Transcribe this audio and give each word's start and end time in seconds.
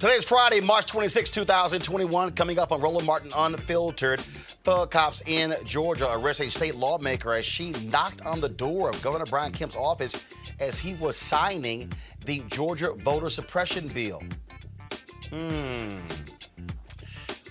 Today's 0.00 0.24
Friday, 0.24 0.62
March 0.62 0.86
26, 0.86 1.28
2021. 1.28 2.32
Coming 2.32 2.58
up 2.58 2.72
on 2.72 2.80
Roland 2.80 3.06
Martin 3.06 3.30
Unfiltered. 3.36 4.22
Thug 4.62 4.90
cops 4.90 5.22
in 5.26 5.54
Georgia 5.64 6.12
arrest 6.12 6.40
a 6.40 6.50
state 6.50 6.76
lawmaker 6.76 7.32
as 7.32 7.46
she 7.46 7.70
knocked 7.70 8.20
on 8.26 8.40
the 8.40 8.48
door 8.48 8.90
of 8.90 9.00
Governor 9.00 9.24
Brian 9.24 9.52
Kemp's 9.52 9.76
office 9.76 10.14
as 10.58 10.78
he 10.78 10.94
was 10.94 11.16
signing 11.16 11.90
the 12.26 12.42
Georgia 12.48 12.92
voter 12.92 13.30
suppression 13.30 13.88
bill. 13.88 14.22
Hmm. 15.30 15.98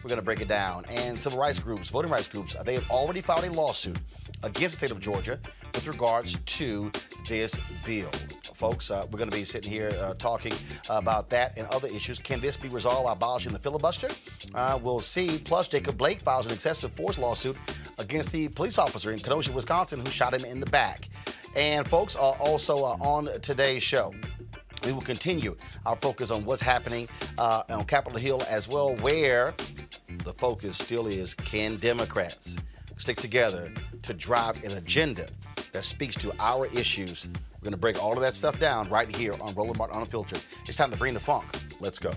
We're 0.03 0.07
going 0.07 0.19
to 0.19 0.25
break 0.25 0.41
it 0.41 0.47
down. 0.47 0.85
And 0.89 1.19
civil 1.19 1.39
rights 1.39 1.59
groups, 1.59 1.89
voting 1.89 2.11
rights 2.11 2.27
groups, 2.27 2.55
they 2.63 2.75
have 2.75 2.89
already 2.91 3.21
filed 3.21 3.43
a 3.43 3.51
lawsuit 3.51 3.97
against 4.43 4.79
the 4.79 4.87
state 4.87 4.91
of 4.91 4.99
Georgia 4.99 5.39
with 5.73 5.87
regards 5.87 6.37
to 6.37 6.91
this 7.27 7.59
bill. 7.85 8.11
Folks, 8.59 8.91
uh, 8.91 9.05
we're 9.09 9.17
going 9.17 9.29
to 9.29 9.37
be 9.37 9.45
sitting 9.45 9.71
here 9.71 9.93
uh, 10.01 10.13
talking 10.15 10.51
about 10.89 11.29
that 11.29 11.57
and 11.57 11.65
other 11.67 11.87
issues. 11.87 12.19
Can 12.19 12.41
this 12.41 12.57
be 12.57 12.67
resolved 12.67 13.05
by 13.05 13.13
abolishing 13.13 13.53
the 13.53 13.59
filibuster? 13.59 14.09
Uh, 14.53 14.77
we'll 14.83 14.99
see. 14.99 15.37
Plus, 15.37 15.69
Jacob 15.69 15.97
Blake 15.97 16.19
files 16.19 16.45
an 16.45 16.51
excessive 16.51 16.91
force 16.91 17.17
lawsuit 17.17 17.55
against 17.99 18.33
the 18.33 18.49
police 18.49 18.77
officer 18.77 19.13
in 19.13 19.19
Kenosha, 19.19 19.53
Wisconsin, 19.53 20.01
who 20.03 20.11
shot 20.11 20.33
him 20.33 20.43
in 20.43 20.59
the 20.59 20.65
back. 20.65 21.07
And, 21.55 21.87
folks, 21.87 22.17
uh, 22.17 22.31
also 22.31 22.83
uh, 22.83 22.97
on 22.99 23.29
today's 23.39 23.81
show, 23.81 24.11
we 24.83 24.91
will 24.91 24.99
continue 24.99 25.55
our 25.85 25.95
focus 25.95 26.29
on 26.29 26.43
what's 26.43 26.61
happening 26.61 27.07
uh, 27.37 27.63
on 27.69 27.85
Capitol 27.85 28.19
Hill 28.19 28.43
as 28.49 28.67
well, 28.67 28.93
where 28.97 29.53
the 30.25 30.33
focus 30.33 30.77
still 30.77 31.07
is 31.07 31.33
can 31.33 31.77
Democrats 31.77 32.57
stick 32.97 33.21
together 33.21 33.71
to 34.01 34.13
drive 34.13 34.61
an 34.65 34.71
agenda 34.73 35.27
that 35.71 35.85
speaks 35.85 36.17
to 36.17 36.33
our 36.41 36.65
issues? 36.77 37.25
We're 37.59 37.65
going 37.65 37.73
to 37.73 37.77
break 37.77 38.01
all 38.01 38.13
of 38.13 38.21
that 38.21 38.35
stuff 38.35 38.57
down 38.57 38.87
right 38.89 39.13
here 39.13 39.33
on 39.41 39.53
Roland 39.53 39.77
Martin 39.77 39.99
Unfiltered. 39.99 40.41
It's 40.65 40.77
time 40.77 40.91
to 40.91 40.97
bring 40.97 41.13
the 41.13 41.19
funk. 41.19 41.43
Let's 41.81 41.99
go. 41.99 42.11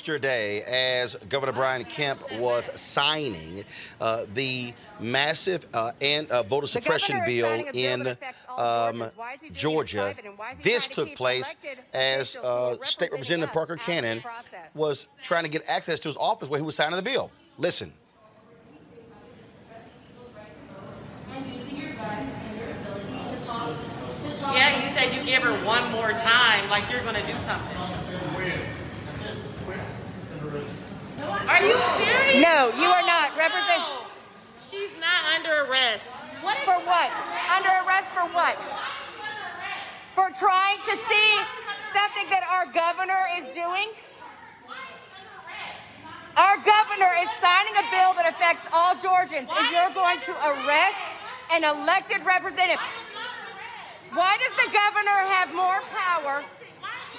Yesterday 0.00 0.62
as 0.62 1.14
Governor 1.28 1.52
Brian 1.52 1.84
Kemp 1.84 2.22
was 2.38 2.70
signing 2.80 3.66
uh, 4.00 4.24
the 4.32 4.72
massive 4.98 5.66
uh, 5.74 5.92
and 6.00 6.30
uh, 6.30 6.42
voter 6.42 6.66
suppression 6.66 7.20
bill 7.26 7.58
bill 7.58 7.66
in 7.74 8.04
that 8.04 8.12
affects 8.12 8.42
all 8.48 8.88
um, 8.88 8.98
Georgians. 8.98 9.18
Why 9.18 9.34
is 9.34 9.40
he 9.42 9.48
doing 9.48 9.50
it 9.50 9.50
in 9.50 9.54
Georgia. 9.54 9.96
private, 9.98 10.24
and 10.24 10.38
why 10.38 10.52
is 10.52 10.56
he 10.56 10.64
This 10.64 10.88
to 10.88 10.94
took 10.94 11.14
place 11.16 11.54
as 11.92 12.34
officials 12.34 12.34
who 12.34 12.48
are 12.48 12.82
uh, 12.82 12.86
State 12.86 13.12
Representative 13.12 13.52
Parker 13.52 13.74
out 13.74 13.80
of 13.80 13.84
the 13.84 13.92
Cannon 13.92 14.22
was 14.74 15.06
trying 15.22 15.44
to 15.44 15.50
get 15.50 15.64
access 15.68 16.00
to 16.00 16.08
his 16.08 16.16
office 16.16 16.48
where 16.48 16.58
he 16.58 16.64
was 16.64 16.76
signing 16.76 16.96
the 16.96 17.02
bill. 17.02 17.30
Listen. 17.58 17.92
Yeah, 24.54 24.82
you 24.82 24.88
said 24.88 25.14
you 25.14 25.22
give 25.24 25.42
her 25.42 25.52
one 25.66 25.92
more 25.92 26.12
time, 26.12 26.70
like 26.70 26.90
you're 26.90 27.04
gonna 27.04 27.26
do 27.26 27.34
something. 27.44 27.99
Are 31.22 31.62
you 31.62 31.76
serious? 31.98 32.40
No, 32.42 32.72
you 32.76 32.88
are 32.88 33.06
not. 33.06 33.32
Oh, 33.34 33.38
Represent- 33.38 33.78
No. 33.78 34.06
She's 34.70 34.92
not 35.00 35.20
under 35.34 35.64
arrest. 35.66 36.04
What 36.42 36.56
For 36.64 36.78
what? 36.80 37.10
Under 37.50 37.70
arrest 37.84 38.14
for 38.14 38.26
what? 38.32 38.56
For 40.14 40.30
trying 40.30 40.78
to 40.82 40.96
see 40.96 41.30
something 41.92 42.30
that 42.30 42.44
our 42.48 42.66
governor 42.72 43.28
is 43.36 43.48
doing? 43.54 43.88
Our 46.36 46.56
governor 46.56 47.10
is 47.20 47.28
signing 47.42 47.74
a 47.76 47.84
bill 47.90 48.14
that 48.14 48.26
affects 48.28 48.62
all 48.72 48.94
Georgians, 48.96 49.50
and 49.50 49.66
you're 49.70 49.90
going 49.92 50.20
to 50.22 50.32
arrest 50.32 51.02
an 51.52 51.64
elected 51.64 52.24
representative. 52.24 52.80
Why 54.14 54.38
does 54.38 54.54
the 54.64 54.70
governor 54.72 55.18
have 55.34 55.54
more 55.54 55.82
power 55.90 56.44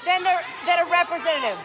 than, 0.06 0.24
the, 0.24 0.36
than 0.65 0.80
a 0.88 0.89
representative? 0.89 1.59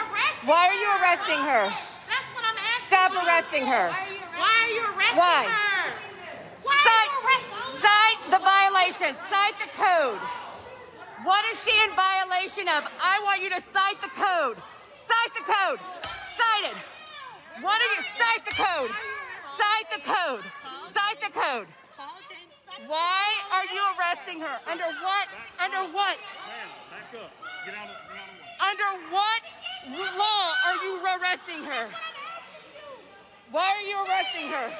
Why 0.00 0.16
are 0.16 0.16
you 0.16 0.20
arresting? 0.24 0.48
Why 0.48 0.62
are 0.66 0.74
you 0.74 0.88
arresting 1.00 1.40
her? 1.44 1.64
That's 2.08 2.28
what 2.34 2.44
I'm 2.48 2.56
asking. 2.56 2.88
Stop 2.88 3.12
you. 3.12 3.20
arresting 3.20 3.64
her. 3.66 3.86
Why 4.40 4.54
are 4.64 4.72
you 4.72 4.82
arresting 4.96 5.20
Why? 5.20 5.42
her? 5.44 5.92
Why 6.64 6.72
are 6.72 6.86
Cite, 6.88 7.10
you 7.12 7.20
arresting 7.28 7.60
cite 7.84 8.20
the 8.30 8.40
violation. 8.40 9.10
Cite 9.16 9.56
the 9.60 9.70
code. 9.76 10.20
What 11.24 11.44
is 11.52 11.62
she 11.62 11.74
in 11.84 11.90
violation 11.92 12.68
of? 12.68 12.88
I 12.96 13.20
want 13.24 13.42
you 13.42 13.50
to 13.50 13.60
cite 13.60 14.00
the 14.00 14.08
code. 14.16 14.56
Cite 14.96 15.34
the 15.36 15.44
code. 15.44 15.80
Cite 16.38 16.72
it. 16.72 16.78
What 17.60 17.76
are 17.76 17.90
you? 17.92 18.02
Cite 18.16 18.44
the 18.48 18.56
code. 18.56 18.92
Cite 19.44 19.88
the 19.92 20.00
code. 20.00 20.44
Cite 20.88 21.20
the 21.20 21.32
code. 21.38 21.68
Why 22.86 23.24
are 23.52 23.64
you 23.68 23.82
arresting 23.98 24.40
her? 24.40 24.56
Under 24.66 24.88
what? 25.04 25.26
Under 25.60 25.92
what? 25.92 26.18
Under 28.60 28.90
what 29.10 29.42
law 29.88 30.54
are 30.66 30.76
you 30.84 31.00
arresting 31.16 31.64
her? 31.64 31.88
Why 33.50 33.72
are 33.72 33.82
you 33.82 33.96
arresting 34.06 34.48
her? 34.48 34.70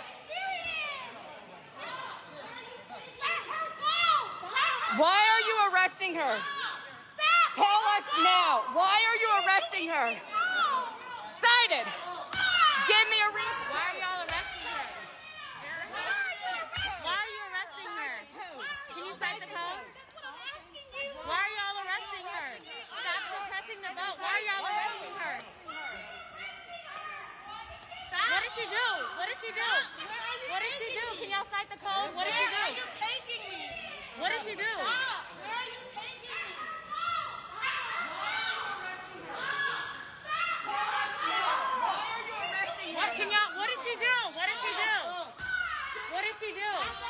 Why 4.97 5.17
are 5.17 5.43
you 5.47 5.57
arresting 5.73 6.15
her? 6.15 6.37
Tell 7.55 7.83
us 7.97 8.07
now. 8.23 8.63
Why 8.75 8.97
are 9.09 9.17
you 9.17 9.29
arresting 9.47 9.89
her? 9.89 10.15
Cite 11.41 11.73
it. 11.81 11.87
Give 12.87 13.07
me 13.09 13.19
a 13.23 13.31
reason. 13.31 13.65
Why 13.71 13.87
are 13.87 13.99
y'all 14.03 14.23
arresting 14.27 14.67
her? 14.67 14.87
Why 17.07 17.17
are 17.17 17.31
you 17.33 17.43
arresting 17.49 17.91
her? 17.97 18.15
Can 18.95 19.03
you 19.07 19.15
cite 19.15 19.41
the 19.41 19.47
code? 19.47 19.83
Why 21.23 21.39
are 21.39 21.55
y'all 21.55 21.79
arresting 21.87 22.27
her? 22.27 22.49
Stop 22.91 23.23
suppressing 23.31 23.81
the 23.87 23.93
vote. 23.95 24.19
Why 24.19 24.31
are 24.37 24.45
y'all 24.47 24.67
arresting 24.67 25.15
her? 25.23 25.37
What 28.11 28.43
did 28.43 28.50
she 28.61 28.69
do? 28.69 28.89
What 29.17 29.25
did 29.25 29.39
she 29.41 29.49
do? 29.57 29.71
What 30.53 30.61
does 30.61 30.75
she 30.77 30.93
do? 30.93 31.07
Can 31.17 31.33
y'all 31.33 31.49
cite 31.49 31.65
the 31.73 31.81
code? 31.81 32.13
What 32.13 32.29
does 32.29 32.37
she 32.37 32.45
do? 32.45 32.61
Where 32.61 32.69
are 32.69 32.77
you 32.77 32.85
taking 32.93 33.41
me? 33.49 33.65
What 34.21 34.29
did 34.37 34.43
she 34.45 34.53
do? 34.53 34.73
What 43.01 43.09
can 43.17 43.33
y'all? 43.33 43.49
What 43.57 43.69
did 43.73 43.81
she 43.81 43.97
do? 43.97 44.17
What 44.37 44.45
did 44.45 44.59
she 44.61 44.73
do? 44.77 44.93
What 46.13 46.21
did 46.21 46.37
she 46.37 46.53
do? 46.53 47.10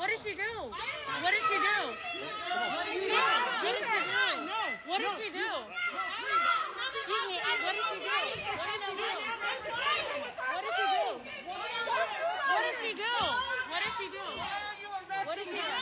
What 0.00 0.08
did 0.08 0.16
she 0.16 0.32
do? 0.32 0.48
What 1.20 1.28
did 1.28 1.44
she 1.44 1.60
do? 1.60 1.76
What 1.92 2.88
did 2.88 2.96
she 2.96 3.04
do? 3.04 3.20
What 3.60 3.76
did 3.76 3.84
she 3.84 4.00
do? 4.00 4.24
What 4.88 4.96
did 4.96 5.12
she 5.12 5.28
do? 5.28 5.44
Excuse 5.60 7.28
me. 7.28 7.36
uh, 7.36 7.52
What 7.60 7.76
did 7.76 7.84
she 7.84 8.00
do? 8.00 8.24
What 8.56 8.64
did 8.64 8.80
she 8.80 8.96
do? 8.96 9.12
What 10.48 10.64
did 10.64 10.72
she 10.72 10.88
do? 10.88 11.04
What 12.48 12.64
did 12.64 12.72
she 12.80 12.96
do? 12.96 13.12
What 13.68 13.84
did 13.84 13.92
she 14.00 14.08
do? 14.08 14.24
What 15.28 15.36
did 15.36 15.44
she 15.52 15.60
do? 15.60 15.76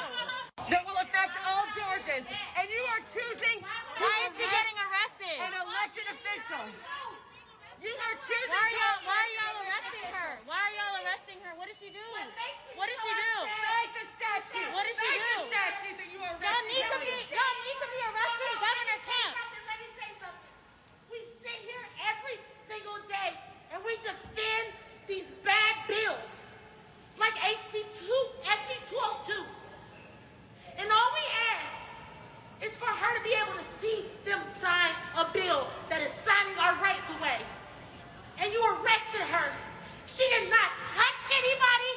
That 0.67 0.83
will 0.83 0.99
affect 0.99 1.33
all 1.47 1.65
Georgians, 1.79 2.27
and 2.59 2.67
you 2.67 2.83
are 2.91 3.03
choosing 3.15 3.63
Why 3.63 4.27
is 4.27 4.35
she 4.35 4.45
getting 4.51 4.77
arrested? 4.83 5.39
An 5.47 5.55
elected 5.63 6.07
official. 6.11 6.67
You 7.79 7.95
are 7.95 8.17
choosing 8.19 8.51
Why 8.51 8.59
are 8.59 8.75
y'all, 8.75 8.99
why 9.07 9.19
are 9.23 9.33
y'all 9.39 9.57
arresting 9.63 10.07
her? 10.11 10.31
Why 10.51 10.59
are 10.59 10.75
y'all 10.75 10.97
arresting 11.07 11.39
her? 11.47 11.53
What 11.55 11.67
did 11.71 11.79
she 11.79 11.95
do? 11.95 12.03
What 12.75 12.87
did 12.91 12.99
she 12.99 13.13
do? 13.15 13.33
Cite 13.47 13.93
the 13.95 14.05
statute. 14.19 14.71
What 14.75 14.83
did 14.83 14.99
she 14.99 15.07
Cite 15.07 15.23
do? 15.23 15.35
the 15.39 15.51
statute 15.55 15.97
that 16.03 16.09
you 16.11 16.19
are 16.19 16.35
Y'all 16.43 16.65
need 16.67 16.87
to 16.91 16.99
be 16.99 17.15
y'all 17.31 17.57
need 17.63 17.79
to 17.79 17.89
be 17.95 18.01
arresting 18.03 18.55
Governor 18.59 18.99
Kemp. 19.07 19.33
Let 19.39 19.79
me 19.79 19.89
say 19.95 20.11
something. 20.19 20.53
We 21.07 21.19
sit 21.39 21.59
here 21.63 21.85
every 22.03 22.37
single 22.67 22.99
day 23.07 23.31
and 23.71 23.79
we 23.87 23.95
defend 24.03 24.75
these 25.07 25.31
bad 25.47 25.75
bills, 25.87 26.33
like 27.15 27.35
HB 27.39 27.79
2, 27.79 28.11
SB 28.43 28.71
202. 28.91 29.39
And 30.83 30.87
all 30.91 31.11
we 31.15 31.25
asked 31.55 31.83
is 32.67 32.75
for 32.75 32.91
her 32.91 33.11
to 33.15 33.23
be 33.23 33.39
able 33.39 33.55
to 33.55 33.67
see 33.79 34.03
them 34.27 34.43
sign 34.59 34.91
a 35.15 35.31
bill 35.31 35.71
that 35.95 36.03
is 36.03 36.11
signing 36.11 36.59
our 36.59 36.75
rights 36.83 37.07
away. 37.15 37.39
And 38.41 38.53
you 38.53 38.63
arrested 38.63 39.27
her. 39.35 39.51
She 40.07 40.23
did 40.31 40.49
not 40.49 40.71
touch 40.95 41.27
anybody. 41.27 41.93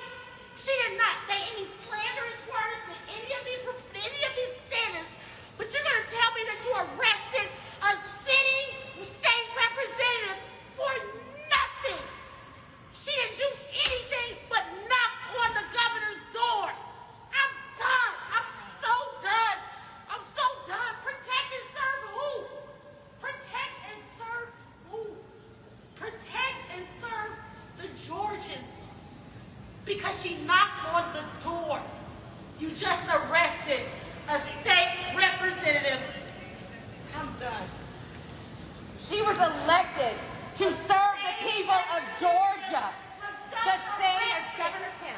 She 0.57 0.73
did 0.85 0.97
not 0.97 1.13
say 1.29 1.38
any 1.53 1.69
slanderous 1.85 2.41
words 2.49 2.81
to 2.89 2.95
any 3.13 3.29
of 3.29 3.43
these 3.45 3.61
any 3.93 4.21
of 4.25 4.33
these 4.33 4.53
standards. 4.65 5.11
But 5.57 5.69
you're 5.69 5.85
gonna 5.85 6.09
tell 6.09 6.31
me 6.33 6.41
that 6.49 6.59
you 6.65 6.71
arrested 6.73 7.47
a 7.85 7.91
sitting 8.25 9.05
state 9.05 9.47
representative 9.53 10.41
for 10.73 10.91
nothing. 11.45 12.01
She 12.89 13.13
didn't 13.13 13.38
do 13.38 13.49
anything 13.85 14.41
but 14.49 14.65
knock 14.89 15.13
on 15.45 15.49
the 15.53 15.65
governor's 15.69 16.25
door. 16.33 16.73
I'm 17.38 17.53
done. 17.77 18.13
I'm 18.33 18.49
so 18.81 18.93
done. 19.21 19.57
I'm 20.09 20.25
so 20.25 20.45
done. 20.65 20.93
Protect 21.05 21.50
and 21.53 21.67
serve 21.69 22.01
who? 22.17 22.29
Protect? 23.21 23.80
Protect 26.01 26.58
and 26.75 26.84
serve 27.00 27.31
the 27.77 27.88
Georgians. 28.08 28.67
Because 29.86 30.20
she 30.24 30.36
knocked 30.48 30.84
on 30.91 31.13
the 31.13 31.46
door. 31.46 31.79
You 32.60 32.70
just 32.70 33.08
arrested 33.08 33.81
a 34.27 34.39
state 34.39 34.98
representative. 35.15 36.00
I'm 37.15 37.27
done. 37.39 37.67
She 39.00 39.22
was 39.22 39.38
elected 39.38 40.17
to 40.55 40.63
serve 40.74 41.17
the 41.22 41.48
people 41.48 41.74
of 41.74 42.01
Georgia, 42.20 42.89
the 43.51 43.77
same 44.00 44.29
as 44.38 44.58
Governor 44.58 44.91
Kemp. 45.03 45.17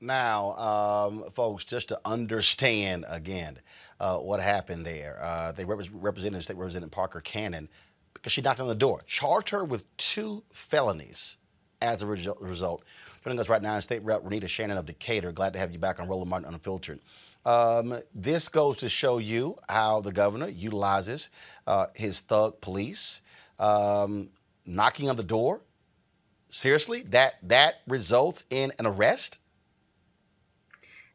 Now, 0.00 0.52
um, 0.52 1.30
folks, 1.32 1.64
just 1.64 1.88
to 1.88 2.00
understand 2.04 3.04
again 3.08 3.58
uh, 4.00 4.18
what 4.18 4.40
happened 4.40 4.86
there, 4.86 5.18
uh, 5.22 5.52
they 5.52 5.64
repres 5.64 5.90
represented 5.92 6.42
State 6.42 6.56
Representative 6.56 6.92
Park 6.92 7.22
Cannon 7.24 7.68
because 8.26 8.32
she 8.32 8.40
knocked 8.40 8.58
on 8.58 8.66
the 8.66 8.74
door, 8.74 9.00
charged 9.06 9.50
her 9.50 9.64
with 9.64 9.84
two 9.98 10.42
felonies 10.52 11.36
as 11.80 12.02
a 12.02 12.06
resu- 12.06 12.36
result. 12.40 12.82
Joining 13.22 13.38
us 13.38 13.48
right 13.48 13.62
now 13.62 13.76
is 13.76 13.84
State 13.84 14.02
Rep 14.02 14.24
Renitta 14.24 14.48
Shannon 14.48 14.76
of 14.76 14.84
Decatur. 14.84 15.30
Glad 15.30 15.52
to 15.52 15.60
have 15.60 15.70
you 15.70 15.78
back 15.78 16.00
on 16.00 16.08
Roland 16.08 16.28
Martin 16.28 16.52
Unfiltered. 16.52 16.98
Um, 17.44 18.00
this 18.12 18.48
goes 18.48 18.78
to 18.78 18.88
show 18.88 19.18
you 19.18 19.56
how 19.68 20.00
the 20.00 20.10
governor 20.10 20.48
utilizes 20.48 21.30
uh, 21.68 21.86
his 21.94 22.18
thug 22.18 22.60
police, 22.60 23.20
um, 23.60 24.30
knocking 24.64 25.08
on 25.08 25.14
the 25.14 25.22
door. 25.22 25.60
Seriously, 26.50 27.02
that 27.10 27.36
that 27.44 27.76
results 27.86 28.42
in 28.50 28.72
an 28.80 28.86
arrest. 28.86 29.38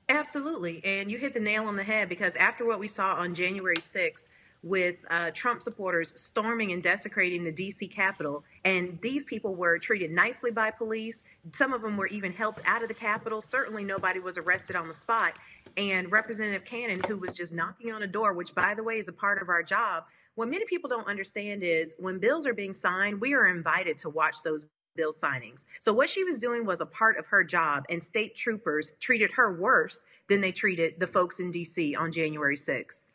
Absolutely. 0.08 0.82
And 0.86 1.12
you 1.12 1.18
hit 1.18 1.34
the 1.34 1.42
nail 1.42 1.66
on 1.66 1.76
the 1.76 1.84
head 1.84 2.08
because 2.08 2.38
after 2.38 2.66
what 2.66 2.80
we 2.80 2.88
saw 2.88 3.16
on 3.16 3.36
January 3.36 3.76
6th 3.76 4.30
with 4.64 5.04
uh, 5.10 5.32
Trump 5.32 5.62
supporters 5.62 6.14
storming 6.20 6.72
and 6.72 6.84
desecrating 6.84 7.44
the 7.44 7.52
DC 7.52 7.92
Capitol, 7.92 8.44
and 8.64 9.00
these 9.02 9.24
people 9.24 9.56
were 9.56 9.80
treated 9.80 10.12
nicely 10.12 10.52
by 10.52 10.70
police. 10.70 11.24
Some 11.52 11.74
of 11.74 11.82
them 11.82 11.98
were 11.98 12.08
even 12.08 12.32
helped 12.32 12.62
out 12.66 12.82
of 12.84 12.88
the 12.88 12.94
Capitol. 12.94 13.42
Certainly 13.42 13.86
nobody 13.86 14.20
was 14.20 14.38
arrested 14.38 14.76
on 14.76 14.88
the 14.88 14.94
spot. 14.94 15.34
And 15.78 16.12
Representative 16.12 16.66
Cannon, 16.66 17.02
who 17.08 17.18
was 17.18 17.34
just 17.34 17.54
knocking 17.54 17.92
on 17.92 18.04
a 18.04 18.08
door, 18.08 18.34
which, 18.34 18.54
by 18.54 18.76
the 18.76 18.84
way, 18.84 19.00
is 19.00 19.08
a 19.08 19.14
part 19.14 19.42
of 19.42 19.50
our 19.50 19.64
job, 19.64 20.04
What 20.36 20.48
many 20.50 20.66
people 20.66 20.90
don't 20.90 21.08
understand 21.08 21.62
is 21.62 21.94
when 22.00 22.18
bills 22.20 22.48
are 22.48 22.54
being 22.54 22.72
signed, 22.74 23.20
we 23.20 23.34
are 23.34 23.48
invited 23.48 23.98
to 24.00 24.10
watch 24.10 24.44
those 24.44 24.66
bill 24.96 25.14
signings. 25.22 25.66
So 25.80 25.94
what 25.94 26.10
she 26.10 26.24
was 26.24 26.38
doing 26.38 26.66
was 26.66 26.82
a 26.82 26.86
part 26.86 27.18
of 27.18 27.26
her 27.28 27.44
job, 27.44 27.86
and 27.90 28.02
state 28.02 28.36
troopers 28.36 28.92
treated 29.00 29.32
her 29.32 29.54
worse 29.54 30.04
than 30.30 30.42
they 30.42 30.52
treated 30.52 31.00
the 31.00 31.08
folks 31.08 31.40
in 31.40 31.52
D.C. 31.52 31.96
on 31.96 32.12
January 32.12 32.56
6th. 32.56 33.08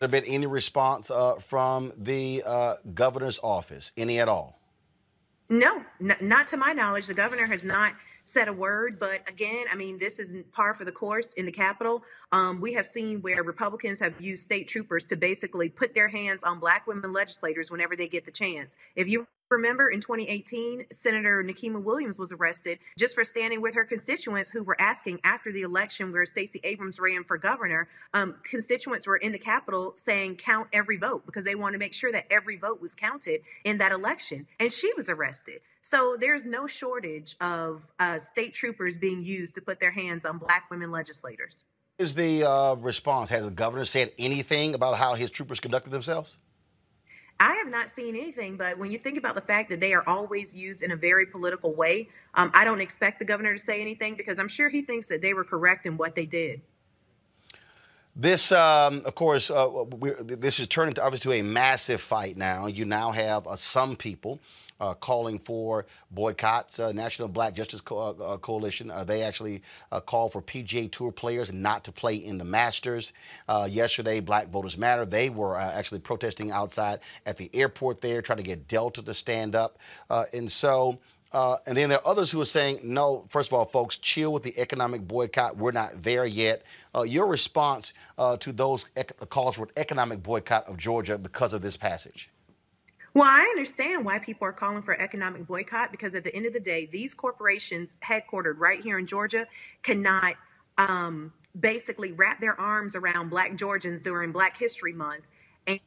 There 0.00 0.08
been 0.08 0.24
any 0.24 0.46
response 0.46 1.10
uh, 1.10 1.34
from 1.36 1.92
the 1.96 2.42
uh, 2.46 2.74
governor's 2.94 3.40
office? 3.42 3.92
Any 3.96 4.20
at 4.20 4.28
all? 4.28 4.60
No, 5.48 5.82
not 5.98 6.46
to 6.48 6.56
my 6.56 6.72
knowledge. 6.72 7.06
The 7.06 7.14
governor 7.14 7.46
has 7.46 7.64
not 7.64 7.94
said 8.28 8.48
a 8.48 8.52
word. 8.52 8.98
But 8.98 9.28
again, 9.28 9.64
I 9.70 9.74
mean, 9.74 9.98
this 9.98 10.18
is 10.18 10.36
par 10.52 10.74
for 10.74 10.84
the 10.84 10.92
course 10.92 11.32
in 11.32 11.46
the 11.46 11.52
Capitol. 11.52 12.04
Um, 12.32 12.60
we 12.60 12.72
have 12.74 12.86
seen 12.86 13.20
where 13.22 13.42
Republicans 13.42 13.98
have 14.00 14.20
used 14.20 14.42
state 14.42 14.68
troopers 14.68 15.04
to 15.06 15.16
basically 15.16 15.68
put 15.68 15.94
their 15.94 16.08
hands 16.08 16.42
on 16.42 16.60
black 16.60 16.86
women 16.86 17.12
legislators 17.12 17.70
whenever 17.70 17.96
they 17.96 18.06
get 18.06 18.24
the 18.24 18.30
chance. 18.30 18.76
If 18.94 19.08
you 19.08 19.26
remember 19.50 19.88
in 19.88 20.00
2018, 20.00 20.86
Senator 20.90 21.42
Nikema 21.42 21.82
Williams 21.82 22.18
was 22.18 22.32
arrested 22.32 22.78
just 22.98 23.14
for 23.14 23.24
standing 23.24 23.60
with 23.60 23.74
her 23.74 23.84
constituents 23.84 24.50
who 24.50 24.62
were 24.62 24.80
asking 24.80 25.20
after 25.24 25.52
the 25.52 25.62
election 25.62 26.12
where 26.12 26.24
Stacey 26.24 26.60
Abrams 26.64 26.98
ran 26.98 27.24
for 27.24 27.38
governor. 27.38 27.88
Um, 28.14 28.36
constituents 28.44 29.06
were 29.06 29.16
in 29.16 29.32
the 29.32 29.38
Capitol 29.38 29.92
saying 29.96 30.36
count 30.36 30.68
every 30.72 30.96
vote 30.96 31.24
because 31.26 31.44
they 31.44 31.54
wanted 31.54 31.72
to 31.72 31.78
make 31.78 31.94
sure 31.94 32.12
that 32.12 32.26
every 32.30 32.56
vote 32.56 32.80
was 32.80 32.94
counted 32.94 33.40
in 33.64 33.78
that 33.78 33.92
election. 33.92 34.46
And 34.60 34.72
she 34.72 34.92
was 34.96 35.08
arrested. 35.08 35.60
So 35.82 36.16
there's 36.18 36.44
no 36.44 36.66
shortage 36.66 37.36
of 37.40 37.90
uh, 37.98 38.18
state 38.18 38.54
troopers 38.54 38.98
being 38.98 39.24
used 39.24 39.54
to 39.54 39.62
put 39.62 39.80
their 39.80 39.90
hands 39.90 40.24
on 40.24 40.38
black 40.38 40.70
women 40.70 40.90
legislators. 40.90 41.64
Is 41.98 42.14
the 42.14 42.44
uh, 42.48 42.74
response? 42.76 43.30
Has 43.30 43.44
the 43.46 43.50
governor 43.50 43.84
said 43.84 44.12
anything 44.18 44.74
about 44.74 44.96
how 44.96 45.14
his 45.14 45.30
troopers 45.30 45.58
conducted 45.58 45.90
themselves? 45.90 46.38
I 47.40 47.54
have 47.54 47.68
not 47.68 47.88
seen 47.88 48.16
anything, 48.16 48.56
but 48.56 48.78
when 48.78 48.90
you 48.90 48.98
think 48.98 49.16
about 49.16 49.36
the 49.36 49.40
fact 49.40 49.70
that 49.70 49.80
they 49.80 49.94
are 49.94 50.02
always 50.08 50.54
used 50.54 50.82
in 50.82 50.90
a 50.90 50.96
very 50.96 51.26
political 51.26 51.72
way, 51.72 52.08
um, 52.34 52.50
I 52.52 52.64
don't 52.64 52.80
expect 52.80 53.20
the 53.20 53.24
governor 53.24 53.52
to 53.52 53.58
say 53.58 53.80
anything 53.80 54.16
because 54.16 54.38
I'm 54.40 54.48
sure 54.48 54.68
he 54.68 54.82
thinks 54.82 55.06
that 55.08 55.22
they 55.22 55.34
were 55.34 55.44
correct 55.44 55.86
in 55.86 55.96
what 55.96 56.16
they 56.16 56.26
did. 56.26 56.60
This, 58.16 58.50
um, 58.50 59.02
of 59.04 59.14
course, 59.14 59.48
uh, 59.48 59.68
this 60.24 60.58
is 60.58 60.66
turning 60.66 60.94
to 60.94 61.04
obviously 61.04 61.38
to 61.38 61.40
a 61.40 61.48
massive 61.48 62.00
fight 62.00 62.36
now. 62.36 62.66
You 62.66 62.84
now 62.84 63.12
have 63.12 63.46
uh, 63.46 63.54
some 63.54 63.94
people 63.94 64.40
uh, 64.80 64.94
calling 64.94 65.38
for 65.38 65.86
boycotts. 66.10 66.78
Uh, 66.78 66.92
National 66.92 67.28
Black 67.28 67.54
Justice 67.54 67.80
Co- 67.80 67.98
uh, 67.98 68.22
uh, 68.22 68.36
Coalition, 68.38 68.90
uh, 68.90 69.04
they 69.04 69.22
actually 69.22 69.62
called 70.06 70.32
for 70.32 70.42
PGA 70.42 70.90
Tour 70.90 71.12
players 71.12 71.52
not 71.52 71.84
to 71.84 71.92
play 71.92 72.16
in 72.16 72.38
the 72.38 72.44
Masters. 72.44 73.12
Yesterday, 73.68 74.20
Black 74.20 74.48
Voters 74.48 74.76
Matter, 74.78 75.04
they 75.04 75.30
were 75.30 75.56
actually 75.56 76.00
protesting 76.00 76.50
outside 76.50 77.00
at 77.26 77.36
the 77.36 77.50
airport 77.54 78.00
there, 78.00 78.22
trying 78.22 78.38
to 78.38 78.44
get 78.44 78.68
Delta 78.68 79.02
to 79.02 79.14
stand 79.14 79.54
up. 79.54 79.78
And 80.32 80.50
so, 80.50 80.98
uh, 81.32 81.56
and 81.66 81.76
then 81.76 81.88
there 81.88 81.98
are 81.98 82.06
others 82.06 82.30
who 82.30 82.40
are 82.40 82.46
saying, 82.46 82.80
no, 82.82 83.26
first 83.28 83.50
of 83.50 83.52
all, 83.52 83.66
folks, 83.66 83.96
chill 83.98 84.32
with 84.32 84.42
the 84.42 84.58
economic 84.58 85.06
boycott. 85.06 85.56
We're 85.56 85.72
not 85.72 86.02
there 86.02 86.24
yet. 86.24 86.62
Uh, 86.94 87.02
your 87.02 87.26
response 87.26 87.92
uh, 88.16 88.36
to 88.38 88.52
those 88.52 88.86
ec- 88.96 89.18
calls 89.28 89.56
for 89.56 89.64
an 89.64 89.70
economic 89.76 90.22
boycott 90.22 90.66
of 90.68 90.78
Georgia 90.78 91.18
because 91.18 91.52
of 91.52 91.60
this 91.60 91.76
passage? 91.76 92.30
Well, 93.18 93.28
I 93.28 93.40
understand 93.50 94.04
why 94.04 94.20
people 94.20 94.46
are 94.46 94.52
calling 94.52 94.80
for 94.80 94.94
economic 94.94 95.44
boycott 95.44 95.90
because 95.90 96.14
at 96.14 96.22
the 96.22 96.32
end 96.32 96.46
of 96.46 96.52
the 96.52 96.60
day, 96.60 96.86
these 96.86 97.14
corporations 97.14 97.96
headquartered 98.00 98.58
right 98.58 98.80
here 98.80 98.96
in 98.96 99.06
Georgia 99.08 99.44
cannot 99.82 100.36
um, 100.78 101.32
basically 101.58 102.12
wrap 102.12 102.40
their 102.40 102.58
arms 102.60 102.94
around 102.94 103.28
Black 103.28 103.56
Georgians 103.56 104.04
during 104.04 104.30
Black 104.30 104.56
History 104.56 104.92
Month 104.92 105.24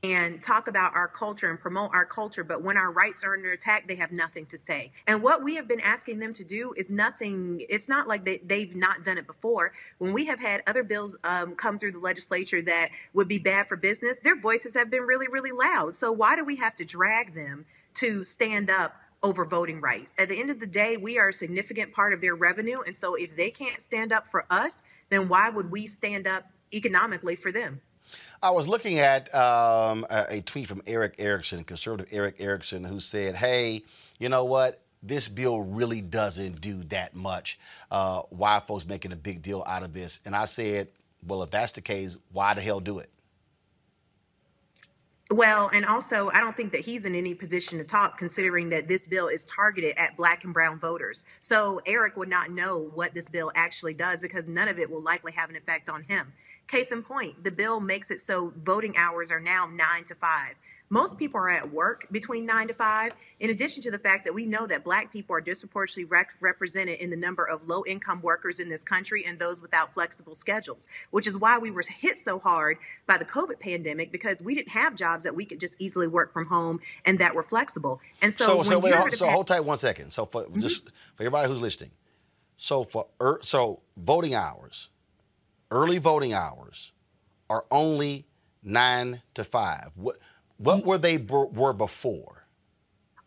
and, 0.04 0.42
talk 0.42 0.68
about 0.68 0.96
our 0.96 1.08
culture 1.08 1.50
and 1.50 1.60
promote 1.60 1.92
our 1.94 2.06
culture. 2.06 2.44
But 2.44 2.64
when 2.64 2.78
our 2.78 2.92
rights 2.92 3.24
are 3.24 3.34
under 3.34 3.52
attack, 3.52 3.88
they 3.88 3.96
have 3.96 4.12
nothing 4.12 4.46
to 4.48 4.58
say. 4.58 4.92
And 5.08 5.22
what 5.22 5.44
we 5.44 5.56
have 5.56 5.68
been 5.68 5.80
asking 5.80 6.20
them 6.20 6.34
to 6.34 6.44
do 6.44 6.74
is 6.76 6.90
nothing, 6.90 7.64
it's 7.70 7.88
not 7.88 8.08
like 8.08 8.26
they, 8.26 8.38
they've 8.38 8.76
not 8.76 9.04
done 9.04 9.18
it 9.18 9.28
before. 9.28 9.74
When 9.98 10.14
we 10.14 10.26
have 10.26 10.40
had 10.40 10.64
other 10.68 10.84
bills 10.84 11.16
um, 11.24 11.56
come 11.56 11.80
through 11.80 11.92
the 11.92 12.00
legislature 12.00 12.62
that 12.64 12.90
would 13.14 13.28
be 13.28 13.40
bad 13.40 13.68
for 13.68 13.76
business, 13.76 14.18
their 14.18 14.40
voices 14.40 14.74
have 14.74 14.90
been 14.90 15.04
really, 15.04 15.28
really 15.28 15.52
loud. 15.52 15.96
So 15.96 16.12
why 16.12 16.36
do 16.36 16.44
we 16.44 16.56
have 16.58 16.76
to 16.78 16.86
drag 16.86 17.34
them 17.34 17.66
to 17.96 18.24
stand 18.24 18.70
up? 18.70 18.96
over 19.24 19.46
voting 19.46 19.80
rights. 19.82 20.16
At 20.18 20.30
the 20.30 20.40
end 20.40 20.50
of 20.50 20.60
the 20.60 20.66
day, 20.66 20.98
we 20.98 21.20
are 21.20 21.28
a 21.28 21.34
significant 21.34 21.94
part 21.94 22.12
of 22.12 22.22
their 22.22 22.34
revenue. 22.34 22.82
And 22.82 22.96
so 22.96 23.14
if 23.14 23.36
they 23.36 23.52
can't 23.52 23.80
stand 23.88 24.12
up 24.12 24.28
for 24.28 24.46
us, 24.50 24.82
then 25.10 25.28
why 25.28 25.50
would 25.50 25.70
we 25.70 25.86
stand 25.86 26.26
up 26.26 26.46
economically 26.74 27.36
for 27.36 27.52
them? 27.52 27.82
I 28.44 28.50
was 28.50 28.68
looking 28.68 28.98
at 28.98 29.34
um, 29.36 30.06
a, 30.10 30.26
a 30.30 30.42
tweet 30.42 30.68
from 30.68 30.82
Erick 30.88 31.16
Erickson, 31.20 31.64
conservative 31.64 32.08
Erick 32.12 32.38
Erickson, 32.40 32.84
who 32.84 33.00
said, 33.00 33.36
hey, 33.36 33.84
you 34.20 34.30
know 34.30 34.46
what? 34.46 34.80
This 35.04 35.28
bill 35.28 35.62
really 35.62 36.02
doesn't 36.02 36.60
do 36.60 36.84
that 36.86 37.16
much. 37.16 37.60
Uh, 37.92 38.24
why 38.30 38.60
folks 38.60 38.86
making 38.86 39.12
a 39.12 39.16
big 39.16 39.44
deal 39.44 39.64
out 39.68 39.84
of 39.84 39.94
this? 39.94 40.20
And 40.26 40.36
I 40.36 40.46
said, 40.46 40.88
well, 41.26 41.44
if 41.44 41.52
that's 41.52 41.72
the 41.74 41.82
case, 41.82 42.18
why 42.32 42.56
the 42.56 42.62
hell 42.62 42.80
do 42.80 43.00
it? 43.00 43.10
Well, 45.30 45.70
and 45.74 45.86
also, 45.86 46.30
I 46.34 46.42
don't 46.42 46.58
think 46.58 46.74
that 46.74 46.82
he's 46.82 47.06
in 47.06 47.16
any 47.16 47.34
position 47.34 47.78
to 47.78 47.86
talk, 47.86 48.18
considering 48.18 48.68
that 48.70 48.90
this 48.90 49.06
bill 49.06 49.28
is 49.28 49.46
targeted 49.46 49.94
at 49.98 50.18
black 50.18 50.44
and 50.44 50.54
brown 50.54 50.78
voters. 50.78 51.24
So 51.40 51.80
Erick 51.86 52.18
would 52.18 52.28
not 52.28 52.52
know 52.52 52.90
what 52.94 53.14
this 53.14 53.30
bill 53.30 53.50
actually 53.56 53.94
does 53.94 54.20
because 54.20 54.50
none 54.50 54.68
of 54.68 54.78
it 54.78 54.90
will 54.90 55.02
likely 55.02 55.32
have 55.32 55.50
an 55.50 55.56
effect 55.56 55.90
on 55.90 56.04
him. 56.04 56.34
Case 56.72 56.94
in 56.94 57.04
point, 57.04 57.44
the 57.44 57.52
bill 57.52 57.82
makes 57.82 58.12
it 58.12 58.22
so 58.22 58.54
voting 58.64 58.96
hours 58.96 59.30
are 59.30 59.42
now 59.42 59.68
nine 59.68 60.06
to 60.06 60.16
five. 60.16 60.56
Most 60.90 61.18
people 61.18 61.38
are 61.42 61.50
at 61.50 61.70
work 61.70 62.08
between 62.12 62.46
nine 62.46 62.70
to 62.70 62.74
five, 62.74 63.12
in 63.42 63.50
addition 63.50 63.84
to 63.84 63.92
the 63.92 64.00
fact 64.00 64.24
that 64.24 64.34
we 64.34 64.46
know 64.46 64.66
that 64.68 64.86
black 64.86 65.12
people 65.12 65.36
are 65.36 65.42
disproportionately 65.42 66.06
rec- 66.06 66.34
represented 66.40 67.00
in 67.00 67.10
the 67.10 67.18
number 67.18 67.44
of 67.44 67.68
low 67.68 67.84
income 67.86 68.22
workers 68.22 68.62
in 68.62 68.70
this 68.70 68.84
country 68.86 69.26
and 69.26 69.38
those 69.38 69.62
without 69.62 69.94
flexible 69.94 70.34
schedules, 70.34 70.88
which 71.10 71.28
is 71.28 71.38
why 71.38 71.58
we 71.58 71.72
were 71.72 71.82
hit 71.82 72.18
so 72.18 72.40
hard 72.40 72.78
by 73.06 73.18
the 73.18 73.26
COVID 73.26 73.60
pandemic 73.60 74.14
because 74.14 74.42
we 74.42 74.56
didn't 74.56 74.70
have 74.72 74.96
jobs 74.96 75.26
that 75.26 75.36
we 75.36 75.44
could 75.44 75.60
just 75.60 75.76
easily 75.78 76.08
work 76.08 76.32
from 76.32 76.46
home 76.46 76.80
and 77.04 77.20
that 77.20 77.36
were 77.36 77.44
flexible. 77.44 78.00
And 78.22 78.34
so, 78.34 78.46
so, 78.46 78.64
so, 78.64 78.80
wait, 78.80 78.94
hold, 78.94 79.14
so 79.14 79.28
hold 79.28 79.48
tight 79.48 79.66
one 79.66 79.78
second. 79.78 80.10
So 80.12 80.26
for 80.26 80.48
just 80.58 80.86
for 81.16 81.24
everybody 81.24 81.50
who's 81.50 81.60
listening, 81.60 81.92
so 82.56 82.86
for 82.86 83.08
er, 83.22 83.40
so 83.44 83.82
voting 83.98 84.36
hours, 84.36 84.91
early 85.72 85.98
voting 85.98 86.34
hours 86.34 86.94
are 87.50 87.66
only 87.72 88.26
nine 88.64 89.22
to 89.34 89.44
five. 89.44 89.92
What 89.96 90.18
what 90.58 90.86
were 90.86 90.98
they 90.98 91.18
were 91.18 91.74
before? 91.74 92.38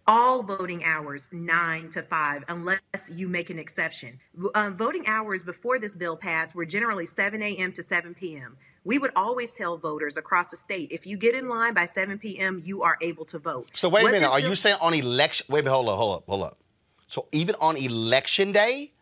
all 0.07 0.43
voting 0.43 0.85
hours 0.85 1.29
nine 1.33 1.89
to 1.89 2.03
five 2.03 2.45
unless 2.49 2.81
you 3.09 3.27
make 3.27 3.49
an 3.49 3.59
exception 3.59 4.19
um, 4.55 4.77
voting 4.77 5.07
hours 5.07 5.43
before 5.43 5.79
this 5.79 5.95
bill 5.95 6.15
passed 6.17 6.55
were 6.55 6.67
generally 6.67 7.07
7 7.07 7.41
a.m 7.43 7.73
to 7.73 7.83
7 7.83 8.13
p.m 8.15 8.57
we 8.85 8.99
would 8.99 9.13
always 9.17 9.55
tell 9.55 9.79
voters 9.79 10.19
across 10.19 10.51
the 10.51 10.59
state 10.59 10.93
if 10.93 11.07
you 11.07 11.17
get 11.17 11.35
in 11.35 11.49
line 11.49 11.73
by 11.73 11.87
7 11.87 12.19
p.m 12.19 12.61
you 12.67 12.83
are 12.83 12.99
able 13.01 13.25
to 13.25 13.39
vote 13.39 13.71
So 13.73 13.89
wait 13.89 14.03
What 14.03 14.11
a 14.11 14.13
minute. 14.13 14.31
Are 14.31 14.41
bill- 14.41 14.51
you 14.51 14.55
saying 14.55 14.77
on 14.83 14.93
election? 14.93 15.47
Wait 15.49 15.61
a 15.61 15.63
minute. 15.63 15.75
Hold 15.75 15.89
up. 15.89 15.97
Hold 15.97 16.17
up. 16.17 16.25
Hold 16.27 16.43
up. 16.43 16.59
So 17.07 17.27
even 17.33 17.55
on 17.61 17.77
election 17.79 18.53
day, 18.53 18.93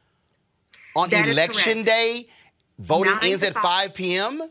on 0.95 1.11
That 1.11 1.27
election 1.27 1.83
day, 1.83 2.29
voting 2.83 3.15
ends 3.23 3.43
at 3.43 3.55
five. 3.55 3.63
5 3.63 3.95
p.m. 3.95 4.43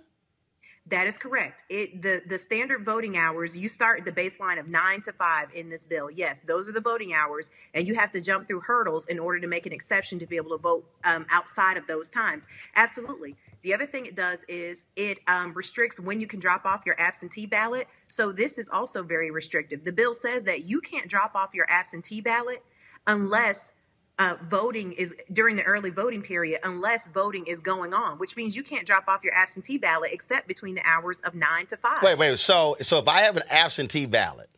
That 0.88 1.07
is 1.07 1.17
correct. 1.17 1.63
It 1.69 2.01
the 2.01 2.21
the 2.27 2.38
standard 2.38 2.83
voting 2.83 3.15
hours. 3.15 3.55
You 3.55 3.69
start 3.69 4.00
at 4.00 4.05
the 4.05 4.11
baseline 4.11 4.59
of 4.59 4.67
nine 4.67 5.01
to 5.03 5.13
five 5.13 5.47
in 5.53 5.69
this 5.69 5.85
bill. 5.85 6.09
Yes, 6.09 6.41
those 6.41 6.67
are 6.67 6.71
the 6.71 6.81
voting 6.81 7.13
hours, 7.13 7.51
and 7.75 7.88
you 7.88 7.95
have 7.95 8.11
to 8.11 8.19
jump 8.19 8.47
through 8.47 8.61
hurdles 8.61 9.05
in 9.05 9.19
order 9.19 9.39
to 9.39 9.47
make 9.47 9.65
an 9.65 9.73
exception 9.73 10.17
to 10.19 10.25
be 10.25 10.35
able 10.38 10.50
to 10.50 10.57
vote 10.57 10.83
um, 11.03 11.25
outside 11.29 11.77
of 11.77 11.85
those 11.88 12.09
times. 12.09 12.47
Absolutely. 12.75 13.35
The 13.61 13.73
other 13.75 13.85
thing 13.85 14.07
it 14.07 14.15
does 14.15 14.43
is 14.50 14.85
it 14.95 15.19
um, 15.27 15.53
restricts 15.53 16.00
when 16.00 16.19
you 16.19 16.25
can 16.25 16.39
drop 16.39 16.65
off 16.65 16.81
your 16.85 17.00
absentee 17.00 17.45
ballot. 17.45 17.88
So 18.09 18.31
this 18.31 18.57
is 18.57 18.67
also 18.67 19.03
very 19.03 19.29
restrictive. 19.29 19.83
The 19.83 19.91
bill 19.91 20.15
says 20.15 20.43
that 20.45 20.65
you 20.65 20.81
can't 20.81 21.07
drop 21.07 21.35
off 21.35 21.53
your 21.53 21.69
absentee 21.69 22.21
ballot 22.21 22.63
unless 23.05 23.71
uh, 24.20 24.36
voting 24.50 24.91
is 24.94 25.15
during 25.34 25.56
the 25.56 25.63
early 25.63 25.89
voting 25.89 26.22
period 26.22 26.60
unless 26.63 27.08
voting 27.08 27.46
is 27.48 27.60
going 27.60 27.94
on, 27.94 28.18
which 28.18 28.36
means 28.36 28.56
you 28.56 28.63
can't 28.63 28.86
drop 28.86 29.08
off 29.08 29.24
your 29.24 29.34
absentee 29.34 29.77
ballot 29.77 30.12
except 30.13 30.48
between 30.48 30.75
the 30.75 30.82
hours 30.86 31.20
of 31.22 31.34
nine 31.34 31.65
to 31.68 31.77
five. 31.77 32.03
Wait, 32.03 32.18
wait. 32.18 32.38
So, 32.39 32.77
so 32.82 33.00
if 33.00 33.08
I 33.08 33.22
have 33.22 33.38
an 33.38 33.44
absentee 33.50 34.06
ballot 34.06 34.50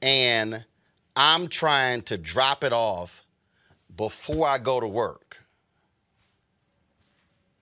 and 0.00 0.64
I'm 1.16 1.48
trying 1.48 2.02
to 2.02 2.16
drop 2.16 2.62
it 2.62 2.72
off 2.72 3.24
before 3.96 4.46
I 4.46 4.58
go 4.58 4.78
to 4.78 4.88
work, 4.88 5.38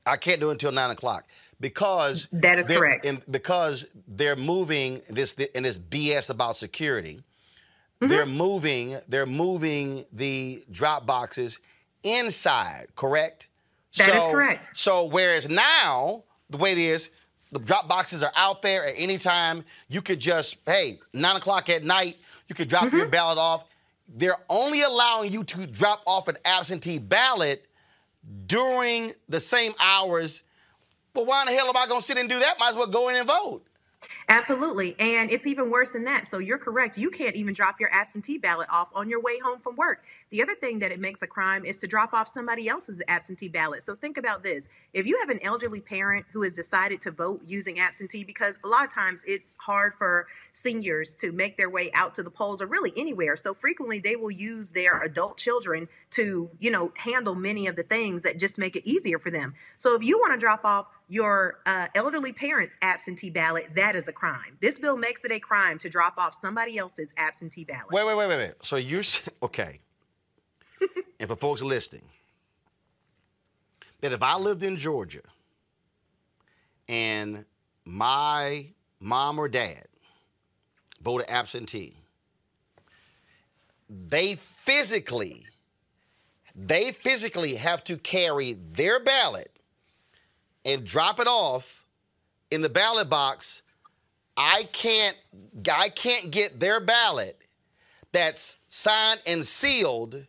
I 0.05 0.17
can't 0.17 0.41
do 0.41 0.51
it 0.51 0.53
until 0.53 0.73
nine 0.73 0.91
o'clock 0.91 1.25
because 1.61 2.29
That 2.33 2.59
is 2.59 2.69
correct. 2.69 3.07
And 3.07 3.23
because 3.31 3.87
they're 4.07 4.37
moving 4.37 5.01
this 5.09 5.35
and 5.55 5.65
this 5.65 5.79
BS 5.79 6.29
about 6.31 6.57
security. 6.57 7.23
Mm-hmm. 8.01 8.09
They're 8.09 8.27
moving. 8.27 8.99
They're 9.09 9.27
moving 9.27 10.05
the 10.13 10.65
drop 10.71 11.07
boxes 11.07 11.61
inside. 12.03 12.89
Correct. 12.97 13.49
That 13.97 14.09
is 14.15 14.23
So- 14.23 14.31
correct. 14.33 14.71
So 14.75 15.05
whereas 15.05 15.49
now 15.49 16.25
the 16.51 16.59
way 16.59 16.73
it 16.73 16.79
is, 16.79 17.11
The 17.53 17.61
drop 17.61 17.87
boxes 17.89 18.25
are 18.25 18.33
out 18.35 18.63
there 18.63 18.85
at 18.85 18.95
any 18.97 19.17
time. 19.17 19.65
You 19.89 20.03
could 20.03 20.19
just, 20.19 20.57
hey, 20.67 20.99
nine 21.13 21.37
o'clock 21.37 21.69
at 21.71 21.85
night, 21.85 22.17
you 22.49 22.55
could 22.57 22.69
drop 22.69 22.91
your 22.93 23.07
ballot 23.07 23.39
off. 23.39 23.67
They're 24.09 24.39
only 24.49 24.83
allowing 24.83 25.31
you 25.33 25.45
to 25.45 25.65
drop 25.67 26.03
off 26.05 26.27
an 26.27 26.37
absentee 26.45 26.99
ballot 26.99 27.65
during 28.47 29.13
the 29.29 29.39
same 29.39 29.73
hours. 29.79 30.43
But 31.13 31.27
why 31.27 31.43
in 31.43 31.47
the 31.47 31.53
hell 31.53 31.69
am 31.69 31.77
I 31.77 31.87
going 31.87 32.01
to 32.01 32.05
sit 32.05 32.19
and 32.19 32.29
do 32.29 32.41
that? 32.41 32.59
Might 32.59 32.71
as 32.71 32.75
well 32.77 32.89
go 32.89 33.09
in 33.09 33.15
and 33.17 33.27
vote. 33.29 33.65
Absolutely. 34.29 34.97
And 34.99 35.31
it's 35.31 35.47
even 35.47 35.71
worse 35.71 35.93
than 35.93 36.05
that. 36.05 36.27
So 36.27 36.39
you're 36.39 36.59
correct. 36.59 36.97
You 36.97 37.11
can't 37.11 37.37
even 37.37 37.55
drop 37.55 37.79
your 37.79 37.93
absentee 37.93 38.39
ballot 38.39 38.69
off 38.71 38.89
on 38.95 39.09
your 39.09 39.21
way 39.21 39.39
home 39.39 39.61
from 39.61 39.77
work. 39.77 40.03
The 40.35 40.43
other 40.43 40.57
thing 40.57 40.81
that 40.81 40.91
it 40.91 40.99
makes 40.99 41.23
a 41.23 41.29
crime 41.29 41.65
is 41.65 41.79
to 41.79 41.87
drop 41.87 42.13
off 42.13 42.27
somebody 42.27 42.67
else's 42.67 43.01
absentee 43.07 43.47
ballot. 43.47 43.83
So 43.83 43.95
think 43.95 44.19
about 44.19 44.43
this. 44.43 44.69
If 44.93 45.07
you 45.07 45.17
have 45.21 45.29
an 45.29 45.39
elderly 45.45 45.79
parent 45.79 46.27
who 46.33 46.43
has 46.43 46.55
decided 46.55 47.01
to 47.03 47.13
vote 47.13 47.41
using 47.47 47.79
absentee, 47.79 48.25
because 48.25 48.59
a 48.65 48.67
lot 48.67 48.83
of 48.83 48.93
times 48.93 49.23
it's 49.29 49.55
hard 49.59 49.95
for 49.97 50.27
seniors 50.53 51.15
to 51.21 51.31
make 51.31 51.57
their 51.57 51.71
way 51.71 51.93
out 51.93 52.17
to 52.17 52.25
the 52.25 52.33
polls 52.33 52.61
or 52.61 52.67
really 52.67 52.93
anywhere. 52.97 53.37
So 53.37 53.55
frequently 53.55 54.01
they 54.01 54.17
will 54.17 54.33
use 54.33 54.73
their 54.73 55.03
adult 55.03 55.39
children 55.39 55.87
to, 56.11 56.51
you 56.59 56.73
know, 56.73 56.93
handle 56.97 57.37
many 57.37 57.69
of 57.69 57.77
the 57.77 57.85
things 57.85 58.25
that 58.25 58.37
just 58.37 58.59
make 58.59 58.75
it 58.75 58.85
easier 58.85 59.21
for 59.21 59.31
them. 59.31 59.55
So 59.77 59.95
if 59.95 60.03
you 60.03 60.19
want 60.19 60.33
to 60.33 60.39
drop 60.41 60.65
off 60.65 60.89
your 61.09 61.61
uh, 61.65 61.87
elderly 61.95 62.33
parent's 62.33 62.77
absentee 62.83 63.31
ballot, 63.31 63.69
that 63.77 63.95
is 63.95 64.09
a 64.09 64.13
crime. 64.13 64.59
This 64.61 64.81
bill 64.81 64.97
makes 64.97 65.25
it 65.25 65.31
a 65.31 65.39
crime 65.39 65.79
to 65.79 65.89
drop 65.89 66.19
off 66.19 66.35
somebody 66.35 66.77
else's 66.77 67.15
absentee 67.17 67.63
ballot. 67.63 67.93
Wait, 67.93 68.05
wait, 68.05 68.17
wait, 68.17 68.27
wait, 68.27 68.37
wait. 68.37 68.55
So 68.63 68.75
you're 68.75 69.05
okay. 69.41 69.79
and 71.21 71.29
for 71.29 71.37
folks 71.37 71.63
listening, 71.63 72.05
that 74.01 74.13
if 74.13 74.23
I 74.23 74.37
lived 74.37 74.63
in 74.63 74.77
Georgia 74.77 75.23
and 76.89 77.45
my 77.85 78.67
mom 79.01 79.39
or 79.39 79.49
dad 79.49 79.87
voted 81.03 81.29
absentee, 81.29 81.97
they 83.89 84.35
physically, 84.35 85.47
they 86.55 86.93
physically 86.93 87.55
have 87.55 87.85
to 87.85 87.97
carry 87.97 88.55
their 88.73 89.01
ballot 89.01 89.51
and 90.65 90.85
drop 90.85 91.21
it 91.21 91.27
off 91.27 91.85
in 92.51 92.61
the 92.61 92.69
ballot 92.69 93.09
box. 93.11 93.63
I 94.37 94.69
can't, 94.73 95.17
I 95.71 95.89
can't 95.89 96.31
get 96.31 96.59
their 96.59 96.81
ballot 96.81 97.41
that's 98.13 98.59
signed 98.69 99.21
and 99.27 99.45
sealed 99.45 100.27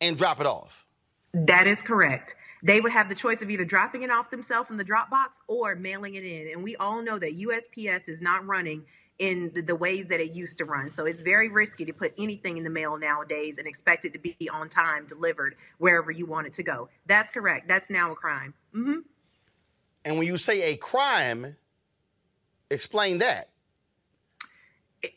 and 0.00 0.16
drop 0.16 0.40
it 0.40 0.46
off. 0.46 0.86
That 1.32 1.66
is 1.66 1.82
correct. 1.82 2.36
They 2.62 2.80
would 2.80 2.92
have 2.92 3.08
the 3.08 3.14
choice 3.14 3.42
of 3.42 3.50
either 3.50 3.64
dropping 3.64 4.02
it 4.02 4.10
off 4.10 4.30
themselves 4.30 4.70
in 4.70 4.76
the 4.76 4.84
drop 4.84 5.10
box 5.10 5.40
or 5.46 5.74
mailing 5.76 6.14
it 6.14 6.24
in. 6.24 6.50
And 6.52 6.64
we 6.64 6.74
all 6.76 7.02
know 7.02 7.18
that 7.18 7.38
USPS 7.38 8.08
is 8.08 8.20
not 8.20 8.44
running 8.46 8.84
in 9.18 9.50
the, 9.54 9.62
the 9.62 9.74
ways 9.74 10.08
that 10.08 10.20
it 10.20 10.32
used 10.32 10.58
to 10.58 10.64
run. 10.64 10.90
So 10.90 11.04
it's 11.04 11.20
very 11.20 11.48
risky 11.48 11.84
to 11.84 11.92
put 11.92 12.14
anything 12.18 12.56
in 12.56 12.64
the 12.64 12.70
mail 12.70 12.96
nowadays 12.96 13.58
and 13.58 13.66
expect 13.66 14.04
it 14.04 14.12
to 14.12 14.18
be 14.18 14.36
on 14.52 14.68
time 14.68 15.06
delivered 15.06 15.56
wherever 15.78 16.10
you 16.10 16.26
want 16.26 16.46
it 16.46 16.52
to 16.54 16.62
go. 16.62 16.88
That's 17.06 17.32
correct. 17.32 17.68
That's 17.68 17.90
now 17.90 18.12
a 18.12 18.14
crime. 18.14 18.54
hmm 18.72 18.98
And 20.04 20.18
when 20.18 20.26
you 20.26 20.38
say 20.38 20.72
a 20.72 20.76
crime, 20.76 21.56
explain 22.70 23.18
that. 23.18 23.50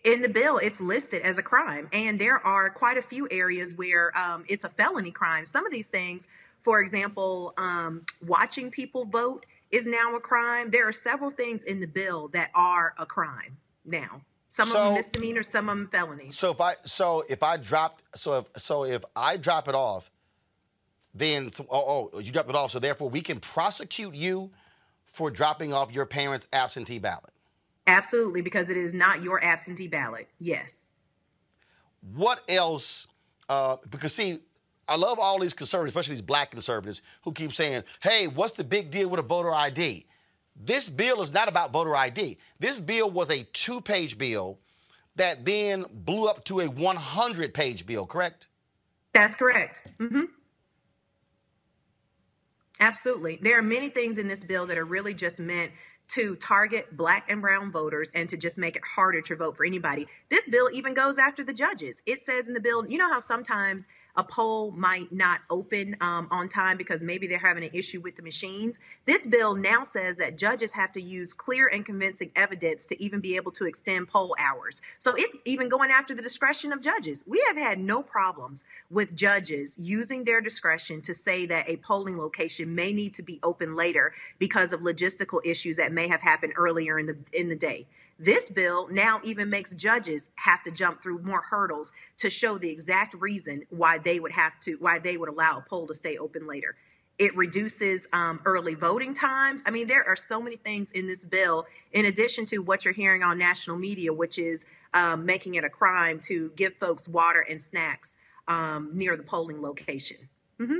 In 0.04 0.22
the 0.22 0.30
bill 0.30 0.58
it's 0.58 0.80
listed 0.80 1.22
as 1.24 1.38
a 1.38 1.44
crime. 1.44 1.88
And 1.94 2.20
there 2.20 2.46
are 2.46 2.70
quite 2.70 2.98
a 2.98 3.02
few 3.02 3.28
areas 3.32 3.74
where 3.74 4.16
um, 4.18 4.44
it's 4.48 4.64
a 4.64 4.70
felony 4.70 5.12
crime. 5.12 5.46
Some 5.46 5.66
of 5.66 5.72
these 5.72 5.88
things 5.88 6.28
for 6.62 6.82
example 6.82 7.54
um, 7.58 8.04
watching 8.26 8.72
people 8.72 9.06
vote 9.06 9.46
is 9.72 9.86
now 9.86 10.16
a 10.16 10.20
crime. 10.20 10.70
There 10.70 10.88
are 10.88 10.92
several 10.92 11.32
things 11.32 11.64
in 11.64 11.80
the 11.80 11.88
bill 11.88 12.28
that 12.30 12.52
are 12.54 12.94
a 12.98 13.06
crime 13.06 13.58
now. 13.86 14.22
Some 14.50 14.68
of 14.68 14.74
them 14.74 14.94
misdemeanor 14.96 15.44
some 15.44 15.70
of 15.70 15.78
them 15.78 15.88
felonies. 15.88 16.38
So 16.38 16.52
if 16.52 16.60
I 16.60 16.76
so 16.84 17.24
if 17.30 17.42
I 17.42 17.58
dropped 17.58 18.04
so 18.16 18.40
if 18.40 18.62
so 18.62 18.84
if 18.84 19.04
I 19.16 19.38
drop 19.38 19.68
it 19.68 19.76
off, 19.76 20.12
then 21.14 21.50
oh, 21.70 22.12
oh 22.14 22.20
you 22.20 22.32
drop 22.32 22.50
it 22.50 22.56
off, 22.56 22.72
so 22.72 22.80
therefore 22.80 23.10
we 23.10 23.22
can 23.22 23.40
prosecute 23.40 24.14
you 24.14 24.52
for 25.06 25.32
dropping 25.32 25.74
off 25.74 25.92
your 25.92 26.06
parents' 26.06 26.48
absentee 26.52 27.00
ballot. 27.00 27.31
Absolutely 27.88 28.42
because 28.42 28.70
it 28.70 28.78
is 28.78 28.94
not 28.94 29.24
your 29.24 29.44
absentee 29.44 29.88
ballot 29.88 30.28
yes 30.40 30.92
What 32.14 32.44
else? 32.50 33.08
Uh, 33.50 33.78
because 33.92 34.14
see, 34.16 34.40
I 34.88 34.96
love 34.96 35.20
all 35.20 35.40
these 35.40 35.54
conservatives, 35.54 35.92
especially 35.92 36.16
these 36.16 36.22
black 36.24 36.52
conservatives, 36.52 37.02
who 37.24 37.32
keep 37.34 37.54
saying, 37.54 37.84
"Hey, 38.02 38.28
what's 38.28 38.54
the 38.54 38.64
big 38.64 38.92
deal 38.92 39.10
with 39.10 39.20
a 39.20 39.24
voter 39.24 39.54
ID?" 39.54 40.08
This 40.56 40.90
bill 40.90 41.22
is 41.22 41.32
not 41.34 41.48
about 41.50 41.72
voter 41.72 41.96
ID. 41.96 42.38
This 42.60 42.80
bill 42.80 43.12
was 43.12 43.30
a 43.32 43.44
two-page 43.54 44.18
bill 44.18 44.60
that 45.16 45.46
then 45.46 45.86
blew 45.92 46.28
up 46.28 46.44
to 46.46 46.62
a 46.62 46.68
100-page 46.70 47.86
bill. 47.86 48.06
Correct? 48.08 48.50
That's 49.14 49.36
correct. 49.36 49.94
Mm-hmm. 50.00 50.24
Absolutely. 52.80 53.40
There 53.42 53.58
are 53.60 53.64
many 53.64 53.90
things 53.90 54.18
in 54.18 54.28
this 54.28 54.44
bill 54.44 54.66
that 54.68 54.78
are 54.78 54.86
really 54.86 55.14
just 55.14 55.40
meant 55.40 55.72
to 56.12 56.36
target 56.36 56.96
black 56.98 57.26
and 57.30 57.42
brown 57.42 57.72
voters 57.72 58.12
and 58.14 58.28
to 58.30 58.36
just 58.36 58.58
make 58.58 58.76
it 58.76 58.84
harder 58.84 59.22
to 59.22 59.36
vote 59.36 59.56
for 59.56 59.66
anybody. 59.66 60.08
This 60.30 60.48
bill 60.48 60.70
even 60.74 60.94
goes 60.94 61.18
after 61.18 61.44
the 61.44 61.54
judges. 61.54 62.02
It 62.06 62.20
says 62.20 62.48
in 62.48 62.54
the 62.54 62.60
bill, 62.60 62.86
you 62.86 62.98
know 62.98 63.12
how 63.12 63.20
sometimes 63.20 63.88
a 64.16 64.24
poll 64.24 64.72
might 64.72 65.12
not 65.12 65.42
open 65.50 65.96
um, 66.02 66.28
on 66.32 66.50
time 66.50 66.78
because 66.78 67.04
maybe 67.04 67.28
they're 67.28 67.40
having 67.40 67.64
an 67.64 67.72
issue 67.74 68.02
with 68.02 68.16
the 68.16 68.22
machines. 68.22 68.80
This 69.06 69.26
bill 69.26 69.56
now 69.56 69.84
says 69.84 70.18
that 70.18 70.38
judges 70.38 70.72
have 70.74 70.92
to 70.94 71.02
use 71.02 71.34
clear 71.34 71.68
and 71.68 71.86
convincing 71.86 72.32
evidence 72.36 72.86
to 72.88 73.04
even 73.04 73.20
be 73.20 73.36
able 73.36 73.52
to 73.54 73.66
extend 73.66 74.08
poll 74.08 74.36
hours. 74.40 74.82
So 75.04 75.14
it's 75.16 75.36
even 75.46 75.70
going 75.70 75.92
after 75.92 76.14
the 76.14 76.22
discretion 76.22 76.74
of 76.74 76.82
judges. 76.82 77.24
We 77.28 77.44
have 77.48 77.58
had 77.58 77.80
no 77.80 78.04
problems 78.04 78.66
with 78.90 79.16
judges 79.16 79.78
using 79.78 80.24
their 80.24 80.42
discretion 80.42 81.02
to 81.02 81.14
say 81.14 81.46
that 81.48 81.70
a 81.70 81.78
polling 81.78 82.18
location 82.18 82.74
may 82.76 82.94
need 82.94 83.14
to 83.16 83.24
be 83.24 83.40
open 83.44 83.76
later 83.76 84.14
because 84.40 84.74
of 84.74 84.82
logistical 84.82 85.40
issues 85.46 85.78
that 85.78 85.92
may 85.94 86.08
have 86.08 86.22
happened 86.22 86.54
earlier 86.56 87.00
in 87.00 87.06
the 87.06 87.18
in 87.34 87.50
the 87.50 87.56
day. 87.56 87.86
This 88.24 88.50
bill 88.50 88.88
now 88.92 89.20
even 89.24 89.50
makes 89.50 89.72
judges 89.72 90.30
have 90.36 90.64
to 90.66 90.72
jump 90.72 91.02
through 91.02 91.24
more 91.24 91.42
hurdles 91.42 91.92
to 92.18 92.30
show 92.30 92.60
the 92.60 92.70
exact 92.70 93.16
reason 93.16 93.64
why 93.70 93.98
they 93.98 94.20
would 94.20 94.32
have 94.32 94.60
to 94.60 94.76
why 94.76 95.00
they 95.00 95.18
would 95.18 95.28
allow 95.28 95.58
a 95.58 95.62
poll 95.68 95.88
to 95.88 95.96
stay 95.96 96.18
open 96.18 96.46
later. 96.46 96.76
It 97.18 97.36
reduces 97.36 98.06
um, 98.14 98.40
early 98.46 98.76
voting 98.76 99.16
times. 99.16 99.64
I 99.66 99.72
mean, 99.72 99.88
there 99.88 100.08
are 100.08 100.16
so 100.16 100.40
many 100.40 100.56
things 100.56 100.92
in 100.92 101.08
this 101.08 101.26
bill, 101.26 101.66
in 101.94 102.06
addition 102.06 102.46
to 102.48 102.60
what 102.60 102.86
you're 102.86 102.94
hearing 102.94 103.24
on 103.24 103.40
national 103.40 103.78
media, 103.78 104.14
which 104.14 104.38
is 104.38 104.66
um, 104.94 105.26
making 105.26 105.56
it 105.56 105.64
a 105.64 105.70
crime 105.70 106.20
to 106.22 106.52
give 106.56 106.76
folks 106.76 107.08
water 107.08 107.42
and 107.50 107.60
snacks 107.60 108.18
um, 108.48 108.92
near 108.94 109.18
the 109.18 109.24
polling 109.24 109.64
location. 109.64 110.18
hmm 110.60 110.78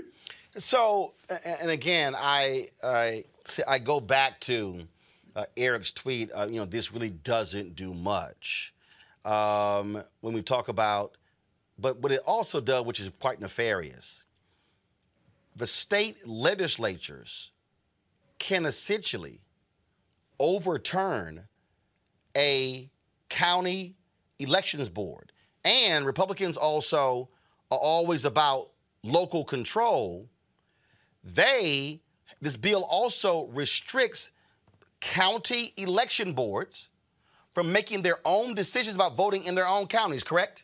So, 0.56 1.14
and 1.44 1.72
again, 1.72 2.14
I 2.16 2.68
I 2.84 3.24
I 3.68 3.80
go 3.80 4.00
back 4.00 4.40
to 4.42 4.88
uh, 5.36 5.46
Erick's 5.58 5.92
tweet. 5.92 6.32
Uh, 6.34 6.48
you 6.50 6.60
know, 6.60 6.66
this 6.66 6.92
really 6.92 7.10
doesn't 7.10 7.76
do 7.76 7.94
much 7.94 8.74
um, 9.26 10.04
when 10.22 10.34
we 10.34 10.42
talk 10.42 10.68
about, 10.68 11.18
but 11.80 12.00
what 12.00 12.12
it 12.12 12.22
also 12.26 12.60
does, 12.60 12.86
which 12.86 13.00
is 13.00 13.10
quite 13.20 13.40
nefarious. 13.40 14.24
The 15.56 15.68
state 15.68 16.28
legislatures 16.28 17.52
can 18.40 18.66
essentially 18.66 19.42
overturn 20.40 21.44
a 22.36 22.90
county 23.30 23.96
elections 24.40 24.90
board, 24.90 25.32
and 25.64 26.06
Republicans 26.06 26.58
also 26.58 27.30
are 27.70 27.78
always 27.78 28.26
about 28.26 28.70
local 29.04 29.44
control 29.44 30.28
they 31.24 32.00
this 32.42 32.58
bill 32.58 32.84
also 32.84 33.46
restricts 33.48 34.32
county 35.02 35.74
election 35.78 36.34
boards 36.34 36.90
from 37.52 37.72
making 37.72 38.02
their 38.02 38.20
own 38.24 38.54
decisions 38.54 38.96
about 38.96 39.18
voting 39.18 39.44
in 39.44 39.56
their 39.56 39.68
own 39.68 39.88
counties 39.88 40.24
correct 40.24 40.64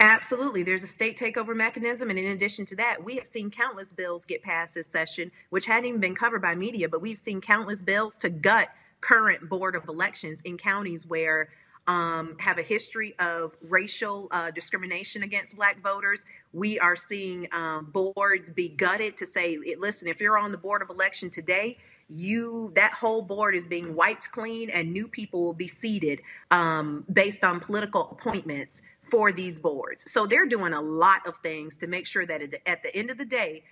Absolutely. 0.00 0.62
There's 0.62 0.84
a 0.84 0.88
state 0.88 1.18
takeover 1.18 1.56
mechanism. 1.56 2.10
And 2.10 2.18
in 2.18 2.26
addition 2.26 2.64
to 2.66 2.76
that, 2.76 3.02
we 3.02 3.16
have 3.16 3.26
seen 3.32 3.50
countless 3.50 3.88
bills 3.96 4.24
get 4.24 4.42
passed 4.42 4.76
this 4.76 4.86
session, 4.86 5.32
which 5.50 5.66
hadn't 5.66 5.86
even 5.88 6.00
been 6.00 6.14
covered 6.14 6.40
by 6.40 6.54
media, 6.54 6.88
but 6.88 7.02
we've 7.02 7.18
seen 7.18 7.40
countless 7.40 7.82
bills 7.82 8.16
to 8.18 8.30
gut 8.30 8.68
current 9.00 9.48
board 9.48 9.74
of 9.74 9.88
elections 9.88 10.40
in 10.42 10.56
counties 10.56 11.06
where 11.06 11.48
um, 11.88 12.36
have 12.38 12.58
a 12.58 12.62
history 12.62 13.14
of 13.18 13.56
racial 13.62 14.28
uh, 14.30 14.50
discrimination 14.50 15.22
against 15.24 15.56
black 15.56 15.82
voters. 15.82 16.24
We 16.52 16.78
are 16.78 16.94
seeing 16.94 17.48
um, 17.52 17.86
boards 17.86 18.48
be 18.54 18.68
gutted 18.68 19.16
to 19.16 19.26
say, 19.26 19.58
listen, 19.78 20.06
if 20.06 20.20
you're 20.20 20.38
on 20.38 20.52
the 20.52 20.58
board 20.58 20.82
of 20.82 20.90
election 20.90 21.28
today, 21.30 21.78
you 22.08 22.72
that 22.74 22.92
whole 22.92 23.20
board 23.22 23.54
is 23.54 23.66
being 23.66 23.94
wiped 23.94 24.30
clean 24.32 24.70
and 24.70 24.92
new 24.92 25.06
people 25.06 25.44
will 25.44 25.52
be 25.52 25.68
seated 25.68 26.22
um, 26.50 27.04
based 27.12 27.44
on 27.44 27.60
political 27.60 28.10
appointments 28.10 28.80
for 29.02 29.30
these 29.30 29.58
boards 29.58 30.10
so 30.10 30.26
they're 30.26 30.46
doing 30.46 30.72
a 30.72 30.80
lot 30.80 31.26
of 31.26 31.36
things 31.38 31.76
to 31.76 31.86
make 31.86 32.06
sure 32.06 32.24
that 32.24 32.40
at 32.40 32.50
the, 32.50 32.68
at 32.68 32.82
the 32.82 32.94
end 32.96 33.10
of 33.10 33.18
the 33.18 33.24
day 33.24 33.62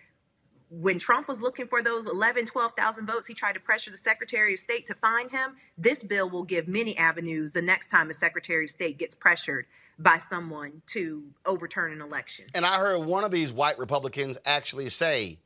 when 0.69 0.99
Trump 0.99 1.29
was 1.29 1.41
looking 1.41 1.67
for 1.69 1.81
those 1.81 2.07
11, 2.07 2.47
12,000 2.47 3.07
votes, 3.07 3.27
he 3.27 3.35
tried 3.35 3.53
to 3.53 3.61
pressure 3.61 3.91
the 3.91 3.97
Secretary 3.97 4.55
of 4.55 4.59
State 4.59 4.87
to 4.87 4.95
find 4.95 5.31
him. 5.31 5.57
This 5.79 6.03
bill 6.03 6.29
will 6.29 6.43
give 6.43 6.67
many 6.67 6.97
avenues 6.97 7.53
the 7.53 7.63
next 7.63 7.89
time 7.89 8.09
the 8.09 8.15
Secretary 8.15 8.65
of 8.65 8.71
State 8.71 8.99
gets 8.99 9.15
pressured 9.15 9.67
by 9.99 10.19
someone 10.19 10.83
to 10.87 11.25
overturn 11.47 11.93
an 11.93 12.03
election. 12.03 12.47
And 12.55 12.67
I 12.67 12.79
heard 12.79 12.99
one 12.99 13.25
of 13.25 13.31
these 13.31 13.53
white 13.53 13.79
Republicans 13.79 14.39
actually 14.45 14.89
say, 14.89 15.39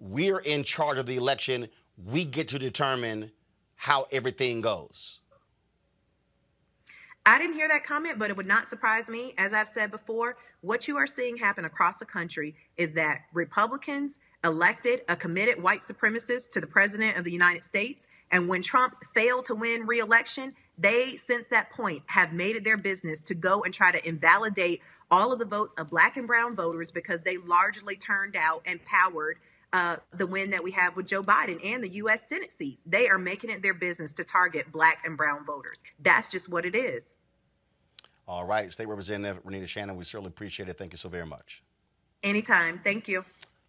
We're 0.00 0.40
in 0.40 0.64
charge 0.64 0.98
of 0.98 1.06
the 1.06 1.16
election. 1.16 1.68
We 1.96 2.24
get 2.24 2.48
to 2.48 2.58
determine 2.58 3.30
how 3.76 4.06
everything 4.10 4.60
goes. 4.60 5.20
I 7.26 7.38
didn't 7.38 7.54
hear 7.54 7.68
that 7.68 7.84
comment, 7.84 8.18
but 8.18 8.28
it 8.28 8.36
would 8.36 8.46
not 8.46 8.66
surprise 8.66 9.08
me. 9.08 9.32
As 9.38 9.54
I've 9.54 9.68
said 9.68 9.90
before, 9.90 10.36
what 10.60 10.86
you 10.86 10.98
are 10.98 11.06
seeing 11.06 11.38
happen 11.38 11.64
across 11.64 11.98
the 11.98 12.04
country 12.04 12.54
is 12.76 12.92
that 12.94 13.22
Republicans 13.32 14.18
elected 14.44 15.00
a 15.08 15.16
committed 15.16 15.62
white 15.62 15.80
supremacist 15.80 16.50
to 16.52 16.60
the 16.60 16.66
president 16.66 17.16
of 17.16 17.24
the 17.24 17.32
United 17.32 17.64
States. 17.64 18.06
And 18.30 18.46
when 18.46 18.60
Trump 18.60 18.96
failed 19.14 19.46
to 19.46 19.54
win 19.54 19.86
re-election, 19.86 20.54
they, 20.76 21.16
since 21.16 21.46
that 21.46 21.70
point, 21.70 22.02
have 22.06 22.34
made 22.34 22.56
it 22.56 22.64
their 22.64 22.76
business 22.76 23.22
to 23.22 23.34
go 23.34 23.62
and 23.62 23.72
try 23.72 23.90
to 23.90 24.06
invalidate 24.06 24.82
all 25.10 25.32
of 25.32 25.38
the 25.38 25.44
votes 25.46 25.72
of 25.74 25.88
black 25.88 26.18
and 26.18 26.26
brown 26.26 26.54
voters 26.54 26.90
because 26.90 27.22
they 27.22 27.38
largely 27.38 27.96
turned 27.96 28.36
out 28.36 28.60
and 28.66 28.84
powered 28.84 29.38
uh, 29.74 29.96
the 30.16 30.24
win 30.24 30.50
that 30.50 30.62
we 30.62 30.70
have 30.70 30.94
with 30.94 31.04
Joe 31.04 31.22
Biden 31.22 31.58
and 31.64 31.82
the 31.82 31.88
U.S. 31.88 32.28
Senate 32.28 32.52
seats. 32.52 32.84
They 32.86 33.08
are 33.08 33.18
making 33.18 33.50
it 33.50 33.60
their 33.60 33.74
business 33.74 34.12
to 34.14 34.24
target 34.24 34.70
black 34.70 34.98
and 35.04 35.16
brown 35.16 35.44
voters. 35.44 35.82
That's 35.98 36.28
just 36.28 36.48
what 36.48 36.64
it 36.64 36.76
is. 36.76 37.16
All 38.28 38.44
right, 38.44 38.72
State 38.72 38.86
Representative 38.86 39.44
Renitta 39.44 39.66
Shannon, 39.66 39.96
we 39.96 40.04
certainly 40.04 40.28
appreciate 40.28 40.68
it. 40.68 40.78
Thank 40.78 40.92
you 40.92 40.96
so 40.96 41.08
very 41.08 41.26
much. 41.26 41.64
Anytime. 42.22 42.80
Thank 42.84 43.08
you. 43.08 43.24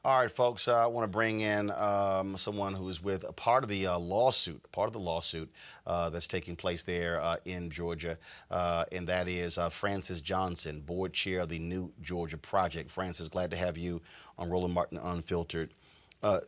All 0.06 0.20
right, 0.20 0.30
folks. 0.30 0.68
Uh, 0.68 0.84
I 0.84 0.86
want 0.86 1.06
to 1.06 1.12
bring 1.12 1.42
in 1.42 1.72
um, 1.72 2.38
someone 2.38 2.76
who 2.76 2.88
is 2.90 3.02
with 3.02 3.24
a 3.24 3.34
part 3.34 3.64
of 3.64 3.70
the 3.72 3.88
uh, 3.88 3.98
lawsuit, 3.98 4.62
part 4.72 4.86
of 4.86 4.94
the 4.94 5.00
lawsuit 5.00 5.52
uh, 5.88 6.12
that's 6.12 6.28
taking 6.28 6.56
place 6.56 6.84
there 6.84 7.20
uh, 7.20 7.38
in 7.46 7.72
Georgia, 7.72 8.20
uh, 8.52 8.86
and 8.92 9.08
that 9.08 9.28
is 9.28 9.58
uh, 9.58 9.70
Francis 9.70 10.22
Johnson, 10.22 10.82
board 10.82 11.14
chair 11.14 11.40
of 11.40 11.50
the 11.50 11.58
New 11.58 11.92
Georgia 12.04 12.38
Project. 12.38 12.92
Francis, 12.92 13.28
glad 13.28 13.50
to 13.50 13.58
have 13.58 13.80
you 13.80 14.00
on 14.38 14.52
Roland 14.52 14.76
Martin 14.76 15.00
Unfiltered. 15.00 15.74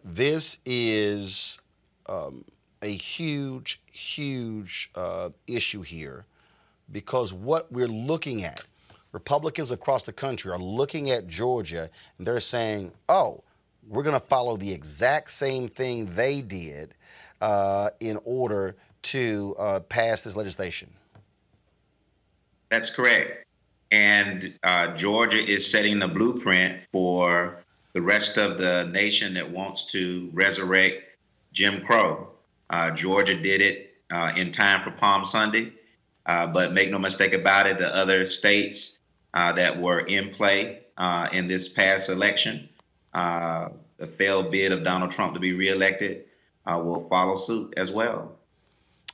This 0.03 0.57
is 0.65 1.59
um, 2.07 2.45
a 2.81 2.91
huge, 2.91 3.81
huge 3.91 4.91
issue 5.47 5.81
here 5.81 6.25
because 6.91 7.33
what 7.33 7.71
we're 7.71 7.87
looking 7.87 8.43
at, 8.43 8.63
Republicans 9.11 9.71
across 9.71 10.03
the 10.03 10.13
country 10.13 10.51
are 10.51 10.59
looking 10.59 11.11
at 11.11 11.27
Georgia 11.27 11.89
and 12.17 12.27
they're 12.27 12.39
saying, 12.39 12.91
oh, 13.09 13.43
we're 13.87 14.03
going 14.03 14.19
to 14.19 14.25
follow 14.27 14.57
the 14.57 14.71
exact 14.71 15.31
same 15.31 15.67
thing 15.67 16.05
they 16.13 16.41
did 16.41 16.93
uh, 17.41 17.89
in 17.99 18.19
order 18.25 18.75
to 19.01 19.55
uh, 19.57 19.79
pass 19.81 20.23
this 20.23 20.35
legislation. 20.35 20.89
That's 22.69 22.89
correct. 22.89 23.45
And 23.91 24.53
uh, 24.63 24.93
Georgia 24.95 25.43
is 25.43 25.69
setting 25.69 25.99
the 25.99 26.07
blueprint 26.07 26.81
for 26.91 27.63
the 27.93 28.01
rest 28.01 28.37
of 28.37 28.57
the 28.57 28.85
nation 28.85 29.33
that 29.35 29.49
wants 29.49 29.85
to 29.85 30.29
resurrect 30.33 31.03
Jim 31.53 31.85
Crow. 31.85 32.29
Uh, 32.69 32.91
Georgia 32.91 33.35
did 33.35 33.61
it 33.61 33.95
uh, 34.11 34.33
in 34.35 34.51
time 34.51 34.83
for 34.83 34.91
Palm 34.91 35.25
Sunday. 35.25 35.73
Uh, 36.27 36.45
but 36.45 36.73
make 36.73 36.91
no 36.91 36.99
mistake 36.99 37.33
about 37.33 37.67
it, 37.67 37.77
the 37.77 37.95
other 37.95 38.25
states 38.25 38.99
uh, 39.33 39.53
that 39.53 39.79
were 39.79 40.01
in 40.01 40.29
play 40.29 40.79
uh, 40.97 41.29
in 41.31 41.47
this 41.47 41.69
past 41.69 42.09
election, 42.09 42.67
uh, 43.13 43.69
the 43.97 44.05
failed 44.05 44.51
bid 44.51 44.73
of 44.73 44.83
Donald 44.83 45.09
Trump 45.09 45.33
to 45.33 45.39
be 45.39 45.53
reelected, 45.53 46.25
will 46.65 47.07
follow 47.07 47.37
suit 47.37 47.73
as 47.77 47.91
well. 47.91 48.35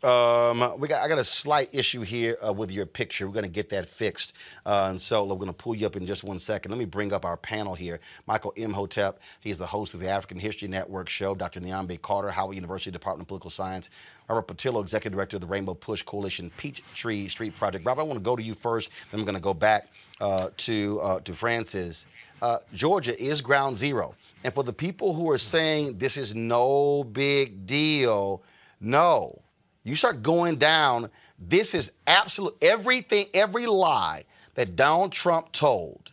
Um, 0.04 0.78
we 0.80 0.90
got 0.90 1.02
I 1.02 1.08
got 1.08 1.18
a 1.18 1.24
slight 1.24 1.70
issue 1.72 2.02
here 2.02 2.38
uh, 2.46 2.52
with 2.52 2.72
your 2.72 2.86
picture. 2.86 3.26
We're 3.26 3.34
going 3.34 3.46
to 3.46 3.50
get 3.50 3.70
that 3.70 3.88
fixed, 3.88 4.34
uh, 4.66 4.88
and 4.90 5.00
so 5.00 5.24
we're 5.24 5.36
going 5.36 5.48
to 5.48 5.54
pull 5.54 5.76
you 5.76 5.88
up 5.88 5.96
in 5.96 6.06
just 6.06 6.26
one 6.26 6.40
second. 6.40 6.72
Let 6.72 6.78
me 6.78 6.84
bring 6.84 7.14
up 7.14 7.24
our 7.24 7.38
panel 7.38 7.74
here. 7.74 8.02
Michael 8.28 8.52
Imhotep, 8.58 9.22
he's 9.40 9.58
the 9.58 9.66
host 9.66 9.94
of 9.94 10.02
the 10.02 10.10
African 10.10 10.38
History 10.38 10.68
Network 10.68 11.08
show. 11.08 11.34
Dr. 11.36 11.62
Niambi 11.62 12.02
Carter, 12.02 12.30
Howard 12.30 12.56
University 12.56 12.92
Department 12.92 13.24
of 13.24 13.28
Political 13.30 13.50
Science. 13.52 13.90
Robert 14.28 14.54
Patillo, 14.54 14.82
Executive 14.82 15.16
Director 15.16 15.38
of 15.38 15.42
the 15.42 15.48
Rainbow 15.48 15.74
Push 15.74 16.02
Coalition 16.02 16.52
Peachtree 16.58 17.30
Street 17.30 17.56
Project. 17.56 17.86
Robert, 17.86 18.02
I 18.02 18.04
want 18.04 18.20
to 18.20 18.24
go 18.24 18.36
to 18.36 18.44
you 18.44 18.56
first. 18.56 18.90
Then 19.10 19.22
I'm 19.22 19.26
going 19.26 19.36
to 19.36 19.42
go 19.42 19.54
back 19.54 19.88
uh, 20.20 20.50
to 20.58 21.00
uh, 21.00 21.20
to 21.22 21.34
Francis. 21.34 22.08
Uh, 22.42 22.58
Georgia 22.74 23.18
is 23.24 23.40
ground 23.40 23.78
zero, 23.78 24.16
and 24.44 24.54
for 24.54 24.66
the 24.66 24.74
people 24.74 25.14
who 25.14 25.32
are 25.32 25.38
saying 25.38 25.98
this 25.98 26.18
is 26.18 26.36
no 26.36 27.06
big 27.06 27.66
deal, 27.66 28.44
no 28.82 29.40
you 29.84 29.96
start 29.96 30.24
going 30.24 30.56
down, 30.56 31.10
this 31.40 31.74
is 31.74 31.92
absolute 32.08 32.56
everything, 32.62 33.28
every 33.34 33.66
lie 33.66 34.24
that 34.56 34.76
Donald 34.76 35.12
Trump 35.12 35.52
told, 35.52 36.12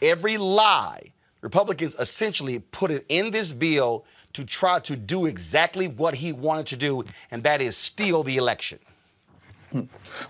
every 0.00 0.36
lie, 0.36 1.12
Republicans 1.40 1.96
essentially 1.98 2.58
put 2.58 2.90
it 2.90 3.04
in 3.08 3.30
this 3.30 3.52
bill 3.52 4.04
to 4.32 4.44
try 4.44 4.80
to 4.80 4.96
do 4.96 5.26
exactly 5.26 5.88
what 5.88 6.14
he 6.14 6.32
wanted 6.32 6.66
to 6.66 6.76
do, 6.76 7.04
and 7.30 7.42
that 7.42 7.60
is 7.60 7.76
steal 7.76 8.22
the 8.22 8.36
election. 8.36 8.78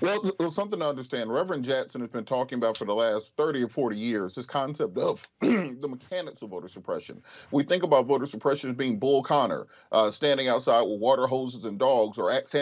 Well, 0.01 0.51
something 0.51 0.81
to 0.81 0.89
understand. 0.89 1.33
Reverend 1.33 1.65
Jackson 1.65 2.01
has 2.01 2.11
been 2.11 2.25
talking 2.25 2.59
about 2.59 2.77
for 2.77 2.85
the 2.85 2.95
last 2.95 3.37
30 3.37 3.65
or 3.65 3.69
40 3.69 3.97
years 3.97 4.35
this 4.35 4.47
concept 4.47 4.99
of 4.99 5.29
the 5.41 5.89
mechanics 5.89 6.43
of 6.43 6.51
voter 6.51 6.69
suppression. 6.69 7.23
We 7.51 7.63
think 7.63 7.83
about 7.83 8.07
voter 8.07 8.27
suppression 8.27 8.71
as 8.71 8.77
being 8.77 8.99
Bull 8.99 9.23
Connor, 9.23 9.67
uh, 9.93 10.11
standing 10.11 10.49
outside 10.49 10.83
with 10.83 11.01
water 11.01 11.27
hoses 11.27 11.65
and 11.65 11.79
dogs, 11.79 12.19
or 12.19 12.31
Axe 12.31 12.55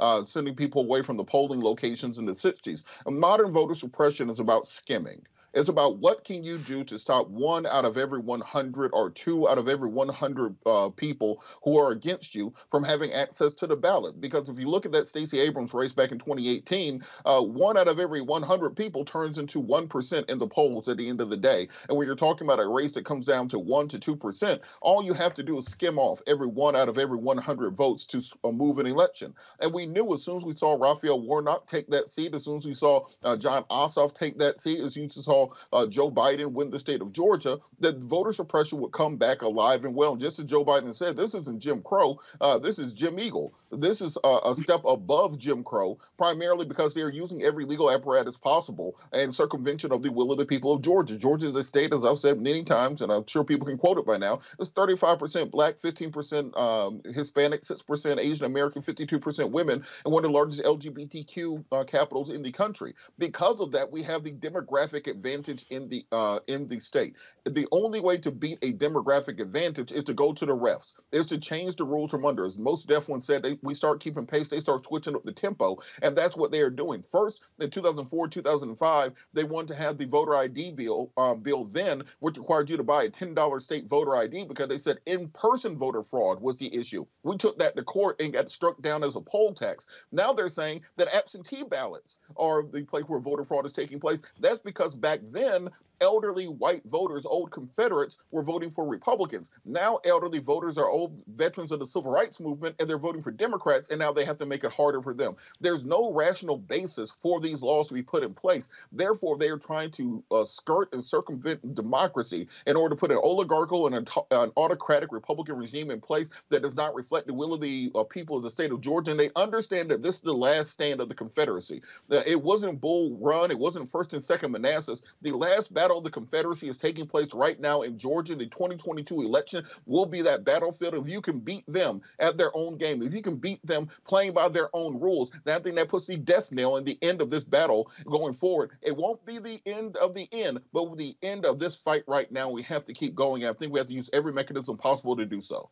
uh, 0.00 0.24
sending 0.24 0.54
people 0.54 0.82
away 0.82 1.02
from 1.02 1.16
the 1.16 1.24
polling 1.24 1.62
locations 1.62 2.18
in 2.18 2.26
the 2.26 2.32
60s. 2.32 2.84
And 3.06 3.18
modern 3.18 3.52
voter 3.52 3.74
suppression 3.74 4.30
is 4.30 4.40
about 4.40 4.66
skimming. 4.66 5.24
It's 5.54 5.68
about 5.68 5.98
what 5.98 6.24
can 6.24 6.42
you 6.42 6.58
do 6.58 6.82
to 6.84 6.98
stop 6.98 7.28
one 7.28 7.66
out 7.66 7.84
of 7.84 7.96
every 7.96 8.18
100 8.18 8.90
or 8.92 9.10
two 9.10 9.48
out 9.48 9.58
of 9.58 9.68
every 9.68 9.88
100 9.88 10.56
uh, 10.66 10.88
people 10.90 11.42
who 11.62 11.78
are 11.78 11.92
against 11.92 12.34
you 12.34 12.52
from 12.70 12.82
having 12.82 13.12
access 13.12 13.54
to 13.54 13.66
the 13.66 13.76
ballot. 13.76 14.20
Because 14.20 14.48
if 14.48 14.58
you 14.58 14.68
look 14.68 14.84
at 14.84 14.92
that 14.92 15.06
Stacey 15.06 15.38
Abrams 15.40 15.72
race 15.72 15.92
back 15.92 16.10
in 16.10 16.18
2018, 16.18 17.02
uh, 17.24 17.40
one 17.40 17.76
out 17.76 17.88
of 17.88 18.00
every 18.00 18.20
100 18.20 18.76
people 18.76 19.04
turns 19.04 19.38
into 19.38 19.62
1% 19.62 20.30
in 20.30 20.38
the 20.38 20.46
polls 20.46 20.88
at 20.88 20.96
the 20.96 21.08
end 21.08 21.20
of 21.20 21.30
the 21.30 21.36
day. 21.36 21.68
And 21.88 21.96
when 21.96 22.06
you're 22.06 22.16
talking 22.16 22.46
about 22.46 22.60
a 22.60 22.68
race 22.68 22.92
that 22.92 23.04
comes 23.04 23.24
down 23.24 23.48
to 23.50 23.56
1% 23.58 23.88
to 24.00 24.16
2%, 24.16 24.60
all 24.80 25.04
you 25.04 25.14
have 25.14 25.34
to 25.34 25.42
do 25.42 25.58
is 25.58 25.66
skim 25.66 25.98
off 25.98 26.20
every 26.26 26.48
one 26.48 26.74
out 26.74 26.88
of 26.88 26.98
every 26.98 27.18
100 27.18 27.76
votes 27.76 28.04
to 28.06 28.22
uh, 28.42 28.50
move 28.50 28.78
an 28.78 28.86
election. 28.86 29.34
And 29.60 29.72
we 29.72 29.86
knew 29.86 30.12
as 30.12 30.24
soon 30.24 30.36
as 30.36 30.44
we 30.44 30.54
saw 30.54 30.74
Raphael 30.74 31.20
Warnock 31.20 31.66
take 31.66 31.88
that 31.90 32.08
seat, 32.08 32.34
as 32.34 32.44
soon 32.44 32.56
as 32.56 32.66
we 32.66 32.74
saw 32.74 33.06
uh, 33.22 33.36
Jon 33.36 33.64
Ossoff 33.70 34.14
take 34.14 34.38
that 34.38 34.60
seat, 34.60 34.80
as 34.80 34.94
soon 34.94 35.06
as 35.06 35.16
we 35.16 35.22
saw 35.22 35.43
uh, 35.72 35.86
Joe 35.86 36.10
Biden 36.10 36.52
win 36.52 36.70
the 36.70 36.78
state 36.78 37.00
of 37.00 37.12
Georgia, 37.12 37.58
that 37.80 38.02
voter 38.02 38.32
suppression 38.32 38.80
would 38.80 38.92
come 38.92 39.16
back 39.16 39.42
alive 39.42 39.84
and 39.84 39.94
well. 39.94 40.12
And 40.12 40.20
just 40.20 40.38
as 40.38 40.46
Joe 40.46 40.64
Biden 40.64 40.94
said, 40.94 41.16
this 41.16 41.34
isn't 41.34 41.60
Jim 41.60 41.82
Crow. 41.82 42.18
Uh, 42.40 42.58
this 42.58 42.78
is 42.78 42.94
Jim 42.94 43.18
Eagle. 43.18 43.54
This 43.70 44.00
is 44.00 44.18
a, 44.22 44.38
a 44.44 44.54
step 44.54 44.82
above 44.84 45.38
Jim 45.38 45.64
Crow, 45.64 45.98
primarily 46.16 46.64
because 46.64 46.94
they're 46.94 47.10
using 47.10 47.42
every 47.42 47.64
legal 47.64 47.90
apparatus 47.90 48.36
possible 48.38 48.96
and 49.12 49.34
circumvention 49.34 49.92
of 49.92 50.02
the 50.02 50.12
will 50.12 50.32
of 50.32 50.38
the 50.38 50.46
people 50.46 50.72
of 50.72 50.82
Georgia. 50.82 51.16
Georgia 51.16 51.46
is 51.46 51.56
a 51.56 51.62
state, 51.62 51.92
as 51.92 52.04
I've 52.04 52.18
said 52.18 52.40
many 52.40 52.62
times, 52.62 53.02
and 53.02 53.10
I'm 53.10 53.26
sure 53.26 53.44
people 53.44 53.66
can 53.66 53.78
quote 53.78 53.98
it 53.98 54.06
by 54.06 54.16
now, 54.16 54.40
it's 54.58 54.70
35% 54.70 55.50
black, 55.50 55.78
15% 55.78 56.56
um, 56.56 57.02
Hispanic, 57.12 57.62
6% 57.62 58.18
Asian 58.18 58.46
American, 58.46 58.82
52% 58.82 59.50
women, 59.50 59.84
and 60.04 60.14
one 60.14 60.24
of 60.24 60.30
the 60.30 60.36
largest 60.36 60.62
LGBTQ 60.62 61.64
uh, 61.72 61.84
capitals 61.84 62.30
in 62.30 62.42
the 62.42 62.52
country. 62.52 62.94
Because 63.18 63.60
of 63.60 63.72
that, 63.72 63.90
we 63.90 64.02
have 64.02 64.24
the 64.24 64.32
demographic 64.32 65.06
advantage 65.06 65.33
in 65.70 65.88
the 65.88 66.04
uh, 66.12 66.40
in 66.46 66.68
the 66.68 66.80
state. 66.80 67.16
The 67.44 67.66
only 67.72 68.00
way 68.00 68.18
to 68.18 68.30
beat 68.30 68.58
a 68.62 68.72
demographic 68.72 69.40
advantage 69.40 69.92
is 69.92 70.04
to 70.04 70.14
go 70.14 70.32
to 70.32 70.46
the 70.46 70.56
refs, 70.56 70.94
is 71.12 71.26
to 71.26 71.38
change 71.38 71.76
the 71.76 71.84
rules 71.84 72.10
from 72.10 72.24
under. 72.24 72.44
As 72.44 72.56
Mos 72.56 72.84
Def 72.84 73.08
ones 73.08 73.26
said, 73.26 73.42
they, 73.42 73.58
we 73.62 73.74
start 73.74 74.00
keeping 74.00 74.26
pace, 74.26 74.48
they 74.48 74.60
start 74.60 74.86
switching 74.86 75.14
up 75.14 75.24
the 75.24 75.32
tempo, 75.32 75.78
and 76.02 76.16
that's 76.16 76.36
what 76.36 76.52
they 76.52 76.60
are 76.60 76.70
doing. 76.70 77.02
First, 77.02 77.42
in 77.60 77.70
2004, 77.70 78.28
2005, 78.28 79.12
they 79.32 79.44
wanted 79.44 79.68
to 79.68 79.74
have 79.74 79.98
the 79.98 80.06
voter 80.06 80.34
ID 80.34 80.72
bill 80.72 81.12
um, 81.16 81.40
bill 81.40 81.64
then, 81.64 82.04
which 82.20 82.38
required 82.38 82.70
you 82.70 82.76
to 82.76 82.84
buy 82.84 83.04
a 83.04 83.10
$10 83.10 83.62
state 83.62 83.86
voter 83.88 84.16
ID 84.16 84.44
because 84.44 84.68
they 84.68 84.78
said 84.78 84.98
in-person 85.06 85.78
voter 85.78 86.02
fraud 86.02 86.40
was 86.40 86.56
the 86.56 86.74
issue. 86.74 87.04
We 87.22 87.36
took 87.36 87.58
that 87.58 87.76
to 87.76 87.82
court 87.82 88.20
and 88.20 88.32
got 88.32 88.50
struck 88.50 88.80
down 88.82 89.04
as 89.04 89.16
a 89.16 89.20
poll 89.20 89.54
tax. 89.54 89.86
Now 90.12 90.32
they're 90.32 90.48
saying 90.48 90.82
that 90.96 91.14
absentee 91.14 91.64
ballots 91.64 92.18
are 92.36 92.62
the 92.62 92.84
place 92.84 93.04
where 93.04 93.20
voter 93.20 93.44
fraud 93.44 93.66
is 93.66 93.72
taking 93.72 94.00
place. 94.00 94.22
That's 94.40 94.60
because 94.60 94.94
back 94.94 95.20
then 95.32 95.70
elderly 96.00 96.46
white 96.46 96.82
voters, 96.84 97.24
old 97.24 97.50
Confederates, 97.50 98.18
were 98.30 98.42
voting 98.42 98.70
for 98.70 98.86
Republicans. 98.86 99.50
Now, 99.64 99.98
elderly 100.04 100.38
voters 100.38 100.76
are 100.76 100.88
old 100.88 101.22
veterans 101.26 101.72
of 101.72 101.80
the 101.80 101.86
civil 101.86 102.10
rights 102.10 102.40
movement 102.40 102.76
and 102.78 102.88
they're 102.88 102.98
voting 102.98 103.22
for 103.22 103.30
Democrats, 103.30 103.90
and 103.90 103.98
now 103.98 104.12
they 104.12 104.24
have 104.24 104.38
to 104.38 104.46
make 104.46 104.64
it 104.64 104.72
harder 104.72 105.00
for 105.02 105.14
them. 105.14 105.36
There's 105.60 105.84
no 105.84 106.12
rational 106.12 106.58
basis 106.58 107.10
for 107.10 107.40
these 107.40 107.62
laws 107.62 107.88
to 107.88 107.94
be 107.94 108.02
put 108.02 108.22
in 108.22 108.34
place. 108.34 108.68
Therefore, 108.92 109.38
they 109.38 109.48
are 109.48 109.58
trying 109.58 109.90
to 109.92 110.22
uh, 110.30 110.44
skirt 110.44 110.92
and 110.92 111.02
circumvent 111.02 111.74
democracy 111.74 112.48
in 112.66 112.76
order 112.76 112.94
to 112.94 113.00
put 113.00 113.10
an 113.10 113.20
oligarchical 113.22 113.86
and 113.86 113.94
an 114.30 114.50
autocratic 114.56 115.12
Republican 115.12 115.56
regime 115.56 115.90
in 115.90 116.00
place 116.00 116.30
that 116.50 116.62
does 116.62 116.76
not 116.76 116.94
reflect 116.94 117.26
the 117.26 117.34
will 117.34 117.54
of 117.54 117.60
the 117.60 117.90
uh, 117.94 118.04
people 118.04 118.36
of 118.36 118.42
the 118.42 118.50
state 118.50 118.72
of 118.72 118.80
Georgia. 118.80 119.12
And 119.12 119.20
they 119.20 119.30
understand 119.36 119.90
that 119.90 120.02
this 120.02 120.16
is 120.16 120.20
the 120.20 120.34
last 120.34 120.70
stand 120.70 121.00
of 121.00 121.08
the 121.08 121.14
Confederacy. 121.14 121.82
It 122.10 122.42
wasn't 122.42 122.80
Bull 122.80 123.16
Run, 123.20 123.50
it 123.50 123.58
wasn't 123.58 123.88
First 123.88 124.12
and 124.12 124.22
Second 124.22 124.52
Manassas. 124.52 125.02
The 125.22 125.32
last 125.32 125.72
battle 125.74 125.98
of 125.98 126.04
the 126.04 126.10
Confederacy 126.10 126.68
is 126.68 126.78
taking 126.78 127.06
place 127.06 127.34
right 127.34 127.60
now 127.60 127.82
in 127.82 127.98
Georgia. 127.98 128.34
The 128.34 128.46
2022 128.46 129.22
election 129.22 129.64
will 129.86 130.06
be 130.06 130.22
that 130.22 130.44
battlefield. 130.44 130.94
If 130.94 131.08
you 131.08 131.20
can 131.20 131.40
beat 131.40 131.66
them 131.66 132.00
at 132.18 132.38
their 132.38 132.50
own 132.54 132.76
game, 132.76 133.02
if 133.02 133.12
you 133.12 133.22
can 133.22 133.36
beat 133.36 133.64
them 133.66 133.88
playing 134.06 134.32
by 134.32 134.48
their 134.48 134.68
own 134.72 134.98
rules, 135.00 135.30
then 135.44 135.58
I 135.58 135.62
think 135.62 135.76
that 135.76 135.88
puts 135.88 136.06
the 136.06 136.16
death 136.16 136.50
nail 136.50 136.76
in 136.76 136.84
the 136.84 136.98
end 137.02 137.20
of 137.20 137.30
this 137.30 137.44
battle 137.44 137.90
going 138.06 138.34
forward. 138.34 138.72
It 138.82 138.96
won't 138.96 139.24
be 139.26 139.38
the 139.38 139.60
end 139.66 139.96
of 139.96 140.14
the 140.14 140.28
end, 140.32 140.60
but 140.72 140.84
the 140.96 141.16
end 141.22 141.44
of 141.44 141.58
this 141.58 141.74
fight 141.74 142.04
right 142.06 142.30
now, 142.30 142.50
we 142.50 142.62
have 142.62 142.84
to 142.84 142.92
keep 142.92 143.14
going. 143.14 143.44
I 143.44 143.52
think 143.52 143.72
we 143.72 143.80
have 143.80 143.88
to 143.88 143.92
use 143.92 144.10
every 144.12 144.32
mechanism 144.32 144.76
possible 144.76 145.16
to 145.16 145.26
do 145.26 145.40
so. 145.40 145.70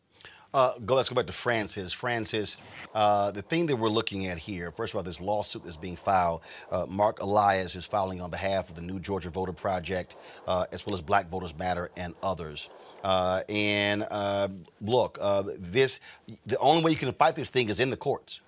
Uh, 0.53 0.77
go, 0.85 0.93
let's 0.93 1.09
go 1.09 1.15
back 1.15 1.25
to 1.25 1.33
Francis. 1.33 1.91
Francis, 1.91 2.57
uh, 2.93 3.31
the 3.31 3.41
thing 3.41 3.65
that 3.65 3.75
we're 3.75 3.89
looking 3.89 4.27
at 4.27 4.37
here, 4.37 4.69
first 4.71 4.93
of 4.93 4.97
all, 4.97 5.03
this 5.03 5.19
lawsuit 5.19 5.63
that's 5.63 5.75
being 5.75 5.95
filed, 5.95 6.41
uh, 6.71 6.85
Marc 6.87 7.21
Elias 7.21 7.75
is 7.75 7.85
filing 7.85 8.21
on 8.21 8.29
behalf 8.29 8.69
of 8.69 8.75
the 8.75 8.81
New 8.81 8.99
Georgia 8.99 9.31
Voter 9.31 9.51
Project, 9.51 10.15
uh, 10.47 10.65
as 10.71 10.85
well 10.85 10.93
as 10.93 11.01
Black 11.01 11.27
Voters 11.29 11.55
Matter 11.57 11.89
and 11.97 12.13
others. 12.21 12.69
Uh, 13.03 13.41
and 13.49 14.05
uh, 14.11 14.47
look, 14.79 15.17
this 15.57 15.99
the 16.45 16.57
only 16.59 16.83
way 16.83 16.91
you 16.91 16.97
can 16.97 17.11
fight 17.13 17.35
this 17.35 17.49
thing 17.49 17.69
is 17.69 17.79
in 17.79 17.89
the 17.89 17.97
courts. 17.97 18.41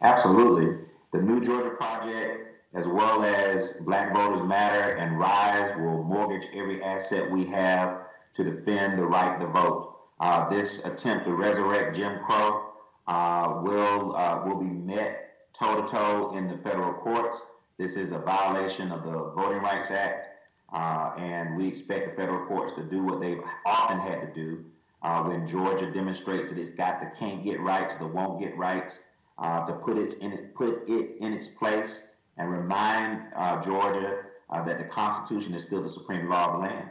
Absolutely. 0.00 0.86
The 1.12 1.20
New 1.20 1.40
Georgia 1.40 1.70
Project, 1.70 2.64
as 2.74 2.88
well 2.88 3.22
as 3.22 3.74
Black 3.82 4.14
Voters 4.14 4.42
Matter 4.42 4.96
and 4.96 5.18
RISE, 5.18 5.74
will 5.76 6.02
mortgage 6.02 6.46
every 6.54 6.82
asset 6.82 7.30
we 7.30 7.44
have 7.44 8.06
to 8.34 8.44
defend 8.44 8.98
the 8.98 9.06
right 9.06 9.38
to 9.38 9.46
vote. 9.46 9.97
Uh, 10.20 10.48
this 10.48 10.84
attempt 10.84 11.26
to 11.26 11.32
resurrect 11.32 11.94
Jim 11.94 12.18
Crow 12.18 12.72
uh, 13.06 13.60
will 13.62 14.16
uh, 14.16 14.42
will 14.44 14.58
be 14.58 14.66
met 14.66 15.52
toe 15.52 15.80
to 15.80 15.86
toe 15.86 16.36
in 16.36 16.48
the 16.48 16.56
federal 16.56 16.92
courts. 16.92 17.46
This 17.78 17.96
is 17.96 18.10
a 18.10 18.18
violation 18.18 18.90
of 18.90 19.04
the 19.04 19.12
Voting 19.36 19.62
Rights 19.62 19.92
Act, 19.92 20.26
uh, 20.72 21.12
and 21.18 21.56
we 21.56 21.68
expect 21.68 22.08
the 22.08 22.20
federal 22.20 22.46
courts 22.46 22.72
to 22.72 22.82
do 22.82 23.04
what 23.04 23.20
they've 23.20 23.40
often 23.64 24.00
had 24.00 24.20
to 24.22 24.32
do 24.34 24.64
uh, 25.02 25.22
when 25.22 25.46
Georgia 25.46 25.88
demonstrates 25.90 26.50
that 26.50 26.58
it's 26.58 26.70
got 26.70 27.00
the 27.00 27.06
can't 27.16 27.44
get 27.44 27.60
rights, 27.60 27.94
the 27.94 28.06
won't 28.06 28.40
get 28.40 28.56
rights, 28.58 28.98
uh, 29.38 29.64
to 29.64 29.72
put 29.72 29.96
it 29.96 30.14
in 30.20 30.32
it, 30.32 30.52
put 30.56 30.88
it 30.88 31.16
in 31.20 31.32
its 31.32 31.46
place 31.46 32.02
and 32.36 32.50
remind 32.50 33.22
Georgia 33.64 34.24
that 34.64 34.78
the 34.78 34.84
Constitution 34.84 35.54
is 35.54 35.62
still 35.62 35.82
the 35.82 35.88
supreme 35.88 36.28
law 36.28 36.46
of 36.46 36.52
the 36.54 36.68
land. 36.68 36.90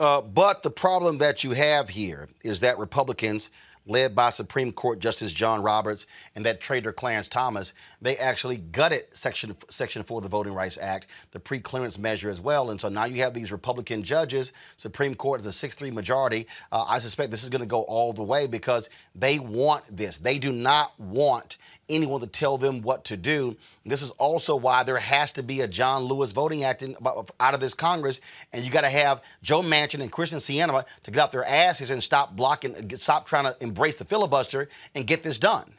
Uh, 0.00 0.22
but 0.22 0.62
the 0.62 0.70
problem 0.70 1.18
that 1.18 1.44
you 1.44 1.50
have 1.50 1.90
here 1.90 2.26
is 2.42 2.60
that 2.60 2.78
Republicans, 2.78 3.50
led 3.86 4.14
by 4.14 4.30
Supreme 4.30 4.72
Court 4.72 4.98
Justice 4.98 5.30
John 5.30 5.62
Roberts 5.62 6.06
and 6.34 6.46
that 6.46 6.60
traitor 6.60 6.90
Clarence 6.90 7.28
Thomas, 7.28 7.74
they 8.00 8.16
actually 8.16 8.56
gutted 8.56 9.04
Section 9.12 9.54
Section 9.68 10.02
4 10.02 10.18
of 10.18 10.22
the 10.22 10.28
Voting 10.30 10.54
Rights 10.54 10.78
Act, 10.80 11.08
the 11.32 11.40
pre-clearance 11.40 11.98
measure 11.98 12.30
as 12.30 12.40
well. 12.40 12.70
And 12.70 12.80
so 12.80 12.88
now 12.88 13.04
you 13.04 13.16
have 13.22 13.34
these 13.34 13.52
Republican 13.52 14.02
judges. 14.02 14.54
Supreme 14.78 15.14
Court 15.14 15.40
is 15.40 15.46
a 15.46 15.50
6-3 15.68 15.92
majority. 15.92 16.46
Uh, 16.72 16.84
I 16.88 16.98
suspect 16.98 17.30
this 17.30 17.42
is 17.42 17.50
going 17.50 17.60
to 17.60 17.66
go 17.66 17.82
all 17.82 18.14
the 18.14 18.22
way 18.22 18.46
because 18.46 18.88
they 19.14 19.38
want 19.38 19.84
this. 19.94 20.16
They 20.16 20.38
do 20.38 20.50
not 20.50 20.98
want 20.98 21.58
anyone 21.90 22.20
to 22.20 22.26
tell 22.26 22.56
them 22.56 22.80
what 22.80 23.04
to 23.06 23.16
do. 23.16 23.56
This 23.84 24.02
is 24.02 24.10
also 24.12 24.56
why 24.56 24.82
there 24.84 24.98
has 24.98 25.32
to 25.32 25.42
be 25.42 25.60
a 25.60 25.68
John 25.68 26.04
Lewis 26.04 26.32
Voting 26.32 26.64
Act 26.64 26.82
in, 26.82 26.96
out 27.40 27.54
of 27.54 27.60
this 27.60 27.74
Congress, 27.74 28.20
and 28.52 28.64
you 28.64 28.70
got 28.70 28.82
to 28.82 28.88
have 28.88 29.22
Joe 29.42 29.62
Manchin 29.62 30.00
and 30.00 30.10
Kyrsten 30.10 30.38
Sinema 30.38 30.84
to 31.02 31.10
get 31.10 31.20
out 31.20 31.32
their 31.32 31.44
asses 31.44 31.90
and 31.90 32.02
stop 32.02 32.36
blocking, 32.36 32.96
stop 32.96 33.26
trying 33.26 33.44
to 33.44 33.56
embrace 33.60 33.96
the 33.96 34.04
filibuster 34.04 34.68
and 34.94 35.06
get 35.06 35.22
this 35.22 35.38
done. 35.38 35.74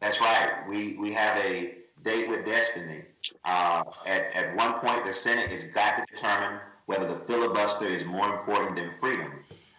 That's 0.00 0.20
right. 0.20 0.52
We 0.68 0.96
we 0.98 1.12
have 1.12 1.38
a 1.38 1.74
date 2.02 2.28
with 2.28 2.44
destiny. 2.44 3.02
Uh, 3.44 3.82
at 4.06 4.34
at 4.34 4.54
one 4.54 4.74
point, 4.74 5.04
the 5.04 5.12
Senate 5.12 5.50
has 5.50 5.64
got 5.64 5.96
to 5.96 6.04
determine 6.14 6.60
whether 6.86 7.06
the 7.06 7.14
filibuster 7.14 7.86
is 7.86 8.04
more 8.04 8.28
important 8.28 8.76
than 8.76 8.92
freedom. 8.92 9.32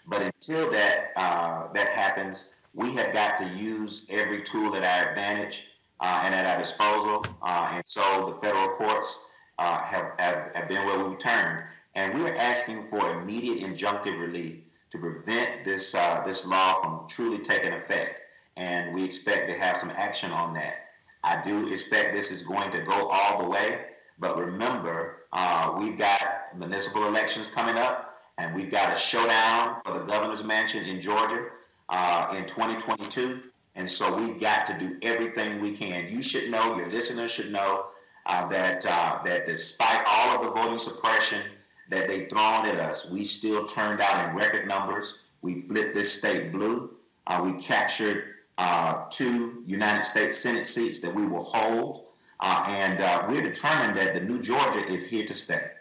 But 0.07 0.21
until 0.21 0.69
that 0.71 1.11
uh, 1.15 1.67
that 1.73 1.89
happens, 1.89 2.47
we 2.77 2.93
have 2.93 3.11
got 3.11 3.37
to 3.37 3.47
use 3.57 4.05
every 4.11 4.39
tool 4.39 4.75
at 4.75 4.83
our 4.83 5.09
advantage 5.09 5.63
uh, 5.99 6.21
and 6.23 6.35
at 6.35 6.45
our 6.45 6.59
disposal. 6.59 7.25
Uh, 7.41 7.71
and 7.73 7.83
so 7.87 8.25
the 8.27 8.33
federal 8.33 8.69
courts 8.69 9.19
uh, 9.57 9.83
have, 9.83 10.13
have, 10.19 10.51
have, 10.55 10.69
been 10.69 10.85
where 10.85 11.09
we 11.09 11.15
turned. 11.15 11.63
And 11.95 12.13
we're 12.13 12.35
asking 12.35 12.83
for 12.83 13.19
immediate 13.19 13.67
injunctive 13.67 14.19
relief 14.19 14.59
to 14.91 14.99
prevent 14.99 15.63
this, 15.63 15.95
uh, 15.95 16.21
this 16.23 16.45
law 16.45 16.79
from 16.79 17.07
truly 17.07 17.39
taking 17.39 17.73
effect. 17.73 18.21
And 18.57 18.93
we 18.93 19.03
expect 19.03 19.49
to 19.49 19.57
have 19.57 19.75
some 19.75 19.89
action 19.95 20.31
on 20.31 20.53
that. 20.53 20.89
I 21.23 21.41
do 21.43 21.71
expect 21.71 22.13
this 22.13 22.29
is 22.29 22.43
going 22.43 22.69
to 22.71 22.81
go 22.81 23.07
all 23.07 23.41
the 23.41 23.49
way. 23.49 23.85
But 24.19 24.37
remember, 24.37 25.23
uh, 25.33 25.75
we've 25.79 25.97
got 25.97 26.21
municipal 26.55 27.07
elections 27.07 27.47
coming 27.47 27.75
up, 27.75 28.19
and 28.37 28.53
we've 28.53 28.69
got 28.69 28.95
a 28.95 28.99
showdown 28.99 29.81
for 29.83 29.93
the 29.93 30.01
governor's 30.01 30.43
mansion 30.43 30.85
in 30.85 31.01
Georgia 31.01 31.47
uh, 31.89 32.33
in 32.37 32.45
2022. 32.45 33.41
And 33.75 33.89
so 33.89 34.15
we've 34.15 34.39
got 34.39 34.65
to 34.67 34.77
do 34.77 34.97
everything 35.03 35.59
we 35.59 35.71
can. 35.71 36.07
You 36.07 36.21
should 36.21 36.49
know, 36.49 36.75
your 36.75 36.89
listeners 36.89 37.31
should 37.31 37.51
know 37.51 37.85
uh, 38.25 38.47
that 38.47 38.85
uh, 38.85 39.19
that 39.23 39.45
despite 39.45 40.03
all 40.07 40.35
of 40.35 40.43
the 40.43 40.51
voting 40.51 40.79
suppression 40.79 41.43
that 41.89 42.07
they 42.07 42.25
thrown 42.25 42.65
at 42.65 42.75
us, 42.75 43.09
we 43.09 43.23
still 43.23 43.65
turned 43.65 44.01
out 44.01 44.27
in 44.27 44.35
record 44.35 44.67
numbers. 44.67 45.19
We 45.41 45.61
flipped 45.61 45.93
this 45.93 46.11
state 46.11 46.51
blue. 46.51 46.95
Uh, 47.27 47.41
we 47.43 47.53
captured 47.61 48.33
uh, 48.57 49.05
two 49.09 49.63
United 49.67 50.03
States 50.03 50.37
Senate 50.37 50.65
seats 50.65 50.99
that 50.99 51.13
we 51.13 51.27
will 51.27 51.43
hold. 51.43 52.05
Uh, 52.39 52.63
and 52.67 53.31
we're 53.31 53.41
determined 53.41 53.97
that 53.97 54.13
the 54.13 54.21
new 54.21 54.39
Georgia 54.39 54.85
is 54.85 55.03
here 55.03 55.25
to 55.25 55.33
stay. 55.33 55.71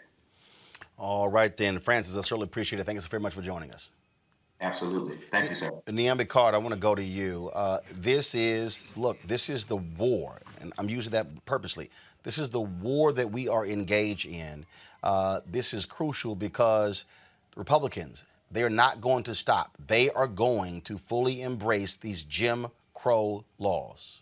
All 0.97 1.29
right, 1.29 1.55
then. 1.55 1.79
Francis, 1.79 2.15
I 2.15 2.21
certainly 2.21 2.45
appreciate 2.45 2.79
it. 2.79 2.85
Thank 2.85 2.95
you 2.95 3.01
so 3.01 3.09
very 3.09 3.21
much 3.21 3.33
for 3.33 3.43
joining 3.43 3.71
us. 3.71 3.91
Absolutely. 4.61 5.17
Thank 5.29 5.49
you, 5.49 5.55
sir. 5.55 5.69
Niambi 5.87 6.27
Card, 6.27 6.55
I 6.55 6.57
want 6.57 6.73
to 6.73 6.79
go 6.79 6.95
to 6.95 7.03
you. 7.03 7.51
Uh, 7.53 7.79
this 7.91 8.33
is, 8.33 8.83
look, 8.97 9.17
this 9.27 9.49
is 9.49 9.65
the 9.65 9.77
war, 9.77 10.41
and 10.59 10.73
I'm 10.77 10.89
using 10.89 11.11
that 11.11 11.27
purposely. 11.45 11.89
This 12.23 12.39
is 12.39 12.49
the 12.49 12.61
war 12.61 13.13
that 13.13 13.31
we 13.31 13.47
are 13.47 13.65
engaged 13.65 14.25
in. 14.25 14.65
Uh, 15.03 15.41
this 15.49 15.73
is 15.73 15.85
crucial 15.85 16.35
because 16.35 17.05
Republicans, 17.55 18.25
they 18.51 18.63
are 18.63 18.69
not 18.69 18.99
going 18.99 19.23
to 19.23 19.35
stop. 19.35 19.75
They 19.85 20.09
are 20.09 20.27
going 20.27 20.81
to 20.81 20.97
fully 20.97 21.41
embrace 21.41 21.95
these 21.95 22.23
Jim 22.23 22.67
Crow 22.93 23.45
laws. 23.59 24.21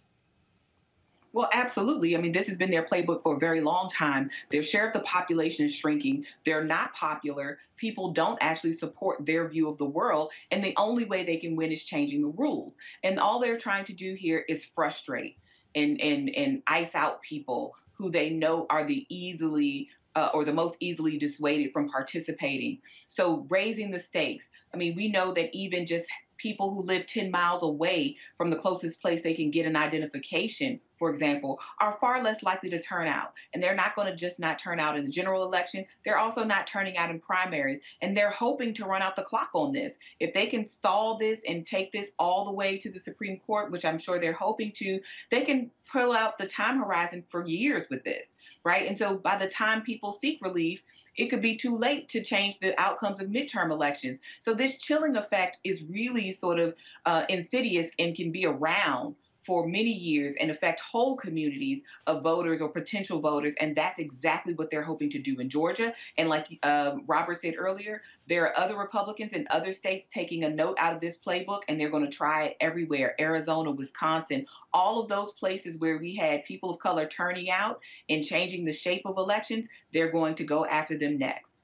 Well, 1.35 1.49
absolutely. 1.51 2.15
I 2.15 2.21
mean, 2.21 2.31
this 2.31 2.47
has 2.47 2.55
been 2.55 2.71
their 2.71 2.85
playbook 2.85 3.21
for 3.21 3.35
a 3.35 3.39
very 3.39 3.59
long 3.59 3.89
time. 3.89 4.29
Their 4.51 4.63
share 4.63 4.87
of 4.87 4.93
the 4.93 5.01
population 5.01 5.65
is 5.65 5.75
shrinking. 5.75 6.25
They're 6.45 6.63
not 6.63 6.93
popular. 6.93 7.59
People 7.75 8.13
don't 8.13 8.37
actually 8.39 8.71
support 8.71 9.25
their 9.25 9.49
view 9.49 9.67
of 9.67 9.77
the 9.77 9.85
world. 9.85 10.31
And 10.49 10.63
the 10.63 10.73
only 10.77 11.03
way 11.03 11.25
they 11.25 11.35
can 11.35 11.57
win 11.57 11.73
is 11.73 11.83
changing 11.83 12.21
the 12.21 12.29
rules. 12.29 12.77
And 13.03 13.19
all 13.19 13.41
they're 13.41 13.57
trying 13.57 13.83
to 13.83 13.93
do 13.93 14.13
here 14.13 14.45
is 14.47 14.63
frustrate 14.63 15.37
and, 15.75 15.99
and, 15.99 16.33
and 16.33 16.63
ice 16.67 16.95
out 16.95 17.21
people 17.21 17.75
who 17.97 18.11
they 18.11 18.29
know 18.29 18.65
are 18.69 18.85
the 18.85 19.05
easily 19.09 19.89
uh, 20.15 20.29
or 20.33 20.45
the 20.45 20.53
most 20.53 20.77
easily 20.79 21.17
dissuaded 21.17 21.73
from 21.73 21.89
participating. 21.89 22.79
So 23.09 23.45
raising 23.49 23.91
the 23.91 23.99
stakes. 23.99 24.49
I 24.73 24.77
mean, 24.77 24.95
we 24.95 25.09
know 25.09 25.33
that 25.33 25.49
even 25.53 25.85
just 25.85 26.09
people 26.37 26.73
who 26.73 26.81
live 26.81 27.05
10 27.05 27.31
miles 27.31 27.63
away 27.63 28.15
from 28.37 28.49
the 28.49 28.55
closest 28.55 29.01
place 29.01 29.21
they 29.21 29.33
can 29.33 29.51
get 29.51 29.65
an 29.65 29.75
identification, 29.75 30.79
for 30.97 31.09
example, 31.09 31.59
are 31.79 31.97
far 31.99 32.23
less 32.23 32.43
likely 32.43 32.69
to 32.71 32.81
turn 32.81 33.07
out. 33.07 33.33
And 33.53 33.61
they're 33.61 33.75
not 33.75 33.95
going 33.95 34.07
to 34.07 34.15
just 34.15 34.39
not 34.39 34.59
turn 34.59 34.79
out 34.79 34.97
in 34.97 35.05
the 35.05 35.11
general 35.11 35.43
election, 35.43 35.85
they're 36.03 36.17
also 36.17 36.43
not 36.43 36.67
turning 36.67 36.97
out 36.97 37.09
in 37.09 37.19
primaries. 37.19 37.79
And 38.01 38.15
they're 38.15 38.29
hoping 38.29 38.73
to 38.75 38.85
run 38.85 39.01
out 39.01 39.15
the 39.15 39.23
clock 39.23 39.49
on 39.53 39.71
this. 39.71 39.97
If 40.19 40.33
they 40.33 40.47
can 40.47 40.65
stall 40.65 41.17
this 41.17 41.41
and 41.47 41.65
take 41.65 41.91
this 41.91 42.11
all 42.19 42.45
the 42.45 42.53
way 42.53 42.77
to 42.79 42.91
the 42.91 42.99
Supreme 42.99 43.39
Court, 43.39 43.71
which 43.71 43.85
I'm 43.85 43.97
sure 43.97 44.19
they're 44.19 44.33
hoping 44.33 44.71
to, 44.73 45.01
they 45.31 45.41
can 45.41 45.71
pull 45.91 46.13
out 46.13 46.37
the 46.37 46.47
time 46.47 46.77
horizon 46.77 47.23
for 47.29 47.45
years 47.45 47.83
with 47.89 48.03
this 48.03 48.33
right? 48.65 48.87
And 48.87 48.97
so 48.97 49.15
by 49.15 49.37
the 49.37 49.47
time 49.47 49.83
people 49.83 50.11
seek 50.11 50.41
relief, 50.41 50.83
it 51.15 51.27
could 51.27 51.41
be 51.41 51.55
too 51.55 51.77
late 51.77 52.09
to 52.09 52.23
change 52.23 52.59
the 52.59 52.79
outcomes 52.81 53.21
of 53.21 53.29
midterm 53.29 53.71
elections. 53.71 54.19
So 54.39 54.53
this 54.53 54.79
chilling 54.79 55.15
effect 55.15 55.59
is 55.63 55.85
really 55.87 56.31
sort 56.31 56.59
of 56.59 56.75
uh, 57.05 57.25
insidious 57.29 57.91
and 57.99 58.15
can 58.15 58.31
be 58.31 58.45
around 58.45 59.15
for 59.45 59.67
many 59.67 59.91
years 59.91 60.35
and 60.39 60.49
affect 60.49 60.79
whole 60.79 61.15
communities 61.15 61.83
of 62.07 62.23
voters 62.23 62.61
or 62.61 62.69
potential 62.69 63.19
voters. 63.19 63.55
And 63.59 63.75
that's 63.75 63.99
exactly 63.99 64.53
what 64.53 64.69
they're 64.69 64.83
hoping 64.83 65.09
to 65.11 65.19
do 65.19 65.39
in 65.39 65.49
Georgia. 65.49 65.93
And 66.17 66.29
like 66.29 66.47
um, 66.63 67.03
Robert 67.07 67.39
said 67.39 67.55
earlier, 67.57 68.01
there 68.27 68.45
are 68.45 68.57
other 68.57 68.77
Republicans 68.77 69.33
in 69.33 69.47
other 69.49 69.73
states 69.73 70.07
taking 70.07 70.43
a 70.43 70.49
note 70.49 70.77
out 70.79 70.93
of 70.93 71.01
this 71.01 71.17
playbook, 71.17 71.61
and 71.67 71.79
they're 71.79 71.89
going 71.89 72.09
to 72.09 72.17
try 72.17 72.45
it 72.45 72.57
everywhere 72.59 73.15
Arizona, 73.19 73.71
Wisconsin, 73.71 74.45
all 74.73 75.01
of 75.01 75.09
those 75.09 75.31
places 75.33 75.79
where 75.79 75.97
we 75.97 76.15
had 76.15 76.45
people 76.45 76.69
of 76.69 76.79
color 76.79 77.07
turning 77.07 77.49
out 77.49 77.81
and 78.09 78.23
changing 78.23 78.65
the 78.65 78.73
shape 78.73 79.03
of 79.05 79.17
elections, 79.17 79.69
they're 79.91 80.11
going 80.11 80.35
to 80.35 80.43
go 80.43 80.65
after 80.65 80.97
them 80.97 81.17
next. 81.17 81.59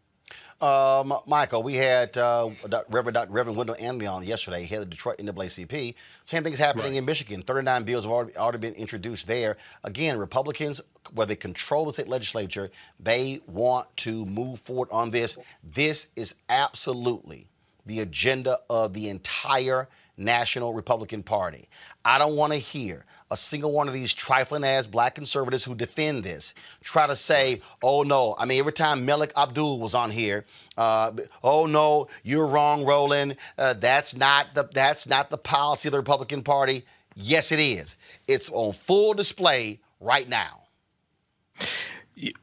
Um, 0.61 1.13
Michael, 1.25 1.63
we 1.63 1.73
had 1.73 2.15
uh, 2.17 2.51
Reverend 2.89 3.15
Dr. 3.15 3.31
Reverend 3.31 3.57
Wendell 3.57 3.75
Anthony 3.79 4.05
on 4.05 4.23
yesterday, 4.23 4.63
head 4.65 4.83
of 4.83 4.89
Detroit 4.91 5.17
NAACP. 5.17 5.95
Same 6.23 6.43
thing's 6.43 6.59
happening 6.59 6.91
Right. 6.91 6.97
in 6.97 7.05
Michigan. 7.05 7.41
39 7.41 7.83
bills 7.83 8.03
have 8.03 8.11
already, 8.11 8.37
already 8.37 8.59
been 8.59 8.75
introduced 8.75 9.25
there. 9.27 9.57
Again, 9.83 10.17
Republicans, 10.17 10.79
where 11.15 11.25
they 11.25 11.35
control 11.35 11.85
the 11.85 11.93
state 11.93 12.07
legislature, 12.07 12.69
they 12.99 13.41
want 13.47 13.87
to 13.97 14.23
move 14.27 14.59
forward 14.59 14.89
on 14.91 15.09
this. 15.09 15.35
This 15.63 16.09
is 16.15 16.35
absolutely 16.47 17.47
the 17.87 17.99
agenda 18.01 18.59
of 18.69 18.93
the 18.93 19.09
entire 19.09 19.89
National 20.23 20.73
Republican 20.73 21.23
Party. 21.23 21.67
I 22.05 22.17
don't 22.17 22.35
want 22.35 22.53
to 22.53 22.59
hear 22.59 23.05
a 23.29 23.37
single 23.37 23.71
one 23.71 23.87
of 23.87 23.93
these 23.93 24.13
trifling 24.13 24.63
ass 24.63 24.85
black 24.85 25.15
conservatives 25.15 25.63
who 25.63 25.75
defend 25.75 26.23
this 26.23 26.53
try 26.83 27.07
to 27.07 27.15
say, 27.15 27.61
oh 27.83 28.03
no. 28.03 28.35
I 28.37 28.45
mean, 28.45 28.59
every 28.59 28.73
time 28.73 29.05
Melik 29.05 29.31
Abdul 29.35 29.79
was 29.79 29.95
on 29.95 30.11
here, 30.11 30.45
uh, 30.77 31.11
oh 31.43 31.65
no, 31.65 32.07
you're 32.23 32.47
wrong, 32.47 32.85
Roland. 32.85 33.37
Uh, 33.57 33.73
that's 33.73 34.15
not 34.15 34.53
the 34.53 34.69
that's 34.73 35.07
not 35.07 35.29
the 35.29 35.37
policy 35.37 35.87
of 35.89 35.91
the 35.91 35.99
Republican 35.99 36.43
Party. 36.43 36.85
Yes, 37.15 37.51
it 37.51 37.59
is. 37.59 37.97
It's 38.27 38.49
on 38.49 38.73
full 38.73 39.13
display 39.13 39.79
right 39.99 40.27
now. 40.29 40.61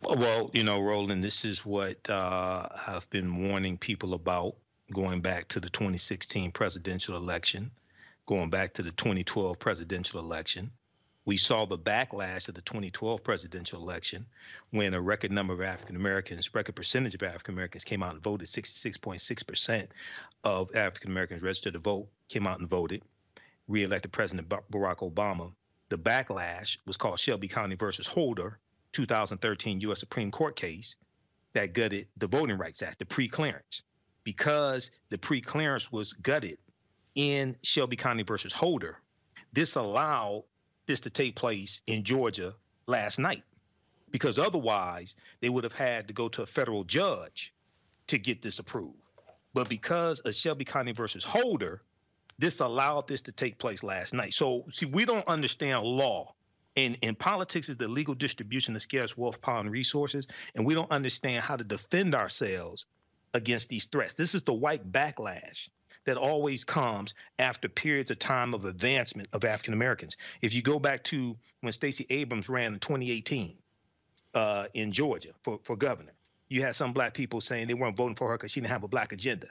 Well, 0.03 0.51
you 0.53 0.65
know, 0.65 0.81
Roland, 0.81 1.23
this 1.23 1.45
is 1.45 1.65
what 1.65 2.09
uh, 2.11 2.69
I've 2.87 3.09
been 3.11 3.49
warning 3.49 3.79
people 3.79 4.15
about 4.15 4.57
going 4.93 5.21
back 5.21 5.49
to 5.49 5.61
the 5.61 5.69
2016 5.71 6.51
presidential 6.53 7.17
election, 7.17 7.71
going 8.27 8.51
back 8.51 8.75
to 8.75 8.83
the 8.83 8.91
2012 8.93 9.59
presidential 9.59 10.21
election. 10.21 10.71
We 11.25 11.37
saw 11.37 11.67
the 11.67 11.77
backlash 11.77 12.49
of 12.49 12.55
the 12.55 12.63
2012 12.63 13.23
presidential 13.23 13.83
election 13.83 14.25
when 14.71 14.95
a 14.95 15.01
record 15.01 15.31
number 15.31 15.53
of 15.53 15.61
African 15.61 15.95
Americans, 15.95 16.55
record 16.55 16.75
percentage 16.75 17.15
of 17.15 17.23
African 17.23 17.55
Americans 17.55 17.85
came 17.85 18.03
out 18.03 18.15
and 18.15 18.23
voted. 18.23 18.49
66.6% 18.49 19.89
of 20.45 20.75
African 20.75 21.11
Americans 21.11 21.43
registered 21.43 21.75
to 21.75 21.81
vote 21.81 22.09
came 22.31 22.47
out 22.47 22.61
and 22.61 22.69
voted, 22.69 23.03
re-elected 23.67 24.11
President 24.11 24.49
Barack 24.49 24.99
Obama. 24.99 25.53
The 25.91 25.99
backlash 25.99 26.79
was 26.87 26.97
called 26.97 27.19
Shelby 27.19 27.49
County 27.49 27.77
versus 27.77 28.07
Holder, 28.07 28.59
2013 28.93 29.83
U.S. 29.83 30.01
Supreme 30.01 30.31
Court 30.31 30.57
case 30.57 30.97
that 31.53 31.75
gutted 31.75 32.09
the 32.17 32.27
Voting 32.27 32.57
Rights 32.57 32.83
Act, 32.83 32.99
the 32.99 33.07
pre-clearance, 33.07 33.83
because 34.29 34.91
the 35.09 35.17
pre-clearance 35.17 35.91
was 35.91 36.13
gutted 36.13 36.59
in 37.15 37.57
Shelby 37.63 37.97
County 37.97 38.25
versus 38.25 38.53
Holder. 38.53 38.99
This 39.55 39.75
allowed 39.75 40.45
this 40.85 41.01
to 41.01 41.09
take 41.09 41.35
place 41.35 41.81
in 41.87 42.05
Georgia 42.05 42.55
last 42.87 43.19
night, 43.19 43.43
because 44.11 44.37
otherwise 44.37 45.15
they 45.41 45.49
would 45.49 45.65
have 45.65 45.73
had 45.73 46.09
to 46.09 46.13
go 46.13 46.29
to 46.29 46.43
a 46.43 46.47
federal 46.47 46.85
judge 46.85 47.55
to 48.09 48.19
get 48.19 48.43
this 48.43 48.59
approved. 48.59 49.01
But 49.55 49.71
because 49.71 50.21
of 50.21 50.35
Shelby 50.35 50.67
County 50.67 50.93
versus 50.93 51.25
Holder, 51.25 51.81
this 52.39 52.61
allowed 52.61 53.09
this 53.09 53.23
to 53.23 53.33
take 53.33 53.57
place 53.57 53.83
last 53.83 54.13
night. 54.13 54.35
So, 54.35 54.67
see, 54.71 54.85
we 54.85 55.07
don't 55.07 55.27
understand 55.27 55.85
law. 55.85 56.35
And, 56.77 56.99
and 57.03 57.19
politics 57.19 57.71
is 57.71 57.79
the 57.79 57.89
legal 57.89 58.15
distribution 58.15 58.77
of 58.77 58.83
scarce 58.83 59.17
wealth, 59.17 59.41
power, 59.41 59.61
and 59.61 59.71
resources. 59.71 60.27
And 60.55 60.67
we 60.67 60.75
don't 60.75 60.91
understand 60.91 61.43
how 61.43 61.57
to 61.57 61.65
defend 61.65 62.15
ourselves 62.15 62.85
against 63.35 63.69
these 63.69 63.85
threats. 63.85 64.15
This 64.15 64.35
is 64.35 64.43
the 64.43 64.55
white 64.55 64.91
backlash 64.91 65.69
that 66.05 66.17
always 66.17 66.65
comes 66.65 67.15
after 67.39 67.69
periods 67.69 68.11
of 68.11 68.19
time 68.19 68.55
of 68.55 68.65
advancement 68.65 69.29
of 69.33 69.45
African 69.45 69.75
Americans. 69.75 70.17
If 70.41 70.55
you 70.55 70.63
go 70.63 70.79
back 70.79 71.05
to 71.05 71.37
when 71.61 71.73
Stacey 71.73 72.07
Abrams 72.11 72.49
ran 72.49 72.75
in 72.75 72.81
2018 72.81 73.57
uh, 74.35 74.67
in 74.75 74.93
Georgia 74.93 75.31
for, 75.43 75.61
for 75.65 75.77
governor, 75.77 76.13
you 76.49 76.63
had 76.63 76.75
some 76.75 76.93
black 76.93 77.15
people 77.15 77.41
saying 77.41 77.69
they 77.69 77.75
weren't 77.75 77.97
voting 77.97 78.15
for 78.15 78.29
her 78.29 78.37
because 78.37 78.53
she 78.53 78.61
didn't 78.61 78.71
have 78.71 78.85
a 78.85 78.89
black 78.89 79.13
agenda. 79.13 79.49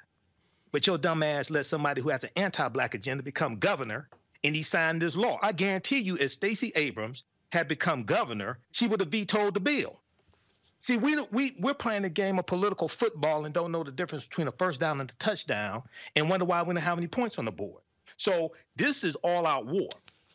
But 0.71 0.87
your 0.87 0.97
dumb 0.97 1.23
ass 1.23 1.49
let 1.49 1.65
somebody 1.65 2.01
who 2.01 2.09
has 2.09 2.23
an 2.23 2.31
anti-black 2.35 2.93
agenda 2.93 3.23
become 3.23 3.57
governor, 3.57 4.09
and 4.43 4.55
he 4.55 4.63
signed 4.63 5.01
this 5.01 5.15
law. 5.15 5.39
I 5.41 5.51
guarantee 5.51 5.99
you, 5.99 6.17
if 6.17 6.31
Stacey 6.31 6.71
Abrams 6.75 7.23
had 7.51 7.67
become 7.67 8.03
governor, 8.03 8.59
she 8.71 8.87
would 8.87 8.99
have 8.99 9.09
vetoed 9.09 9.53
the 9.53 9.59
bill. 9.59 10.01
See, 10.81 10.97
we 10.97 11.19
we 11.31 11.55
we're 11.59 11.73
playing 11.73 12.05
a 12.05 12.09
game 12.09 12.37
of 12.39 12.45
political 12.45 12.87
football 12.87 13.45
and 13.45 13.53
don't 13.53 13.71
know 13.71 13.83
the 13.83 13.91
difference 13.91 14.27
between 14.27 14.47
a 14.47 14.51
first 14.51 14.79
down 14.79 15.01
and 15.01 15.09
a 15.09 15.15
touchdown, 15.15 15.83
and 16.15 16.29
wonder 16.29 16.45
why 16.45 16.61
we 16.61 16.73
don't 16.73 16.83
have 16.83 16.97
any 16.97 17.07
points 17.07 17.37
on 17.37 17.45
the 17.45 17.51
board. 17.51 17.81
So 18.17 18.53
this 18.75 19.03
is 19.03 19.15
all-out 19.15 19.65
war. 19.65 19.89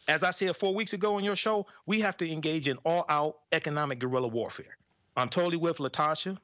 As 0.08 0.22
I 0.22 0.30
said 0.30 0.56
four 0.56 0.74
weeks 0.74 0.92
ago 0.92 1.16
on 1.16 1.24
your 1.24 1.36
show, 1.36 1.66
we 1.86 2.00
have 2.00 2.16
to 2.18 2.30
engage 2.30 2.68
in 2.68 2.76
all-out 2.84 3.38
economic 3.52 3.98
guerrilla 3.98 4.28
warfare. 4.28 4.76
I'm 5.16 5.28
totally 5.28 5.56
with 5.56 5.78
LaTosha 5.78 6.36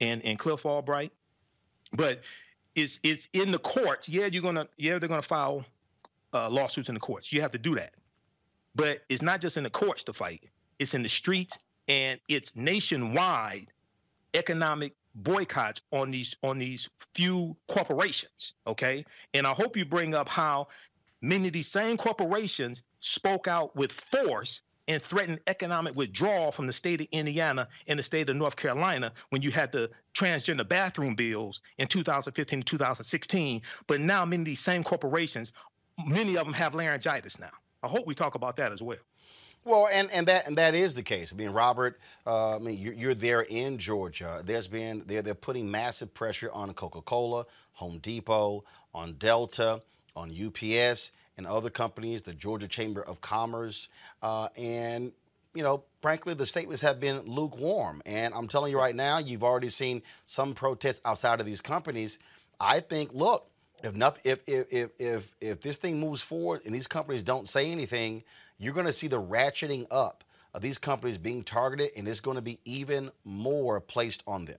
and 0.00 0.22
and 0.24 0.38
Cliff 0.38 0.66
Albright, 0.66 1.12
but 1.92 2.20
it's 2.74 3.00
it's 3.02 3.28
in 3.32 3.50
the 3.50 3.58
courts. 3.58 4.08
Yeah, 4.08 4.26
you're 4.26 4.42
gonna 4.42 4.68
yeah 4.76 4.98
they're 4.98 5.08
gonna 5.08 5.22
file 5.22 5.64
uh, 6.34 6.50
lawsuits 6.50 6.88
in 6.90 6.94
the 6.94 7.00
courts. 7.00 7.32
You 7.32 7.40
have 7.40 7.52
to 7.52 7.58
do 7.58 7.74
that, 7.76 7.94
but 8.74 9.00
it's 9.08 9.22
not 9.22 9.40
just 9.40 9.56
in 9.56 9.64
the 9.64 9.70
courts 9.70 10.02
to 10.04 10.12
fight. 10.12 10.44
It's 10.78 10.94
in 10.94 11.02
the 11.02 11.08
streets 11.08 11.58
and 11.88 12.20
it's 12.28 12.54
nationwide 12.54 13.72
economic 14.34 14.94
boycotts 15.14 15.80
on 15.92 16.10
these 16.10 16.36
on 16.42 16.58
these 16.58 16.88
few 17.14 17.56
corporations. 17.66 18.54
Okay, 18.66 19.04
and 19.34 19.46
I 19.46 19.50
hope 19.50 19.76
you 19.76 19.84
bring 19.84 20.14
up 20.14 20.28
how 20.28 20.68
many 21.20 21.48
of 21.48 21.52
these 21.52 21.68
same 21.68 21.96
corporations 21.96 22.82
spoke 23.00 23.48
out 23.48 23.74
with 23.74 23.92
force 23.92 24.60
and 24.86 25.02
threatened 25.02 25.38
economic 25.46 25.94
withdrawal 25.94 26.50
from 26.50 26.66
the 26.66 26.72
state 26.72 27.02
of 27.02 27.06
Indiana 27.12 27.68
and 27.86 27.98
the 27.98 28.02
state 28.02 28.28
of 28.30 28.36
North 28.36 28.56
Carolina 28.56 29.12
when 29.28 29.42
you 29.42 29.50
had 29.50 29.70
the 29.70 29.90
transgender 30.14 30.66
bathroom 30.66 31.14
bills 31.14 31.60
in 31.76 31.86
2015 31.86 32.58
and 32.58 32.66
2016. 32.66 33.62
But 33.86 34.00
now 34.00 34.24
many 34.24 34.42
of 34.42 34.46
these 34.46 34.60
same 34.60 34.82
corporations, 34.82 35.52
many 36.06 36.36
of 36.38 36.46
them 36.46 36.54
have 36.54 36.74
laryngitis 36.74 37.38
now. 37.38 37.50
I 37.82 37.88
hope 37.88 38.06
we 38.06 38.14
talk 38.14 38.34
about 38.34 38.56
that 38.56 38.72
as 38.72 38.82
well. 38.82 38.98
Well, 39.68 39.86
and, 39.92 40.10
and 40.10 40.26
that 40.28 40.46
and 40.46 40.56
that 40.56 40.74
is 40.74 40.94
the 40.94 41.02
case. 41.02 41.30
I 41.30 41.36
mean, 41.36 41.50
Robert, 41.50 42.00
uh, 42.26 42.56
I 42.56 42.58
mean, 42.58 42.78
you're, 42.78 42.94
you're 42.94 43.14
there 43.14 43.42
in 43.42 43.76
Georgia. 43.76 44.42
There's 44.42 44.66
been 44.66 45.02
they're 45.06 45.20
they're 45.20 45.34
putting 45.34 45.70
massive 45.70 46.14
pressure 46.14 46.50
on 46.52 46.72
Coca-Cola, 46.72 47.44
Home 47.74 47.98
Depot, 47.98 48.64
on 48.94 49.12
Delta, 49.18 49.82
on 50.16 50.30
UPS, 50.30 51.12
and 51.36 51.46
other 51.46 51.68
companies. 51.68 52.22
The 52.22 52.32
Georgia 52.32 52.66
Chamber 52.66 53.02
of 53.02 53.20
Commerce, 53.20 53.90
uh, 54.22 54.48
and 54.56 55.12
you 55.52 55.62
know, 55.62 55.84
frankly, 56.00 56.32
the 56.32 56.46
statements 56.46 56.80
have 56.80 56.98
been 56.98 57.20
lukewarm. 57.26 58.00
And 58.06 58.32
I'm 58.32 58.48
telling 58.48 58.72
you 58.72 58.78
right 58.78 58.96
now, 58.96 59.18
you've 59.18 59.44
already 59.44 59.68
seen 59.68 60.00
some 60.24 60.54
protests 60.54 61.02
outside 61.04 61.40
of 61.40 61.46
these 61.46 61.60
companies. 61.60 62.18
I 62.58 62.80
think, 62.80 63.12
look, 63.12 63.50
if 63.82 63.94
if 64.24 64.40
if 64.46 64.66
if 64.72 64.90
if, 64.98 65.32
if 65.40 65.60
this 65.60 65.76
thing 65.76 66.00
moves 66.00 66.22
forward 66.22 66.62
and 66.64 66.74
these 66.74 66.86
companies 66.86 67.22
don't 67.22 67.48
say 67.48 67.70
anything, 67.70 68.22
you're 68.58 68.74
going 68.74 68.86
to 68.86 68.92
see 68.92 69.06
the 69.06 69.20
ratcheting 69.20 69.86
up 69.90 70.24
of 70.54 70.62
these 70.62 70.78
companies 70.78 71.18
being 71.18 71.42
targeted, 71.42 71.90
and 71.96 72.08
it's 72.08 72.20
going 72.20 72.36
to 72.36 72.42
be 72.42 72.58
even 72.64 73.10
more 73.24 73.80
placed 73.80 74.22
on 74.26 74.44
them. 74.44 74.58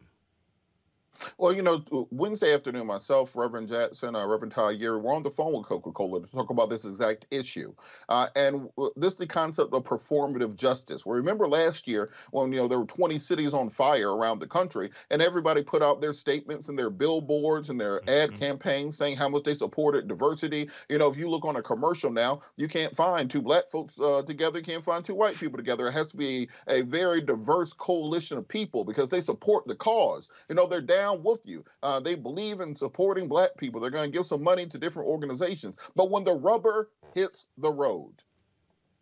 Well, 1.38 1.53
you 1.53 1.62
know, 1.62 1.84
Wednesday 2.12 2.53
afternoon, 2.53 2.88
myself, 2.88 3.36
Reverend 3.36 3.69
Jackson, 3.69 4.15
uh, 4.15 4.25
Reverend 4.27 4.53
Todd 4.53 4.79
Yeary, 4.79 5.01
we're 5.01 5.13
on 5.13 5.23
the 5.23 5.32
phone 5.32 5.53
with 5.58 5.65
Coca 5.65 5.91
Cola 5.91 6.21
to 6.21 6.32
talk 6.32 6.49
about 6.49 6.69
this 6.69 6.86
exact 6.86 7.27
issue. 7.32 7.73
Uh, 8.08 8.27
and 8.36 8.69
this 8.95 9.13
is 9.13 9.19
the 9.19 9.27
concept 9.27 9.73
of 9.73 9.84
performative 9.84 10.55
justice. 10.55 11.05
Well, 11.05 11.17
remember 11.17 11.47
last 11.47 11.88
year 11.88 12.10
when, 12.32 12.51
you 12.51 12.60
know, 12.60 12.67
there 12.67 12.79
were 12.79 12.86
20 12.86 13.19
cities 13.19 13.53
on 13.53 13.69
fire 13.69 14.15
around 14.15 14.39
the 14.39 14.47
country 14.47 14.89
and 15.12 15.21
everybody 15.21 15.63
put 15.63 15.82
out 15.82 16.01
their 16.01 16.13
statements 16.13 16.69
and 16.69 16.77
their 16.77 16.89
billboards 16.89 17.69
and 17.69 17.79
their 17.79 18.01
ad 18.10 18.34
campaigns 18.39 18.97
saying 18.97 19.17
how 19.17 19.29
much 19.29 19.43
they 19.43 19.53
supported 19.53 20.08
diversity. 20.08 20.69
You 20.89 20.97
know, 20.97 21.10
if 21.10 21.17
you 21.17 21.29
look 21.29 21.45
on 21.45 21.55
a 21.55 21.62
commercial 21.62 22.12
now, 22.12 22.41
you 22.55 22.67
can't 22.67 22.95
find 22.95 23.29
two 23.29 23.41
black 23.41 23.69
folks 23.71 23.99
uh, 23.99 24.23
together, 24.25 24.60
you 24.60 24.65
can't 24.65 24.84
find 24.84 25.03
two 25.03 25.15
white 25.15 25.36
people 25.36 25.58
together. 25.58 25.88
It 25.88 25.93
has 25.93 26.08
to 26.08 26.17
be 26.17 26.49
a 26.67 26.82
very 26.82 27.21
diverse 27.21 27.73
coalition 27.73 28.38
of 28.38 28.47
people 28.47 28.84
because 28.84 29.10
they 29.10 29.21
support 29.21 29.65
the 29.67 29.75
cause. 29.75 30.29
You 30.49 30.55
know, 30.55 30.67
they're 30.67 30.82
down 30.82 31.09
with 31.17 31.41
you. 31.45 31.63
Uh, 31.84 32.00
they 32.00 32.15
believe 32.15 32.60
in 32.62 32.76
supporting 32.76 33.28
black 33.28 33.58
people. 33.58 33.82
They're 33.82 33.89
going 33.89 34.12
to 34.12 34.17
give 34.17 34.26
some 34.26 34.43
money 34.43 34.65
to 34.67 34.78
different 34.78 35.10
organizations. 35.10 35.78
But 35.95 36.10
when 36.10 36.24
the 36.24 36.36
rubber 36.36 36.89
hits 37.13 37.48
the 37.58 37.72
road, 37.72 38.13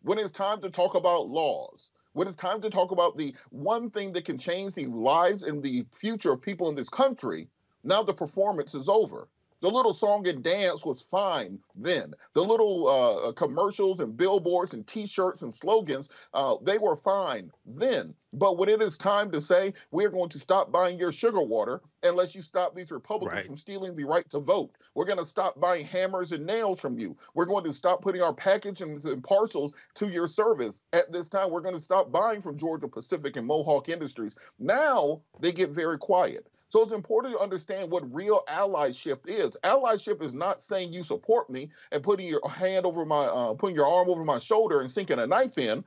when 0.02 0.18
it's 0.18 0.32
time 0.32 0.62
to 0.62 0.70
talk 0.70 0.96
about 0.96 1.28
laws, 1.28 1.92
when 2.14 2.28
it's 2.28 2.36
time 2.36 2.62
to 2.62 2.70
talk 2.70 2.92
about 2.92 3.18
the 3.18 3.36
one 3.52 3.90
thing 3.90 4.14
that 4.14 4.26
can 4.26 4.38
change 4.38 4.74
the 4.74 4.88
lives 4.88 5.44
and 5.44 5.62
the 5.62 5.86
future 5.94 6.32
of 6.32 6.42
people 6.42 6.70
in 6.70 6.76
this 6.76 6.90
country, 6.90 7.48
now 7.84 8.04
the 8.04 8.14
performance 8.14 8.74
is 8.74 8.90
over. 8.90 9.28
The 9.62 9.70
little 9.70 9.94
song 9.94 10.28
and 10.28 10.44
dance 10.44 10.86
was 10.86 11.02
fine 11.02 11.60
then. 11.76 12.14
The 12.34 12.44
little 12.44 12.88
uh, 12.88 13.32
commercials 13.32 14.00
and 14.00 14.16
billboards 14.16 14.74
and 14.74 14.86
T-shirts 14.86 15.42
and 15.42 15.54
slogans, 15.54 16.10
uh, 16.34 16.58
they 16.62 16.78
were 16.78 16.96
fine 16.96 17.52
then. 17.66 18.14
But 18.34 18.58
when 18.58 18.70
it 18.70 18.82
is 18.82 18.98
time 18.98 19.32
to 19.32 19.42
say 19.42 19.74
we're 19.90 20.10
going 20.10 20.30
to 20.30 20.38
stop 20.40 20.72
buying 20.72 21.00
your 21.00 21.12
sugar 21.12 21.42
water 21.42 21.82
unless 22.04 22.36
you 22.36 22.42
stop 22.42 22.76
these 22.76 22.92
Republicans 22.92 23.36
Right. 23.38 23.46
from 23.46 23.56
stealing 23.56 23.96
the 23.96 24.04
right 24.04 24.30
to 24.30 24.40
vote, 24.40 24.76
we're 24.94 25.06
going 25.06 25.18
to 25.18 25.26
stop 25.26 25.60
buying 25.60 25.86
hammers 25.86 26.34
and 26.34 26.46
nails 26.46 26.80
from 26.80 27.00
you. 27.00 27.18
We're 27.34 27.46
going 27.46 27.64
to 27.64 27.74
stop 27.74 28.02
putting 28.02 28.22
our 28.22 28.34
packages 28.34 29.06
and 29.06 29.24
parcels 29.24 29.74
to 29.96 30.08
your 30.08 30.28
service. 30.28 30.84
At 30.94 31.12
this 31.12 31.30
time, 31.30 31.50
we're 31.50 31.62
going 31.62 31.76
to 31.76 31.82
stop 31.82 32.12
buying 32.12 32.42
from 32.42 32.58
Georgia 32.58 32.88
Pacific 32.88 33.38
and 33.38 33.48
Mohawk 33.48 33.90
Industries. 33.90 34.36
Now 34.60 35.22
they 35.40 35.52
get 35.52 35.72
very 35.72 35.98
quiet. 35.98 36.48
So 36.70 36.84
it's 36.84 36.92
important 36.92 37.36
to 37.36 37.42
understand 37.42 37.92
what 37.92 38.14
real 38.14 38.44
allyship 38.50 39.20
is. 39.26 39.58
Allyship 39.64 40.22
is 40.22 40.34
not 40.34 40.62
saying 40.62 40.92
you 40.92 41.04
support 41.04 41.50
me 41.50 41.70
and 41.92 42.04
putting 42.04 42.28
your 42.28 42.48
hand 42.48 42.86
over 42.86 43.06
my, 43.06 43.26
uh, 43.26 43.54
putting 43.54 43.76
your 43.76 43.88
arm 43.88 44.10
over 44.10 44.26
my 44.26 44.38
shoulder 44.38 44.82
and 44.82 44.92
sinking 44.92 45.20
a 45.20 45.28
knife 45.28 45.58
in. 45.58 45.84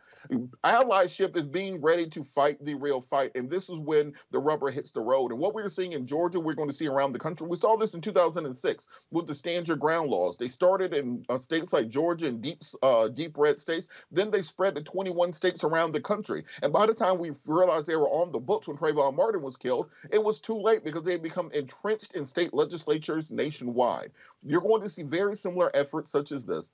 Allyship 0.64 1.36
is 1.36 1.44
being 1.44 1.82
ready 1.82 2.06
to 2.06 2.24
fight 2.24 2.64
the 2.64 2.74
real 2.74 3.00
fight, 3.00 3.30
and 3.34 3.50
this 3.50 3.68
is 3.68 3.78
when 3.78 4.14
the 4.30 4.38
rubber 4.38 4.70
hits 4.70 4.90
the 4.90 5.00
road. 5.00 5.32
And 5.32 5.40
what 5.40 5.54
we're 5.54 5.68
seeing 5.68 5.92
in 5.92 6.06
Georgia, 6.06 6.40
we're 6.40 6.54
going 6.54 6.68
to 6.68 6.74
see 6.74 6.86
around 6.86 7.12
the 7.12 7.18
country. 7.18 7.46
We 7.46 7.56
saw 7.56 7.76
this 7.76 7.94
in 7.94 8.00
2006 8.00 8.86
with 9.10 9.26
the 9.26 9.34
Stand 9.34 9.68
Your 9.68 9.76
Ground 9.76 10.10
laws. 10.10 10.36
They 10.36 10.48
started 10.48 10.94
in 10.94 11.24
uh, 11.28 11.38
states 11.38 11.72
like 11.72 11.88
Georgia 11.88 12.28
and 12.28 12.40
deep, 12.40 12.62
uh, 12.82 13.08
deep 13.08 13.36
red 13.36 13.60
states. 13.60 13.88
Then 14.10 14.30
they 14.30 14.42
spread 14.42 14.74
to 14.76 14.82
21 14.82 15.32
states 15.32 15.62
around 15.62 15.92
the 15.92 16.00
country. 16.00 16.44
And 16.62 16.72
by 16.72 16.86
the 16.86 16.94
time 16.94 17.18
we 17.18 17.32
realized 17.46 17.86
they 17.86 17.96
were 17.96 18.08
on 18.08 18.32
the 18.32 18.40
books 18.40 18.66
when 18.66 18.78
Trayvon 18.78 19.16
Martin 19.16 19.42
was 19.42 19.56
killed, 19.56 19.90
it 20.10 20.22
was 20.22 20.40
too 20.40 20.54
late 20.54 20.69
because 20.78 21.04
they 21.04 21.12
had 21.12 21.22
become 21.22 21.50
entrenched 21.52 22.14
in 22.14 22.24
state 22.24 22.54
legislatures 22.54 23.30
nationwide. 23.30 24.12
You're 24.42 24.60
going 24.60 24.82
to 24.82 24.88
see 24.88 25.02
very 25.02 25.34
similar 25.34 25.70
efforts 25.74 26.10
such 26.10 26.32
as 26.32 26.44
this 26.44 26.70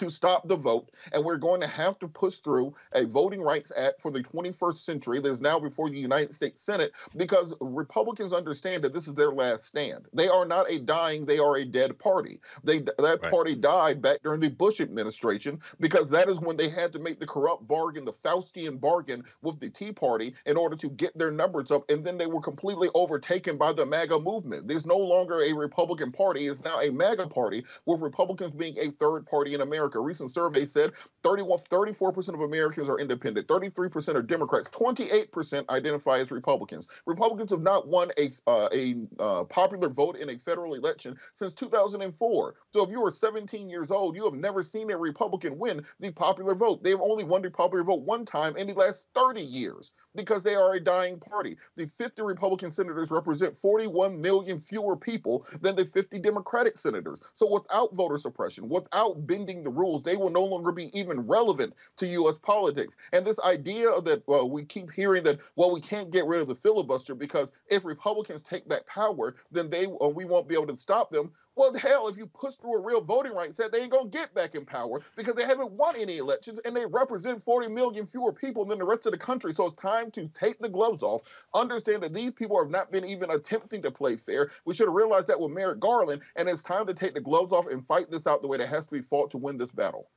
to 0.00 0.10
stop 0.10 0.48
the 0.48 0.56
vote, 0.56 0.90
and 1.12 1.24
we're 1.24 1.36
going 1.36 1.60
to 1.60 1.68
have 1.68 1.98
to 1.98 2.08
push 2.08 2.38
through 2.38 2.74
a 2.92 3.04
Voting 3.04 3.42
Rights 3.42 3.70
Act 3.76 4.00
for 4.00 4.10
the 4.10 4.22
21st 4.22 4.76
century 4.76 5.20
that 5.20 5.28
is 5.30 5.42
now 5.42 5.60
before 5.60 5.90
the 5.90 5.98
United 5.98 6.32
States 6.32 6.60
Senate 6.60 6.92
because 7.16 7.54
Republicans 7.60 8.32
understand 8.32 8.82
that 8.82 8.92
this 8.94 9.06
is 9.06 9.14
their 9.14 9.30
last 9.30 9.66
stand. 9.66 10.06
They 10.14 10.28
are 10.28 10.46
not 10.46 10.70
a 10.70 10.78
dying, 10.78 11.26
they 11.26 11.38
are 11.38 11.56
a 11.56 11.64
dead 11.64 11.98
party. 11.98 12.40
They 12.64 12.80
that 12.80 13.20
Right. 13.20 13.30
party 13.30 13.54
died 13.54 14.00
back 14.00 14.22
during 14.22 14.40
the 14.40 14.48
Bush 14.50 14.80
administration 14.80 15.60
because 15.80 16.08
that 16.10 16.28
is 16.28 16.40
when 16.40 16.56
they 16.56 16.68
had 16.68 16.92
to 16.92 16.98
make 16.98 17.20
the 17.20 17.26
corrupt 17.26 17.68
bargain, 17.68 18.04
the 18.06 18.12
Faustian 18.12 18.80
bargain 18.80 19.22
with 19.42 19.60
the 19.60 19.68
Tea 19.68 19.92
Party 19.92 20.34
in 20.46 20.56
order 20.56 20.76
to 20.76 20.88
get 20.88 21.16
their 21.18 21.30
numbers 21.30 21.70
up, 21.70 21.88
and 21.90 22.04
then 22.04 22.16
they 22.16 22.26
were 22.26 22.40
completely 22.40 22.88
overtaken 22.94 23.58
by 23.58 23.72
the 23.72 23.84
MAGA 23.84 24.18
movement. 24.20 24.66
There's 24.66 24.86
no 24.86 24.96
longer 24.96 25.42
a 25.42 25.52
Republican 25.52 26.10
Party; 26.10 26.46
it's 26.46 26.64
now 26.64 26.80
a 26.80 26.90
MAGA 26.90 27.26
party, 27.26 27.64
with 27.84 28.00
Republicans 28.00 28.52
being 28.52 28.78
a 28.78 28.90
third 28.92 29.26
party 29.26 29.52
in 29.54 29.60
America. 29.60 29.89
A 29.94 30.00
recent 30.00 30.30
survey 30.30 30.64
said 30.64 30.92
31, 31.22 31.58
34% 31.70 32.34
of 32.34 32.40
Americans 32.40 32.88
are 32.88 32.98
independent, 32.98 33.46
33% 33.46 34.14
are 34.14 34.22
Democrats, 34.22 34.68
28% 34.68 35.68
identify 35.68 36.18
as 36.18 36.30
Republicans. 36.30 36.88
Republicans 37.06 37.50
have 37.50 37.62
not 37.62 37.88
won 37.88 38.10
a 38.18 38.30
uh, 38.46 38.68
a 38.72 38.94
uh, 39.18 39.44
popular 39.44 39.88
vote 39.88 40.16
in 40.16 40.30
a 40.30 40.38
federal 40.38 40.74
election 40.74 41.16
since 41.34 41.54
2004. 41.54 42.54
So 42.72 42.84
if 42.84 42.90
you 42.90 43.04
are 43.04 43.10
17 43.10 43.68
years 43.68 43.90
old, 43.90 44.16
you 44.16 44.24
have 44.24 44.34
never 44.34 44.62
seen 44.62 44.90
a 44.90 44.96
Republican 44.96 45.58
win 45.58 45.84
the 46.00 46.12
popular 46.12 46.54
vote. 46.54 46.82
They 46.82 46.90
have 46.90 47.00
only 47.00 47.24
won 47.24 47.42
the 47.42 47.50
popular 47.50 47.84
vote 47.84 48.02
one 48.02 48.24
time 48.24 48.56
in 48.56 48.66
the 48.66 48.74
last 48.74 49.06
30 49.14 49.42
years 49.42 49.92
because 50.14 50.42
they 50.42 50.54
are 50.54 50.74
a 50.74 50.80
dying 50.80 51.18
party. 51.18 51.56
The 51.76 51.86
50 51.86 52.22
Republican 52.22 52.70
senators 52.70 53.10
represent 53.10 53.58
41 53.58 54.20
million 54.20 54.60
fewer 54.60 54.96
people 54.96 55.46
than 55.60 55.76
the 55.76 55.84
50 55.84 56.18
Democratic 56.18 56.76
senators. 56.78 57.20
So 57.34 57.52
without 57.52 57.94
voter 57.94 58.18
suppression, 58.18 58.68
without 58.68 59.26
bending 59.26 59.62
the 59.62 59.70
rules, 59.80 60.02
they 60.02 60.16
will 60.16 60.30
no 60.30 60.44
longer 60.44 60.72
be 60.72 60.96
even 60.98 61.26
relevant 61.26 61.74
to 61.96 62.06
U.S. 62.06 62.38
politics. 62.38 62.96
And 63.12 63.26
this 63.26 63.40
idea 63.40 63.88
that 64.02 64.22
we 64.50 64.64
keep 64.64 64.92
hearing 64.92 65.24
that, 65.24 65.40
well, 65.56 65.72
we 65.72 65.80
can't 65.80 66.10
get 66.10 66.26
rid 66.26 66.40
of 66.40 66.48
the 66.48 66.54
filibuster 66.54 67.14
because 67.14 67.52
if 67.68 67.84
Republicans 67.84 68.42
take 68.42 68.68
back 68.68 68.86
power, 68.86 69.34
then 69.50 69.70
they 69.70 69.86
uh, 69.86 70.08
we 70.08 70.24
won't 70.24 70.48
be 70.48 70.54
able 70.54 70.68
to 70.68 70.76
stop 70.76 71.10
them. 71.10 71.32
Well, 71.60 71.74
hell, 71.74 72.08
if 72.08 72.16
you 72.16 72.24
push 72.26 72.54
through 72.54 72.78
a 72.78 72.80
real 72.80 73.02
voting 73.02 73.34
rights 73.34 73.60
act, 73.60 73.72
they 73.72 73.82
ain't 73.82 73.90
gonna 73.90 74.08
get 74.08 74.34
back 74.34 74.54
in 74.54 74.64
power 74.64 75.02
because 75.14 75.34
they 75.34 75.44
haven't 75.44 75.70
won 75.72 75.94
any 75.94 76.16
elections 76.16 76.58
and 76.60 76.74
they 76.74 76.86
represent 76.86 77.44
40 77.44 77.68
million 77.68 78.06
fewer 78.06 78.32
people 78.32 78.64
than 78.64 78.78
the 78.78 78.86
rest 78.86 79.04
of 79.04 79.12
the 79.12 79.18
country. 79.18 79.52
So 79.52 79.66
it's 79.66 79.74
time 79.74 80.10
to 80.12 80.26
take 80.28 80.58
the 80.60 80.70
gloves 80.70 81.02
off, 81.02 81.20
understand 81.54 82.02
that 82.02 82.14
these 82.14 82.30
people 82.30 82.58
have 82.58 82.70
not 82.70 82.90
been 82.90 83.04
even 83.04 83.30
attempting 83.30 83.82
to 83.82 83.90
play 83.90 84.16
fair. 84.16 84.50
We 84.64 84.72
should 84.72 84.86
have 84.86 84.94
realized 84.94 85.26
that 85.26 85.38
with 85.38 85.50
Merrick 85.50 85.80
Garland, 85.80 86.22
and 86.36 86.48
it's 86.48 86.62
time 86.62 86.86
to 86.86 86.94
take 86.94 87.12
the 87.12 87.20
gloves 87.20 87.52
off 87.52 87.66
and 87.66 87.86
fight 87.86 88.10
this 88.10 88.26
out 88.26 88.40
the 88.40 88.48
way 88.48 88.56
that 88.56 88.68
has 88.70 88.86
to 88.86 88.92
be 88.94 89.02
fought 89.02 89.30
to 89.32 89.36
win 89.36 89.58
this 89.58 89.70
battle. 89.70 90.08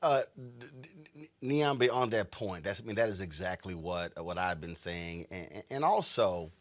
Uh, 0.00 0.22
d- 0.60 0.66
d- 1.16 1.30
Niambi, 1.42 1.92
on 1.92 2.10
that 2.10 2.30
point, 2.30 2.62
that's 2.62 2.80
I 2.80 2.84
mean 2.84 2.94
that 2.94 3.08
is 3.08 3.20
exactly 3.20 3.74
what 3.74 4.12
what 4.24 4.38
I've 4.38 4.60
been 4.60 4.76
saying, 4.76 5.26
and, 5.32 5.64
and 5.70 5.84
also 5.84 6.52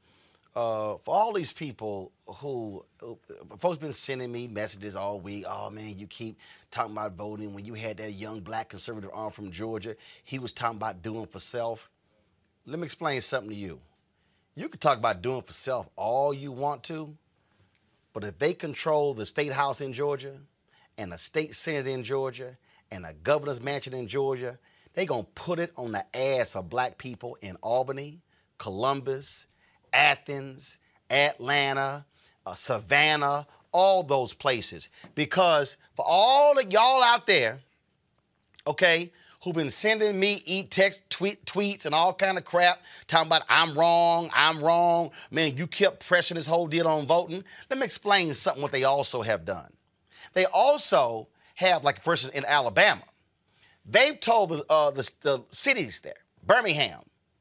uh, 0.55 0.97
for 1.03 1.13
all 1.13 1.33
these 1.33 1.51
people 1.51 2.11
who 2.25 2.83
who- 2.99 3.19
folks 3.59 3.77
been 3.77 3.93
sending 3.93 4.31
me 4.31 4.47
messages 4.47 4.95
all 4.95 5.19
week. 5.19 5.45
Oh 5.47 5.69
man, 5.69 5.97
you 5.97 6.07
keep 6.07 6.37
talking 6.71 6.93
about 6.93 7.13
voting. 7.13 7.53
When 7.53 7.65
you 7.65 7.73
had 7.73 7.97
that 7.97 8.11
young 8.13 8.39
black 8.39 8.69
conservative 8.69 9.11
arm 9.13 9.31
from 9.31 9.51
Georgia, 9.51 9.95
he 10.23 10.39
was 10.39 10.51
talking 10.51 10.77
about 10.77 11.01
doing 11.01 11.27
for 11.27 11.39
self. 11.39 11.89
Let 12.65 12.79
me 12.79 12.85
explain 12.85 13.21
something 13.21 13.49
to 13.49 13.55
you. 13.55 13.79
You 14.55 14.69
can 14.69 14.79
talk 14.79 14.97
about 14.97 15.21
doing 15.21 15.41
for 15.43 15.53
self 15.53 15.87
all 15.95 16.33
you 16.33 16.51
want 16.51 16.83
to, 16.85 17.15
but 18.13 18.23
if 18.23 18.39
they 18.39 18.53
control 18.53 19.13
the 19.13 19.25
state 19.25 19.53
house 19.53 19.81
in 19.81 19.93
Georgia 19.93 20.37
and 20.97 21.13
a 21.13 21.17
state 21.17 21.53
senate 21.53 21.87
in 21.87 22.03
Georgia 22.03 22.57
and 22.91 23.05
a 23.05 23.13
governor's 23.13 23.61
mansion 23.61 23.93
in 23.93 24.07
Georgia, 24.07 24.57
they 24.93 25.05
to 25.05 25.27
put 25.35 25.59
it 25.59 25.71
on 25.77 25.91
the 25.91 26.03
ass 26.17 26.55
of 26.55 26.69
black 26.69 26.97
people 26.97 27.37
in 27.41 27.55
Albany, 27.57 28.19
Columbus, 28.57 29.45
Athens, 29.97 30.77
Atlanta, 31.09 32.05
uh, 32.45 32.53
Savannah, 32.53 33.47
all 33.73 34.03
those 34.03 34.33
places. 34.33 34.89
Because 35.15 35.75
for 35.95 36.05
all 36.07 36.57
of 36.57 36.71
y'all 36.71 37.03
out 37.03 37.25
there, 37.25 37.59
okay, 38.65 39.11
who've 39.43 39.55
been 39.55 39.69
sending 39.69 40.19
me 40.19 40.41
e 40.45 40.63
text, 40.63 41.09
tweet, 41.09 41.43
tweets, 41.45 41.85
and 41.85 41.95
all 41.95 42.13
kind 42.13 42.37
of 42.37 42.45
crap, 42.45 42.81
talking 43.07 43.27
about 43.27 43.43
I'm 43.49 43.77
wrong, 43.77 44.29
I'm 44.33 44.63
wrong. 44.63 45.11
Man, 45.31 45.57
you 45.57 45.67
kept 45.67 46.05
pressing 46.07 46.35
this 46.35 46.47
whole 46.47 46.67
deal 46.67 46.87
on 46.87 47.05
voting. 47.07 47.43
Let 47.69 47.79
me 47.79 47.85
explain 47.85 48.33
something 48.33 48.61
what 48.61 48.71
they 48.71 48.83
also 48.83 49.21
have 49.21 49.45
done. 49.45 49.71
They 50.33 50.45
also 50.45 51.27
have, 51.55 51.83
like, 51.83 52.03
for 52.03 52.13
instance, 52.13 52.35
in 52.35 52.45
Alabama, 52.45 53.03
they've 53.85 54.19
told 54.19 54.49
the, 54.49 54.65
uh, 54.69 54.91
the, 54.91 55.09
the 55.21 55.43
cities 55.49 56.01
there, 56.01 56.13
Birmingham, 56.45 56.99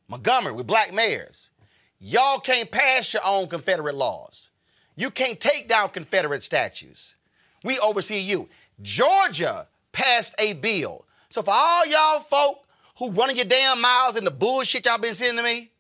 Montgomery, 0.09 0.53
with 0.53 0.67
black 0.67 0.95
mayors, 0.95 1.51
y'all 1.99 2.41
can't 2.41 2.71
pass 2.71 3.13
your 3.13 3.23
own 3.25 3.49
Confederate 3.49 3.95
laws. 3.95 4.51
You 4.97 5.11
can't 5.11 5.39
take 5.39 5.69
down 5.69 5.91
Confederate 5.91 6.43
statues. 6.43 7.17
We 7.65 7.79
oversee 7.79 8.21
you. 8.21 8.49
Georgia 8.83 9.67
passed 9.93 10.35
a 10.39 10.55
bill. 10.55 11.05
So 11.29 11.43
for 11.43 11.53
all 11.55 11.87
y'all 11.87 12.21
folk 12.21 12.65
who 12.99 13.11
running 13.11 13.37
your 13.37 13.45
damn 13.45 13.81
miles 13.81 14.17
in 14.17 14.25
the 14.25 14.31
bullshit 14.31 14.87
y'all 14.87 14.99
been 14.99 15.15
sending 15.15 15.37
to 15.37 15.43
me, 15.43 15.71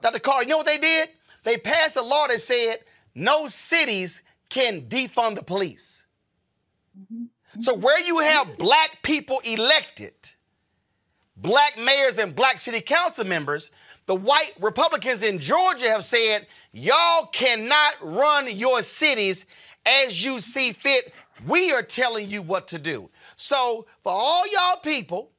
Dr. 0.00 0.18
Carr, 0.18 0.42
you 0.42 0.48
know 0.48 0.58
what 0.58 0.66
they 0.66 0.78
did? 0.78 1.10
They 1.44 1.56
passed 1.56 1.96
a 1.96 2.02
law 2.02 2.26
that 2.26 2.40
said 2.40 2.80
no 3.14 3.46
cities 3.46 4.22
can 4.48 4.82
defund 4.82 5.36
the 5.36 5.42
police. 5.42 6.06
Mm-hmm. 6.98 7.60
So 7.60 7.74
where 7.74 8.00
you 8.00 8.18
have 8.18 8.58
black 8.58 8.98
people 9.02 9.40
elected, 9.44 10.14
black 11.36 11.78
mayors 11.78 12.18
and 12.18 12.34
black 12.34 12.58
city 12.58 12.80
council 12.80 13.24
members, 13.24 13.70
the 14.06 14.14
white 14.14 14.52
Republicans 14.60 15.22
in 15.22 15.38
Georgia 15.38 15.90
have 15.90 16.04
said, 16.04 16.46
y'all 16.72 17.26
cannot 17.26 17.94
run 18.00 18.48
your 18.50 18.82
cities 18.82 19.46
as 19.84 20.24
you 20.24 20.40
see 20.40 20.72
fit. 20.72 21.12
We 21.46 21.72
are 21.72 21.82
telling 21.82 22.30
you 22.30 22.42
what 22.42 22.68
to 22.68 22.78
do. 22.78 23.10
So 23.36 23.86
for 24.02 24.12
all 24.12 24.46
y'all 24.46 24.78
people 24.80 25.30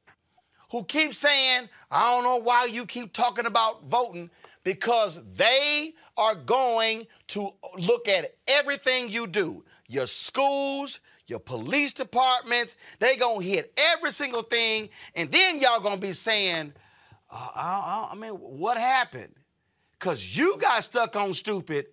who 0.70 0.84
keep 0.84 1.14
saying, 1.14 1.68
I 1.90 2.12
don't 2.12 2.24
know 2.24 2.36
why 2.36 2.66
you 2.66 2.84
keep 2.86 3.12
talking 3.12 3.46
about 3.46 3.84
voting, 3.84 4.30
because 4.64 5.20
they 5.34 5.94
are 6.16 6.34
going 6.34 7.06
to 7.28 7.54
look 7.78 8.06
at 8.06 8.34
everything 8.46 9.08
you 9.08 9.26
do 9.26 9.64
your 9.90 10.06
schools, 10.06 11.00
your 11.26 11.38
police 11.38 11.92
departments. 11.92 12.76
They 12.98 13.16
gonna 13.16 13.42
hit 13.42 13.72
every 13.94 14.10
single 14.10 14.42
thing, 14.42 14.90
and 15.14 15.32
then 15.32 15.58
y'all 15.58 15.80
gonna 15.80 15.96
be 15.96 16.12
saying, 16.12 16.74
Uh, 17.30 17.48
I, 17.54 17.60
I- 17.60 18.08
I 18.12 18.14
mean, 18.16 18.32
what 18.32 18.78
happened? 18.78 19.34
Because 19.92 20.36
you 20.36 20.56
got 20.58 20.84
stuck 20.84 21.16
on 21.16 21.32
stupid 21.32 21.86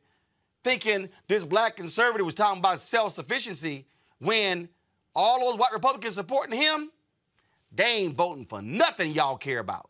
thinking 0.63 1.09
this 1.27 1.43
black 1.43 1.75
conservative 1.75 2.25
was 2.25 2.33
talking 2.35 2.59
about 2.59 2.79
self 2.79 3.13
sufficiency 3.13 3.85
when 4.19 4.69
all 5.15 5.39
those 5.51 5.59
white 5.59 5.71
Republicans 5.73 6.15
supporting 6.15 6.59
him, 6.59 6.91
they 7.71 7.83
ain't 7.85 8.15
voting 8.15 8.45
for 8.45 8.61
nothing 8.61 9.11
y'all 9.11 9.37
care 9.37 9.59
about. 9.59 9.89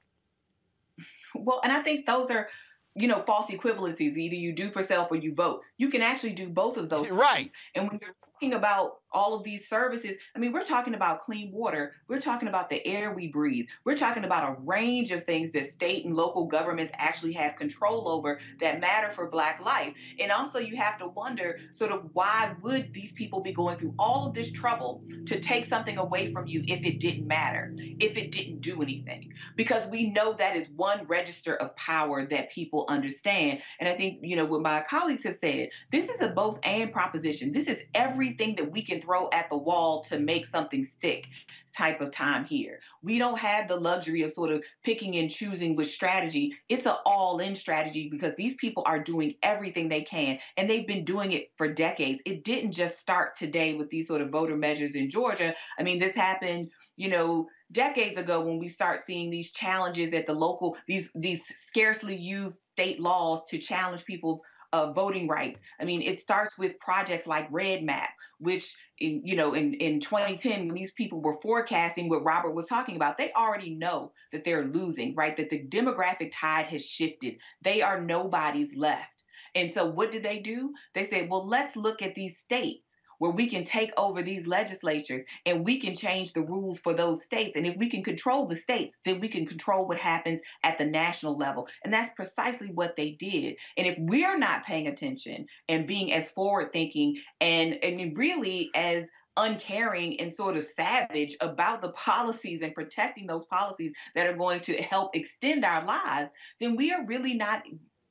Well, 1.35 1.59
and 1.63 1.73
I 1.73 1.81
think 1.81 2.05
those 2.05 2.31
are 2.31 2.47
you 2.95 3.09
know, 3.09 3.21
false 3.23 3.51
equivalencies. 3.51 4.15
Either 4.15 4.35
you 4.35 4.53
do 4.53 4.71
for 4.71 4.81
self 4.81 5.11
or 5.11 5.17
you 5.17 5.33
vote. 5.35 5.63
You 5.77 5.89
can 5.89 6.01
actually 6.01 6.31
do 6.31 6.47
both 6.49 6.77
of 6.77 6.87
those. 6.89 7.09
Right. 7.09 7.35
things. 7.37 7.51
And 7.75 7.87
when 7.89 7.99
you're 8.01 8.15
talking 8.33 8.53
about 8.53 8.99
all 9.15 9.33
of 9.33 9.43
these 9.43 9.67
services, 9.67 10.17
I 10.35 10.39
mean, 10.39 10.51
we're 10.51 10.65
talking 10.65 10.93
about 10.93 11.21
clean 11.21 11.51
water. 11.51 11.93
We're 12.09 12.19
talking 12.19 12.49
about 12.49 12.69
the 12.69 12.85
air 12.85 13.13
we 13.13 13.29
breathe. 13.29 13.67
We're 13.85 13.97
talking 13.97 14.25
about 14.25 14.51
a 14.51 14.61
range 14.61 15.11
of 15.11 15.23
things 15.23 15.51
that 15.51 15.65
state 15.65 16.05
and 16.05 16.15
local 16.15 16.45
governments 16.45 16.91
actually 16.97 17.31
have 17.33 17.55
control 17.55 18.09
over 18.09 18.39
that 18.59 18.81
matter 18.81 19.09
for 19.09 19.29
Black 19.29 19.61
life. 19.65 19.93
And 20.19 20.31
also, 20.31 20.59
you 20.59 20.75
have 20.75 20.99
to 20.99 21.07
wonder 21.07 21.59
sort 21.71 21.91
of 21.91 22.09
why 22.13 22.55
would 22.61 22.93
these 22.93 23.13
people 23.13 23.41
be 23.41 23.53
going 23.53 23.77
through 23.77 23.95
all 23.97 24.27
of 24.27 24.33
this 24.33 24.51
trouble 24.51 25.01
to 25.27 25.39
take 25.39 25.63
something 25.63 25.97
away 25.97 26.31
from 26.33 26.45
you 26.45 26.63
if 26.67 26.85
it 26.85 26.99
didn't 26.99 27.25
matter, 27.25 27.73
if 27.77 28.17
it 28.17 28.33
didn't 28.33 28.59
do 28.59 28.81
anything? 28.81 29.33
Because 29.55 29.87
we 29.87 30.11
know 30.11 30.33
that 30.33 30.57
is 30.57 30.69
one 30.75 31.07
register 31.07 31.55
of 31.55 31.73
power 31.77 32.25
that 32.25 32.51
people 32.51 32.85
understand. 32.89 33.61
And 33.79 33.87
I 33.87 33.93
think, 33.93 34.19
you 34.23 34.35
know, 34.35 34.45
what 34.45 34.61
my 34.61 34.81
colleagues 34.81 35.23
have 35.23 35.35
said, 35.35 35.69
this 35.89 36.09
is 36.09 36.21
a 36.21 36.27
both 36.29 36.59
and 36.65 36.91
proposition. 36.91 37.53
This 37.53 37.69
is 37.69 37.81
everything 37.93 38.55
that 38.57 38.69
we 38.69 38.81
can 38.81 38.99
throw 39.05 39.29
at 39.31 39.49
the 39.49 39.57
wall 39.57 40.03
to 40.05 40.19
make 40.19 40.45
something 40.45 40.83
stick 40.83 41.27
type 41.75 42.01
of 42.01 42.11
time 42.11 42.45
here. 42.45 42.79
We 43.03 43.19
don't 43.19 43.37
have 43.37 43.67
the 43.67 43.75
luxury 43.75 44.21
of 44.21 44.31
sort 44.31 44.51
of 44.51 44.63
picking 44.83 45.17
and 45.17 45.29
choosing 45.29 45.75
with 45.75 45.87
strategy. 45.87 46.53
It's 46.69 46.85
an 46.85 46.95
all 47.05 47.39
in 47.39 47.53
strategy 47.55 48.07
because 48.09 48.33
these 48.35 48.55
people 48.55 48.83
are 48.85 48.99
doing 48.99 49.35
everything 49.43 49.89
they 49.89 50.01
can 50.01 50.39
and 50.57 50.69
they've 50.69 50.87
been 50.87 51.03
doing 51.03 51.33
it 51.33 51.51
for 51.57 51.71
decades. 51.71 52.21
It 52.25 52.43
didn't 52.43 52.71
just 52.71 52.97
start 52.97 53.35
today 53.35 53.73
with 53.75 53.89
these 53.89 54.07
sort 54.07 54.21
of 54.21 54.29
voter 54.29 54.55
measures 54.55 54.95
in 54.95 55.09
Georgia. 55.09 55.53
I 55.77 55.83
mean, 55.83 55.99
this 55.99 56.15
happened, 56.15 56.71
you 56.95 57.09
know, 57.09 57.47
decades 57.71 58.17
ago 58.17 58.41
when 58.41 58.59
we 58.59 58.67
start 58.67 59.01
seeing 59.01 59.29
these 59.29 59.51
challenges 59.51 60.13
at 60.13 60.27
the 60.27 60.33
local 60.33 60.77
these 60.87 61.11
these 61.15 61.43
scarcely 61.55 62.15
used 62.15 62.61
state 62.61 62.99
laws 62.99 63.43
to 63.45 63.57
challenge 63.57 64.05
people's 64.05 64.43
uh, 64.75 64.91
voting 64.91 65.27
rights. 65.27 65.61
I 65.79 65.85
mean, 65.85 66.01
it 66.01 66.19
starts 66.19 66.57
with 66.57 66.79
projects 66.79 67.25
like 67.25 67.49
REDMAP, 67.51 68.07
which, 68.39 68.75
in, 68.99 69.21
you 69.23 69.37
know, 69.37 69.53
in, 69.53 69.73
in 69.75 70.01
2010, 70.01 70.67
when 70.67 70.75
these 70.75 70.91
people 70.91 71.21
were 71.21 71.39
forecasting 71.41 72.09
what 72.09 72.25
Robert 72.25 72.51
was 72.51 72.67
talking 72.67 72.97
about, 72.97 73.17
they 73.17 73.31
already 73.31 73.73
know 73.73 74.11
that 74.33 74.43
they're 74.43 74.65
losing, 74.65 75.15
right? 75.15 75.37
That 75.37 75.49
the 75.49 75.63
demographic 75.63 76.31
tide 76.33 76.65
has 76.67 76.85
shifted. 76.85 77.37
They 77.61 77.81
are 77.81 78.01
nobody's 78.01 78.75
left. 78.75 79.23
And 79.53 79.71
so 79.71 79.85
what 79.85 80.11
did 80.11 80.23
they 80.23 80.39
do? 80.39 80.73
They 80.93 81.05
said, 81.05 81.29
well, 81.29 81.47
let's 81.47 81.77
look 81.77 82.01
at 82.01 82.15
these 82.15 82.39
states 82.39 82.94
where 83.25 83.33
we 83.33 83.47
can 83.47 83.63
take 83.63 83.91
over 83.97 84.21
these 84.21 84.45
legislatures 84.45 85.23
and 85.47 85.65
we 85.65 85.79
can 85.79 85.95
change 85.95 86.33
the 86.33 86.43
rules 86.43 86.77
for 86.77 86.93
those 86.93 87.23
states. 87.23 87.55
And 87.55 87.65
if 87.65 87.75
we 87.75 87.89
can 87.89 88.03
control 88.03 88.45
the 88.45 88.55
states, 88.55 88.99
then 89.03 89.19
we 89.19 89.29
can 89.29 89.47
control 89.47 89.87
what 89.87 89.97
happens 89.97 90.41
at 90.61 90.77
the 90.77 90.85
national 90.85 91.35
level. 91.35 91.67
And 91.83 91.91
that's 91.91 92.13
precisely 92.13 92.67
what 92.67 92.95
they 92.95 93.13
did. 93.13 93.55
And 93.77 93.87
if 93.87 93.95
we're 93.97 94.37
not 94.37 94.63
paying 94.63 94.87
attention 94.87 95.47
and 95.67 95.87
being 95.87 96.13
as 96.13 96.29
forward 96.29 96.71
thinking 96.71 97.17
and, 97.41 97.83
and 97.83 98.15
really 98.15 98.69
as 98.75 99.09
uncaring 99.35 100.19
and 100.19 100.31
sort 100.31 100.55
of 100.55 100.63
savage 100.63 101.35
about 101.41 101.81
the 101.81 101.93
policies 101.93 102.61
and 102.61 102.75
protecting 102.75 103.25
those 103.25 103.45
policies 103.45 103.93
that 104.13 104.27
are 104.27 104.37
going 104.37 104.59
to 104.61 104.75
help 104.83 105.15
extend 105.15 105.65
our 105.65 105.83
lives, 105.83 106.29
then 106.59 106.75
we 106.75 106.93
are 106.93 107.03
really 107.07 107.33
not 107.33 107.63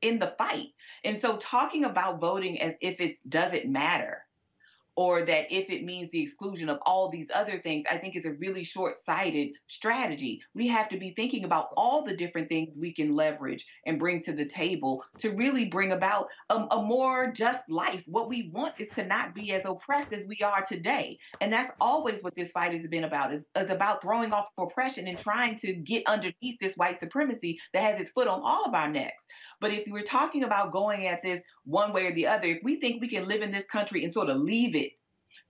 in 0.02 0.18
the 0.18 0.34
fight. 0.36 0.66
And 1.04 1.20
so 1.20 1.36
talking 1.36 1.84
about 1.84 2.20
voting 2.20 2.60
as 2.60 2.74
if 2.80 3.00
it 3.00 3.20
doesn't 3.28 3.70
matter 3.70 4.24
or 4.96 5.22
that 5.22 5.46
if 5.50 5.70
it 5.70 5.84
means 5.84 6.10
the 6.10 6.22
exclusion 6.22 6.68
of 6.68 6.78
all 6.86 7.08
these 7.08 7.30
other 7.34 7.58
things, 7.58 7.84
I 7.90 7.96
think 7.96 8.16
is 8.16 8.26
a 8.26 8.34
really 8.34 8.64
short 8.64 8.96
sighted 8.96 9.50
strategy. 9.66 10.42
We 10.54 10.68
have 10.68 10.88
to 10.90 10.98
be 10.98 11.10
thinking 11.10 11.44
about 11.44 11.68
all 11.76 12.04
the 12.04 12.16
different 12.16 12.48
things 12.48 12.76
we 12.76 12.92
can 12.92 13.14
leverage 13.14 13.66
and 13.86 13.98
bring 13.98 14.20
to 14.22 14.32
the 14.32 14.44
table 14.44 15.04
to 15.18 15.30
really 15.30 15.66
bring 15.66 15.92
about 15.92 16.28
a, 16.48 16.54
a, 16.70 16.82
more 16.84 17.32
just 17.32 17.68
life. 17.68 18.04
What 18.06 18.28
we 18.28 18.50
want 18.52 18.74
is 18.78 18.88
to 18.90 19.04
not 19.04 19.34
be 19.34 19.52
as 19.52 19.64
oppressed 19.64 20.12
as 20.12 20.26
we 20.26 20.38
are 20.44 20.64
today. 20.64 21.18
And 21.40 21.52
that's 21.52 21.72
always 21.80 22.22
what 22.22 22.34
this 22.36 22.52
fight 22.52 22.72
has 22.72 22.86
been 22.86 23.04
about, 23.04 23.32
is, 23.32 23.46
is 23.56 23.70
about 23.70 24.02
throwing 24.02 24.32
off 24.32 24.48
oppression 24.58 25.08
and 25.08 25.18
trying 25.18 25.56
to 25.58 25.74
get 25.74 26.06
underneath 26.06 26.58
this 26.60 26.76
white 26.76 27.00
supremacy 27.00 27.58
that 27.72 27.82
has 27.82 27.98
its 27.98 28.10
foot 28.10 28.28
on 28.28 28.42
all 28.44 28.64
of 28.64 28.74
our 28.74 28.90
necks. 28.90 29.24
But 29.60 29.72
if 29.72 29.84
we're 29.88 30.02
talking 30.02 30.44
about 30.44 30.72
going 30.72 31.06
at 31.06 31.22
this 31.22 31.42
one 31.64 31.92
way 31.92 32.06
or 32.06 32.12
the 32.12 32.26
other, 32.26 32.48
if 32.48 32.58
we 32.62 32.76
think 32.76 33.00
we 33.00 33.08
can 33.08 33.26
live 33.26 33.42
in 33.42 33.50
this 33.50 33.66
country 33.66 34.04
and 34.04 34.12
sort 34.12 34.28
of 34.28 34.38
leave 34.38 34.76
it 34.76 34.83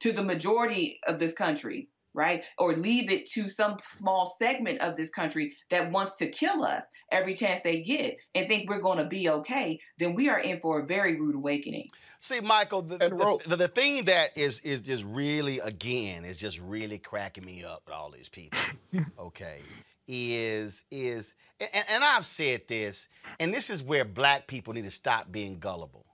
to 0.01 0.13
the 0.13 0.23
majority 0.23 1.01
of 1.07 1.19
this 1.19 1.33
country, 1.33 1.89
right? 2.13 2.45
Or 2.59 2.75
leave 2.75 3.11
it 3.11 3.29
to 3.31 3.49
some 3.49 3.77
small 3.93 4.35
segment 4.39 4.81
of 4.81 4.97
this 4.97 5.11
country 5.11 5.55
that 5.71 5.91
wants 5.91 6.17
to 6.19 6.29
kill 6.29 6.65
us 6.65 6.85
every 7.11 7.35
chance 7.35 7.61
they 7.61 7.81
get 7.81 8.17
and 8.35 8.49
think 8.49 8.69
we're 8.69 8.81
going 8.81 8.99
to 8.99 9.05
be 9.05 9.29
okay, 9.29 9.79
then 9.99 10.15
we 10.15 10.29
are 10.29 10.41
in 10.41 10.61
for 10.61 10.81
a 10.81 10.87
very 10.87 11.19
rude 11.19 11.35
awakening. 11.35 11.89
See, 12.19 12.41
Michael, 12.41 12.83
the, 12.83 12.99
the, 12.99 13.39
the, 13.49 13.57
the 13.57 13.69
thing 13.69 14.05
that 14.07 14.37
is 14.37 14.61
is 14.61 14.81
just 14.81 15.05
really 15.05 15.59
again 15.61 16.25
is 16.25 16.39
just 16.39 16.61
really 16.61 16.99
cracking 16.99 17.45
me 17.45 17.65
up 17.65 17.83
with 17.87 17.95
all 17.95 18.11
these 18.11 18.29
people. 18.29 18.59
okay, 19.19 19.61
is 20.09 20.85
is 20.91 21.35
and, 21.61 21.85
and 21.91 22.05
I've 22.05 22.27
said 22.27 22.63
this, 22.69 23.09
and 23.39 23.53
this 23.53 23.71
is 23.71 23.83
where 23.83 24.05
black 24.05 24.47
people 24.47 24.75
need 24.75 24.85
to 24.85 24.91
stop 24.91 25.31
being 25.31 25.59
gullible. 25.59 26.07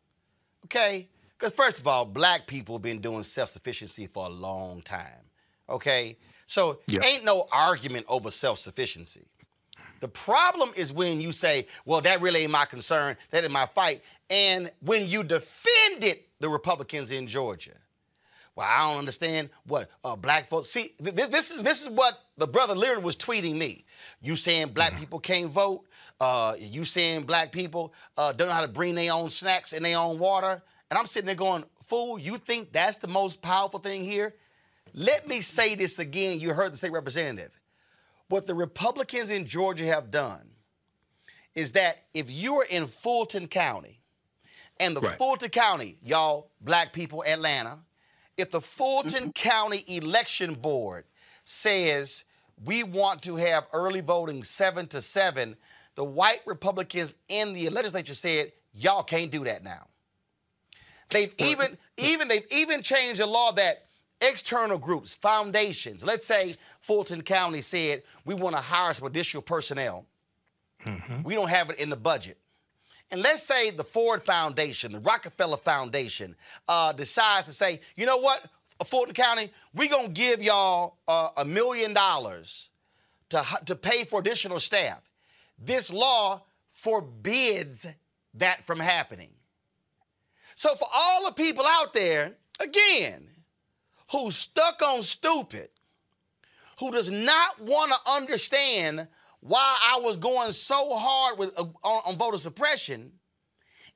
Okay? 0.66 1.08
Because 1.40 1.54
first 1.54 1.80
of 1.80 1.86
all, 1.86 2.04
black 2.04 2.46
people 2.46 2.74
have 2.74 2.82
been 2.82 3.00
doing 3.00 3.22
self-sufficiency 3.22 4.06
for 4.06 4.26
a 4.26 4.28
long 4.28 4.82
time. 4.82 5.24
Okay? 5.70 6.18
So 6.44 6.80
Yeah. 6.88 7.02
ain't 7.02 7.24
no 7.24 7.48
argument 7.50 8.04
over 8.08 8.30
self-sufficiency. 8.30 9.26
The 10.00 10.08
problem 10.08 10.72
is 10.76 10.92
when 10.92 11.18
you 11.18 11.32
say, 11.32 11.66
well, 11.86 12.02
that 12.02 12.20
really 12.20 12.42
ain't 12.42 12.50
my 12.50 12.66
concern, 12.66 13.16
that 13.30 13.42
ain't 13.42 13.52
my 13.52 13.64
fight. 13.64 14.02
And 14.28 14.70
when 14.80 15.08
you 15.08 15.24
defended 15.24 16.20
the 16.40 16.48
Republicans 16.48 17.10
in 17.10 17.26
Georgia. 17.26 17.76
Well, 18.54 18.66
I 18.68 18.90
don't 18.90 18.98
understand 18.98 19.48
what 19.64 19.90
uh, 20.04 20.16
black 20.16 20.50
folks 20.50 20.68
see. 20.68 20.94
Th- 21.02 21.14
th- 21.16 21.30
this 21.30 21.50
is 21.50 21.62
this 21.62 21.82
is 21.82 21.88
what 21.88 22.18
the 22.36 22.46
brother 22.46 22.74
literally 22.74 23.02
was 23.02 23.16
tweeting 23.16 23.56
me. 23.56 23.84
You 24.20 24.36
saying 24.36 24.72
black 24.72 24.98
people 24.98 25.20
can't 25.20 25.48
vote? 25.48 25.86
Uh, 26.18 26.56
you 26.58 26.84
saying 26.84 27.22
black 27.22 27.52
people 27.52 27.94
uh, 28.18 28.32
don't 28.32 28.48
know 28.48 28.54
how 28.54 28.60
to 28.62 28.68
bring 28.68 28.94
their 28.94 29.12
own 29.12 29.28
snacks 29.30 29.72
and 29.72 29.84
their 29.84 29.96
own 29.96 30.18
water? 30.18 30.62
And 30.90 30.98
I'm 30.98 31.06
sitting 31.06 31.26
there 31.26 31.34
going, 31.34 31.64
fool, 31.86 32.18
you 32.18 32.36
think 32.36 32.72
that's 32.72 32.96
the 32.96 33.08
most 33.08 33.40
powerful 33.40 33.80
thing 33.80 34.02
here? 34.02 34.34
Let 34.92 35.28
me 35.28 35.40
say 35.40 35.74
this 35.74 35.98
again. 35.98 36.40
You 36.40 36.52
heard 36.52 36.72
the 36.72 36.76
state 36.76 36.92
representative. 36.92 37.52
What 38.28 38.46
the 38.46 38.54
Republicans 38.54 39.30
in 39.30 39.46
Georgia 39.46 39.86
have 39.86 40.10
done 40.10 40.48
is 41.54 41.72
that 41.72 42.04
if 42.14 42.30
you 42.30 42.56
are 42.60 42.64
in 42.64 42.86
Fulton 42.86 43.46
County, 43.48 44.00
and 44.78 44.96
the 44.96 45.02
Fulton 45.18 45.50
County, 45.50 45.98
y'all, 46.02 46.50
black 46.62 46.92
people, 46.92 47.22
Atlanta, 47.26 47.78
if 48.38 48.50
the 48.50 48.60
Fulton 48.60 49.24
mm-hmm. 49.24 49.30
County 49.30 49.84
Election 49.86 50.54
Board 50.54 51.04
says 51.44 52.24
we 52.64 52.82
want 52.82 53.20
to 53.22 53.36
have 53.36 53.66
early 53.72 54.00
voting 54.00 54.42
seven 54.42 54.86
to 54.88 55.02
seven, 55.02 55.54
the 55.96 56.04
white 56.04 56.40
Republicans 56.46 57.16
in 57.28 57.52
the 57.52 57.68
legislature 57.68 58.14
said, 58.14 58.52
y'all 58.72 59.02
can't 59.02 59.30
do 59.30 59.44
that 59.44 59.62
now. 59.62 59.86
They've 61.10 61.34
even 61.38 61.76
even 61.96 62.28
they've 62.28 62.46
even 62.50 62.82
changed 62.82 63.20
the 63.20 63.26
law 63.26 63.52
that 63.52 63.84
external 64.20 64.78
groups, 64.78 65.14
foundations, 65.14 66.04
let's 66.04 66.26
say 66.26 66.56
Fulton 66.82 67.22
County 67.22 67.60
said 67.62 68.02
we 68.24 68.34
want 68.34 68.54
to 68.54 68.60
hire 68.62 68.92
some 68.94 69.06
additional 69.06 69.42
personnel. 69.42 70.04
We 71.24 71.34
don't 71.34 71.50
have 71.50 71.70
it 71.70 71.78
in 71.78 71.90
the 71.90 71.96
budget. 71.96 72.38
And 73.10 73.22
let's 73.22 73.42
say 73.42 73.70
the 73.70 73.84
Ford 73.84 74.24
Foundation, 74.24 74.92
the 74.92 75.00
Rockefeller 75.00 75.58
Foundation, 75.58 76.36
uh, 76.68 76.92
decides 76.92 77.46
to 77.48 77.52
say, 77.52 77.80
you 77.96 78.06
know 78.06 78.16
what, 78.16 78.46
Fulton 78.86 79.14
County, 79.14 79.50
we're 79.74 79.90
going 79.90 80.06
to 80.06 80.12
give 80.12 80.42
y'all 80.42 80.96
uh, 81.08 81.30
a 81.36 81.44
million 81.44 81.92
dollars 81.92 82.70
to, 83.30 83.44
to 83.66 83.74
pay 83.74 84.04
for 84.04 84.20
additional 84.20 84.60
staff. 84.60 85.00
This 85.58 85.92
law 85.92 86.42
forbids 86.70 87.86
that 88.34 88.64
from 88.66 88.78
happening. 88.78 89.30
So 90.60 90.74
for 90.74 90.88
all 90.94 91.24
the 91.24 91.32
people 91.32 91.64
out 91.66 91.94
there, 91.94 92.34
again, 92.60 93.26
who's 94.12 94.36
stuck 94.36 94.82
on 94.82 95.02
stupid, 95.02 95.70
who 96.78 96.90
does 96.90 97.10
not 97.10 97.58
want 97.62 97.92
to 97.92 98.12
understand 98.12 99.08
why 99.40 99.78
I 99.82 100.00
was 100.00 100.18
going 100.18 100.52
so 100.52 100.94
hard 100.96 101.38
with 101.38 101.58
uh, 101.58 101.64
on, 101.82 102.02
on 102.04 102.16
voter 102.18 102.36
suppression, 102.36 103.10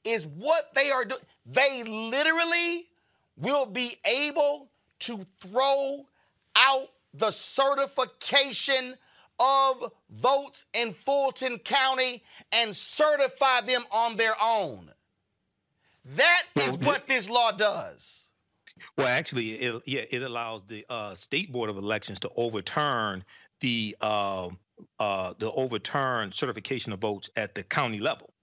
is 0.05 0.27
what 0.27 0.75
they 0.75 0.91
are 0.91 1.05
doing. 1.05 1.21
They 1.45 1.83
literally 1.85 2.87
will 3.37 3.67
be 3.67 3.99
able 4.07 4.71
to 5.01 5.23
throw 5.43 6.07
out 6.57 6.89
the 7.13 7.31
certification 7.31 8.97
of 9.39 9.93
votes 10.09 10.65
in 10.73 10.95
Fulton 10.95 11.59
County 11.59 12.23
and 12.53 12.75
certify 12.75 13.61
them 13.61 13.85
on 13.93 14.17
their 14.17 14.35
own. 14.43 14.91
That 16.05 16.43
is 16.57 16.77
what 16.79 17.07
this 17.09 17.29
law 17.31 17.53
does. 17.53 18.31
Well, 18.99 19.07
actually, 19.07 19.53
it, 19.53 19.83
yeah, 19.87 20.03
it 20.11 20.23
allows 20.23 20.65
the 20.65 20.85
uh, 20.91 21.15
state 21.15 21.53
board 21.53 21.71
of 21.71 21.77
elections 21.77 22.21
to 22.21 22.31
overturn 22.37 23.25
the 23.61 23.97
uh, 24.01 24.49
uh, 24.99 25.35
the 25.39 25.51
overturn 25.53 26.33
certification 26.33 26.93
of 26.93 27.01
votes 27.01 27.31
at 27.37 27.55
the 27.55 27.63
county 27.63 27.99
level. 28.01 28.35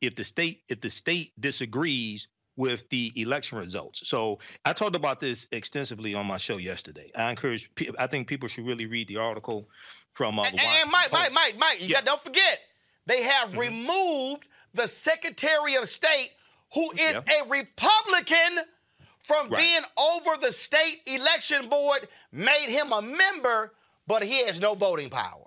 if 0.00 0.14
the 0.14 0.24
state 0.24 0.62
if 0.68 0.80
the 0.80 0.90
state 0.90 1.32
disagrees 1.40 2.28
with 2.56 2.88
the 2.90 3.12
election 3.16 3.58
results. 3.58 4.08
So 4.08 4.38
I 4.64 4.72
talked 4.72 4.96
about 4.96 5.20
this 5.20 5.48
extensively 5.52 6.14
on 6.14 6.26
my 6.26 6.38
show 6.38 6.56
yesterday. 6.56 7.10
I 7.16 7.30
encourage 7.30 7.70
I 7.98 8.06
think 8.06 8.28
people 8.28 8.48
should 8.48 8.66
really 8.66 8.86
read 8.86 9.08
the 9.08 9.16
article 9.16 9.68
from 10.14 10.38
uh, 10.38 10.44
And, 10.44 10.60
and 10.60 10.90
Mike, 10.90 11.10
Mike, 11.12 11.32
Mike, 11.32 11.54
Mike, 11.58 11.80
you 11.82 11.88
got 11.94 12.04
don't 12.04 12.22
forget, 12.22 12.58
they 13.06 13.22
have 13.22 13.50
Mm-hmm. 13.50 13.60
removed 13.60 14.44
the 14.74 14.86
Secretary 14.88 15.76
of 15.76 15.88
State, 15.88 16.30
who 16.74 16.90
is 16.92 17.16
a 17.16 17.48
Republican, 17.48 18.64
from 19.24 19.48
Right. 19.50 19.60
being 19.60 19.82
over 19.98 20.36
the 20.40 20.52
state 20.52 21.02
election 21.06 21.68
board, 21.68 22.08
made 22.32 22.68
him 22.68 22.92
a 22.92 23.02
member, 23.02 23.74
but 24.06 24.22
he 24.22 24.44
has 24.46 24.60
no 24.60 24.74
voting 24.74 25.10
power. 25.10 25.44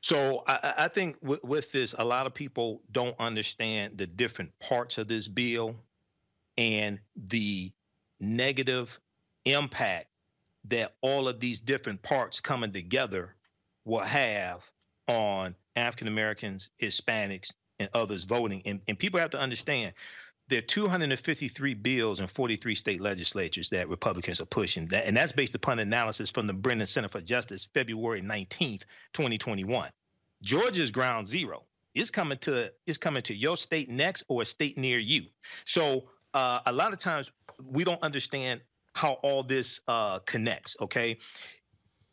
So 0.00 0.42
I, 0.46 0.54
I- 0.62 0.84
I 0.84 0.88
think 0.88 1.16
with, 1.22 1.42
with 1.44 1.72
this, 1.72 1.94
a 1.98 2.04
lot 2.04 2.26
of 2.26 2.34
people 2.34 2.82
don't 2.92 3.14
understand 3.20 3.96
the 3.98 4.06
different 4.06 4.56
parts 4.58 4.98
of 4.98 5.08
this 5.08 5.28
bill 5.28 5.76
and 6.58 6.98
the 7.14 7.70
negative 8.20 8.98
impact 9.44 10.08
that 10.64 10.94
all 11.00 11.28
of 11.28 11.38
these 11.38 11.60
different 11.60 12.02
parts 12.02 12.40
coming 12.40 12.72
together 12.72 13.34
will 13.84 14.00
have 14.00 14.62
on 15.06 15.54
African 15.76 16.08
Americans, 16.08 16.70
Hispanics, 16.82 17.52
and 17.78 17.88
others 17.94 18.24
voting. 18.24 18.62
And, 18.64 18.80
and 18.88 18.98
people 18.98 19.20
have 19.20 19.30
to 19.30 19.40
understand 19.40 19.92
there 20.48 20.58
are 20.58 20.62
253 20.62 21.74
bills 21.74 22.20
in 22.20 22.26
43 22.26 22.74
state 22.74 23.00
legislatures 23.00 23.68
that 23.70 23.88
Republicans 23.88 24.40
are 24.40 24.46
pushing. 24.46 24.86
That, 24.88 25.06
and 25.06 25.16
that's 25.16 25.32
based 25.32 25.54
upon 25.54 25.78
analysis 25.78 26.30
from 26.30 26.46
the 26.46 26.52
Brennan 26.52 26.86
Center 26.86 27.08
for 27.08 27.20
Justice, 27.20 27.68
February 27.74 28.22
19th, 28.22 28.82
2021. 29.12 29.90
Georgia's 30.42 30.90
ground 30.90 31.26
zero. 31.26 31.64
It's 31.94 32.10
coming 32.10 32.38
to 32.38 32.70
it's 32.86 32.98
coming 32.98 33.22
to 33.22 33.34
your 33.34 33.56
state 33.56 33.88
next 33.88 34.24
or 34.28 34.42
a 34.42 34.44
state 34.44 34.76
near 34.76 34.98
you. 34.98 35.24
So 35.64 36.04
uh, 36.34 36.60
a 36.66 36.72
lot 36.72 36.92
of 36.92 36.98
times 36.98 37.30
we 37.64 37.84
don't 37.84 38.02
understand 38.02 38.60
how 38.92 39.14
all 39.22 39.42
this 39.42 39.80
uh, 39.88 40.18
connects. 40.20 40.76
Okay, 40.80 41.18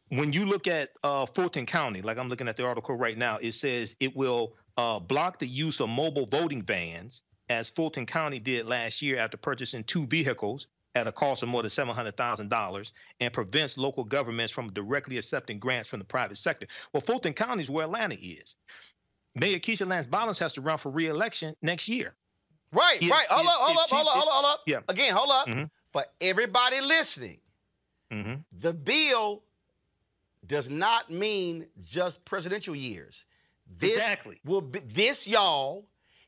when 0.09 0.31
you 0.31 0.45
look 0.45 0.67
at 0.67 0.91
uh, 1.03 1.25
Fulton 1.25 1.65
County, 1.65 2.01
like 2.01 2.17
I'm 2.17 2.29
looking 2.29 2.47
at 2.47 2.55
the 2.55 2.65
article 2.65 2.95
right 2.95 3.17
now, 3.17 3.37
it 3.41 3.51
says 3.51 3.95
it 3.99 4.15
will 4.15 4.53
uh, 4.77 4.99
block 4.99 5.39
the 5.39 5.47
use 5.47 5.81
of 5.81 5.89
mobile 5.89 6.25
voting 6.25 6.61
vans, 6.61 7.21
as 7.49 7.69
Fulton 7.69 8.05
County 8.05 8.39
did 8.39 8.65
last 8.65 9.01
year 9.01 9.17
after 9.17 9.37
purchasing 9.37 9.83
two 9.83 10.05
vehicles 10.07 10.67
at 10.95 11.07
a 11.07 11.11
cost 11.11 11.41
of 11.43 11.49
more 11.49 11.61
than 11.63 11.69
$700,000 11.71 12.91
and 13.19 13.33
prevents 13.33 13.77
local 13.77 14.03
governments 14.03 14.51
from 14.53 14.71
directly 14.73 15.17
accepting 15.17 15.59
grants 15.59 15.89
from 15.89 15.99
the 15.99 16.05
private 16.05 16.37
sector. 16.37 16.67
Well, 16.93 17.01
Fulton 17.01 17.33
County 17.33 17.63
is 17.63 17.69
where 17.69 17.85
Atlanta 17.85 18.15
is. 18.15 18.55
Mayor 19.35 19.57
Keisha 19.59 19.87
Lance 19.87 20.05
Bottoms 20.05 20.37
has 20.39 20.53
to 20.53 20.61
run 20.61 20.77
for 20.77 20.89
re-election 20.91 21.55
next 21.63 21.87
year. 21.87 22.13
Right, 22.71 23.01
If- 23.01 23.09
right. 23.09 23.27
Hold 23.27 23.41
if- 23.45 23.47
up, 23.49 23.55
hold 23.59 23.77
up, 23.77 23.89
she- 23.89 23.95
hold 23.95 24.07
up, 24.07 24.13
hold 24.13 24.27
up, 24.27 24.33
hold 24.33 24.45
up. 24.45 24.61
Yeah. 24.67 24.79
Again, 24.87 25.13
hold 25.15 25.31
up. 25.31 25.47
Mhm. 25.47 25.69
For 25.91 26.05
everybody 26.21 26.81
listening, 26.81 27.39
Mm-hmm. 28.11 28.41
the 28.59 28.73
bill 28.73 29.43
does 30.45 30.69
not 30.69 31.09
mean 31.09 31.67
just 31.81 32.23
presidential 32.25 32.75
years. 32.75 33.25
This 33.65 33.95
Exactly. 33.97 34.39
will 34.43 34.61
be 34.61 34.79
this, 34.79 35.27
y'all, 35.27 35.87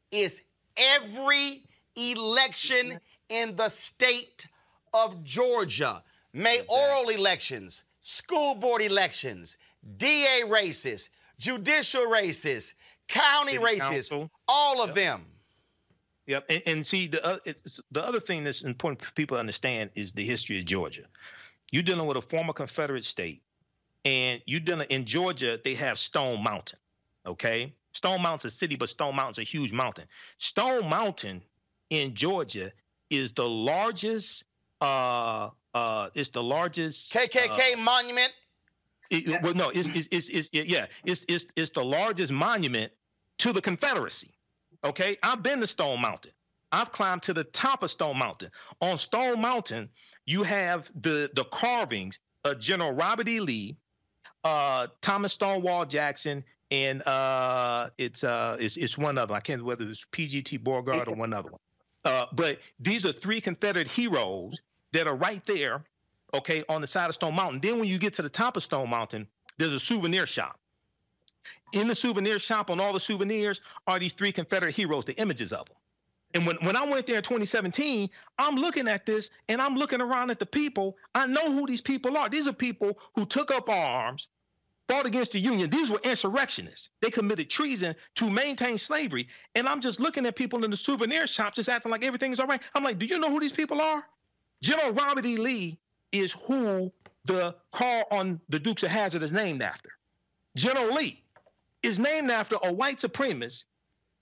is 0.10 0.42
every 0.78 1.64
election 1.96 3.00
in 3.30 3.56
the 3.56 3.70
state 3.70 4.48
of 4.94 5.24
Georgia. 5.24 6.04
Mayoral 6.34 7.10
elections, 7.10 7.84
school 8.02 8.56
board 8.56 8.82
elections, 8.82 9.58
DA 9.98 10.44
races, 10.48 11.10
judicial 11.40 12.06
races, 12.06 12.74
county 13.08 13.54
City 13.54 13.64
races, 13.64 14.10
council. 14.10 14.32
all 14.48 14.82
of 14.82 14.96
them. 14.96 15.26
Yep, 16.28 16.46
and, 16.50 16.64
and 16.66 16.86
see 16.86 17.08
the 17.08 17.26
uh, 17.26 17.38
the 17.92 18.06
other 18.06 18.20
thing 18.20 18.44
that's 18.44 18.64
important 18.64 19.02
for 19.02 19.14
people 19.14 19.38
to 19.38 19.40
understand 19.40 19.92
is 19.94 20.12
the 20.12 20.26
history 20.26 20.58
of 20.58 20.66
Georgia. 20.66 21.04
You're 21.72 21.84
dealing 21.84 22.08
with 22.08 22.18
a 22.18 22.22
former 22.22 22.52
Confederate 22.52 23.06
state, 23.06 23.44
and 24.06 24.42
you're 24.46 24.60
dealing 24.60 24.88
in 24.90 25.06
Georgia. 25.06 25.60
They 25.64 25.76
have 25.76 26.00
Stone 26.00 26.44
Mountain, 26.44 26.80
okay? 27.28 27.74
Stone 27.96 28.22
Mountain's 28.22 28.54
a 28.54 28.58
city, 28.58 28.76
but 28.76 28.90
Stone 28.90 29.16
Mountain's 29.16 29.38
a 29.40 29.44
huge 29.44 29.72
mountain. 29.72 30.06
Stone 30.38 30.90
Mountain 30.90 31.42
in 31.90 32.14
Georgia 32.14 32.74
is 33.10 33.32
the 33.32 33.48
largest. 33.48 34.44
Uh, 34.82 35.50
uh, 35.74 36.10
it's 36.14 36.30
the 36.30 36.44
largest 36.44 37.14
KKK 37.14 37.78
monument. 37.78 38.34
it- 39.10 39.42
well, 39.42 39.54
no, 39.54 39.70
it's, 39.70 39.88
it's, 39.90 40.08
it's, 40.12 40.30
it's 40.30 40.50
yeah, 40.52 40.88
it's, 41.06 41.26
it's, 41.30 41.46
it's 41.56 41.70
the 41.72 41.84
largest 41.86 42.32
monument 42.34 42.92
to 43.38 43.54
the 43.54 43.62
Confederacy. 43.62 44.32
Okay, 44.84 45.18
I've 45.24 45.42
been 45.42 45.62
to 45.62 45.68
Stone 45.68 46.02
Mountain. 46.02 46.32
I've 46.74 46.92
climbed 46.92 47.24
to 47.24 47.34
the 47.34 47.46
top 47.46 47.82
of 47.84 47.92
Stone 47.92 48.18
Mountain. 48.20 48.52
On 48.82 48.98
Stone 48.98 49.42
Mountain, 49.42 49.90
you 50.26 50.44
have 50.44 50.92
the 51.02 51.30
the 51.34 51.46
carvings 51.46 52.20
of 52.44 52.60
General 52.60 52.92
Robert 52.92 53.30
E. 53.30 53.40
Lee, 53.40 53.78
uh, 54.44 54.88
Thomas 55.02 55.32
Stonewall 55.34 55.86
Jackson, 55.86 56.44
and 56.72 57.06
uh, 57.08 57.90
it's 57.98 58.24
uh, 58.24 58.58
it's, 58.60 58.78
it's 58.78 58.98
one 58.98 59.18
other. 59.18 59.34
I 59.34 59.40
can't 59.40 59.62
remember 59.62 59.84
whether 59.84 59.92
it's 59.92 60.06
PGT 60.12 60.64
Beauregard 60.64 61.08
or 61.08 61.16
one 61.16 61.34
other 61.34 61.52
one. 61.52 61.60
Uh, 62.04 62.28
but 62.34 62.60
these 62.80 63.06
are 63.06 63.12
three 63.12 63.42
Confederate 63.42 63.88
heroes 63.88 64.62
that 64.94 65.08
are 65.08 65.16
right 65.16 65.44
there, 65.46 65.84
okay, 66.34 66.64
on 66.70 66.82
the 66.82 66.88
side 66.88 67.10
of 67.10 67.16
Stone 67.16 67.36
Mountain. 67.36 67.62
Then 67.62 67.80
when 67.80 67.88
you 67.88 67.98
get 67.98 68.14
to 68.16 68.22
the 68.22 68.30
top 68.30 68.58
of 68.58 68.64
Stone 68.64 68.90
Mountain, 68.90 69.28
there's 69.58 69.74
a 69.74 69.80
souvenir 69.80 70.28
shop. 70.28 70.60
In 71.74 71.88
the 71.88 71.96
souvenir 71.96 72.40
shop, 72.40 72.70
on 72.70 72.80
all 72.80 72.94
the 72.94 73.00
souvenirs, 73.00 73.60
are 73.88 74.00
these 74.00 74.14
three 74.14 74.32
Confederate 74.32 74.76
heroes, 74.76 75.06
the 75.06 75.18
images 75.20 75.52
of 75.52 75.66
them. 75.66 75.78
And 76.36 76.46
when, 76.46 76.58
when 76.58 76.76
I 76.76 76.86
went 76.86 77.08
there 77.08 77.18
in 77.18 77.24
2017, 77.24 78.10
I'm 78.38 78.56
looking 78.56 78.88
at 78.88 79.06
this 79.06 79.30
and 79.48 79.62
I'm 79.62 79.76
looking 79.76 80.02
around 80.02 80.32
at 80.32 80.40
the 80.40 80.46
people. 80.46 80.98
I 81.16 81.26
know 81.28 81.52
who 81.52 81.66
these 81.66 81.82
people 81.82 82.18
are. 82.18 82.30
These 82.30 82.48
are 82.48 82.54
people 82.54 83.00
who 83.16 83.26
took 83.26 83.52
up 83.52 83.70
arms, 83.70 84.28
fought 84.88 85.06
against 85.06 85.32
the 85.32 85.40
Union. 85.40 85.70
These 85.70 85.90
were 85.90 86.00
insurrectionists. 86.04 86.90
They 87.02 87.10
committed 87.10 87.50
treason 87.50 87.96
to 88.16 88.30
maintain 88.30 88.78
slavery. 88.78 89.28
And 89.56 89.68
I'm 89.68 89.82
just 89.82 90.00
looking 90.00 90.26
at 90.26 90.36
people 90.36 90.64
in 90.64 90.72
the 90.72 90.78
souvenir 90.78 91.28
shop 91.28 91.56
just 91.56 91.70
acting 91.70 91.92
like 91.92 92.04
everything's 92.04 92.40
all 92.40 92.48
right. 92.48 92.62
I'm 92.74 92.84
like, 92.84 93.00
do 93.00 93.06
you 93.06 93.20
know 93.20 93.30
who 93.30 93.40
these 93.40 93.52
people 93.52 93.82
are? 93.82 94.04
General 94.62 94.94
Robert 94.94 95.26
E. 95.26 95.38
Lee 95.38 95.80
is 96.12 96.32
who 96.32 96.92
the 97.26 97.56
car 97.72 98.06
on 98.12 98.40
the 98.50 98.60
Dukes 98.60 98.84
of 98.84 98.90
Hazzard 98.90 99.24
is 99.24 99.34
named 99.34 99.62
after. 99.62 99.90
General 100.56 100.94
Lee 100.94 101.24
is 101.84 102.00
named 102.00 102.32
after 102.32 102.58
a 102.64 102.72
white 102.72 103.00
supremacist 103.00 103.66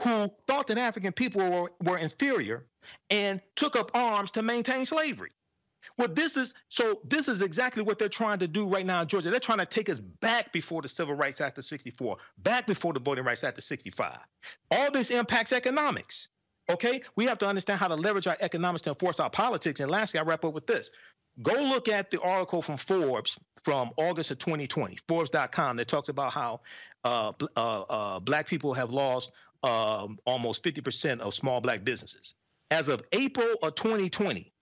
who 0.02 0.32
thought 0.48 0.68
that 0.68 0.78
African 0.78 1.12
people 1.12 1.50
were, 1.50 1.72
were 1.82 1.98
inferior 1.98 2.66
and 3.10 3.42
took 3.56 3.76
up 3.76 3.92
arms 3.94 4.32
to 4.32 4.42
maintain 4.42 4.86
slavery. 4.86 5.32
Well, 5.98 6.08
this 6.08 6.38
is 6.38 6.54
so 6.70 7.00
this 7.04 7.28
is 7.28 7.42
exactly 7.42 7.84
what 7.84 8.00
they're 8.00 8.10
trying 8.10 8.40
to 8.40 8.48
do 8.48 8.68
right 8.68 8.86
now 8.86 9.02
in 9.02 9.08
Georgia. 9.08 9.30
They're 9.30 9.40
trying 9.40 9.60
to 9.60 9.66
take 9.66 9.90
us 9.90 10.00
back 10.00 10.52
before 10.52 10.82
the 10.82 10.88
Civil 10.88 11.16
Rights 11.16 11.42
Act 11.42 11.58
of 11.58 11.66
64, 11.66 12.18
back 12.40 12.68
before 12.68 12.94
the 12.94 13.00
Voting 13.00 13.24
Rights 13.24 13.44
Act 13.44 13.58
of 13.58 13.64
65. 13.64 14.18
All 14.72 14.92
this 14.92 15.12
impacts 15.12 15.52
economics. 15.52 16.28
Okay? 16.70 17.02
We 17.16 17.26
have 17.26 17.38
to 17.40 17.48
understand 17.48 17.80
how 17.80 17.90
to 17.90 17.96
leverage 17.96 18.28
our 18.28 18.38
economics 18.40 18.84
to 18.84 18.92
enforce 18.92 19.20
our 19.20 19.30
politics. 19.30 19.80
And 19.82 19.92
lastly, 19.92 20.20
I 20.20 20.24
wrap 20.24 20.46
up 20.46 20.54
with 20.54 20.68
this. 20.68 20.92
Go 21.42 21.54
look 21.54 21.90
at 21.90 22.12
the 22.12 22.22
article 22.22 22.62
from 22.62 22.78
Forbes 22.78 23.38
from 23.64 23.92
August 23.98 24.32
of 24.32 24.40
2020, 24.40 25.00
Forbes.com, 25.08 25.78
that 25.78 25.88
talks 25.88 26.10
about 26.10 26.34
how 26.34 26.62
uh, 27.04 27.32
uh, 27.56 27.82
uh, 27.82 28.20
black 28.20 28.48
people 28.48 28.74
have 28.74 28.92
lost 28.92 29.32
um, 29.64 30.20
almost 30.26 30.64
50% 30.64 31.20
of 31.22 31.34
small 31.34 31.62
black 31.62 31.84
businesses. 31.84 32.36
As 32.72 32.88
of 32.88 33.02
April 33.12 33.56
of 33.62 33.76
2020, 33.76 34.53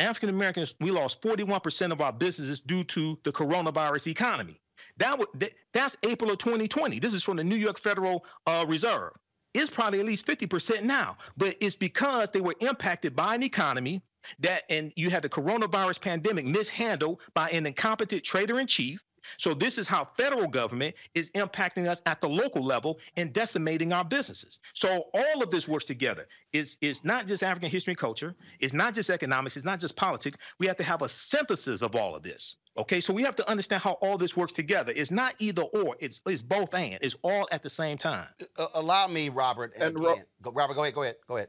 African 0.00 0.28
Americans, 0.28 0.74
we 0.80 0.90
lost 0.90 1.20
41% 1.22 1.92
of 1.92 2.00
our 2.00 2.12
businesses 2.12 2.60
due 2.60 2.84
to 2.84 3.18
the 3.24 3.32
coronavirus 3.32 4.08
economy. 4.08 4.60
That, 4.96 5.20
that 5.34 5.52
that's 5.72 5.96
April 6.02 6.30
of 6.30 6.38
2020. 6.38 6.98
This 6.98 7.14
is 7.14 7.22
from 7.22 7.36
the 7.36 7.44
New 7.44 7.56
York 7.56 7.78
Federal 7.78 8.24
uh, 8.46 8.64
Reserve. 8.66 9.12
It's 9.52 9.70
probably 9.70 10.00
at 10.00 10.06
least 10.06 10.26
50% 10.26 10.82
now, 10.82 11.16
but 11.36 11.56
it's 11.60 11.74
because 11.74 12.30
they 12.30 12.40
were 12.40 12.54
impacted 12.60 13.16
by 13.16 13.34
an 13.34 13.42
economy 13.42 14.02
that, 14.38 14.62
and 14.70 14.92
you 14.96 15.10
had 15.10 15.22
the 15.22 15.28
coronavirus 15.28 16.00
pandemic 16.00 16.44
mishandled 16.44 17.20
by 17.34 17.50
an 17.50 17.66
incompetent 17.66 18.22
trader 18.22 18.60
in 18.60 18.66
chief. 18.66 19.00
So 19.38 19.54
this 19.54 19.78
is 19.78 19.86
how 19.86 20.08
federal 20.16 20.48
government 20.48 20.94
is 21.14 21.30
impacting 21.30 21.88
us 21.88 22.02
at 22.06 22.20
the 22.20 22.28
local 22.28 22.64
level 22.64 22.98
and 23.16 23.32
decimating 23.32 23.92
our 23.92 24.04
businesses. 24.04 24.58
So 24.74 25.04
all 25.14 25.42
of 25.42 25.50
this 25.50 25.68
works 25.68 25.84
together. 25.84 26.26
It's, 26.52 26.78
it's 26.80 27.04
not 27.04 27.26
just 27.26 27.42
African 27.42 27.70
history 27.70 27.92
and 27.92 27.98
culture. 27.98 28.34
It's 28.58 28.72
not 28.72 28.94
just 28.94 29.10
economics. 29.10 29.56
It's 29.56 29.64
not 29.64 29.80
just 29.80 29.96
politics. 29.96 30.38
We 30.58 30.66
have 30.66 30.76
to 30.76 30.84
have 30.84 31.02
a 31.02 31.08
synthesis 31.08 31.82
of 31.82 31.94
all 31.94 32.14
of 32.14 32.22
this. 32.22 32.56
Okay, 32.78 33.00
so 33.00 33.12
we 33.12 33.22
have 33.22 33.36
to 33.36 33.48
understand 33.50 33.82
how 33.82 33.92
all 33.94 34.16
this 34.16 34.36
works 34.36 34.52
together. 34.52 34.92
It's 34.94 35.10
not 35.10 35.34
either 35.38 35.62
or. 35.62 35.96
It's 35.98 36.20
it's 36.26 36.40
both 36.40 36.72
and. 36.72 36.98
It's 37.02 37.16
all 37.22 37.48
at 37.50 37.62
the 37.62 37.70
same 37.70 37.98
time. 37.98 38.28
Uh, 38.56 38.68
allow 38.74 39.08
me, 39.08 39.28
Robert. 39.28 39.72
And, 39.76 39.96
again, 39.96 40.24
go, 40.40 40.52
Robert, 40.52 40.74
go 40.74 40.82
ahead. 40.82 40.94
Go 40.94 41.02
ahead. 41.02 41.16
Go 41.28 41.36
ahead. 41.36 41.48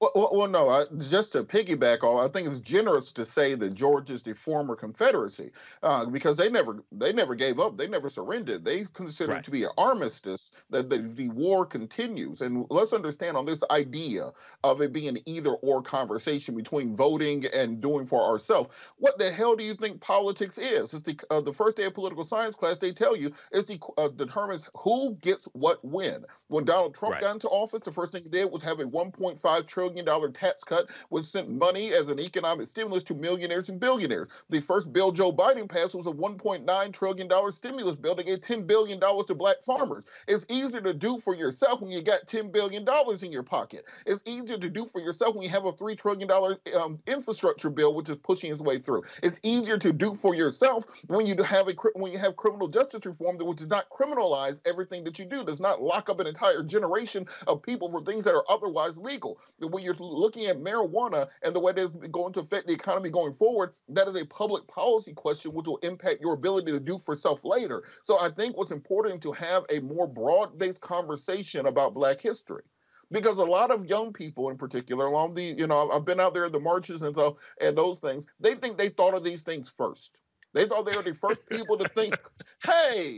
Well, 0.00 0.30
well, 0.32 0.48
no. 0.48 0.68
I, 0.68 0.84
just 0.98 1.32
to 1.32 1.44
piggyback 1.44 2.02
off, 2.02 2.24
I 2.24 2.28
think 2.32 2.48
it's 2.48 2.60
generous 2.60 3.10
to 3.12 3.24
say 3.24 3.54
that 3.54 3.74
Georgia 3.74 4.12
is 4.12 4.22
the 4.22 4.34
former 4.34 4.76
Confederacy 4.76 5.50
uh, 5.82 6.06
because 6.06 6.36
they 6.36 6.50
never 6.50 6.82
they 6.92 7.12
never 7.12 7.34
gave 7.34 7.58
up. 7.60 7.76
They 7.76 7.88
never 7.88 8.08
surrendered. 8.08 8.64
They 8.64 8.84
consider 8.92 9.34
it 9.34 9.44
to 9.44 9.50
be 9.50 9.64
an 9.64 9.70
armistice 9.76 10.50
that 10.70 10.88
the, 10.88 10.98
the 10.98 11.28
war 11.30 11.66
continues. 11.66 12.40
And 12.40 12.66
let's 12.70 12.92
understand 12.92 13.36
on 13.36 13.44
this 13.44 13.62
idea 13.70 14.30
of 14.64 14.80
it 14.80 14.92
being 14.92 15.18
either 15.26 15.50
or 15.50 15.82
conversation 15.82 16.56
between 16.56 16.96
voting 16.96 17.44
and 17.54 17.80
doing 17.80 18.06
for 18.06 18.22
ourselves. 18.22 18.74
What 18.98 19.18
the 19.18 19.30
hell 19.30 19.56
do 19.56 19.64
you 19.64 19.74
think 19.74 20.00
politics 20.00 20.58
is? 20.58 20.94
It's 20.94 21.02
the 21.02 21.18
uh, 21.30 21.40
the 21.40 21.52
first 21.52 21.76
day 21.76 21.84
of 21.84 21.94
political 21.94 22.24
science 22.24 22.54
class. 22.54 22.76
They 22.78 22.92
tell 22.92 23.16
you 23.16 23.32
it's 23.52 23.66
the 23.66 23.78
uh, 23.96 24.08
determines 24.08 24.68
who 24.76 25.14
gets 25.16 25.46
what 25.52 25.84
when. 25.84 26.24
When 26.48 26.64
Donald 26.64 26.94
Trump 26.94 27.08
Right. 27.08 27.22
got 27.22 27.32
into 27.34 27.48
office, 27.48 27.80
the 27.84 27.92
first 27.92 28.12
thing 28.12 28.22
he 28.22 28.28
did 28.28 28.50
was 28.50 28.62
have 28.62 28.80
a 28.80 28.84
1.5 28.84 29.57
trillion 29.62 30.04
dollar 30.04 30.30
tax 30.30 30.64
cut, 30.64 30.90
which 31.08 31.24
sent 31.24 31.48
money 31.48 31.92
as 31.92 32.10
an 32.10 32.20
economic 32.20 32.66
stimulus 32.66 33.02
to 33.04 33.14
millionaires 33.14 33.68
and 33.68 33.80
billionaires. 33.80 34.28
The 34.50 34.60
first 34.60 34.92
bill 34.92 35.12
Joe 35.12 35.32
Biden 35.32 35.68
passed 35.68 35.94
was 35.94 36.06
a 36.06 36.12
1.9 36.12 36.92
trillion 36.92 37.28
dollar 37.28 37.50
stimulus 37.50 37.96
bill 37.96 38.14
that 38.14 38.26
gave 38.26 38.40
10 38.40 38.66
billion 38.66 38.98
dollars 38.98 39.26
to 39.26 39.34
black 39.34 39.62
farmers. 39.64 40.06
It's 40.26 40.46
easier 40.48 40.80
to 40.82 40.94
do 40.94 41.18
for 41.18 41.34
yourself 41.34 41.80
when 41.80 41.90
you 41.90 42.02
got 42.02 42.26
10 42.26 42.50
billion 42.50 42.84
dollars 42.84 43.22
in 43.22 43.32
your 43.32 43.42
pocket. 43.42 43.82
It's 44.06 44.22
easier 44.26 44.58
to 44.58 44.70
do 44.70 44.86
for 44.86 45.00
yourself 45.00 45.34
when 45.34 45.42
you 45.42 45.50
have 45.50 45.64
a 45.64 45.72
3 45.72 45.96
trillion 45.96 46.28
dollar 46.28 46.58
um, 46.78 46.98
infrastructure 47.06 47.70
bill 47.70 47.94
which 47.94 48.08
is 48.08 48.16
pushing 48.16 48.52
its 48.52 48.62
way 48.62 48.78
through. 48.78 49.02
It's 49.22 49.40
easier 49.44 49.78
to 49.78 49.92
do 49.92 50.14
for 50.14 50.34
yourself 50.34 50.84
when 51.06 51.26
you 51.26 51.42
have 51.42 51.68
a 51.68 51.74
when 51.94 52.12
you 52.12 52.18
have 52.18 52.36
criminal 52.36 52.68
justice 52.68 53.04
reform 53.04 53.38
that 53.38 53.44
which 53.44 53.58
does 53.58 53.68
not 53.68 53.88
criminalize 53.90 54.66
everything 54.68 55.04
that 55.04 55.18
you 55.18 55.24
do. 55.24 55.44
Does 55.44 55.60
not 55.60 55.80
lock 55.80 56.08
up 56.08 56.20
an 56.20 56.26
entire 56.26 56.62
generation 56.62 57.26
of 57.46 57.62
people 57.62 57.90
for 57.90 58.00
things 58.00 58.24
that 58.24 58.34
are 58.34 58.44
otherwise 58.48 58.98
legal. 58.98 59.38
When 59.60 59.82
you're 59.82 59.94
looking 59.98 60.46
at 60.46 60.58
marijuana 60.58 61.28
and 61.42 61.54
the 61.54 61.60
way 61.60 61.72
that's 61.72 61.88
going 61.88 62.32
to 62.34 62.40
affect 62.40 62.66
the 62.66 62.74
economy 62.74 63.10
going 63.10 63.34
forward, 63.34 63.74
that 63.88 64.08
is 64.08 64.20
a 64.20 64.26
public 64.26 64.66
policy 64.66 65.12
question 65.12 65.52
which 65.52 65.66
will 65.66 65.78
impact 65.78 66.20
your 66.20 66.34
ability 66.34 66.72
to 66.72 66.80
do 66.80 66.98
for 66.98 67.14
self 67.14 67.44
later. 67.44 67.82
So 68.04 68.16
I 68.20 68.28
think 68.28 68.56
what's 68.56 68.70
important 68.70 69.22
to 69.22 69.32
have 69.32 69.64
a 69.70 69.80
more 69.80 70.06
broad-based 70.06 70.80
conversation 70.80 71.66
about 71.66 71.94
Black 71.94 72.20
history 72.20 72.62
because 73.10 73.38
a 73.38 73.44
lot 73.44 73.70
of 73.70 73.86
young 73.86 74.12
people 74.12 74.50
in 74.50 74.56
particular 74.56 75.06
along 75.06 75.34
the 75.34 75.42
you 75.42 75.66
know 75.66 75.90
i've 75.90 76.04
been 76.04 76.20
out 76.20 76.34
there 76.34 76.44
at 76.46 76.52
the 76.52 76.60
marches 76.60 77.02
and 77.02 77.14
so 77.14 77.38
and 77.62 77.76
those 77.76 77.98
things 77.98 78.26
they 78.40 78.54
think 78.54 78.76
they 78.76 78.88
thought 78.88 79.14
of 79.14 79.24
these 79.24 79.42
things 79.42 79.68
first 79.68 80.20
they 80.52 80.66
thought 80.66 80.84
they 80.84 80.96
were 80.96 81.02
the 81.02 81.14
first 81.14 81.40
people 81.48 81.76
to 81.76 81.88
think 81.88 82.14
hey 82.64 83.16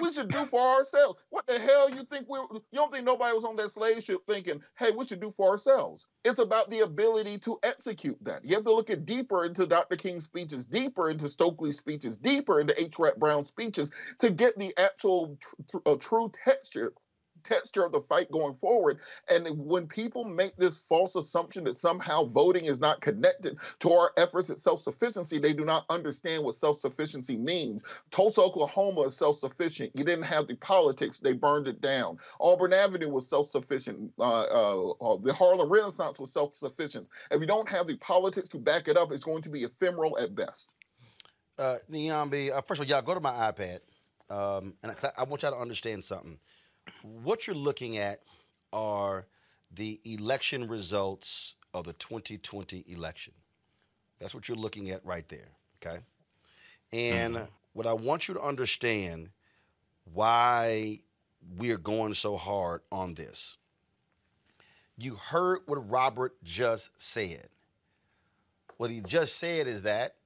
we 0.00 0.12
should 0.12 0.30
do 0.30 0.44
for 0.44 0.60
ourselves. 0.60 1.20
What 1.30 1.46
the 1.46 1.58
hell 1.60 1.90
you 1.90 2.04
think 2.04 2.28
we 2.28 2.38
you 2.38 2.62
don't 2.74 2.92
think 2.92 3.04
nobody 3.04 3.34
was 3.34 3.44
on 3.44 3.56
that 3.56 3.72
slave 3.72 4.02
ship 4.02 4.22
thinking 4.28 4.62
hey 4.78 4.90
we 4.96 5.06
should 5.06 5.20
do 5.20 5.30
for 5.30 5.50
ourselves. 5.50 6.06
It's 6.24 6.38
about 6.38 6.70
the 6.70 6.80
ability 6.80 7.38
to 7.38 7.58
execute 7.62 8.22
that. 8.24 8.44
You 8.44 8.56
have 8.56 8.64
to 8.64 8.74
look 8.74 8.90
at 8.90 9.06
deeper 9.06 9.44
into 9.44 9.66
dr 9.66 9.96
king's 9.96 10.24
speeches 10.24 10.66
deeper 10.66 11.10
into 11.10 11.28
stokely's 11.28 11.78
speeches 11.78 12.16
deeper 12.16 12.60
into 12.60 12.74
h. 12.80 12.94
Rap 12.98 13.16
brown's 13.16 13.48
speeches 13.48 13.90
to 14.20 14.30
get 14.30 14.56
the 14.58 14.72
actual 14.78 15.38
tr- 15.40 15.56
tr- 15.70 15.78
uh, 15.86 15.96
true 15.96 16.30
texture 16.44 16.92
texture 17.42 17.84
of 17.84 17.92
the 17.92 18.00
fight 18.00 18.30
going 18.30 18.54
forward. 18.54 18.98
And 19.28 19.48
when 19.58 19.86
people 19.86 20.24
make 20.24 20.56
this 20.56 20.76
false 20.76 21.16
assumption 21.16 21.64
that 21.64 21.76
somehow 21.76 22.24
voting 22.26 22.64
is 22.64 22.80
not 22.80 23.00
connected 23.00 23.58
to 23.80 23.90
our 23.90 24.12
efforts 24.16 24.50
at 24.50 24.58
self 24.58 24.80
sufficiency, 24.80 25.38
they 25.38 25.52
do 25.52 25.64
not 25.64 25.84
understand 25.90 26.44
what 26.44 26.54
self 26.54 26.78
sufficiency 26.78 27.36
means. 27.36 27.82
Tulsa, 28.10 28.40
Oklahoma 28.40 29.02
is 29.02 29.16
self 29.16 29.38
sufficient. 29.38 29.92
You 29.96 30.04
didn't 30.04 30.24
have 30.24 30.46
the 30.46 30.56
politics, 30.56 31.18
they 31.18 31.34
burned 31.34 31.68
it 31.68 31.80
down. 31.80 32.18
Auburn 32.40 32.72
Avenue 32.72 33.10
was 33.10 33.28
self 33.28 33.48
sufficient. 33.48 34.12
Uh, 34.18 34.42
uh, 34.42 34.88
uh, 35.00 35.16
the 35.22 35.32
Harlem 35.32 35.70
Renaissance 35.70 36.18
was 36.18 36.32
self 36.32 36.54
sufficient. 36.54 37.08
If 37.30 37.40
you 37.40 37.46
don't 37.46 37.68
have 37.68 37.86
the 37.86 37.96
politics 37.96 38.48
to 38.50 38.58
back 38.58 38.88
it 38.88 38.96
up, 38.96 39.12
it's 39.12 39.24
going 39.24 39.42
to 39.42 39.50
be 39.50 39.64
ephemeral 39.64 40.18
at 40.18 40.34
best. 40.34 40.74
Uh, 41.58 41.76
Niambi, 41.90 42.50
uh, 42.50 42.60
first 42.62 42.80
of 42.80 42.86
all, 42.86 42.90
y'all 42.90 43.02
go 43.02 43.14
to 43.14 43.20
my 43.20 43.30
iPad, 43.52 43.80
um, 44.30 44.74
and 44.82 44.92
I, 44.92 45.10
I 45.18 45.24
want 45.24 45.42
y'all 45.42 45.52
to 45.52 45.58
understand 45.58 46.02
something. 46.02 46.38
What 47.02 47.46
you're 47.46 47.56
looking 47.56 47.98
at 47.98 48.20
are 48.72 49.26
the 49.74 50.00
election 50.04 50.68
results 50.68 51.54
of 51.74 51.84
the 51.84 51.92
2020 51.94 52.84
election. 52.88 53.34
That's 54.18 54.34
what 54.34 54.48
you're 54.48 54.56
looking 54.56 54.90
at 54.90 55.04
right 55.04 55.28
there. 55.28 55.48
Okay, 55.84 55.98
and 56.92 57.34
mm-hmm. 57.34 57.44
what 57.72 57.86
I 57.86 57.92
want 57.92 58.28
you 58.28 58.34
to 58.34 58.40
understand 58.40 59.30
why 60.12 61.00
we 61.56 61.70
are 61.72 61.78
going 61.78 62.14
so 62.14 62.36
hard 62.36 62.82
on 62.90 63.14
this. 63.14 63.56
You 64.96 65.14
heard 65.14 65.60
what 65.66 65.90
Robert 65.90 66.34
just 66.44 66.90
said. 67.00 67.48
What 68.76 68.90
he 68.90 69.00
just 69.00 69.38
said 69.38 69.66
is 69.66 69.82
that 69.82 70.16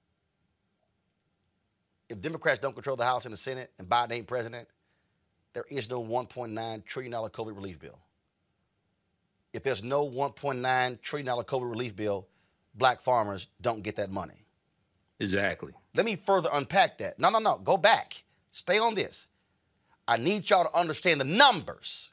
if 2.08 2.20
Democrats 2.20 2.60
don't 2.60 2.74
control 2.74 2.96
the 2.96 3.04
House 3.04 3.24
and 3.24 3.32
the 3.32 3.38
Senate 3.38 3.70
and 3.78 3.88
Biden 3.88 4.12
ain't 4.12 4.26
president, 4.26 4.68
there 5.56 5.64
is 5.70 5.88
no 5.88 6.04
$1.9 6.04 6.84
trillion 6.84 7.12
COVID 7.14 7.56
relief 7.56 7.78
bill. 7.78 7.98
If 9.54 9.62
there's 9.62 9.82
no 9.82 10.06
$1.9 10.06 11.00
trillion 11.00 11.34
COVID 11.34 11.70
relief 11.70 11.96
bill, 11.96 12.26
black 12.74 13.00
farmers 13.00 13.48
don't 13.62 13.82
get 13.82 13.96
that 13.96 14.10
money. 14.10 14.44
Exactly. 15.18 15.72
Let 15.94 16.04
me 16.04 16.16
further 16.16 16.50
unpack 16.52 16.98
that. 16.98 17.18
No, 17.18 17.30
no, 17.30 17.38
no. 17.38 17.56
Go 17.56 17.78
back. 17.78 18.22
Stay 18.52 18.78
on 18.78 18.94
this. 18.94 19.28
I 20.06 20.18
need 20.18 20.50
y'all 20.50 20.68
to 20.68 20.78
understand 20.78 21.22
the 21.22 21.24
numbers. 21.24 22.10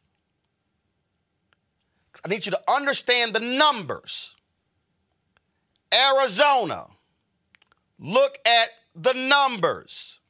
I 2.24 2.30
need 2.30 2.46
you 2.46 2.54
to 2.54 2.62
understand 2.72 3.34
the 3.34 3.42
numbers. 3.42 4.38
Arizona, 5.94 6.88
look 8.00 8.38
at 8.46 8.70
the 8.96 9.12
numbers. 9.12 10.22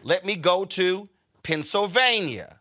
Let 0.04 0.24
me 0.24 0.36
go 0.36 0.64
to 0.64 1.08
Pennsylvania. 1.42 2.58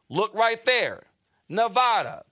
Look 0.08 0.32
right 0.34 0.64
there. 0.64 1.02
Nevada. 1.48 2.24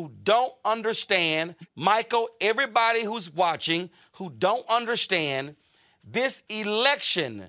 who 0.01 0.11
don't 0.23 0.53
understand, 0.65 1.53
Michael, 1.75 2.27
everybody 2.39 3.03
who's 3.03 3.31
watching 3.31 3.91
who 4.13 4.31
don't 4.31 4.67
understand, 4.67 5.55
this 6.03 6.41
election 6.49 7.45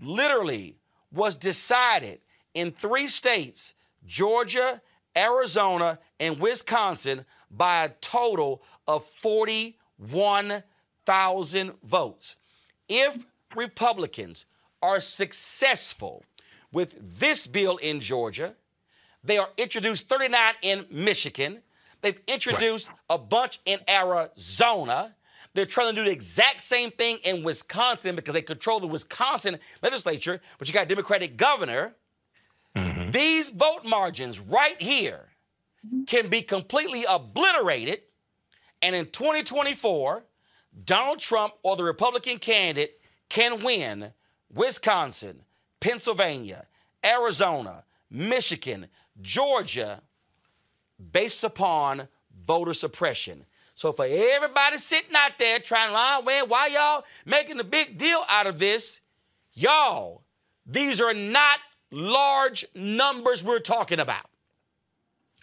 literally 0.00 0.76
was 1.10 1.34
decided 1.34 2.20
in 2.54 2.70
three 2.70 3.08
states 3.08 3.74
Georgia, 4.06 4.80
Arizona, 5.16 5.98
and 6.20 6.38
Wisconsin 6.38 7.24
by 7.50 7.86
a 7.86 7.88
total 8.00 8.62
of 8.86 9.04
41,000 9.20 11.72
votes. 11.82 12.36
If 12.88 13.26
Republicans 13.56 14.46
are 14.80 15.00
successful 15.00 16.22
with 16.70 17.18
this 17.18 17.48
bill 17.48 17.78
in 17.78 17.98
Georgia, 17.98 18.54
they 19.24 19.38
are 19.38 19.48
introduced 19.56 20.08
39 20.08 20.54
in 20.62 20.86
Michigan. 20.88 21.62
They've 22.02 22.20
introduced 22.26 22.90
a 23.10 23.18
bunch 23.18 23.60
in 23.64 23.80
Arizona. 23.88 25.14
They're 25.54 25.66
trying 25.66 25.94
to 25.94 25.94
do 25.94 26.04
the 26.04 26.10
exact 26.10 26.62
same 26.62 26.90
thing 26.90 27.18
in 27.24 27.42
Wisconsin 27.42 28.14
because 28.14 28.34
they 28.34 28.42
control 28.42 28.78
the 28.78 28.86
Wisconsin 28.86 29.58
legislature, 29.82 30.40
but 30.58 30.68
you 30.68 30.74
got 30.74 30.84
a 30.84 30.88
Democratic 30.88 31.36
governor. 31.36 31.94
Mm-hmm. 32.76 33.10
These 33.10 33.50
vote 33.50 33.84
margins 33.84 34.38
right 34.38 34.80
here 34.80 35.28
can 36.06 36.28
be 36.28 36.42
completely 36.42 37.04
obliterated. 37.08 38.02
And 38.82 38.94
in 38.94 39.06
2024, 39.06 40.24
Donald 40.84 41.18
Trump 41.18 41.54
or 41.62 41.76
the 41.76 41.84
Republican 41.84 42.38
candidate 42.38 43.00
can 43.28 43.62
win 43.64 44.12
Wisconsin, 44.52 45.42
Pennsylvania, 45.80 46.66
Arizona, 47.04 47.84
Michigan, 48.10 48.88
Georgia, 49.20 50.02
based 51.12 51.44
upon 51.44 52.08
voter 52.44 52.74
suppression. 52.74 53.44
So 53.74 53.92
for 53.92 54.06
everybody 54.08 54.78
sitting 54.78 55.14
out 55.14 55.32
there 55.38 55.58
trying 55.58 55.88
to 55.88 55.94
lie, 55.94 56.22
well, 56.24 56.46
why 56.46 56.68
y'all 56.68 57.04
making 57.26 57.60
a 57.60 57.64
big 57.64 57.98
deal 57.98 58.22
out 58.30 58.46
of 58.46 58.58
this? 58.58 59.02
Y'all, 59.52 60.22
these 60.64 61.00
are 61.00 61.14
not 61.14 61.58
large 61.90 62.66
numbers 62.74 63.44
we're 63.44 63.58
talking 63.58 64.00
about. 64.00 64.26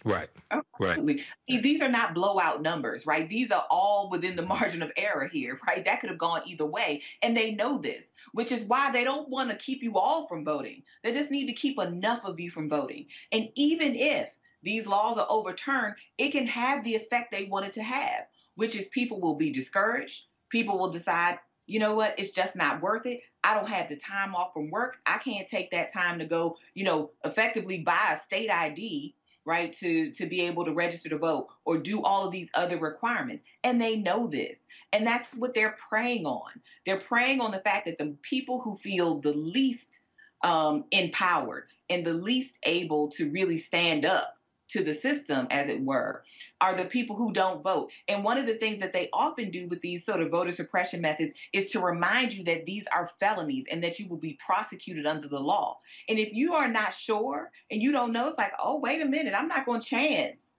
Right. 0.04 0.28
Oh, 0.50 0.60
right. 0.78 0.90
Absolutely. 0.90 1.22
I 1.22 1.52
mean, 1.52 1.62
These 1.62 1.80
are 1.80 1.88
not 1.88 2.14
blowout 2.14 2.60
numbers, 2.60 3.06
right? 3.06 3.26
These 3.26 3.50
are 3.50 3.64
all 3.70 4.10
within 4.10 4.36
the 4.36 4.42
mm-hmm. 4.42 4.50
margin 4.50 4.82
of 4.82 4.92
error 4.98 5.26
here, 5.26 5.58
right? 5.66 5.82
That 5.84 6.00
could 6.00 6.10
have 6.10 6.18
gone 6.18 6.42
either 6.44 6.66
way. 6.66 7.02
And 7.22 7.34
they 7.34 7.52
know 7.52 7.78
this, 7.78 8.04
which 8.32 8.52
is 8.52 8.64
why 8.66 8.90
they 8.90 9.02
don't 9.02 9.30
want 9.30 9.48
to 9.50 9.56
keep 9.56 9.82
you 9.82 9.96
all 9.96 10.26
from 10.26 10.44
voting. 10.44 10.82
They 11.02 11.12
just 11.12 11.30
need 11.30 11.46
to 11.46 11.54
keep 11.54 11.78
enough 11.80 12.24
of 12.24 12.38
you 12.38 12.50
from 12.50 12.68
voting. 12.68 13.06
And 13.32 13.48
even 13.54 13.94
if 13.96 14.34
these 14.64 14.86
laws 14.86 15.18
are 15.18 15.26
overturned, 15.28 15.94
it 16.18 16.30
can 16.30 16.46
have 16.46 16.82
the 16.82 16.94
effect 16.94 17.30
they 17.30 17.44
want 17.44 17.66
it 17.66 17.74
to 17.74 17.82
have, 17.82 18.26
which 18.56 18.74
is 18.76 18.88
people 18.88 19.20
will 19.20 19.36
be 19.36 19.50
discouraged. 19.50 20.24
People 20.50 20.78
will 20.78 20.90
decide, 20.90 21.38
you 21.66 21.78
know 21.78 21.94
what, 21.94 22.14
it's 22.18 22.32
just 22.32 22.56
not 22.56 22.80
worth 22.80 23.06
it. 23.06 23.20
I 23.42 23.54
don't 23.54 23.68
have 23.68 23.88
the 23.88 23.96
time 23.96 24.34
off 24.34 24.52
from 24.54 24.70
work. 24.70 24.96
I 25.06 25.18
can't 25.18 25.48
take 25.48 25.70
that 25.72 25.92
time 25.92 26.18
to 26.18 26.24
go, 26.24 26.56
you 26.74 26.84
know, 26.84 27.10
effectively 27.24 27.80
buy 27.80 28.12
a 28.12 28.18
state 28.18 28.50
ID 28.50 29.14
right 29.44 29.72
to 29.74 30.10
to 30.12 30.26
be 30.26 30.42
able 30.42 30.64
to 30.64 30.72
register 30.72 31.10
to 31.10 31.18
vote 31.18 31.48
or 31.64 31.78
do 31.78 32.02
all 32.02 32.26
of 32.26 32.32
these 32.32 32.50
other 32.54 32.78
requirements 32.78 33.44
and 33.62 33.80
they 33.80 33.96
know 33.96 34.26
this 34.26 34.60
and 34.92 35.06
that's 35.06 35.28
what 35.34 35.52
they're 35.52 35.76
preying 35.88 36.24
on 36.24 36.50
they're 36.86 36.98
preying 37.00 37.40
on 37.40 37.50
the 37.50 37.58
fact 37.58 37.84
that 37.84 37.98
the 37.98 38.16
people 38.22 38.60
who 38.60 38.74
feel 38.76 39.20
the 39.20 39.34
least 39.34 40.00
um, 40.42 40.84
empowered 40.90 41.64
and 41.90 42.04
the 42.04 42.12
least 42.12 42.58
able 42.64 43.08
to 43.08 43.30
really 43.30 43.58
stand 43.58 44.04
up 44.04 44.34
to 44.68 44.82
the 44.82 44.94
system, 44.94 45.46
as 45.50 45.68
it 45.68 45.82
were, 45.82 46.24
are 46.60 46.74
the 46.74 46.84
people 46.84 47.16
who 47.16 47.32
don't 47.32 47.62
vote. 47.62 47.90
And 48.08 48.24
one 48.24 48.38
of 48.38 48.46
the 48.46 48.54
things 48.54 48.80
that 48.80 48.92
they 48.92 49.08
often 49.12 49.50
do 49.50 49.68
with 49.68 49.80
these 49.80 50.04
sort 50.04 50.20
of 50.20 50.30
voter 50.30 50.52
suppression 50.52 51.00
methods 51.00 51.34
is 51.52 51.70
to 51.72 51.80
remind 51.80 52.32
you 52.32 52.44
that 52.44 52.64
these 52.64 52.86
are 52.88 53.10
felonies 53.20 53.66
and 53.70 53.82
that 53.84 53.98
you 53.98 54.08
will 54.08 54.18
be 54.18 54.38
prosecuted 54.44 55.06
under 55.06 55.28
the 55.28 55.40
law. 55.40 55.78
And 56.08 56.18
if 56.18 56.32
you 56.32 56.54
are 56.54 56.68
not 56.68 56.94
sure 56.94 57.50
and 57.70 57.82
you 57.82 57.92
don't 57.92 58.12
know, 58.12 58.28
it's 58.28 58.38
like, 58.38 58.52
oh, 58.58 58.80
wait 58.80 59.02
a 59.02 59.06
minute, 59.06 59.34
I'm 59.36 59.48
not 59.48 59.66
going 59.66 59.80
to 59.80 59.86
chance 59.86 60.54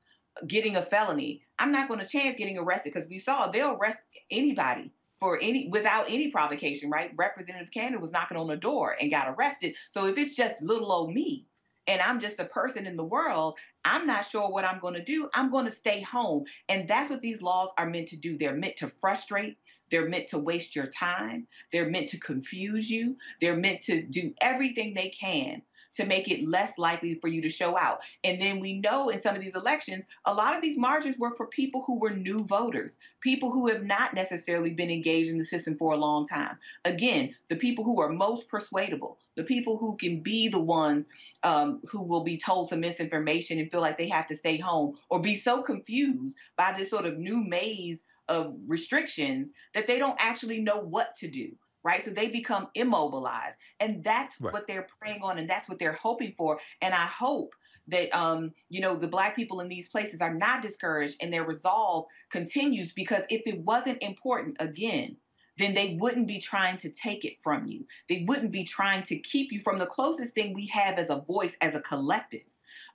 getting 0.47 0.76
a 0.76 0.82
felony. 0.82 1.41
I'm 1.58 1.72
not 1.72 1.88
going 1.88 1.99
to 1.99 2.08
chance 2.08 2.36
getting 2.36 2.58
arrested 2.58 2.93
because 2.93 3.10
we 3.10 3.18
saw 3.18 3.47
they'll 3.47 3.78
arrest 3.78 3.99
anybody 4.30 4.91
for 5.20 5.39
any 5.41 5.70
without 5.70 6.06
any 6.10 6.30
provocation, 6.30 6.89
right? 6.89 7.12
Representative 7.16 7.72
Cannon 7.72 8.01
was 8.01 8.12
knocking 8.12 8.38
on 8.38 8.47
the 8.47 8.58
door 8.58 8.95
and 8.99 9.10
got 9.10 9.34
arrested. 9.36 9.76
So 9.89 10.08
if 10.08 10.18
it's 10.18 10.36
just 10.36 10.62
little 10.62 10.91
old 10.91 11.14
me 11.14 11.45
and 11.88 12.01
I'm 12.01 12.19
just 12.19 12.39
a 12.39 12.45
person 12.45 12.88
in 12.88 12.95
the 12.95 13.03
world, 13.03 13.57
I'm 13.83 14.07
not 14.07 14.25
sure 14.25 14.49
what 14.49 14.65
I'm 14.65 14.79
going 14.79 14.95
to 14.95 15.03
do. 15.03 15.29
I'm 15.33 15.51
going 15.51 15.65
to 15.65 15.71
stay 15.71 16.01
home. 16.01 16.45
And 16.67 16.88
that's 16.88 17.09
what 17.09 17.21
these 17.21 17.41
laws 17.41 17.69
are 17.77 17.89
meant 17.89 18.07
to 18.09 18.17
do. 18.17 18.38
They're 18.38 18.55
meant 18.55 18.77
to 18.77 18.88
frustrate. 18.88 19.57
They're 19.91 20.09
meant 20.09 20.29
to 20.29 20.39
waste 20.39 20.75
your 20.75 20.88
time. 20.88 21.47
They're 21.71 21.89
meant 21.89 22.09
to 22.09 22.19
confuse 22.19 22.89
you. 22.89 23.17
They're 23.39 23.57
meant 23.57 23.81
to 23.83 24.01
do 24.01 24.33
everything 24.41 24.93
they 24.93 25.09
can 25.09 25.61
to 25.96 26.06
make 26.06 26.30
it 26.30 26.48
less 26.48 26.78
likely 26.78 27.16
for 27.16 27.28
you 27.28 27.41
to 27.41 27.50
show 27.50 27.78
out. 27.78 28.00
And 28.24 28.41
then 28.41 28.60
we 28.60 28.80
know 28.80 29.10
in 29.10 29.20
some 29.20 29.36
of 29.36 29.41
these 29.41 29.56
elections, 29.56 30.06
a 30.26 30.34
lot 30.34 30.56
of 30.56 30.62
these 30.62 30.78
margins 30.78 31.18
were 31.18 31.36
for 31.36 31.48
people 31.48 31.84
who 31.86 32.00
were 32.00 32.12
new 32.12 32.46
voters, 32.46 32.98
people 33.22 33.52
who 33.52 33.68
have 33.70 33.84
not 33.84 34.14
necessarily 34.14 34.74
been 34.74 34.89
engaged 34.89 35.30
in 35.30 35.38
the 35.38 35.46
system 35.46 35.78
for 35.78 35.93
a 35.93 35.98
long 35.98 36.26
time. 36.26 36.58
Again, 36.84 37.36
the 37.50 37.56
people 37.56 37.84
who 37.84 38.02
are 38.02 38.10
most 38.10 38.48
persuadable, 38.48 39.18
the 39.36 39.43
people 39.43 39.78
who 39.78 39.98
can 39.98 40.22
be 40.22 40.48
the 40.48 40.60
ones 40.60 41.06
um, 41.43 41.82
who 41.89 42.04
will 42.04 42.24
be 42.24 42.38
told 42.38 42.70
some 42.70 42.80
misinformation 42.80 43.60
and 43.60 43.72
feel 43.72 43.82
like 43.82 43.98
they 43.98 44.10
have 44.10 44.28
to 44.28 44.36
stay 44.38 44.58
home 44.58 44.96
or 45.10 45.22
be 45.22 45.36
so 45.36 45.62
confused 45.62 46.38
by 46.58 46.74
this 46.78 46.89
sort 46.89 47.06
of 47.06 47.18
new 47.18 47.43
maze 47.43 48.04
of 48.28 48.56
restrictions 48.68 49.52
that 49.74 49.88
they 49.88 50.00
don't 50.00 50.18
actually 50.20 50.60
know 50.60 50.80
what 50.80 51.16
to 51.16 51.28
do 51.28 51.56
right? 51.86 52.03
So 52.03 52.11
they 52.11 52.29
become 52.29 52.67
immobilized. 52.75 53.57
And 53.79 54.03
that's 54.03 54.41
Right. 54.41 54.53
what 54.53 54.67
they're 54.67 54.88
preying 54.99 55.21
on 55.21 55.38
and 55.38 55.49
that's 55.49 55.69
what 55.69 55.79
they're 55.79 55.93
hoping 55.93 56.33
for. 56.38 56.59
And 56.81 56.93
I 56.95 57.05
hope 57.05 57.55
that 57.88 58.13
um, 58.15 58.51
you 58.69 58.81
know, 58.81 58.95
the 58.95 59.07
black 59.07 59.36
people 59.36 59.61
in 59.61 59.69
these 59.69 59.88
places 59.88 60.21
are 60.21 60.33
not 60.33 60.63
discouraged 60.63 61.17
and 61.21 61.31
their 61.31 61.45
resolve 61.45 62.07
continues 62.31 62.91
because 62.93 63.23
if 63.29 63.43
it 63.45 63.59
wasn't 63.59 64.01
important 64.03 64.57
again, 64.59 65.17
then 65.57 65.75
they 65.75 65.97
wouldn't 66.01 66.27
be 66.27 66.39
trying 66.39 66.77
to 66.79 66.89
take 66.89 67.23
it 67.23 67.38
from 67.43 67.67
you. 67.67 67.86
They 68.09 68.25
wouldn't 68.27 68.51
be 68.51 68.63
trying 68.65 69.03
to 69.03 69.19
keep 69.19 69.51
you 69.51 69.59
from 69.61 69.79
the 69.79 69.86
closest 69.86 70.33
thing 70.33 70.53
we 70.53 70.65
have 70.67 70.97
as 70.97 71.09
a 71.11 71.21
voice, 71.21 71.55
as 71.61 71.75
a 71.75 71.81
collective 71.81 72.41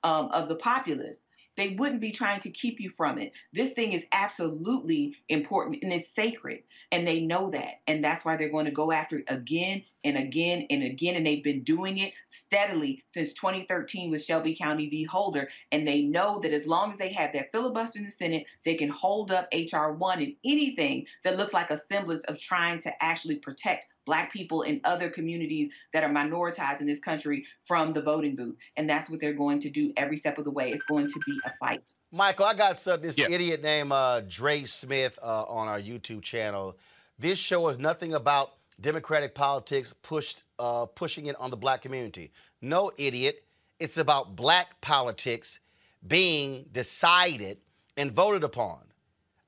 um, 0.03 0.26
of 0.32 0.49
the 0.49 0.57
populace. 0.57 1.24
They 1.57 1.71
wouldn't 1.71 2.01
be 2.01 2.13
trying 2.13 2.41
to 2.41 2.51
keep 2.51 2.81
you 2.81 2.91
from 2.91 3.19
it. 3.19 3.33
This 3.53 3.73
thing 3.73 3.93
is 3.93 4.07
absolutely 4.13 5.17
important 5.29 5.83
and 5.83 5.93
it's 5.93 6.15
sacred. 6.15 6.63
And 6.93 7.07
they 7.07 7.21
know 7.21 7.51
that. 7.51 7.81
And 7.87 8.03
that's 8.03 8.25
why 8.25 8.37
they're 8.37 8.49
going 8.51 8.67
to 8.67 8.71
go 8.71 8.93
after 8.93 9.19
it 9.19 9.25
again 9.29 9.83
and 10.05 10.17
again 10.17 10.67
and 10.71 10.83
again. 10.83 11.17
And 11.17 11.27
they've 11.27 11.43
been 11.43 11.63
doing 11.63 11.99
it 11.99 12.13
steadily 12.29 13.03
since 13.07 13.33
2013 13.35 14.11
with 14.11 14.23
Shelby 14.23 14.55
County 14.55 14.89
v. 14.89 15.05
Holder. 15.05 15.49
And 15.73 15.87
they 15.87 16.03
know 16.03 16.41
that 16.41 16.53
as 16.53 16.67
long 16.67 16.93
as 16.93 16.99
they 16.99 17.13
have 17.13 17.33
that 17.33 17.53
filibuster 17.53 17.99
in 17.99 18.05
the 18.05 18.11
Senate, 18.11 18.47
they 18.65 18.75
can 18.75 18.89
hold 18.89 19.31
up 19.31 19.49
H.R. 19.53 19.93
1 19.93 20.23
and 20.23 20.35
anything 20.45 21.07
that 21.25 21.37
looks 21.37 21.55
like 21.55 21.71
a 21.71 21.77
semblance 21.77 22.25
of 22.25 22.39
trying 22.39 22.79
to 22.81 23.03
actually 23.03 23.37
protect 23.37 23.87
Black 24.07 24.33
people 24.33 24.63
in 24.63 24.81
other 24.85 25.09
communities 25.09 25.73
that 25.93 26.03
are 26.03 26.11
minoritized 26.11 26.81
in 26.81 26.87
this 26.87 27.01
country 27.01 27.45
from 27.63 27.93
the 27.93 28.03
voting 28.03 28.35
booth. 28.35 28.57
And 28.77 28.89
that's 28.89 29.11
what 29.11 29.21
they're 29.21 29.33
going 29.33 29.61
to 29.61 29.71
do 29.71 29.93
every 29.97 30.17
step 30.17 30.39
of 30.39 30.45
the 30.45 30.51
way. 30.51 30.71
It's 30.71 30.83
going 30.83 31.09
to 31.09 31.21
be 31.27 31.39
a 31.45 31.53
fight. 31.59 31.83
Michael, 32.11 32.47
I 32.47 32.55
got 32.55 32.79
some, 32.79 33.01
this 33.03 33.19
idiot 33.19 33.63
named 33.63 33.93
uh, 33.93 34.23
Dre 34.27 34.65
Smith 34.65 35.19
uh, 35.23 35.45
on 35.45 35.69
our 35.69 35.81
YouTube 35.81 36.23
channel. 36.23 36.77
This 37.19 37.39
show 37.39 37.69
is 37.69 37.79
nothing 37.79 38.15
about 38.15 38.53
Democratic 38.81 39.35
politics 39.35 39.93
pushed 39.93 40.45
uh, 40.59 40.87
pushing 40.87 41.26
it 41.26 41.37
on 41.39 41.51
the 41.51 41.57
black 41.57 41.83
community. 41.83 42.33
No, 42.61 42.91
idiot. 42.97 43.45
It's 43.78 43.97
about 43.97 44.37
black 44.37 44.81
politics 44.81 45.61
being 46.07 46.66
decided 46.72 47.59
and 47.97 48.12
voted 48.12 48.45
upon. 48.45 48.81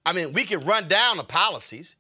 I 0.05 0.12
mean, 0.12 0.33
we 0.33 0.45
can 0.45 0.61
run 0.61 0.89
down 0.89 1.16
the 1.16 1.24
policies. 1.24 1.97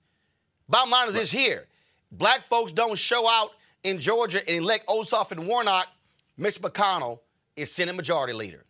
Bottom 0.68 0.90
line 0.90 1.08
is 1.08 1.14
this 1.14 1.30
here. 1.30 1.66
Black 2.10 2.42
folks 2.48 2.72
don't 2.72 2.98
show 2.98 3.28
out 3.28 3.50
in 3.84 3.98
Georgia 3.98 4.46
and 4.48 4.58
elect 4.58 4.86
Ossoff 4.86 5.32
and 5.32 5.46
Warnock 5.46 5.86
Mitch 6.36 6.60
McConnell 6.60 7.20
is 7.56 7.70
Senate 7.70 7.94
Majority 7.94 8.32
Leader. 8.32 8.64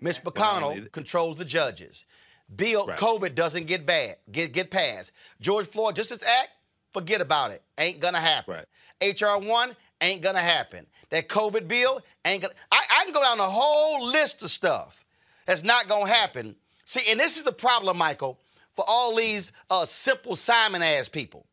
Mitch 0.00 0.22
McConnell 0.22 0.90
controls 0.92 1.36
the 1.36 1.44
judges. 1.44 2.06
Bill, 2.54 2.86
Right. 2.86 2.98
COVID 2.98 3.34
doesn't 3.34 3.66
get 3.66 3.86
bad, 3.86 4.16
get 4.30 4.52
get 4.52 4.70
passed. 4.70 5.12
George 5.40 5.66
Floyd 5.66 5.96
Justice 5.96 6.22
Act, 6.22 6.50
forget 6.92 7.20
about 7.20 7.50
it. 7.50 7.62
Ain't 7.78 8.00
gonna 8.00 8.20
happen. 8.20 8.64
HR 9.02 9.38
one 9.38 9.76
ain't 10.00 10.22
gonna 10.22 10.38
happen. 10.38 10.86
That 11.10 11.28
COVID 11.28 11.68
bill 11.68 12.00
ain't 12.24 12.42
gonna. 12.42 12.54
I, 12.70 12.82
I 12.90 13.04
can 13.04 13.12
go 13.12 13.22
down 13.22 13.38
the 13.38 13.44
whole 13.44 14.04
list 14.06 14.42
of 14.42 14.50
stuff 14.50 15.04
that's 15.46 15.62
not 15.62 15.88
gonna 15.88 16.08
happen. 16.08 16.54
See, 16.84 17.10
and 17.10 17.18
this 17.18 17.36
is 17.36 17.42
the 17.42 17.52
problem, 17.52 17.96
Michael, 17.96 18.38
for 18.72 18.84
all 18.86 19.14
these 19.16 19.52
uh, 19.70 19.84
simple 19.84 20.36
Simon 20.36 20.82
ass 20.82 21.08
people 21.08 21.46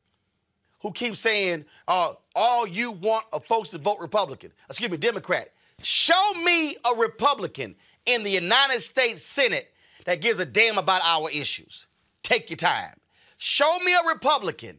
who 0.82 0.92
keep 0.92 1.18
saying, 1.18 1.66
uh, 1.88 2.14
all 2.36 2.68
you 2.68 2.92
want 2.94 3.26
are 3.34 3.42
folks 3.42 3.70
to 3.70 3.78
vote 3.78 3.98
Republican, 4.00 4.52
excuse 4.70 4.90
me, 4.90 4.98
Democrat. 4.98 5.52
Show 5.82 6.34
me 6.44 6.76
a 6.86 6.96
Republican 6.98 7.76
in 8.06 8.24
the 8.24 8.32
United 8.32 8.82
States 8.82 9.24
Senate 9.24 9.74
that 10.06 10.22
gives 10.22 10.40
a 10.40 10.46
damn 10.46 10.78
about 10.78 11.02
our 11.04 11.30
issues. 11.30 11.88
Take 12.24 12.50
your 12.50 12.58
time. 12.58 12.96
Show 13.38 13.80
me 13.80 13.94
a 13.94 14.08
Republican 14.08 14.78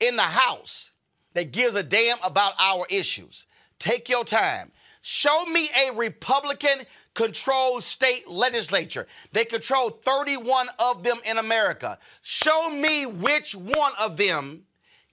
in 0.00 0.16
the 0.16 0.22
House 0.22 0.92
that 1.34 1.52
gives 1.52 1.76
a 1.76 1.82
damn 1.82 2.18
about 2.24 2.54
our 2.58 2.86
issues. 2.90 3.46
Take 3.78 4.08
your 4.08 4.24
time. 4.24 4.72
Show 5.02 5.44
me 5.46 5.68
a 5.86 5.92
Republican 5.92 6.80
controlled 7.14 7.82
state 7.82 8.28
legislature. 8.28 9.06
They 9.32 9.44
control 9.44 9.90
31 9.90 10.68
of 10.78 11.04
them 11.04 11.18
in 11.24 11.38
America. 11.38 11.98
Show 12.22 12.70
me 12.70 13.06
which 13.06 13.54
one 13.54 13.92
of 14.00 14.16
them 14.16 14.62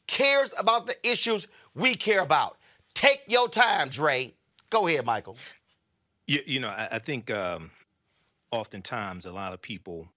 cares 0.07 0.53
about 0.57 0.87
the 0.87 0.95
issues 1.07 1.47
we 1.75 1.95
care 1.95 2.21
about. 2.21 2.57
Take 2.93 3.21
your 3.27 3.47
time, 3.47 3.89
Dre. 3.89 4.33
Go 4.69 4.87
ahead, 4.87 5.05
Michael. 5.05 5.37
You, 6.25 6.39
you 6.45 6.59
know, 6.59 6.69
I, 6.69 6.87
I 6.93 6.99
think 6.99 7.29
um, 7.29 7.69
oftentimes 8.51 9.25
a 9.25 9.31
lot 9.31 9.53
of 9.53 9.61
people 9.61 10.07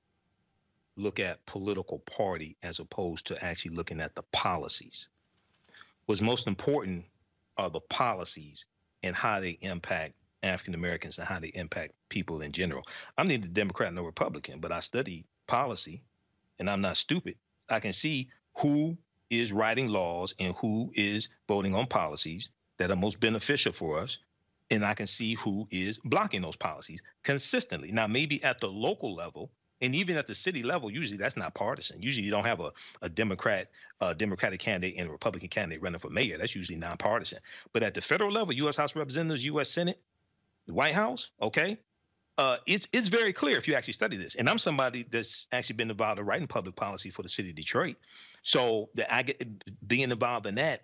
look 0.97 1.21
at 1.21 1.45
political 1.47 1.99
party 2.01 2.57
as 2.63 2.81
opposed 2.81 3.27
to 3.27 3.45
actually 3.45 3.75
looking 3.75 4.01
at 4.01 4.15
the 4.15 4.23
policies. 4.33 5.09
What's 6.07 6.21
most 6.21 6.47
important 6.47 7.05
are 7.59 7.71
the 7.71 7.81
policies 7.81 8.67
and 9.03 9.15
how 9.15 9.41
they 9.41 9.59
impact 9.61 10.15
African 10.43 10.75
Americans 10.75 11.19
and 11.19 11.27
how 11.27 11.39
they 11.39 11.49
impact 11.49 11.93
people 12.09 12.41
in 12.41 12.53
general. 12.53 12.85
I'm 13.19 13.29
neither 13.29 13.49
Democrat 13.49 13.93
nor 13.93 14.05
Republican, 14.05 14.61
but 14.61 14.73
I 14.73 14.81
study 14.81 15.27
policy 15.47 16.03
and 16.59 16.71
I'm 16.71 16.81
not 16.81 16.97
stupid. 16.97 17.37
I 17.69 17.81
can 17.81 17.93
see 17.93 18.29
who 18.59 18.97
is 19.31 19.53
writing 19.53 19.89
laws 19.89 20.35
and 20.39 20.55
who 20.57 20.91
is 20.95 21.29
voting 21.49 21.75
on 21.75 21.87
policies 21.87 22.51
that 22.79 22.91
are 22.91 22.97
most 22.97 23.21
beneficial 23.21 23.73
for 23.73 23.99
us. 23.99 24.19
And 24.71 24.85
I 24.85 24.95
can 24.95 25.07
see 25.07 25.35
who 25.35 25.69
is 25.71 25.99
blocking 26.05 26.43
those 26.43 26.57
policies 26.57 27.03
consistently. 27.23 27.93
Now, 27.93 28.07
maybe 28.07 28.43
at 28.43 28.61
the 28.61 28.69
local 28.69 29.15
level 29.15 29.51
and 29.81 29.95
even 29.95 30.17
at 30.17 30.27
the 30.27 30.35
city 30.35 30.63
level, 30.63 30.91
usually 30.91 31.19
that's 31.19 31.37
not 31.37 31.55
partisan. 31.55 32.01
Usually 32.03 32.25
you 32.25 32.31
don't 32.31 32.45
have 32.45 32.61
a, 32.61 32.73
a 33.03 33.09
Democrat, 33.09 33.69
a 34.01 34.15
Democratic 34.15 34.61
candidate 34.61 34.99
and 34.99 35.09
a 35.09 35.13
Republican 35.13 35.49
candidate 35.49 35.83
running 35.83 35.99
for 35.99 36.11
mayor. 36.11 36.39
That's 36.39 36.55
usually 36.55 36.79
nonpartisan. 36.79 37.39
But 37.73 37.83
at 37.83 37.95
the 37.95 38.01
federal 38.01 38.31
level, 38.31 38.53
U.S. 38.55 38.77
House 38.77 38.97
Representatives, 38.97 39.45
U.S. 39.45 39.71
Senate, 39.71 40.01
the 40.67 40.75
White 40.75 40.95
House, 40.95 41.31
okay, 41.41 41.79
uh, 42.39 42.59
it's 42.67 42.87
it's 42.93 43.09
very 43.09 43.33
clear 43.33 43.57
if 43.57 43.67
you 43.67 43.75
actually 43.75 43.95
study 43.95 44.17
this. 44.17 44.35
And 44.35 44.49
I'm 44.49 44.59
somebody 44.59 45.07
that's 45.11 45.47
actually 45.53 45.77
been 45.77 45.91
involved 45.91 46.21
in 46.21 46.27
writing 46.27 46.47
public 46.47 46.77
policy 46.77 47.11
for 47.11 47.23
the 47.23 47.29
city 47.29 47.51
of 47.51 47.57
Detroit. 47.57 47.97
So 48.43 48.91
that 48.95 49.15
I 49.15 49.23
get 49.23 49.43
being 49.87 50.11
involved 50.11 50.47
in 50.47 50.57
that, 50.57 50.83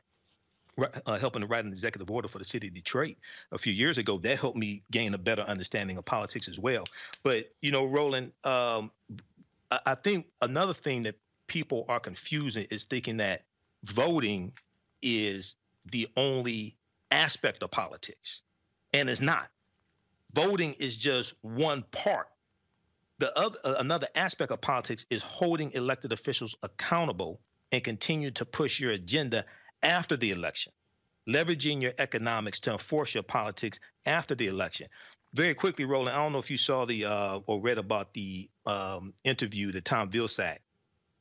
uh, 0.79 1.19
helping 1.19 1.43
to 1.43 1.49
write 1.49 1.65
an 1.65 1.71
executive 1.71 2.11
order 2.11 2.29
for 2.29 2.39
the 2.39 2.45
city 2.45 2.69
of 2.69 2.75
Detroit 2.75 3.17
a 3.51 3.59
few 3.59 3.73
years 3.73 3.99
ago, 3.99 4.19
that 4.19 4.39
helped 4.39 4.57
me 4.57 4.83
gain 4.91 5.15
a 5.15 5.19
better 5.19 5.43
understanding 5.43 5.97
of 5.97 6.05
politics 6.05 6.49
as 6.49 6.59
well. 6.59 6.85
But 7.23 7.53
you 7.61 7.71
know, 7.71 7.85
Roland, 7.85 8.33
um, 8.45 8.91
I, 9.71 9.95
think 9.95 10.27
another 10.41 10.75
thing 10.75 11.05
that 11.05 11.17
people 11.47 11.85
are 11.89 12.01
confusing 12.01 12.67
is 12.71 12.85
thinking 12.85 13.19
that 13.19 13.45
voting 13.85 14.53
is 15.03 15.57
the 15.91 16.09
only 16.17 16.77
aspect 17.11 17.63
of 17.63 17.71
politics, 17.71 18.43
and 18.93 19.11
it's 19.11 19.21
not 19.21 19.49
voting 20.33 20.75
is 20.79 20.97
just 20.97 21.35
one 21.43 21.85
part. 21.91 22.29
The 23.19 23.37
other 23.39 23.59
uh, 23.65 23.75
another 23.79 24.09
aspect 24.15 24.51
of 24.51 24.61
politics 24.61 25.07
is 25.11 25.23
holding 25.23 25.73
elected 25.73 26.13
officials 26.13 26.57
accountable 26.63 27.41
and 27.71 27.83
continue 27.83 28.31
to 28.33 28.45
push 28.45 28.81
your 28.81 28.91
agenda 28.91 29.45
after 29.83 30.17
the 30.17 30.31
election, 30.31 30.73
leveraging 31.29 31.83
your 31.83 31.93
economics 31.99 32.61
to 32.61 32.73
enforce 32.73 33.15
your 33.15 33.23
politics 33.23 33.81
after 34.07 34.35
the 34.35 34.47
election. 34.47 34.89
Very 35.35 35.55
quickly, 35.55 35.85
Roland, 35.85 36.17
I 36.17 36.23
don't 36.23 36.33
know 36.33 36.39
if 36.39 36.51
you 36.51 36.59
saw 36.59 36.85
the 36.85 37.07
uh, 37.07 37.39
or 37.47 37.61
read 37.61 37.79
about 37.79 38.13
the 38.13 38.51
um, 38.67 39.15
interview 39.25 39.73
that 39.73 39.85
Tom 39.85 40.11
Vilsack, 40.11 40.59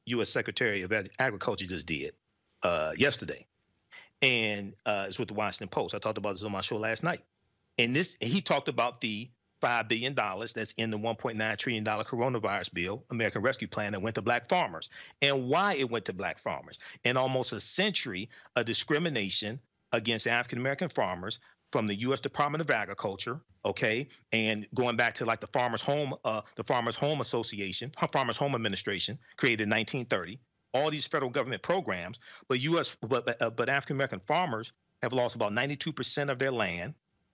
U.S. 0.05 0.29
Secretary 0.29 0.81
of 0.81 0.91
Agriculture, 1.19 1.65
just 1.65 1.85
did 1.85 2.13
uh, 2.63 2.91
yesterday, 2.97 3.45
and 4.21 4.73
uh, 4.85 5.05
it's 5.07 5.17
with 5.17 5.29
the 5.29 5.33
Washington 5.33 5.69
Post. 5.69 5.95
I 5.95 5.99
talked 5.99 6.17
about 6.17 6.33
this 6.33 6.43
on 6.43 6.51
my 6.51 6.61
show 6.61 6.77
last 6.77 7.03
night. 7.03 7.21
And 7.77 7.95
this, 7.95 8.17
he 8.19 8.41
talked 8.41 8.67
about 8.67 9.01
the 9.01 9.29
five 9.61 9.87
billion 9.87 10.13
dollars 10.13 10.53
that's 10.53 10.73
in 10.73 10.89
the 10.89 10.97
1.9 10.97 11.57
trillion 11.57 11.83
dollar 11.83 12.03
coronavirus 12.03 12.73
bill, 12.73 13.05
American 13.11 13.41
Rescue 13.41 13.67
Plan, 13.67 13.91
that 13.93 14.01
went 14.01 14.15
to 14.15 14.21
black 14.21 14.49
farmers, 14.49 14.89
and 15.21 15.47
why 15.47 15.75
it 15.75 15.89
went 15.89 16.05
to 16.05 16.13
black 16.13 16.39
farmers. 16.39 16.79
In 17.03 17.15
almost 17.15 17.53
a 17.53 17.59
century 17.59 18.29
of 18.55 18.65
discrimination 18.65 19.59
against 19.91 20.27
African 20.27 20.57
American 20.57 20.89
farmers 20.89 21.39
from 21.71 21.87
the 21.87 21.95
U.S. 21.95 22.19
Department 22.19 22.61
of 22.61 22.69
Agriculture, 22.69 23.39
okay, 23.63 24.07
and 24.33 24.67
going 24.73 24.97
back 24.97 25.13
to 25.15 25.25
like 25.25 25.39
the 25.39 25.47
Farmers 25.47 25.81
Home, 25.81 26.13
uh, 26.25 26.41
the 26.55 26.63
Farmers 26.63 26.95
Home 26.95 27.21
Association, 27.21 27.93
Farmers 28.11 28.37
Home 28.37 28.55
Administration, 28.55 29.17
created 29.37 29.63
in 29.63 29.69
1930. 29.69 30.39
All 30.73 30.89
these 30.89 31.05
federal 31.05 31.29
government 31.29 31.61
programs, 31.61 32.19
but 32.47 32.59
U.S. 32.61 32.95
but 33.01 33.41
uh, 33.41 33.49
but 33.49 33.69
African 33.69 33.97
American 33.97 34.21
farmers 34.25 34.71
have 35.01 35.13
lost 35.13 35.35
about 35.35 35.51
92% 35.51 36.29
of 36.29 36.37
their 36.37 36.51
land 36.51 36.93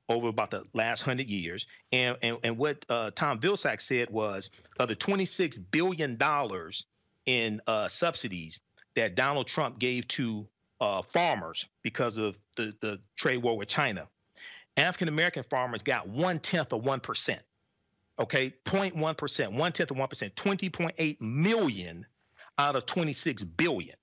over 0.10 0.28
about 0.28 0.52
the 0.52 0.64
last 0.74 1.02
hundred 1.02 1.28
years. 1.28 1.66
And 1.92 2.18
and, 2.22 2.38
and 2.44 2.58
what 2.58 2.86
uh, 2.90 3.12
Tom 3.16 3.40
Vilsack 3.40 3.82
said 3.82 4.10
was 4.10 4.50
of 4.80 4.88
the 4.88 4.96
26 4.96 5.58
billion 5.58 6.16
dollars 6.16 6.86
in 7.26 7.62
uh, 7.68 7.88
subsidies 7.88 8.60
that 8.96 9.16
Donald 9.16 9.48
Trump 9.48 9.80
gave 9.80 10.08
to 10.10 10.48
uh, 10.80 11.02
farmers 11.02 11.68
because 11.84 12.18
of 12.18 12.38
the, 12.56 12.74
the 12.82 13.00
trade 13.16 13.38
war 13.38 13.58
with 13.58 13.68
China, 13.68 14.08
African 14.76 15.08
American 15.08 15.44
farmers 15.44 15.84
got 15.84 16.08
one 16.08 16.40
tenth 16.40 16.74
of 16.74 16.84
one 16.84 17.00
percent. 17.00 17.42
Okay, 18.20 18.54
0.1 18.66 19.18
percent, 19.18 19.52
one 19.52 19.72
tenth 19.72 19.92
of 19.92 19.98
one 19.98 20.08
percent, 20.08 20.36
20.8 20.36 21.22
million 21.22 22.06
out 22.58 22.76
of 22.76 22.86
26 22.86 23.44
billion. 23.44 23.96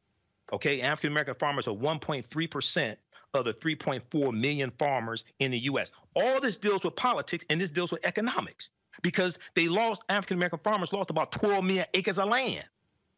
Okay, 0.52 0.82
African 0.82 1.11
American 1.11 1.34
farmers 1.34 1.66
are 1.66 1.74
1.3 1.74 2.50
percent 2.50 2.98
of 3.35 3.45
the 3.45 3.55
3.4 3.55 4.32
million 4.32 4.72
farmers 4.78 5.24
in 5.39 5.51
the 5.51 5.59
U.S. 5.61 5.91
All 6.14 6.41
this 6.41 6.57
deals 6.57 6.85
with 6.85 6.97
politics 6.97 7.45
and 7.51 7.61
this 7.61 7.70
deals 7.70 7.91
with 7.91 8.05
economics 8.05 8.70
because 9.03 9.39
they 9.55 9.68
lost 9.68 10.03
African 10.09 10.37
American 10.37 10.61
farmers 10.62 10.93
lost 10.93 11.11
about 11.11 11.32
12 11.32 11.64
million 11.64 11.87
acres 11.95 12.18
of 12.18 12.28
land. 12.28 12.64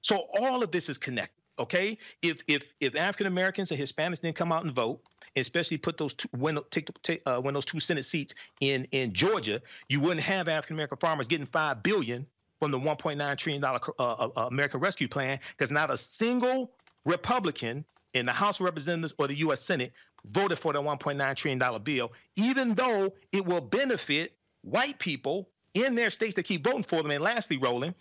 So 0.01 0.27
all 0.39 0.62
of 0.62 0.71
this 0.71 0.89
is 0.89 0.99
connected. 0.99 1.43
Okay, 1.59 1.97
if 2.21 2.43
if 2.49 2.64
if 2.81 2.95
African 2.97 3.27
Americans 3.27 3.71
and 3.71 3.81
Hispanics 3.81 4.21
didn't 4.21 4.37
come 4.37 4.53
out 4.53 4.64
and 4.64 4.75
vote, 4.75 5.01
especially 5.37 5.79
put 5.79 5.97
those 5.97 6.12
two 6.12 6.29
win 6.37 6.59
take, 6.71 6.91
take 7.03 7.23
uh, 7.25 7.41
win 7.43 7.55
those 7.55 7.64
two 7.64 7.81
Senate 7.81 8.05
seats 8.05 8.35
in 8.61 8.87
in 8.93 9.14
Georgia, 9.14 9.62
you 9.89 10.01
wouldn't 10.01 10.21
have 10.21 10.49
African 10.49 10.77
American 10.77 10.99
farmers 10.99 11.27
getting 11.27 11.47
five 11.47 11.83
billion 11.83 12.27
from 12.61 12.71
the 12.73 12.79
1.9 12.79 13.37
trillion 13.39 13.62
dollar 13.62 13.81
uh, 13.99 14.29
uh, 14.37 14.49
American 14.51 14.81
Rescue 14.81 15.09
Plan 15.09 15.39
because 15.51 15.71
not 15.71 15.91
a 15.91 15.97
single 15.97 16.73
Republican 17.07 17.85
in 18.17 18.27
the 18.27 18.33
House 18.33 18.61
of 18.61 18.64
Representatives 18.64 19.14
or 19.19 19.29
the 19.29 19.35
U.S. 19.37 19.61
Senate 19.61 19.93
voted 20.27 20.59
for 20.59 20.73
the 20.73 20.81
1.9 20.81 21.37
trillion 21.37 21.59
dollar 21.59 21.79
bill, 21.79 22.12
even 22.37 22.75
though 22.75 23.12
it 23.33 23.45
will 23.45 23.61
benefit 23.61 24.37
white 24.62 24.99
people 24.99 25.49
in 25.75 25.95
their 25.95 26.11
states 26.11 26.35
that 26.35 26.45
keep 26.45 26.64
voting 26.64 26.83
for 26.83 27.03
them. 27.03 27.11
And 27.11 27.23
lastly, 27.23 27.59
Roland, 27.59 27.95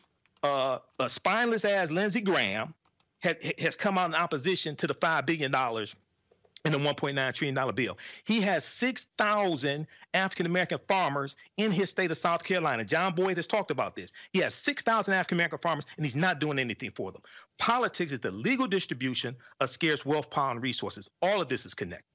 uh, 0.43 0.79
a 0.99 1.09
spineless 1.09 1.65
ass 1.65 1.91
Lindsey 1.91 2.21
Graham 2.21 2.73
has, 3.19 3.35
has 3.59 3.75
come 3.75 3.97
out 3.97 4.09
in 4.09 4.15
opposition 4.15 4.75
to 4.77 4.87
the 4.87 4.93
five 4.93 5.25
billion 5.25 5.51
dollars 5.51 5.95
in 6.65 6.71
the 6.71 6.79
1.9 6.79 7.33
trillion 7.33 7.55
dollar 7.55 7.71
bill. 7.71 7.97
He 8.23 8.41
has 8.41 8.65
6,000 8.65 9.87
African 10.13 10.45
American 10.47 10.79
farmers 10.87 11.35
in 11.57 11.71
his 11.71 11.89
state 11.89 12.11
of 12.11 12.17
South 12.17 12.43
Carolina. 12.43 12.83
John 12.83 13.13
Boyd 13.13 13.37
has 13.37 13.47
talked 13.47 13.71
about 13.71 13.95
this. 13.95 14.11
He 14.31 14.39
has 14.39 14.53
6,000 14.55 15.13
African 15.13 15.37
American 15.37 15.59
farmers 15.59 15.85
and 15.97 16.05
he's 16.05 16.15
not 16.15 16.39
doing 16.39 16.59
anything 16.59 16.91
for 16.91 17.11
them. 17.11 17.21
Politics 17.59 18.11
is 18.11 18.19
the 18.19 18.31
legal 18.31 18.67
distribution 18.67 19.35
of 19.61 19.69
scarce 19.69 20.05
wealth, 20.05 20.29
power, 20.29 20.51
and 20.51 20.61
resources. 20.61 21.09
All 21.21 21.41
of 21.41 21.47
this 21.47 21.65
is 21.65 21.73
connected. 21.73 22.05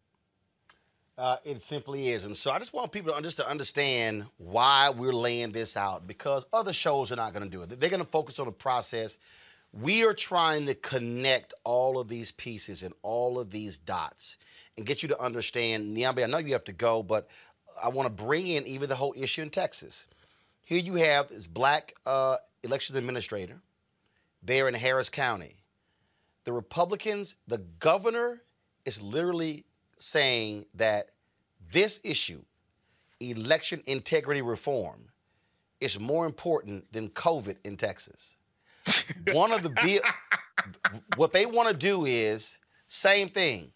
Uh, 1.16 1.36
it 1.44 1.60
simply 1.60 2.08
is. 2.08 2.24
And 2.24 2.34
so 2.34 2.50
I 2.50 2.58
just 2.58 2.72
want 2.72 2.92
people 2.92 3.12
to, 3.12 3.22
just 3.22 3.36
to 3.36 3.48
understand 3.48 4.24
why 4.38 4.88
we're 4.88 5.12
laying 5.12 5.52
this 5.52 5.76
out 5.76 6.06
because 6.06 6.46
other 6.52 6.72
shows 6.72 7.12
are 7.12 7.16
not 7.16 7.34
going 7.34 7.44
to 7.44 7.50
do 7.50 7.62
it. 7.62 7.78
They're 7.78 7.90
going 7.90 8.02
to 8.02 8.10
focus 8.10 8.38
on 8.38 8.46
the 8.46 8.52
process. 8.52 9.18
We 9.72 10.04
are 10.04 10.14
trying 10.14 10.66
to 10.66 10.74
connect 10.74 11.54
all 11.64 11.98
of 12.00 12.08
these 12.08 12.32
pieces 12.32 12.82
and 12.82 12.92
all 13.02 13.38
of 13.38 13.50
these 13.50 13.78
dots 13.78 14.36
and 14.76 14.84
get 14.84 15.02
you 15.02 15.08
to 15.10 15.20
understand. 15.20 15.96
Niambi, 15.96 16.24
I 16.24 16.26
know 16.26 16.38
you 16.38 16.52
have 16.54 16.64
to 16.64 16.72
go, 16.72 17.02
but 17.02 17.28
I 17.82 17.88
want 17.88 18.06
to 18.06 18.24
bring 18.24 18.48
in 18.48 18.66
even 18.66 18.88
the 18.88 18.96
whole 18.96 19.14
issue 19.16 19.42
in 19.42 19.50
Texas. 19.50 20.06
Here 20.62 20.80
you 20.80 20.94
have 20.94 21.28
this 21.28 21.46
black 21.46 21.94
uh, 22.04 22.36
elections 22.62 22.98
administrator 22.98 23.60
there 24.42 24.68
in 24.68 24.74
Harris 24.74 25.08
County. 25.08 25.56
The 26.44 26.52
Republicans, 26.52 27.36
the 27.46 27.58
governor 27.58 28.42
is 28.84 29.00
literally 29.00 29.64
saying 29.98 30.66
that 30.74 31.10
this 31.70 32.00
issue, 32.02 32.42
election 33.20 33.82
integrity 33.86 34.42
reform, 34.42 35.10
is 35.80 35.98
more 35.98 36.26
important 36.26 36.92
than 36.92 37.08
COVID 37.10 37.56
in 37.64 37.76
Texas. 37.76 38.36
One 39.32 39.52
of 39.52 39.62
the 39.62 39.70
bill, 39.70 40.00
what 41.16 41.32
they 41.32 41.46
want 41.46 41.68
to 41.68 41.74
do 41.74 42.04
is 42.04 42.58
same 42.88 43.28
thing. 43.28 43.72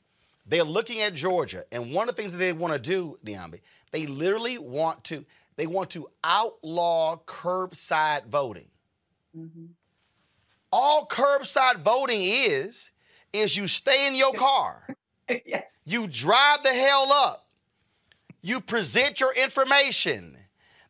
They're 0.47 0.65
looking 0.65 1.01
at 1.01 1.15
Georgia, 1.15 1.65
and 1.73 1.93
one 1.93 2.09
of 2.09 2.15
the 2.15 2.21
things 2.21 2.33
that 2.33 2.39
they 2.39 2.53
want 2.53 2.75
to 2.75 2.79
do, 2.79 3.19
Niambi, 3.25 3.61
they 3.93 4.07
literally 4.07 4.59
want 4.59 5.05
to 5.05 5.25
they 5.57 5.67
want 5.67 5.91
to 5.91 6.09
outlaw 6.23 7.19
curbside 7.27 8.27
voting. 8.27 8.67
Mm-hmm. 9.37 9.67
All 10.73 11.07
curbside 11.07 11.81
voting 11.81 12.21
is 12.23 12.91
is 13.33 13.57
you 13.57 13.69
stay 13.69 14.07
in 14.07 14.15
your 14.15 14.33
car, 14.33 14.87
you 15.85 16.07
drive 16.09 16.63
the 16.63 16.71
hell 16.71 17.13
up, 17.13 17.47
you 18.43 18.61
present 18.61 19.21
your 19.21 19.33
information, 19.35 20.37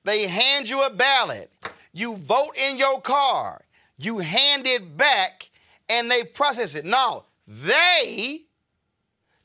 they 0.04 0.26
hand 0.26 0.68
you 0.68 0.84
a 0.84 0.90
ballot, 0.90 1.50
you 1.92 2.16
vote 2.16 2.56
in 2.56 2.76
your 2.76 3.00
car, 3.00 3.62
you 3.98 4.18
hand 4.18 4.66
it 4.66 4.96
back, 4.96 5.50
and 5.88 6.10
they 6.10 6.24
process 6.24 6.74
it. 6.74 6.84
No, 6.84 7.24
they, 7.46 8.42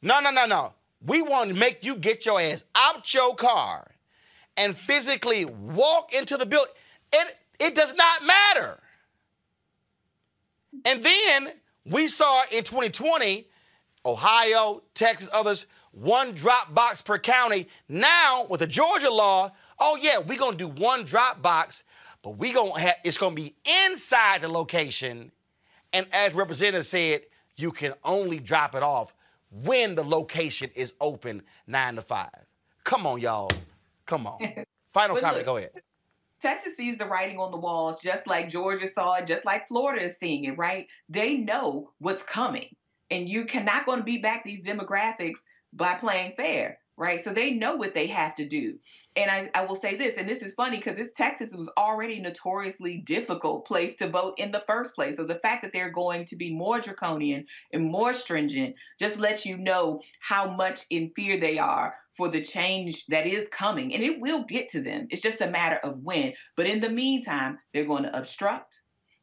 no, 0.01 0.19
no, 0.19 0.31
no, 0.31 0.45
no. 0.45 0.73
We 1.05 1.21
want 1.21 1.49
to 1.49 1.55
make 1.55 1.83
you 1.83 1.95
get 1.95 2.25
your 2.25 2.41
ass 2.41 2.65
out 2.75 3.13
your 3.13 3.35
car 3.35 3.91
and 4.57 4.75
physically 4.75 5.45
walk 5.45 6.13
into 6.13 6.35
the 6.35 6.45
building. 6.45 6.73
It, 7.13 7.35
it 7.59 7.75
does 7.75 7.95
not 7.95 8.23
matter. 8.25 8.79
And 10.85 11.03
then 11.03 11.51
we 11.85 12.07
saw 12.07 12.43
in 12.51 12.63
2020, 12.63 13.47
Ohio, 14.05 14.83
Texas, 14.93 15.29
others, 15.33 15.65
one 15.91 16.33
drop 16.33 16.73
box 16.73 17.01
per 17.01 17.17
county. 17.17 17.67
Now 17.87 18.45
with 18.49 18.59
the 18.59 18.67
Georgia 18.67 19.09
law, 19.09 19.51
oh 19.79 19.97
yeah, 19.99 20.19
we're 20.19 20.37
gonna 20.37 20.57
do 20.57 20.67
one 20.67 21.03
drop 21.03 21.41
box, 21.41 21.83
but 22.21 22.37
we 22.37 22.53
gonna 22.53 22.79
have 22.79 22.95
it's 23.03 23.17
gonna 23.17 23.35
be 23.35 23.55
inside 23.85 24.41
the 24.41 24.49
location. 24.49 25.31
And 25.93 26.05
as 26.11 26.35
representative 26.35 26.85
said, 26.85 27.21
you 27.55 27.71
can 27.71 27.93
only 28.03 28.39
drop 28.39 28.75
it 28.75 28.83
off 28.83 29.13
when 29.51 29.95
the 29.95 30.03
location 30.03 30.69
is 30.75 30.93
open 31.01 31.41
nine 31.67 31.95
to 31.95 32.01
five. 32.01 32.45
Come 32.83 33.07
on, 33.07 33.19
y'all. 33.19 33.51
Come 34.05 34.27
on. 34.27 34.39
Final 34.93 35.17
comment. 35.17 35.37
look, 35.37 35.45
Go 35.45 35.57
ahead. 35.57 35.71
Texas 36.41 36.77
sees 36.77 36.97
the 36.97 37.05
writing 37.05 37.37
on 37.37 37.51
the 37.51 37.57
walls 37.57 38.01
just 38.01 38.25
like 38.25 38.49
Georgia 38.49 38.87
saw 38.87 39.15
it, 39.15 39.27
just 39.27 39.45
like 39.45 39.67
Florida 39.67 40.05
is 40.05 40.17
seeing 40.17 40.45
it, 40.45 40.57
right? 40.57 40.87
They 41.09 41.37
know 41.37 41.91
what's 41.99 42.23
coming. 42.23 42.75
And 43.11 43.27
you 43.27 43.45
cannot 43.45 43.85
going 43.85 43.99
to 43.99 44.05
beat 44.05 44.23
back 44.23 44.43
these 44.43 44.65
demographics 44.65 45.39
by 45.73 45.95
playing 45.95 46.33
fair, 46.37 46.79
right? 46.99 47.23
So 47.23 47.31
they 47.31 47.51
know 47.51 47.77
what 47.77 47.93
they 47.93 48.07
have 48.07 48.35
to 48.35 48.45
do. 48.45 48.77
And 49.15 49.31
I, 49.31 49.49
I 49.55 49.65
will 49.65 49.77
say 49.77 49.95
this, 49.95 50.17
and 50.17 50.27
this 50.27 50.43
is 50.43 50.53
funny 50.53 50.77
because 50.77 50.97
this 50.97 51.13
Texas 51.13 51.55
was 51.55 51.71
already 51.77 52.19
notoriously 52.19 52.97
difficult 52.97 53.65
place 53.65 53.95
to 53.95 54.09
vote 54.09 54.33
in 54.37 54.51
the 54.51 54.63
first 54.67 54.95
place. 54.95 55.15
So 55.15 55.23
the 55.23 55.39
fact 55.39 55.63
that 55.63 55.71
they're 55.71 55.91
going 55.91 56.25
to 56.25 56.35
be 56.35 56.53
more 56.53 56.81
draconian 56.81 57.45
and 57.71 57.89
more 57.89 58.13
stringent 58.13 58.75
just 58.99 59.17
lets 59.17 59.45
you 59.45 59.57
know 59.57 60.01
how 60.19 60.51
much 60.51 60.81
in 60.89 61.11
fear 61.15 61.37
they 61.37 61.57
are 61.57 61.95
for 62.17 62.27
the 62.27 62.41
change 62.41 63.05
that 63.07 63.25
is 63.25 63.47
coming. 63.49 63.95
And 63.95 64.03
it 64.03 64.19
will 64.19 64.43
get 64.43 64.69
to 64.71 64.81
them. 64.81 65.07
It's 65.09 65.21
just 65.21 65.39
a 65.39 65.49
matter 65.49 65.77
of 65.77 66.03
when. 66.03 66.33
But 66.57 66.67
in 66.67 66.81
the 66.81 66.89
meantime, 66.89 67.59
they're 67.73 67.85
going 67.85 68.03
to 68.03 68.17
obstruct, 68.17 68.77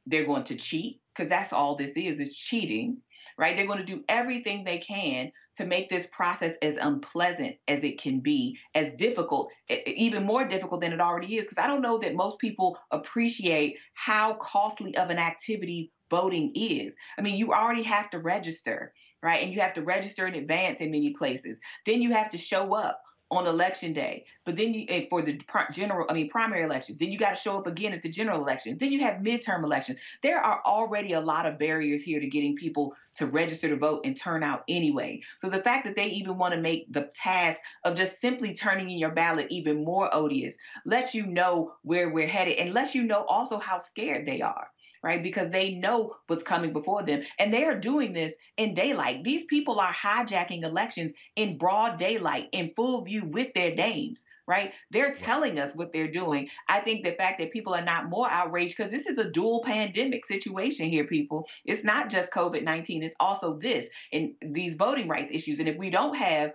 they're 0.06 0.24
going 0.24 0.44
to 0.44 0.56
cheat, 0.56 1.02
because 1.14 1.28
that's 1.28 1.52
all 1.52 1.76
this 1.76 1.92
is, 1.96 2.20
is 2.20 2.36
cheating, 2.36 2.98
right? 3.36 3.56
They're 3.56 3.66
going 3.66 3.84
to 3.84 3.84
do 3.84 4.02
everything 4.08 4.64
they 4.64 4.78
can 4.78 5.30
to 5.56 5.66
make 5.66 5.88
this 5.88 6.06
process 6.06 6.56
as 6.62 6.76
unpleasant 6.76 7.56
as 7.66 7.82
it 7.82 8.00
can 8.00 8.20
be, 8.20 8.58
as 8.74 8.94
difficult, 8.94 9.50
even 9.86 10.24
more 10.24 10.46
difficult 10.46 10.80
than 10.80 10.92
it 10.92 11.00
already 11.00 11.36
is. 11.36 11.44
Because 11.44 11.58
I 11.58 11.66
don't 11.66 11.82
know 11.82 11.98
that 11.98 12.14
most 12.14 12.38
people 12.38 12.78
appreciate 12.90 13.76
how 13.94 14.34
costly 14.34 14.96
of 14.96 15.10
an 15.10 15.18
activity 15.18 15.90
voting 16.10 16.52
is. 16.54 16.94
I 17.18 17.22
mean, 17.22 17.36
you 17.36 17.52
already 17.52 17.82
have 17.82 18.10
to 18.10 18.18
register, 18.18 18.92
right? 19.22 19.42
And 19.42 19.52
you 19.52 19.60
have 19.60 19.74
to 19.74 19.82
register 19.82 20.26
in 20.26 20.34
advance 20.34 20.80
in 20.80 20.90
many 20.90 21.12
places. 21.14 21.58
Then 21.84 22.00
you 22.02 22.12
have 22.12 22.30
to 22.30 22.38
show 22.38 22.74
up 22.74 23.00
on 23.30 23.46
election 23.46 23.92
day. 23.92 24.24
But 24.44 24.56
then 24.56 24.72
you 24.72 25.06
for 25.10 25.22
the 25.22 25.40
general, 25.72 26.06
I 26.08 26.14
mean 26.14 26.28
primary 26.28 26.62
election. 26.62 26.96
Then 26.98 27.10
you 27.10 27.18
got 27.18 27.30
to 27.30 27.36
show 27.36 27.58
up 27.58 27.66
again 27.66 27.92
at 27.92 28.02
the 28.02 28.08
general 28.08 28.40
election. 28.40 28.78
Then 28.78 28.92
you 28.92 29.00
have 29.00 29.20
midterm 29.20 29.64
elections. 29.64 29.98
There 30.22 30.38
are 30.38 30.62
already 30.64 31.12
a 31.12 31.20
lot 31.20 31.46
of 31.46 31.58
barriers 31.58 32.02
here 32.02 32.20
to 32.20 32.26
getting 32.28 32.56
people 32.56 32.94
to 33.16 33.26
register 33.26 33.68
to 33.68 33.76
vote 33.76 34.02
and 34.04 34.16
turn 34.16 34.42
out 34.42 34.62
anyway. 34.68 35.20
So 35.38 35.48
the 35.48 35.62
fact 35.62 35.86
that 35.86 35.96
they 35.96 36.06
even 36.06 36.38
want 36.38 36.54
to 36.54 36.60
make 36.60 36.92
the 36.92 37.10
task 37.14 37.60
of 37.84 37.96
just 37.96 38.20
simply 38.20 38.54
turning 38.54 38.90
in 38.90 38.98
your 38.98 39.12
ballot 39.12 39.48
even 39.50 39.84
more 39.84 40.08
odious 40.14 40.56
lets 40.84 41.14
you 41.14 41.26
know 41.26 41.72
where 41.82 42.10
we're 42.10 42.26
headed 42.26 42.58
and 42.58 42.74
lets 42.74 42.94
you 42.94 43.02
know 43.02 43.24
also 43.24 43.58
how 43.58 43.78
scared 43.78 44.26
they 44.26 44.42
are 44.42 44.68
right? 45.02 45.22
Because 45.22 45.50
they 45.50 45.74
know 45.74 46.14
what's 46.26 46.42
coming 46.42 46.72
before 46.72 47.02
them. 47.02 47.22
And 47.38 47.52
they 47.52 47.64
are 47.64 47.78
doing 47.78 48.12
this 48.12 48.34
in 48.56 48.74
daylight. 48.74 49.24
These 49.24 49.44
people 49.46 49.80
are 49.80 49.92
hijacking 49.92 50.62
elections 50.62 51.12
in 51.36 51.58
broad 51.58 51.98
daylight, 51.98 52.48
in 52.52 52.72
full 52.74 53.04
view 53.04 53.24
with 53.26 53.54
their 53.54 53.74
names. 53.74 54.24
Right? 54.46 54.72
They're 54.90 55.12
telling 55.12 55.58
us 55.58 55.74
what 55.74 55.92
they're 55.92 56.10
doing. 56.10 56.48
I 56.68 56.80
think 56.80 57.04
the 57.04 57.12
fact 57.12 57.38
that 57.38 57.52
people 57.52 57.74
are 57.74 57.82
not 57.82 58.08
more 58.08 58.30
outraged 58.30 58.76
because 58.76 58.92
this 58.92 59.06
is 59.06 59.18
a 59.18 59.30
dual 59.30 59.62
pandemic 59.64 60.24
situation 60.24 60.88
here, 60.88 61.04
people. 61.04 61.48
It's 61.64 61.82
not 61.82 62.10
just 62.10 62.32
COVID 62.32 62.62
19, 62.62 63.02
it's 63.02 63.16
also 63.18 63.58
this 63.58 63.88
and 64.12 64.34
these 64.40 64.76
voting 64.76 65.08
rights 65.08 65.32
issues. 65.32 65.58
And 65.58 65.68
if 65.68 65.76
we 65.76 65.90
don't 65.90 66.16
have 66.16 66.52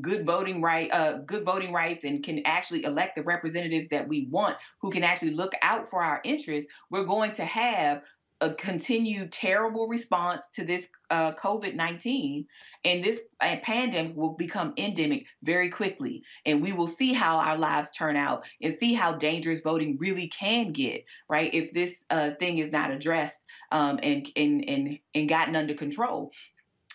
good 0.00 0.26
voting 0.26 0.62
right, 0.62 0.90
uh, 0.92 1.18
good 1.18 1.44
voting 1.44 1.72
rights, 1.72 2.04
and 2.04 2.22
can 2.22 2.42
actually 2.44 2.84
elect 2.84 3.14
the 3.16 3.22
representatives 3.22 3.88
that 3.88 4.08
we 4.08 4.26
want, 4.30 4.56
who 4.80 4.90
can 4.90 5.04
actually 5.04 5.34
look 5.34 5.52
out 5.62 5.88
for 5.88 6.02
our 6.02 6.20
interests, 6.24 6.70
we're 6.90 7.04
going 7.04 7.32
to 7.32 7.44
have 7.44 8.02
a 8.44 8.52
continued 8.52 9.32
terrible 9.32 9.88
response 9.88 10.50
to 10.50 10.64
this 10.64 10.88
uh, 11.10 11.32
COVID 11.32 11.74
19, 11.74 12.46
and 12.84 13.02
this 13.02 13.20
uh, 13.40 13.56
pandemic 13.62 14.14
will 14.14 14.34
become 14.34 14.74
endemic 14.76 15.24
very 15.42 15.70
quickly. 15.70 16.22
And 16.44 16.60
we 16.60 16.72
will 16.72 16.86
see 16.86 17.14
how 17.14 17.38
our 17.38 17.56
lives 17.56 17.90
turn 17.92 18.16
out 18.16 18.44
and 18.60 18.74
see 18.74 18.92
how 18.92 19.12
dangerous 19.14 19.62
voting 19.62 19.96
really 19.98 20.28
can 20.28 20.72
get, 20.72 21.04
right? 21.28 21.52
If 21.54 21.72
this 21.72 22.04
uh, 22.10 22.32
thing 22.38 22.58
is 22.58 22.70
not 22.70 22.90
addressed 22.90 23.46
um, 23.72 23.98
and, 24.02 24.28
and, 24.36 24.64
and, 24.68 24.98
and 25.14 25.28
gotten 25.28 25.56
under 25.56 25.74
control. 25.74 26.30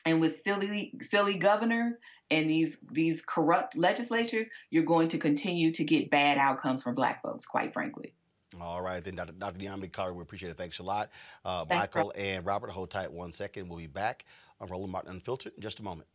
And 0.05 0.21
with 0.21 0.37
silly, 0.37 0.93
silly 1.01 1.39
governors 1.39 1.97
and 2.31 2.47
these 2.47 2.77
these 2.91 3.23
corrupt 3.23 3.75
legislatures, 3.75 4.49
you're 4.69 4.83
going 4.83 5.07
to 5.09 5.17
continue 5.17 5.71
to 5.73 5.83
get 5.83 6.11
bad 6.11 6.37
outcomes 6.37 6.83
for 6.83 6.93
Black 6.93 7.23
folks, 7.23 7.47
quite 7.47 7.73
frankly. 7.73 8.13
All 8.59 8.81
right, 8.81 9.03
then, 9.03 9.15
Dr. 9.15 9.33
Dr. 9.33 9.59
Niambi 9.59 9.91
Carter, 9.91 10.13
we 10.13 10.21
appreciate 10.23 10.49
it. 10.49 10.57
Thanks 10.57 10.79
a 10.79 10.83
lot. 10.83 11.09
Uh, 11.45 11.65
Thanks, 11.65 11.95
Michael 11.95 12.11
and 12.17 12.45
Robert, 12.45 12.71
hold 12.71 12.89
tight 12.89 13.11
one 13.11 13.31
second. 13.31 13.69
We'll 13.69 13.77
be 13.77 13.87
back 13.87 14.25
on 14.59 14.67
Roland 14.69 14.91
Martin 14.91 15.11
Unfiltered 15.11 15.53
in 15.55 15.61
just 15.61 15.79
a 15.79 15.83
moment. 15.83 16.07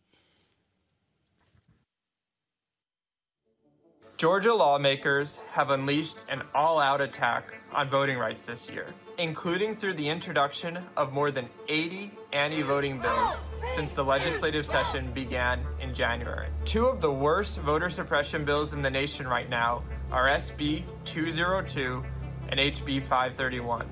Georgia 4.17 4.55
lawmakers 4.55 5.41
have 5.53 5.71
unleashed 5.71 6.25
an 6.29 6.43
all 6.55 6.79
out 6.79 7.01
attack 7.01 7.59
on 7.73 7.89
voting 7.89 8.17
rights 8.17 8.47
this 8.47 8.71
year, 8.71 8.95
including 9.19 9.75
through 9.75 9.95
the 9.95 10.09
introduction 10.09 10.79
of 10.97 11.13
more 11.13 11.33
than 11.33 11.49
80 11.69 12.13
anti 12.33 12.63
voting 12.63 13.01
bills 13.01 13.43
since 13.75 13.93
the 13.95 14.05
legislative 14.05 14.65
session 14.65 15.11
began 15.13 15.61
in 15.81 15.93
January. 15.93 16.49
Two 16.65 16.87
of 16.87 17.01
the 17.01 17.11
worst 17.13 17.59
voter 17.59 17.91
suppression 17.91 18.45
bills 18.45 18.73
in 18.73 18.83
the 18.83 18.91
nation 18.91 19.27
right 19.27 19.51
now 19.51 19.83
are 20.13 20.29
SB 20.29 20.85
202 21.05 22.05
and 22.49 22.61
HB 22.61 23.05
531, 23.05 23.89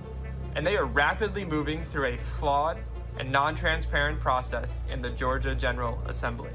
and 0.55 0.66
they 0.66 0.76
are 0.76 0.84
rapidly 0.84 1.44
moving 1.44 1.82
through 1.82 2.07
a 2.07 2.16
flawed 2.16 2.80
and 3.18 3.30
non 3.30 3.55
transparent 3.55 4.20
process 4.20 4.84
in 4.90 5.03
the 5.03 5.11
Georgia 5.11 5.55
General 5.55 6.00
Assembly. 6.07 6.50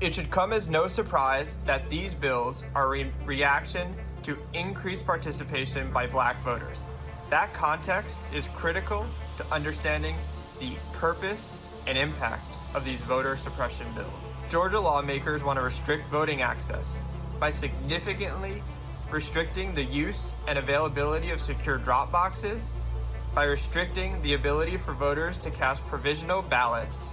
It 0.00 0.14
should 0.14 0.30
come 0.30 0.52
as 0.52 0.68
no 0.68 0.88
surprise 0.88 1.56
that 1.64 1.86
these 1.86 2.14
bills 2.14 2.62
are 2.74 2.94
a 2.96 3.10
reaction 3.24 3.94
to 4.24 4.38
increased 4.52 5.06
participation 5.06 5.90
by 5.92 6.06
black 6.06 6.40
voters. 6.42 6.86
That 7.30 7.54
context 7.54 8.28
is 8.34 8.48
critical 8.48 9.06
to 9.38 9.46
understanding 9.52 10.16
the 10.60 10.72
purpose 10.92 11.56
and 11.86 11.96
impact 11.96 12.44
of 12.74 12.84
these 12.84 13.00
voter 13.02 13.36
suppression 13.36 13.86
bills. 13.94 14.12
Georgia 14.48 14.78
lawmakers 14.78 15.42
want 15.42 15.58
to 15.58 15.62
restrict 15.62 16.06
voting 16.08 16.42
access 16.42 17.02
by 17.40 17.50
significantly 17.50 18.62
restricting 19.10 19.74
the 19.74 19.84
use 19.84 20.34
and 20.48 20.58
availability 20.58 21.30
of 21.30 21.40
secure 21.40 21.78
drop 21.78 22.10
boxes, 22.10 22.74
by 23.34 23.44
restricting 23.44 24.20
the 24.22 24.34
ability 24.34 24.76
for 24.76 24.94
voters 24.94 25.36
to 25.38 25.50
cast 25.50 25.86
provisional 25.86 26.42
ballots, 26.42 27.12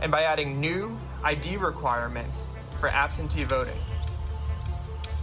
and 0.00 0.10
by 0.10 0.22
adding 0.22 0.60
new 0.60 0.96
ID 1.24 1.56
requirements 1.56 2.46
for 2.78 2.88
absentee 2.88 3.44
voting. 3.44 3.78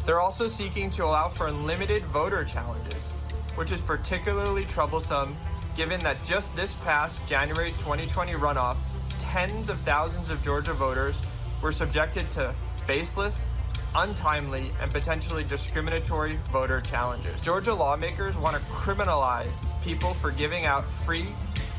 They're 0.05 0.19
also 0.19 0.47
seeking 0.47 0.89
to 0.91 1.05
allow 1.05 1.29
for 1.29 1.47
unlimited 1.47 2.03
voter 2.05 2.43
challenges, 2.43 3.07
which 3.55 3.71
is 3.71 3.81
particularly 3.81 4.65
troublesome 4.65 5.35
given 5.75 5.99
that 6.01 6.23
just 6.25 6.53
this 6.55 6.73
past 6.73 7.25
January 7.27 7.71
2020 7.77 8.33
runoff, 8.33 8.75
tens 9.17 9.69
of 9.69 9.79
thousands 9.81 10.29
of 10.29 10.43
Georgia 10.43 10.73
voters 10.73 11.19
were 11.61 11.71
subjected 11.71 12.29
to 12.31 12.53
baseless, 12.87 13.49
untimely, 13.95 14.71
and 14.81 14.91
potentially 14.91 15.43
discriminatory 15.43 16.37
voter 16.51 16.81
challenges. 16.81 17.43
Georgia 17.43 17.73
lawmakers 17.73 18.37
want 18.37 18.55
to 18.55 18.61
criminalize 18.71 19.59
people 19.83 20.13
for 20.13 20.31
giving 20.31 20.65
out 20.65 20.91
free 20.91 21.27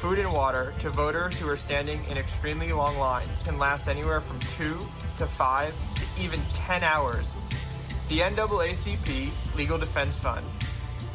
food 0.00 0.18
and 0.18 0.32
water 0.32 0.72
to 0.78 0.88
voters 0.88 1.38
who 1.38 1.48
are 1.48 1.56
standing 1.56 2.00
in 2.10 2.16
extremely 2.16 2.72
long 2.72 2.96
lines 2.98 3.42
can 3.42 3.58
last 3.58 3.86
anywhere 3.86 4.20
from 4.20 4.38
two 4.40 4.78
to 5.18 5.26
five 5.26 5.74
to 5.94 6.02
even 6.22 6.40
10 6.52 6.82
hours. 6.82 7.34
The 8.08 8.20
NAACP 8.20 9.30
Legal 9.56 9.78
Defense 9.78 10.18
Fund 10.18 10.44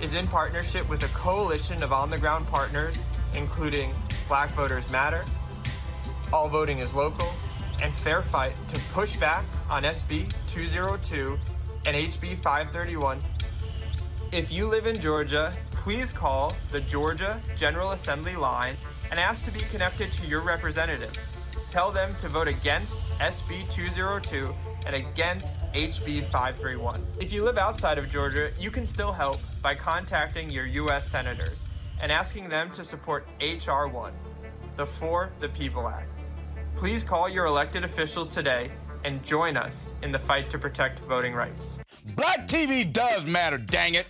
is 0.01 0.13
in 0.13 0.27
partnership 0.27 0.87
with 0.87 1.03
a 1.03 1.07
coalition 1.07 1.81
of 1.81 1.91
on 1.91 2.09
the 2.09 2.17
ground 2.17 2.47
partners, 2.47 3.01
including 3.33 3.91
Black 4.27 4.51
Voters 4.51 4.89
Matter, 4.89 5.25
All 6.31 6.47
Voting 6.47 6.79
is 6.79 6.93
Local, 6.93 7.33
and 7.81 7.93
Fair 7.93 8.21
Fight 8.21 8.53
to 8.69 8.79
push 8.93 9.17
back 9.17 9.45
on 9.69 9.83
SB 9.83 10.31
202 10.47 11.37
and 11.85 11.95
HB 11.95 12.37
531. 12.37 13.21
If 14.31 14.51
you 14.51 14.67
live 14.67 14.85
in 14.85 14.99
Georgia, 14.99 15.53
please 15.71 16.11
call 16.11 16.53
the 16.71 16.81
Georgia 16.81 17.41
General 17.55 17.91
Assembly 17.91 18.35
line 18.35 18.75
and 19.11 19.19
ask 19.19 19.45
to 19.45 19.51
be 19.51 19.59
connected 19.71 20.11
to 20.13 20.25
your 20.25 20.41
representative. 20.41 21.15
Tell 21.69 21.91
them 21.91 22.15
to 22.19 22.29
vote 22.29 22.47
against 22.47 22.99
SB 23.19 23.69
202 23.69 24.53
and 24.85 24.95
against 24.95 25.59
HB 25.73 26.23
531. 26.25 27.05
If 27.19 27.33
you 27.33 27.43
live 27.43 27.57
outside 27.57 27.97
of 27.97 28.09
Georgia, 28.09 28.51
you 28.59 28.71
can 28.71 28.85
still 28.85 29.11
help 29.11 29.39
by 29.61 29.75
contacting 29.75 30.49
your 30.49 30.65
U.S. 30.65 31.07
senators 31.09 31.65
and 32.01 32.11
asking 32.11 32.49
them 32.49 32.71
to 32.71 32.83
support 32.83 33.27
H.R. 33.39 33.87
1, 33.87 34.13
the 34.75 34.85
For 34.85 35.31
the 35.39 35.49
People 35.49 35.87
Act. 35.87 36.14
Please 36.75 37.03
call 37.03 37.29
your 37.29 37.45
elected 37.45 37.85
officials 37.85 38.27
today 38.27 38.69
and 39.05 39.23
join 39.23 39.55
us 39.55 39.93
in 40.01 40.11
the 40.11 40.19
fight 40.19 40.49
to 40.49 40.59
protect 40.59 40.99
voting 40.99 41.33
rights. 41.33 41.77
Black 42.15 42.47
TV 42.47 42.91
does 42.91 43.25
matter, 43.25 43.57
dang 43.57 43.93
it. 43.93 44.07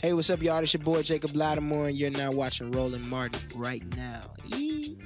Hey, 0.00 0.12
what's 0.12 0.30
up, 0.30 0.42
y'all? 0.42 0.62
It's 0.62 0.72
your 0.72 0.82
boy 0.82 1.02
Jacob 1.02 1.30
Latimore, 1.32 1.88
and 1.88 1.96
you're 1.96 2.10
now 2.10 2.30
watching 2.30 2.70
Roland 2.70 3.08
Martin 3.08 3.40
right 3.54 3.82
now. 3.96 4.22
Yee. 4.46 4.96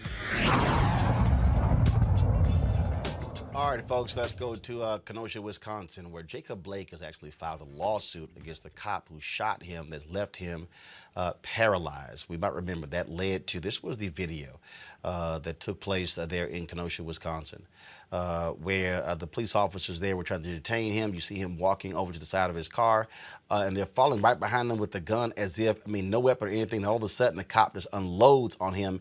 All 3.55 3.71
right, 3.71 3.89
folks, 3.89 4.15
let's 4.19 4.35
go 4.35 4.55
to 4.55 4.83
uh, 4.83 4.99
Kenosha, 4.99 5.41
Wisconsin, 5.41 6.13
where 6.13 6.23
Jacob 6.23 6.63
Blake 6.63 6.91
has 6.91 7.01
actually 7.01 7.31
filed 7.31 7.63
a 7.63 7.65
lawsuit 7.65 8.31
against 8.37 8.65
the 8.65 8.71
cop 8.71 9.09
who 9.09 9.19
shot 9.19 9.63
him 9.63 9.89
that's 9.89 10.07
left 10.09 10.37
him 10.37 10.69
uh, 11.17 11.33
paralyzed. 11.43 12.27
We 12.29 12.37
might 12.37 12.53
remember 12.53 12.87
that 12.89 13.09
led 13.11 13.47
to 13.49 13.61
this 13.61 13.83
was 13.83 13.97
the 13.97 14.09
video 14.09 14.61
uh, 15.03 15.39
that 15.41 15.61
took 15.61 15.81
place 15.81 16.19
uh, 16.19 16.27
there 16.27 16.47
in 16.47 16.67
Kenosha, 16.67 17.03
Wisconsin, 17.03 17.63
uh, 18.13 18.51
where 18.51 19.03
uh, 19.05 19.15
the 19.15 19.27
police 19.27 19.55
officers 19.55 19.99
there 19.99 20.17
were 20.17 20.25
trying 20.25 20.43
to 20.43 20.51
detain 20.51 20.93
him. 20.93 21.15
You 21.15 21.21
see 21.21 21.37
him 21.37 21.59
walking 21.59 21.95
over 21.95 22.13
to 22.13 22.19
the 22.19 22.27
side 22.27 22.51
of 22.51 22.57
his 22.57 22.69
car, 22.69 23.09
and 23.51 23.77
they're 23.77 23.87
falling 23.87 24.21
right 24.21 24.39
behind 24.39 24.71
him 24.71 24.79
with 24.79 24.93
the 24.93 25.01
gun 25.01 25.33
as 25.37 25.59
if, 25.59 25.81
I 25.87 25.91
mean, 25.91 26.11
no 26.11 26.21
weapon 26.21 26.49
or 26.49 26.51
anything. 26.51 26.79
And 26.79 26.87
all 26.87 26.97
of 26.97 27.03
a 27.03 27.09
sudden, 27.09 27.37
the 27.37 27.45
cop 27.45 27.75
just 27.75 27.89
unloads 27.93 28.57
on 28.61 28.75
him 28.75 29.01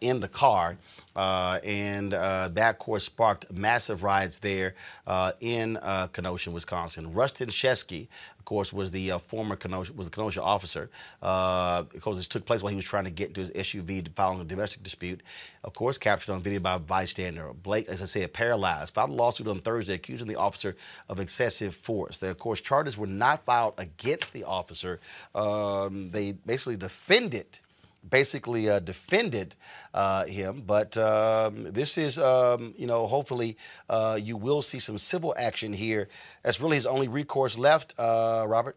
in 0.00 0.20
the 0.20 0.28
car. 0.28 0.76
Uh, 1.14 1.60
and 1.64 2.14
uh, 2.14 2.48
that, 2.48 2.78
course, 2.78 3.04
sparked 3.04 3.52
massive 3.52 4.02
riots 4.02 4.38
there 4.38 4.74
uh, 5.06 5.32
in 5.40 5.78
Kenosha, 6.12 6.50
Wisconsin. 6.50 7.12
Rusten 7.12 7.48
Sheskey, 7.48 8.08
of 8.38 8.44
course, 8.44 8.72
was 8.72 8.90
the 8.90 9.10
former 9.26 9.56
Kenosha, 9.56 9.92
was 9.92 10.08
the 10.08 10.14
Kenosha 10.14 10.42
officer. 10.42 10.90
Uh, 11.22 11.82
because 11.82 12.18
this 12.18 12.26
took 12.26 12.44
place 12.44 12.62
while 12.62 12.70
he 12.70 12.76
was 12.76 12.84
trying 12.84 13.04
to 13.04 13.10
get 13.10 13.28
into 13.28 13.40
his 13.40 13.50
SUV 13.50 14.08
following 14.14 14.40
a 14.40 14.44
domestic 14.44 14.82
dispute. 14.82 15.22
Of 15.62 15.72
course, 15.74 15.98
captured 15.98 16.32
on 16.32 16.42
video 16.42 16.60
by 16.60 16.74
a 16.74 16.78
bystander. 16.78 17.50
Blake, 17.54 17.88
as 17.88 18.02
I 18.02 18.06
said, 18.06 18.32
paralyzed, 18.32 18.94
filed 18.94 19.10
a 19.10 19.14
lawsuit 19.14 19.48
on 19.48 19.60
Thursday 19.60 19.94
accusing 19.94 20.28
the 20.28 20.36
officer 20.36 20.76
of 21.08 21.20
excessive 21.20 21.74
force. 21.74 22.22
Of 22.22 22.38
course, 22.38 22.60
charges 22.60 22.98
were 22.98 23.06
not 23.06 23.44
filed 23.44 23.74
against 23.78 24.32
the 24.32 24.44
officer. 24.44 25.00
Um, 25.34 26.10
they 26.10 26.32
basically 26.32 26.76
defended 26.76 27.58
basically 28.08 28.68
uh, 28.68 28.78
defended 28.80 29.56
uh, 29.92 30.24
him. 30.24 30.62
But 30.66 30.96
um, 30.96 31.72
this 31.72 31.98
is, 31.98 32.18
um, 32.18 32.74
you 32.76 32.86
know, 32.86 33.06
hopefully 33.06 33.56
uh, 33.88 34.18
you 34.20 34.36
will 34.36 34.62
see 34.62 34.78
some 34.78 34.98
civil 34.98 35.34
action 35.36 35.72
here. 35.72 36.08
That's 36.42 36.60
really 36.60 36.76
his 36.76 36.86
only 36.86 37.08
recourse 37.08 37.56
left, 37.58 37.94
uh, 37.98 38.44
Robert. 38.46 38.76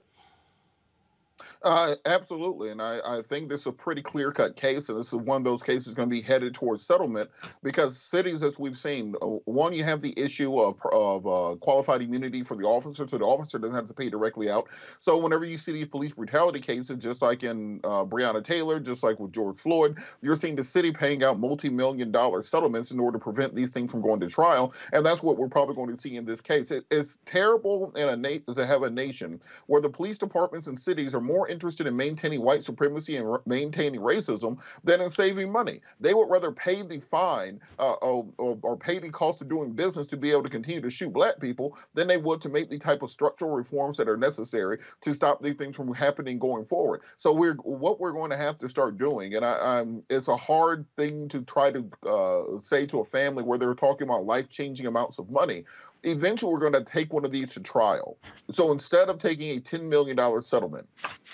Uh, 1.64 1.96
absolutely, 2.06 2.70
and 2.70 2.82
I, 2.82 3.00
I 3.06 3.22
think 3.22 3.50
this 3.50 3.62
is 3.62 3.68
a 3.68 3.72
pretty 3.72 4.02
clear 4.02 4.32
cut 4.32 4.56
case, 4.56 4.90
and 4.90 4.98
this 4.98 5.08
is 5.08 5.16
one 5.16 5.38
of 5.38 5.44
those 5.44 5.64
cases 5.64 5.96
going 5.96 6.08
to 6.08 6.16
be 6.16 6.22
headed 6.22 6.54
towards 6.54 6.86
settlement 6.86 7.30
because 7.64 7.98
cities, 7.98 8.44
as 8.44 8.60
we've 8.60 8.78
seen, 8.78 9.16
uh, 9.22 9.26
one 9.46 9.74
you 9.74 9.84
have 9.84 10.02
the 10.02 10.14
issue 10.18 10.60
of, 10.60 10.78
of 10.92 11.26
uh, 11.26 11.56
qualified 11.56 12.02
immunity 12.02 12.44
for 12.44 12.56
the 12.56 12.64
officer, 12.64 13.08
so 13.08 13.18
the 13.18 13.26
officer 13.26 13.58
doesn't 13.58 13.76
have 13.76 13.88
to 13.88 13.94
pay 13.94 14.10
directly 14.10 14.50
out. 14.50 14.68
So 15.00 15.18
whenever 15.18 15.46
you 15.46 15.58
see 15.58 15.72
these 15.72 15.88
police 15.88 16.14
brutality 16.14 16.60
cases, 16.60 16.96
just 16.98 17.22
like 17.24 17.44
in 17.44 17.82
uh, 17.84 18.06
Breonna 18.06 18.44
Taylor, 18.44 18.80
just 18.80 19.02
like 19.02 19.20
with 19.20 19.32
George 19.32 19.58
Floyd, 19.58 19.98
you're 20.22 20.36
seeing 20.36 20.56
the 20.56 20.64
city 20.64 20.92
paying 20.92 21.24
out 21.24 21.40
multi-million 21.40 22.12
dollar 22.12 22.44
settlements 22.44 22.92
in 22.92 23.00
order 23.00 23.18
to 23.18 23.24
prevent 23.24 23.56
these 23.56 23.72
things 23.72 23.92
from 23.92 24.02
going 24.02 24.20
to 24.20 24.28
trial, 24.30 24.74
and 24.94 25.04
that's 25.04 25.24
what 25.24 25.38
we're 25.38 25.50
probably 25.50 25.74
going 25.76 25.94
to 25.94 26.00
see 26.00 26.18
in 26.18 26.26
this 26.26 26.40
case. 26.40 26.70
It, 26.70 26.86
it's 26.92 27.18
terrible 27.26 27.92
in 27.96 28.08
a 28.08 28.16
na- 28.16 28.54
to 28.54 28.66
have 28.66 28.84
a 28.84 28.90
nation 28.92 29.40
where 29.66 29.82
the 29.82 29.90
police 29.90 30.20
departments 30.20 30.68
and 30.68 30.78
cities 30.78 31.16
are 31.16 31.22
more 31.22 31.47
interested 31.50 31.88
in 31.88 31.96
maintaining 31.96 32.42
white 32.42 32.64
supremacy 32.64 33.18
and 33.18 33.40
maintaining 33.46 34.02
racism 34.02 34.60
than 34.84 35.02
in 35.02 35.10
saving 35.10 35.52
money. 35.52 35.82
They 36.00 36.14
would 36.14 36.30
rather 36.30 36.52
pay 36.52 36.82
the 36.82 37.00
fine 37.00 37.60
uh, 37.80 37.94
or, 37.94 38.28
or, 38.38 38.58
or 38.62 38.78
pay 38.78 39.00
the 39.00 39.10
cost 39.10 39.42
of 39.42 39.50
doing 39.50 39.74
business 39.74 40.08
to 40.08 40.18
be 40.18 40.32
able 40.32 40.44
to 40.44 40.50
continue 40.50 40.82
to 40.82 40.90
shoot 40.90 41.12
black 41.12 41.40
people 41.40 41.78
than 41.94 42.08
they 42.08 42.18
would 42.18 42.42
to 42.42 42.50
make 42.50 42.70
the 42.70 42.78
type 42.78 43.02
of 43.02 43.10
structural 43.10 43.52
reforms 43.52 43.98
that 43.98 44.08
are 44.08 44.18
necessary 44.18 44.80
to 45.02 45.12
stop 45.14 45.42
these 45.42 45.54
things 45.54 45.76
from 45.76 45.94
happening 45.94 46.40
going 46.40 46.66
forward. 46.66 47.02
So 47.18 47.34
we're 47.34 47.56
what 47.56 48.00
we're 48.00 48.12
going 48.12 48.32
to 48.32 48.38
have 48.38 48.58
to 48.60 48.70
start 48.70 48.98
doing, 48.98 49.36
and 49.36 49.46
I, 49.46 49.80
I'm, 49.80 50.04
it's 50.10 50.28
a 50.28 50.38
hard 50.38 50.86
thing 50.98 51.28
to 51.30 51.42
try 51.42 51.72
to 51.72 51.90
uh, 52.08 52.60
say 52.60 52.86
to 52.88 53.00
a 53.00 53.06
family 53.06 53.44
where 53.44 53.58
they're 53.58 53.74
talking 53.74 54.08
about 54.08 54.26
life 54.26 54.50
changing 54.50 54.88
amounts 54.88 55.20
of 55.20 55.30
money 55.30 55.64
eventually 56.08 56.52
we're 56.52 56.60
going 56.60 56.74
to 56.74 56.84
take 56.84 57.14
one 57.14 57.26
of 57.26 57.32
these 57.32 57.54
to 57.54 57.62
trial. 57.62 58.18
So 58.50 58.72
instead 58.72 59.10
of 59.10 59.18
taking 59.18 59.58
a 59.58 59.62
$10 59.62 59.84
million 59.84 60.18
settlement, 60.42 60.88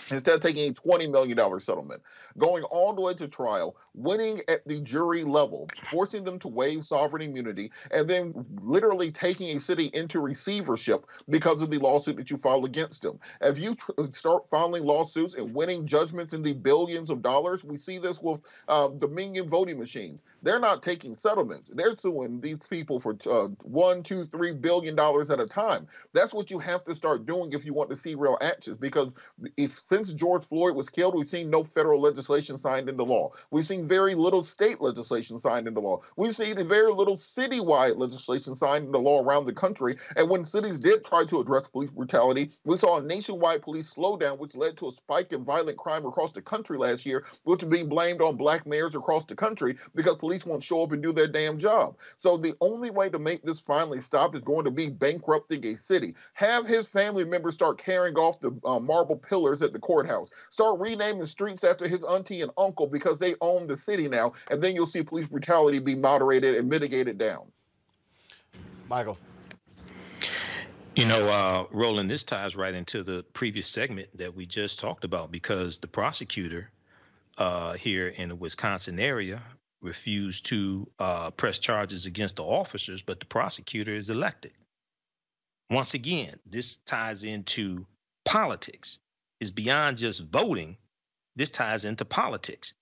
instead 0.10 0.36
of 0.36 0.42
taking 0.42 0.70
a 0.70 0.74
$20 0.74 1.12
million 1.12 1.60
settlement, 1.60 2.02
going 2.38 2.64
all 2.64 2.94
the 2.94 3.02
way 3.02 3.14
to 3.14 3.28
trial, 3.28 3.78
winning 3.94 4.42
at 4.48 4.68
the 4.68 4.80
jury 4.82 5.24
level, 5.24 5.70
forcing 5.92 6.24
them 6.24 6.40
to 6.40 6.48
waive 6.48 6.84
sovereign 6.84 7.22
immunity, 7.22 7.72
and 7.92 8.08
then 8.08 8.34
literally 8.62 9.12
taking 9.12 9.56
a 9.56 9.60
city 9.60 9.90
into 9.94 10.20
receivership 10.20 11.06
because 11.30 11.62
of 11.62 11.70
the 11.70 11.78
lawsuit 11.78 12.18
that 12.18 12.32
you 12.32 12.38
file 12.38 12.66
against 12.66 13.04
them. 13.04 13.20
If 13.42 13.60
you 13.60 13.76
tr- 13.76 13.92
start 14.12 14.50
filing 14.50 14.84
lawsuits 14.84 15.36
and 15.36 15.54
winning 15.54 15.86
judgments 15.86 16.34
in 16.34 16.42
the 16.42 16.54
billions 16.54 17.10
of 17.10 17.22
dollars, 17.22 17.64
we 17.64 17.78
see 17.78 18.00
this 18.00 18.20
with 18.22 18.42
um, 18.68 18.98
Dominion 18.98 19.50
voting 19.50 19.78
machines. 19.78 20.24
They're 20.42 20.60
not 20.60 20.82
taking 20.82 21.14
settlements. 21.16 21.70
They're 21.70 21.96
suing 21.96 22.40
these 22.40 22.66
people 22.68 23.00
for 23.00 23.16
uh, 23.30 23.50
one, 23.64 24.02
two, 24.04 24.24
three 24.24 24.54
billion 24.64 24.96
dollars 24.96 25.30
at 25.30 25.40
a 25.40 25.46
time. 25.46 25.88
That's 26.14 26.34
what 26.34 26.50
you 26.50 26.58
have 26.58 26.84
to 26.86 26.96
start 26.96 27.28
doing 27.28 27.54
if 27.54 27.66
you 27.66 27.74
want 27.74 27.92
to 27.92 27.96
see 27.96 28.16
real 28.16 28.38
actions. 28.42 28.78
Because 28.78 29.14
if 29.58 29.72
since 29.72 30.12
George 30.12 30.46
Floyd 30.46 30.76
was 30.76 30.90
killed, 30.90 31.14
we've 31.14 31.30
seen 31.30 31.52
no 31.52 31.64
federal 31.64 32.02
legislation 32.02 32.58
signed 32.58 32.90
into 32.90 33.04
law. 33.04 33.32
We've 33.52 33.64
seen 33.66 33.88
very 33.88 34.16
little 34.16 34.42
state 34.42 34.82
legislation 34.82 35.38
signed 35.38 35.68
into 35.68 35.82
law. 35.82 36.02
We've 36.18 36.34
seen 36.34 36.68
very 36.68 36.92
little 36.92 37.16
citywide 37.16 37.98
legislation 37.98 38.56
signed 38.56 38.86
into 38.86 38.98
law 38.98 39.22
around 39.22 39.46
the 39.46 39.54
country. 39.54 39.98
And 40.16 40.30
when 40.30 40.46
cities 40.46 40.80
did 40.80 41.06
try 41.06 41.26
to 41.26 41.42
address 41.42 41.68
police 41.68 41.92
brutality, 41.92 42.50
we 42.66 42.78
saw 42.78 42.98
a 42.98 43.04
nationwide 43.04 43.62
police 43.62 43.94
slowdown, 43.94 44.40
which 44.40 44.56
led 44.56 44.78
to 44.78 44.88
a 44.88 44.92
spike 44.92 45.34
in 45.34 45.44
violent 45.44 45.78
crime 45.78 46.06
across 46.06 46.32
the 46.32 46.42
country 46.42 46.78
last 46.78 47.06
year, 47.06 47.26
which 47.44 47.64
is 47.64 47.70
being 47.70 47.90
blamed 47.90 48.22
on 48.22 48.38
black 48.38 48.66
mayors 48.66 48.96
across 48.96 49.26
the 49.26 49.36
country 49.36 49.76
because 49.94 50.16
police 50.16 50.46
won't 50.46 50.64
show 50.64 50.84
up 50.84 50.94
and 50.94 51.04
do 51.04 51.12
their 51.12 51.28
damn 51.28 51.60
job. 51.60 51.98
So 52.20 52.38
the 52.38 52.56
only 52.62 52.90
way 52.90 53.10
to 53.10 53.20
make 53.20 53.44
this 53.44 53.60
finally 53.60 54.00
stop 54.00 54.36
is 54.36 54.42
going 54.42 54.53
to 54.62 54.72
be 54.72 54.90
bankrupting 54.90 55.66
a 55.66 55.76
city. 55.76 56.14
Have 56.34 56.68
his 56.68 56.88
family 56.88 57.26
members 57.26 57.54
start 57.54 57.78
carrying 57.78 58.16
off 58.16 58.40
the 58.40 58.52
uh, 58.66 58.80
marble 58.80 59.18
pillars 59.18 59.64
at 59.64 59.74
the 59.74 59.80
courthouse. 59.80 60.30
Start 60.50 60.80
renaming 60.80 61.26
streets 61.26 61.64
after 61.64 61.88
his 61.88 62.04
auntie 62.04 62.42
and 62.42 62.52
uncle 62.58 62.88
because 62.88 63.20
they 63.20 63.36
own 63.42 63.68
the 63.68 63.78
city 63.78 64.08
now, 64.08 64.34
and 64.52 64.62
then 64.62 64.76
you'll 64.76 64.86
see 64.86 65.04
police 65.04 65.28
brutality 65.28 65.80
be 65.80 65.96
moderated 65.96 66.56
and 66.56 66.70
mitigated 66.70 67.18
down. 67.18 67.52
Michael. 68.90 69.18
You 70.96 71.06
know, 71.06 71.24
uh, 71.24 71.66
Roland, 71.72 72.12
this 72.12 72.24
ties 72.24 72.56
right 72.56 72.74
into 72.74 73.02
the 73.02 73.24
previous 73.34 73.66
segment 73.66 74.16
that 74.16 74.36
we 74.36 74.46
just 74.46 74.78
talked 74.78 75.04
about 75.04 75.32
because 75.32 75.80
the 75.80 75.88
prosecutor 75.88 76.70
uh, 77.40 77.74
here 77.74 78.10
in 78.10 78.30
the 78.30 78.36
Wisconsin 78.36 79.00
area 79.00 79.42
refused 79.84 80.46
to 80.48 80.90
uh, 81.00 81.32
press 81.32 81.60
charges 81.60 82.06
against 82.06 82.38
the 82.38 82.44
officers, 82.44 83.02
but 83.02 83.20
the 83.20 83.26
prosecutor 83.28 83.94
is 83.96 84.10
elected. 84.10 84.54
once 85.70 85.94
again, 85.96 86.40
this 86.46 86.78
ties 86.78 87.24
into 87.24 87.86
politics. 88.26 89.00
It's 89.42 89.52
beyond 89.52 89.98
just 89.98 90.22
voting. 90.22 90.78
This 91.36 91.50
ties 91.50 91.84
into 91.86 92.06
politics. 92.06 92.74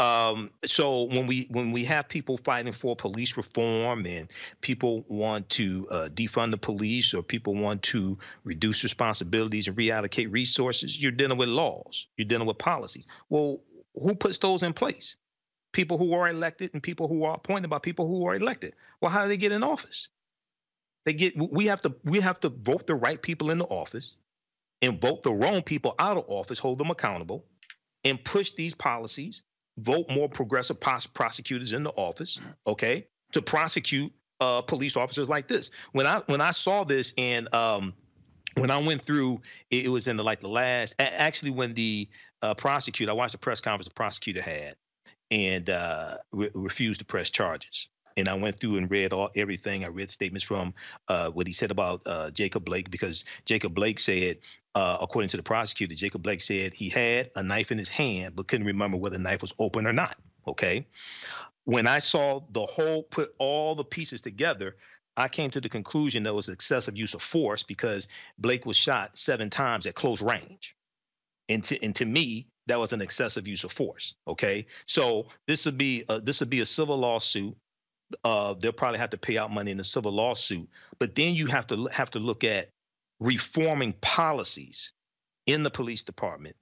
Um, 0.00 0.50
so 0.64 1.04
when 1.04 1.26
we 1.28 1.46
when 1.50 1.72
we 1.72 1.84
have 1.84 2.08
people 2.08 2.38
fighting 2.38 2.72
for 2.72 2.96
police 2.96 3.36
reform 3.36 4.06
and 4.06 4.30
people 4.60 5.04
want 5.08 5.48
to 5.50 5.86
uh, 5.90 6.08
defund 6.08 6.50
the 6.50 6.58
police 6.58 7.14
or 7.14 7.22
people 7.22 7.54
want 7.54 7.82
to 7.84 8.18
reduce 8.44 8.82
responsibilities 8.82 9.68
and 9.68 9.76
reallocate 9.76 10.32
resources, 10.32 11.00
you're 11.00 11.12
dealing 11.12 11.38
with 11.38 11.48
laws. 11.48 12.08
You're 12.16 12.28
dealing 12.28 12.48
with 12.48 12.58
policies. 12.58 13.06
Well, 13.28 13.60
who 13.94 14.14
puts 14.14 14.38
those 14.38 14.62
in 14.62 14.72
place? 14.72 15.16
People 15.72 15.98
who 15.98 16.14
are 16.14 16.28
elected 16.28 16.70
and 16.72 16.82
people 16.82 17.08
who 17.08 17.24
are 17.24 17.34
appointed 17.34 17.68
by 17.68 17.78
people 17.78 18.06
who 18.06 18.26
are 18.26 18.34
elected. 18.34 18.74
Well, 19.00 19.10
how 19.10 19.22
do 19.22 19.28
they 19.28 19.36
get 19.36 19.52
in 19.52 19.62
office? 19.62 20.08
They 21.04 21.12
get 21.12 21.34
we 21.36 21.66
have 21.66 21.80
to 21.80 21.94
we 22.04 22.20
have 22.20 22.40
to 22.40 22.48
vote 22.48 22.86
the 22.86 22.94
right 22.94 23.20
people 23.20 23.50
into 23.50 23.64
office 23.64 24.16
and 24.82 25.00
vote 25.00 25.22
the 25.22 25.32
wrong 25.32 25.62
people 25.62 25.94
out 25.98 26.16
of 26.16 26.24
office, 26.28 26.58
hold 26.58 26.78
them 26.78 26.90
accountable, 26.90 27.44
and 28.04 28.22
push 28.22 28.52
these 28.52 28.74
policies, 28.74 29.42
vote 29.78 30.08
more 30.10 30.28
progressive 30.28 30.80
pros- 30.80 31.06
prosecutors 31.06 31.72
into 31.72 31.90
office, 31.90 32.40
okay, 32.66 33.06
to 33.32 33.42
prosecute 33.42 34.12
uh, 34.40 34.62
police 34.62 34.96
officers 34.96 35.28
like 35.28 35.46
this. 35.48 35.70
When 35.92 36.06
I 36.06 36.22
when 36.26 36.40
I 36.40 36.50
saw 36.50 36.84
this 36.84 37.12
and 37.16 37.52
um, 37.54 37.92
when 38.56 38.70
I 38.70 38.78
went 38.78 39.02
through, 39.02 39.40
it, 39.70 39.86
it 39.86 39.88
was 39.88 40.06
in 40.06 40.16
the 40.16 40.24
like 40.24 40.40
the 40.40 40.48
last 40.48 40.94
actually 40.98 41.50
when 41.50 41.74
the 41.74 42.08
uh, 42.42 42.54
prosecutor, 42.54 43.10
I 43.10 43.14
watched 43.14 43.32
the 43.32 43.38
press 43.38 43.60
conference 43.60 43.88
the 43.88 43.94
prosecutor 43.94 44.42
had, 44.42 44.76
and 45.30 45.70
uh, 45.70 46.18
re- 46.32 46.50
refused 46.54 47.00
to 47.00 47.04
press 47.04 47.30
charges. 47.30 47.88
And 48.16 48.28
I 48.28 48.34
went 48.34 48.56
through 48.56 48.76
and 48.76 48.90
read 48.90 49.12
all 49.12 49.30
everything. 49.36 49.84
I 49.84 49.88
read 49.88 50.10
statements 50.10 50.44
from 50.44 50.74
uh, 51.08 51.30
what 51.30 51.46
he 51.46 51.52
said 51.52 51.70
about 51.70 52.02
uh, 52.06 52.30
Jacob 52.30 52.64
Blake 52.64 52.90
because 52.90 53.24
Jacob 53.44 53.74
Blake 53.74 53.98
said, 53.98 54.38
uh, 54.74 54.98
according 55.00 55.28
to 55.30 55.36
the 55.36 55.42
prosecutor, 55.42 55.94
Jacob 55.94 56.22
Blake 56.22 56.42
said 56.42 56.74
he 56.74 56.88
had 56.88 57.30
a 57.36 57.42
knife 57.42 57.70
in 57.70 57.78
his 57.78 57.88
hand 57.88 58.34
but 58.34 58.48
couldn't 58.48 58.66
remember 58.66 58.96
whether 58.96 59.16
the 59.16 59.22
knife 59.22 59.42
was 59.42 59.52
open 59.58 59.86
or 59.86 59.92
not. 59.92 60.16
Okay. 60.46 60.86
When 61.64 61.86
I 61.86 62.00
saw 62.00 62.40
the 62.50 62.66
whole, 62.66 63.04
put 63.04 63.34
all 63.38 63.74
the 63.74 63.84
pieces 63.84 64.20
together, 64.20 64.76
I 65.16 65.28
came 65.28 65.50
to 65.50 65.60
the 65.60 65.68
conclusion 65.68 66.22
that 66.24 66.34
was 66.34 66.48
excessive 66.48 66.96
use 66.96 67.14
of 67.14 67.22
force 67.22 67.62
because 67.62 68.08
Blake 68.38 68.66
was 68.66 68.76
shot 68.76 69.16
seven 69.18 69.50
times 69.50 69.86
at 69.86 69.94
close 69.94 70.20
range. 70.20 70.76
And 71.48 71.62
to, 71.64 71.82
and 71.82 71.94
to 71.96 72.04
me, 72.04 72.46
that 72.70 72.78
was 72.78 72.92
an 72.92 73.02
excessive 73.02 73.48
use 73.48 73.64
of 73.64 73.72
force. 73.72 74.14
Okay, 74.28 74.66
so 74.86 75.26
this 75.46 75.64
would 75.64 75.76
be 75.76 76.04
a, 76.08 76.20
this 76.20 76.38
would 76.40 76.50
be 76.50 76.60
a 76.60 76.66
civil 76.66 76.96
lawsuit. 76.96 77.56
Uh, 78.24 78.54
they'll 78.54 78.72
probably 78.72 78.98
have 78.98 79.10
to 79.10 79.18
pay 79.18 79.38
out 79.38 79.52
money 79.52 79.72
in 79.72 79.80
a 79.80 79.84
civil 79.84 80.12
lawsuit, 80.12 80.68
but 80.98 81.14
then 81.14 81.34
you 81.34 81.46
have 81.46 81.66
to 81.66 81.86
have 81.92 82.10
to 82.10 82.20
look 82.20 82.44
at 82.44 82.70
reforming 83.18 83.92
policies 84.00 84.92
in 85.46 85.62
the 85.62 85.70
police 85.70 86.02
department 86.02 86.54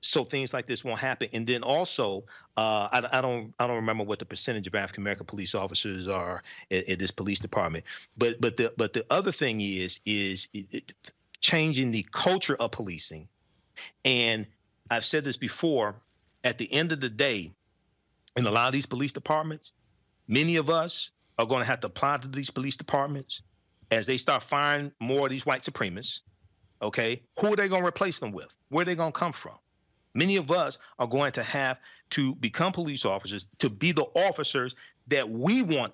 so 0.00 0.24
things 0.24 0.52
like 0.52 0.66
this 0.66 0.84
won't 0.84 1.00
happen. 1.00 1.28
And 1.32 1.46
then 1.46 1.62
also, 1.62 2.24
uh, 2.56 2.88
I, 2.92 3.18
I, 3.18 3.20
don't 3.20 3.54
I 3.58 3.66
don't 3.66 3.76
remember 3.76 4.04
what 4.04 4.18
the 4.18 4.24
percentage 4.24 4.66
of 4.66 4.74
African 4.74 5.02
American 5.02 5.26
police 5.26 5.54
officers 5.54 6.08
are 6.08 6.42
at, 6.70 6.88
at, 6.88 6.98
this 6.98 7.10
police 7.10 7.38
department. 7.38 7.84
But 8.16 8.40
but 8.40 8.56
the 8.56 8.72
but 8.76 8.92
the 8.92 9.04
other 9.10 9.32
thing 9.32 9.60
is 9.60 10.00
is 10.06 10.48
it, 10.54 10.66
it, 10.72 10.92
changing 11.40 11.90
the 11.90 12.06
culture 12.12 12.56
of 12.56 12.70
policing. 12.70 13.28
And 14.04 14.46
I've 14.90 15.04
said 15.04 15.24
this 15.24 15.36
before. 15.36 15.96
At 16.44 16.56
the 16.56 16.72
end 16.72 16.92
of 16.92 17.00
the 17.00 17.08
day, 17.08 17.52
in 18.36 18.46
a 18.46 18.50
lot 18.50 18.68
of 18.68 18.72
these 18.72 18.86
police 18.86 19.12
departments, 19.12 19.72
many 20.28 20.56
of 20.56 20.70
us 20.70 21.10
are 21.38 21.46
going 21.46 21.60
to 21.60 21.66
have 21.66 21.80
to 21.80 21.88
apply 21.88 22.18
to 22.18 22.28
these 22.28 22.50
police 22.50 22.76
departments 22.76 23.42
as 23.90 24.06
they 24.06 24.16
start 24.16 24.42
firing 24.42 24.92
more 25.00 25.26
of 25.26 25.30
these 25.30 25.44
white 25.44 25.62
supremacists. 25.62 26.20
Okay, 26.80 27.22
who 27.40 27.52
are 27.52 27.56
they 27.56 27.68
going 27.68 27.82
to 27.82 27.88
replace 27.88 28.20
them 28.20 28.30
with? 28.30 28.46
Where 28.68 28.82
are 28.82 28.84
they 28.84 28.94
going 28.94 29.12
to 29.12 29.18
come 29.18 29.32
from? 29.32 29.56
Many 30.14 30.36
of 30.36 30.50
us 30.50 30.78
are 30.98 31.08
going 31.08 31.32
to 31.32 31.42
have 31.42 31.78
to 32.10 32.36
become 32.36 32.72
police 32.72 33.04
officers 33.04 33.46
to 33.58 33.68
be 33.68 33.92
the 33.92 34.06
officers 34.14 34.76
that 35.08 35.28
we 35.28 35.62
want 35.62 35.92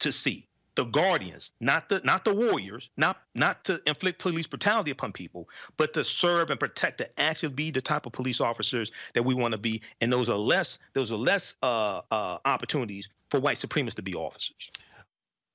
to 0.00 0.10
see 0.10 0.48
the 0.76 0.84
guardians 0.84 1.50
not 1.60 1.88
the 1.88 2.00
not 2.04 2.24
the 2.24 2.34
warriors 2.34 2.90
not 2.96 3.22
not 3.34 3.64
to 3.64 3.80
inflict 3.86 4.20
police 4.20 4.46
brutality 4.46 4.90
upon 4.90 5.10
people 5.10 5.48
but 5.76 5.92
to 5.94 6.04
serve 6.04 6.50
and 6.50 6.60
protect 6.60 6.98
to 6.98 7.20
actually 7.20 7.52
be 7.52 7.70
the 7.70 7.80
type 7.80 8.06
of 8.06 8.12
police 8.12 8.40
officers 8.40 8.92
that 9.14 9.24
we 9.24 9.34
want 9.34 9.52
to 9.52 9.58
be. 9.58 9.82
And 10.00 10.12
those 10.12 10.28
are 10.28 10.38
less 10.38 10.78
those 10.92 11.10
are 11.10 11.16
less 11.16 11.54
uh, 11.62 12.02
uh, 12.10 12.38
opportunities 12.44 13.08
for 13.30 13.40
white 13.40 13.56
supremacists 13.56 13.94
to 13.94 14.02
be 14.02 14.14
officers. 14.14 14.70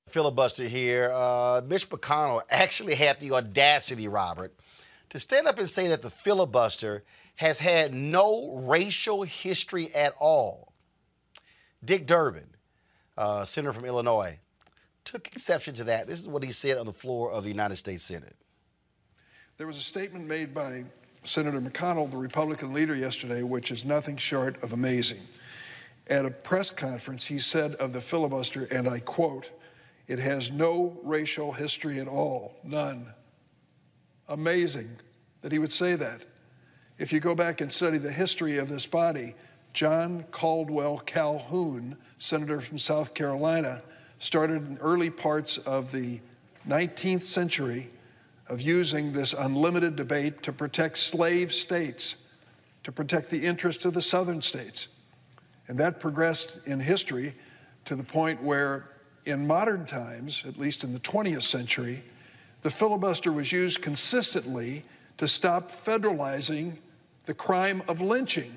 Filibuster 0.08 0.64
here. 0.64 1.10
Uh, 1.12 1.62
mitch 1.66 1.88
mcconnell 1.88 2.42
actually 2.50 2.94
had 2.94 3.18
the 3.20 3.32
audacity 3.32 4.08
robert 4.08 4.52
to 5.10 5.18
stand 5.18 5.46
up 5.46 5.58
and 5.58 5.70
say 5.70 5.88
that 5.88 6.02
the 6.02 6.10
filibuster 6.10 7.04
has 7.36 7.60
had 7.60 7.94
no 7.94 8.56
racial 8.64 9.22
history 9.22 9.92
at 9.94 10.14
all. 10.18 10.72
Dick 11.84 12.06
Durbin, 12.06 12.48
uh, 13.16 13.44
senator 13.44 13.72
from 13.72 13.84
Illinois, 13.84 14.38
took 15.04 15.28
exception 15.28 15.74
to 15.74 15.84
that. 15.84 16.06
This 16.06 16.20
is 16.20 16.28
what 16.28 16.44
he 16.44 16.52
said 16.52 16.78
on 16.78 16.86
the 16.86 16.92
floor 16.92 17.30
of 17.30 17.44
the 17.44 17.50
United 17.50 17.76
States 17.76 18.02
Senate. 18.02 18.36
There 19.58 19.66
was 19.66 19.76
a 19.76 19.80
statement 19.80 20.26
made 20.26 20.54
by 20.54 20.84
Senator 21.24 21.60
McConnell, 21.60 22.10
the 22.10 22.16
Republican 22.16 22.72
leader, 22.72 22.94
yesterday, 22.94 23.42
which 23.42 23.70
is 23.70 23.84
nothing 23.84 24.16
short 24.16 24.62
of 24.62 24.72
amazing. 24.72 25.20
At 26.08 26.24
a 26.24 26.30
press 26.30 26.70
conference, 26.70 27.26
he 27.26 27.38
said 27.38 27.76
of 27.76 27.92
the 27.92 28.00
filibuster, 28.00 28.64
and 28.70 28.88
I 28.88 28.98
quote, 28.98 29.50
it 30.08 30.18
has 30.18 30.50
no 30.50 30.98
racial 31.04 31.52
history 31.52 32.00
at 32.00 32.08
all, 32.08 32.56
none. 32.64 33.06
Amazing 34.28 34.90
that 35.42 35.52
he 35.52 35.58
would 35.58 35.72
say 35.72 35.94
that. 35.94 36.24
If 36.98 37.12
you 37.12 37.20
go 37.20 37.34
back 37.34 37.60
and 37.60 37.72
study 37.72 37.98
the 37.98 38.12
history 38.12 38.58
of 38.58 38.68
this 38.68 38.86
body, 38.86 39.34
John 39.72 40.24
Caldwell 40.30 40.98
Calhoun, 40.98 41.96
senator 42.18 42.60
from 42.60 42.78
South 42.78 43.14
Carolina, 43.14 43.82
started 44.22 44.68
in 44.68 44.78
early 44.78 45.10
parts 45.10 45.58
of 45.58 45.90
the 45.90 46.20
19th 46.68 47.24
century 47.24 47.90
of 48.48 48.60
using 48.60 49.12
this 49.12 49.32
unlimited 49.32 49.96
debate 49.96 50.44
to 50.44 50.52
protect 50.52 50.96
slave 50.96 51.52
states, 51.52 52.14
to 52.84 52.92
protect 52.92 53.30
the 53.30 53.44
interests 53.44 53.84
of 53.84 53.94
the 53.94 54.00
southern 54.00 54.40
states. 54.40 54.86
And 55.66 55.76
that 55.78 55.98
progressed 55.98 56.60
in 56.66 56.78
history 56.78 57.34
to 57.84 57.96
the 57.96 58.04
point 58.04 58.40
where, 58.40 58.90
in 59.26 59.44
modern 59.44 59.86
times, 59.86 60.44
at 60.46 60.56
least 60.56 60.84
in 60.84 60.92
the 60.92 61.00
20th 61.00 61.42
century, 61.42 62.04
the 62.62 62.70
filibuster 62.70 63.32
was 63.32 63.50
used 63.50 63.82
consistently 63.82 64.84
to 65.16 65.26
stop 65.26 65.68
federalizing 65.68 66.76
the 67.26 67.34
crime 67.34 67.82
of 67.88 68.00
lynching. 68.00 68.56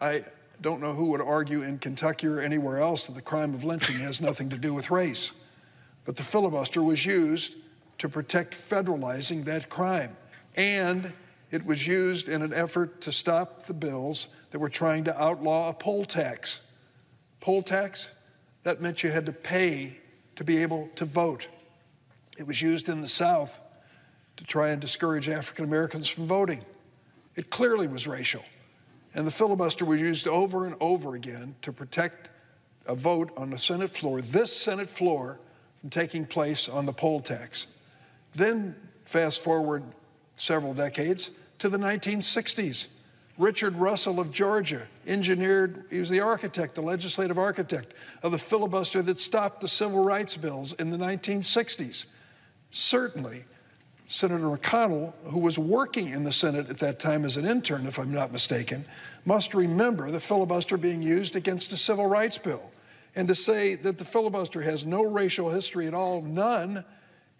I 0.00 0.24
don't 0.60 0.80
know 0.80 0.92
who 0.92 1.06
would 1.06 1.20
argue 1.20 1.62
in 1.62 1.78
Kentucky 1.78 2.26
or 2.26 2.40
anywhere 2.40 2.78
else 2.78 3.06
that 3.06 3.14
the 3.14 3.22
crime 3.22 3.54
of 3.54 3.64
lynching 3.64 3.96
has 3.96 4.20
nothing 4.20 4.48
to 4.50 4.56
do 4.56 4.72
with 4.72 4.90
race. 4.90 5.32
But 6.04 6.16
the 6.16 6.22
filibuster 6.22 6.82
was 6.82 7.04
used 7.04 7.54
to 7.98 8.08
protect 8.08 8.54
federalizing 8.54 9.44
that 9.44 9.68
crime. 9.68 10.16
And 10.56 11.12
it 11.50 11.64
was 11.64 11.86
used 11.86 12.28
in 12.28 12.42
an 12.42 12.52
effort 12.52 13.00
to 13.02 13.12
stop 13.12 13.64
the 13.64 13.74
bills 13.74 14.28
that 14.50 14.58
were 14.58 14.68
trying 14.68 15.04
to 15.04 15.22
outlaw 15.22 15.70
a 15.70 15.74
poll 15.74 16.04
tax. 16.04 16.60
Poll 17.40 17.62
tax, 17.62 18.10
that 18.62 18.80
meant 18.80 19.02
you 19.02 19.10
had 19.10 19.26
to 19.26 19.32
pay 19.32 19.98
to 20.36 20.44
be 20.44 20.58
able 20.58 20.88
to 20.96 21.04
vote. 21.04 21.46
It 22.38 22.46
was 22.46 22.60
used 22.60 22.88
in 22.88 23.00
the 23.00 23.08
South 23.08 23.60
to 24.36 24.44
try 24.44 24.70
and 24.70 24.80
discourage 24.80 25.28
African 25.28 25.64
Americans 25.64 26.08
from 26.08 26.26
voting. 26.26 26.64
It 27.36 27.50
clearly 27.50 27.86
was 27.86 28.06
racial. 28.06 28.42
And 29.14 29.26
the 29.26 29.30
filibuster 29.30 29.84
was 29.84 30.00
used 30.00 30.26
over 30.26 30.66
and 30.66 30.76
over 30.80 31.14
again 31.14 31.54
to 31.62 31.72
protect 31.72 32.30
a 32.86 32.94
vote 32.94 33.30
on 33.36 33.50
the 33.50 33.58
Senate 33.58 33.90
floor, 33.90 34.20
this 34.20 34.54
Senate 34.54 34.90
floor, 34.90 35.40
from 35.80 35.90
taking 35.90 36.26
place 36.26 36.68
on 36.68 36.86
the 36.86 36.92
poll 36.92 37.20
tax. 37.20 37.66
Then, 38.34 38.74
fast 39.04 39.42
forward 39.42 39.84
several 40.36 40.74
decades 40.74 41.30
to 41.60 41.68
the 41.68 41.78
1960s. 41.78 42.88
Richard 43.36 43.76
Russell 43.76 44.20
of 44.20 44.30
Georgia 44.30 44.86
engineered, 45.06 45.86
he 45.90 45.98
was 45.98 46.08
the 46.08 46.20
architect, 46.20 46.74
the 46.74 46.82
legislative 46.82 47.38
architect 47.38 47.94
of 48.22 48.32
the 48.32 48.38
filibuster 48.38 49.02
that 49.02 49.18
stopped 49.18 49.60
the 49.60 49.68
civil 49.68 50.04
rights 50.04 50.36
bills 50.36 50.72
in 50.74 50.90
the 50.90 50.98
1960s. 50.98 52.06
Certainly, 52.70 53.44
Senator 54.06 54.48
McConnell, 54.48 55.14
who 55.24 55.38
was 55.38 55.58
working 55.58 56.10
in 56.10 56.24
the 56.24 56.32
Senate 56.32 56.68
at 56.68 56.78
that 56.78 56.98
time 56.98 57.24
as 57.24 57.36
an 57.36 57.46
intern, 57.46 57.86
if 57.86 57.98
I'm 57.98 58.12
not 58.12 58.32
mistaken, 58.32 58.84
must 59.24 59.54
remember 59.54 60.10
the 60.10 60.20
filibuster 60.20 60.76
being 60.76 61.02
used 61.02 61.36
against 61.36 61.72
a 61.72 61.76
civil 61.76 62.06
rights 62.06 62.36
bill. 62.36 62.70
And 63.16 63.28
to 63.28 63.34
say 63.34 63.76
that 63.76 63.96
the 63.96 64.04
filibuster 64.04 64.60
has 64.60 64.84
no 64.84 65.04
racial 65.04 65.48
history 65.48 65.86
at 65.86 65.94
all, 65.94 66.20
none, 66.20 66.84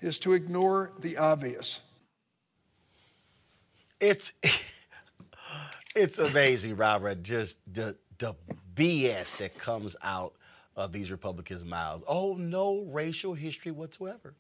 is 0.01 0.19
to 0.21 0.33
ignore 0.33 0.93
the 1.01 1.19
obvious. 1.19 1.81
It's 4.01 4.33
it's 5.97 6.19
amazing, 6.19 6.77
Robert, 6.77 7.23
just 7.23 7.59
the 7.73 7.97
the 8.19 8.35
BS 8.75 9.39
that 9.39 9.59
comes 9.59 9.97
out 10.03 10.35
of 10.77 10.93
these 10.93 11.11
Republicans' 11.11 11.65
mouths. 11.65 12.03
Oh, 12.07 12.35
no 12.35 12.85
racial 12.91 13.35
history 13.35 13.73
whatsoever. 13.73 14.35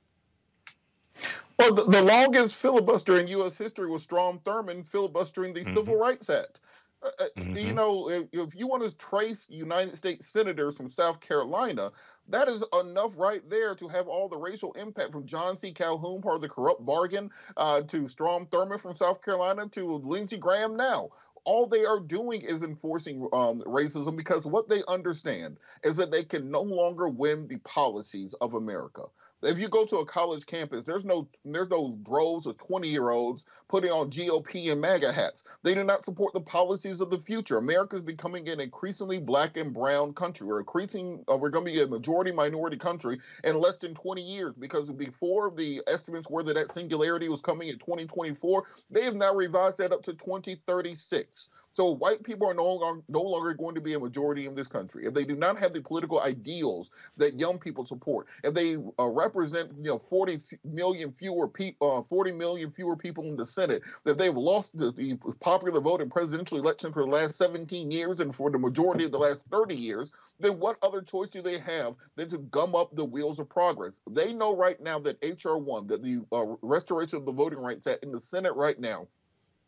Well, 1.58 1.74
the, 1.74 1.84
the 1.84 2.02
longest 2.02 2.54
filibuster 2.56 3.18
in 3.18 3.28
U.S. 3.28 3.56
history 3.56 3.88
was 3.88 4.02
Strom 4.02 4.38
Thurmond 4.40 4.88
filibustering 4.88 5.54
the 5.54 5.60
Mm-hmm. 5.60 5.74
Civil 5.76 5.96
Rights 5.96 6.28
Act. 6.30 6.60
Uh, 7.02 7.10
uh, 7.20 7.24
You 7.54 7.72
know, 7.72 8.08
if, 8.10 8.24
if 8.32 8.54
you 8.56 8.66
want 8.66 8.82
to 8.82 8.94
trace 8.96 9.48
United 9.50 9.94
States 9.96 10.26
senators 10.26 10.76
from 10.76 10.88
South 10.88 11.20
Carolina, 11.20 11.92
that 12.28 12.48
is 12.48 12.64
enough 12.80 13.12
right 13.18 13.42
there 13.48 13.74
to 13.76 13.88
have 13.88 14.08
all 14.08 14.28
the 14.28 14.38
racial 14.38 14.72
impact 14.72 15.12
from 15.12 15.26
John 15.26 15.56
C. 15.56 15.70
Calhoun, 15.72 16.22
part 16.22 16.36
of 16.36 16.42
the 16.42 16.48
corrupt 16.48 16.84
bargain, 16.84 17.30
uh, 17.56 17.82
to 17.82 18.06
Strom 18.08 18.46
Thurmond 18.46 18.80
from 18.80 18.94
South 18.94 19.22
Carolina, 19.22 19.68
to 19.68 19.84
Lindsey 19.84 20.38
Graham 20.38 20.76
now. 20.76 21.10
All 21.44 21.66
they 21.66 21.84
are 21.84 22.00
doing 22.00 22.40
is 22.40 22.62
enforcing 22.62 23.28
um, 23.34 23.62
racism 23.66 24.16
because 24.16 24.46
what 24.46 24.68
they 24.68 24.82
understand 24.88 25.58
is 25.84 25.98
that 25.98 26.10
they 26.10 26.24
can 26.24 26.50
no 26.50 26.62
longer 26.62 27.06
win 27.08 27.46
the 27.48 27.58
policies 27.58 28.32
of 28.40 28.54
America. 28.54 29.02
If 29.44 29.58
you 29.58 29.68
go 29.68 29.84
to 29.84 29.98
a 29.98 30.06
college 30.06 30.46
campus, 30.46 30.84
there's 30.84 31.04
no 31.04 31.28
there's 31.44 31.68
no 31.68 31.98
droves 32.02 32.46
of 32.46 32.56
20 32.56 32.88
year 32.88 33.10
olds 33.10 33.44
putting 33.68 33.90
on 33.90 34.10
GOP 34.10 34.72
and 34.72 34.80
MAGA 34.80 35.12
hats. 35.12 35.44
They 35.62 35.74
do 35.74 35.84
not 35.84 36.04
support 36.04 36.32
the 36.32 36.40
policies 36.40 37.00
of 37.00 37.10
the 37.10 37.18
future. 37.18 37.58
America 37.58 37.96
is 37.96 38.02
becoming 38.02 38.48
an 38.48 38.60
increasingly 38.60 39.20
black 39.20 39.56
and 39.56 39.74
brown 39.74 40.14
country. 40.14 40.46
We're 40.46 40.60
increasing. 40.60 41.24
Uh, 41.30 41.36
we're 41.36 41.50
going 41.50 41.66
to 41.66 41.72
be 41.72 41.82
a 41.82 41.86
majority 41.86 42.32
minority 42.32 42.76
country 42.76 43.18
in 43.44 43.60
less 43.60 43.76
than 43.76 43.94
20 43.94 44.22
years 44.22 44.54
because 44.58 44.90
before 44.90 45.52
the 45.54 45.82
estimates 45.86 46.30
were 46.30 46.42
that 46.42 46.56
that 46.56 46.70
singularity 46.70 47.28
was 47.28 47.40
coming 47.40 47.68
in 47.68 47.78
2024, 47.78 48.64
they 48.90 49.02
have 49.02 49.14
now 49.14 49.34
revised 49.34 49.78
that 49.78 49.92
up 49.92 50.02
to 50.02 50.14
2036. 50.14 51.48
So 51.74 51.90
white 51.90 52.22
people 52.22 52.48
are 52.48 52.54
no 52.54 52.64
longer 52.64 53.02
no 53.08 53.20
longer 53.20 53.52
going 53.52 53.74
to 53.74 53.80
be 53.80 53.94
a 53.94 53.98
majority 53.98 54.46
in 54.46 54.54
this 54.54 54.68
country 54.68 55.04
if 55.06 55.12
they 55.12 55.24
do 55.24 55.34
not 55.34 55.58
have 55.58 55.72
the 55.72 55.82
political 55.82 56.20
ideals 56.20 56.90
that 57.16 57.38
young 57.38 57.58
people 57.58 57.84
support. 57.84 58.28
If 58.44 58.54
they 58.54 58.76
uh, 58.76 59.08
represent 59.34 59.72
you 59.78 59.90
know 59.90 59.98
40 59.98 60.34
f- 60.34 60.58
million 60.64 61.12
fewer 61.12 61.48
people, 61.48 61.98
uh, 61.98 62.02
40 62.02 62.32
million 62.32 62.70
fewer 62.70 62.96
people 62.96 63.24
in 63.24 63.36
the 63.36 63.44
Senate, 63.44 63.82
if 64.06 64.16
they've 64.16 64.36
lost 64.36 64.76
the, 64.76 64.92
the 64.92 65.16
popular 65.40 65.80
vote 65.80 66.00
in 66.00 66.10
presidential 66.10 66.58
election 66.58 66.92
for 66.92 67.04
the 67.04 67.10
last 67.10 67.36
17 67.36 67.90
years 67.90 68.20
and 68.20 68.34
for 68.34 68.50
the 68.50 68.58
majority 68.58 69.04
of 69.04 69.12
the 69.12 69.18
last 69.18 69.42
30 69.50 69.74
years, 69.74 70.12
then 70.38 70.58
what 70.58 70.78
other 70.82 71.00
choice 71.00 71.28
do 71.28 71.42
they 71.42 71.58
have 71.58 71.94
than 72.16 72.28
to 72.28 72.38
gum 72.38 72.74
up 72.74 72.94
the 72.94 73.04
wheels 73.04 73.38
of 73.38 73.48
progress? 73.48 74.00
They 74.08 74.32
know 74.32 74.56
right 74.56 74.80
now 74.80 74.98
that 75.00 75.22
HR 75.22 75.56
one, 75.56 75.86
that 75.88 76.02
the 76.02 76.24
uh, 76.32 76.56
restoration 76.62 77.18
of 77.18 77.26
the 77.26 77.32
Voting 77.32 77.58
Rights 77.58 77.86
Act 77.86 78.04
in 78.04 78.12
the 78.12 78.20
Senate 78.20 78.54
right 78.54 78.78
now 78.78 79.08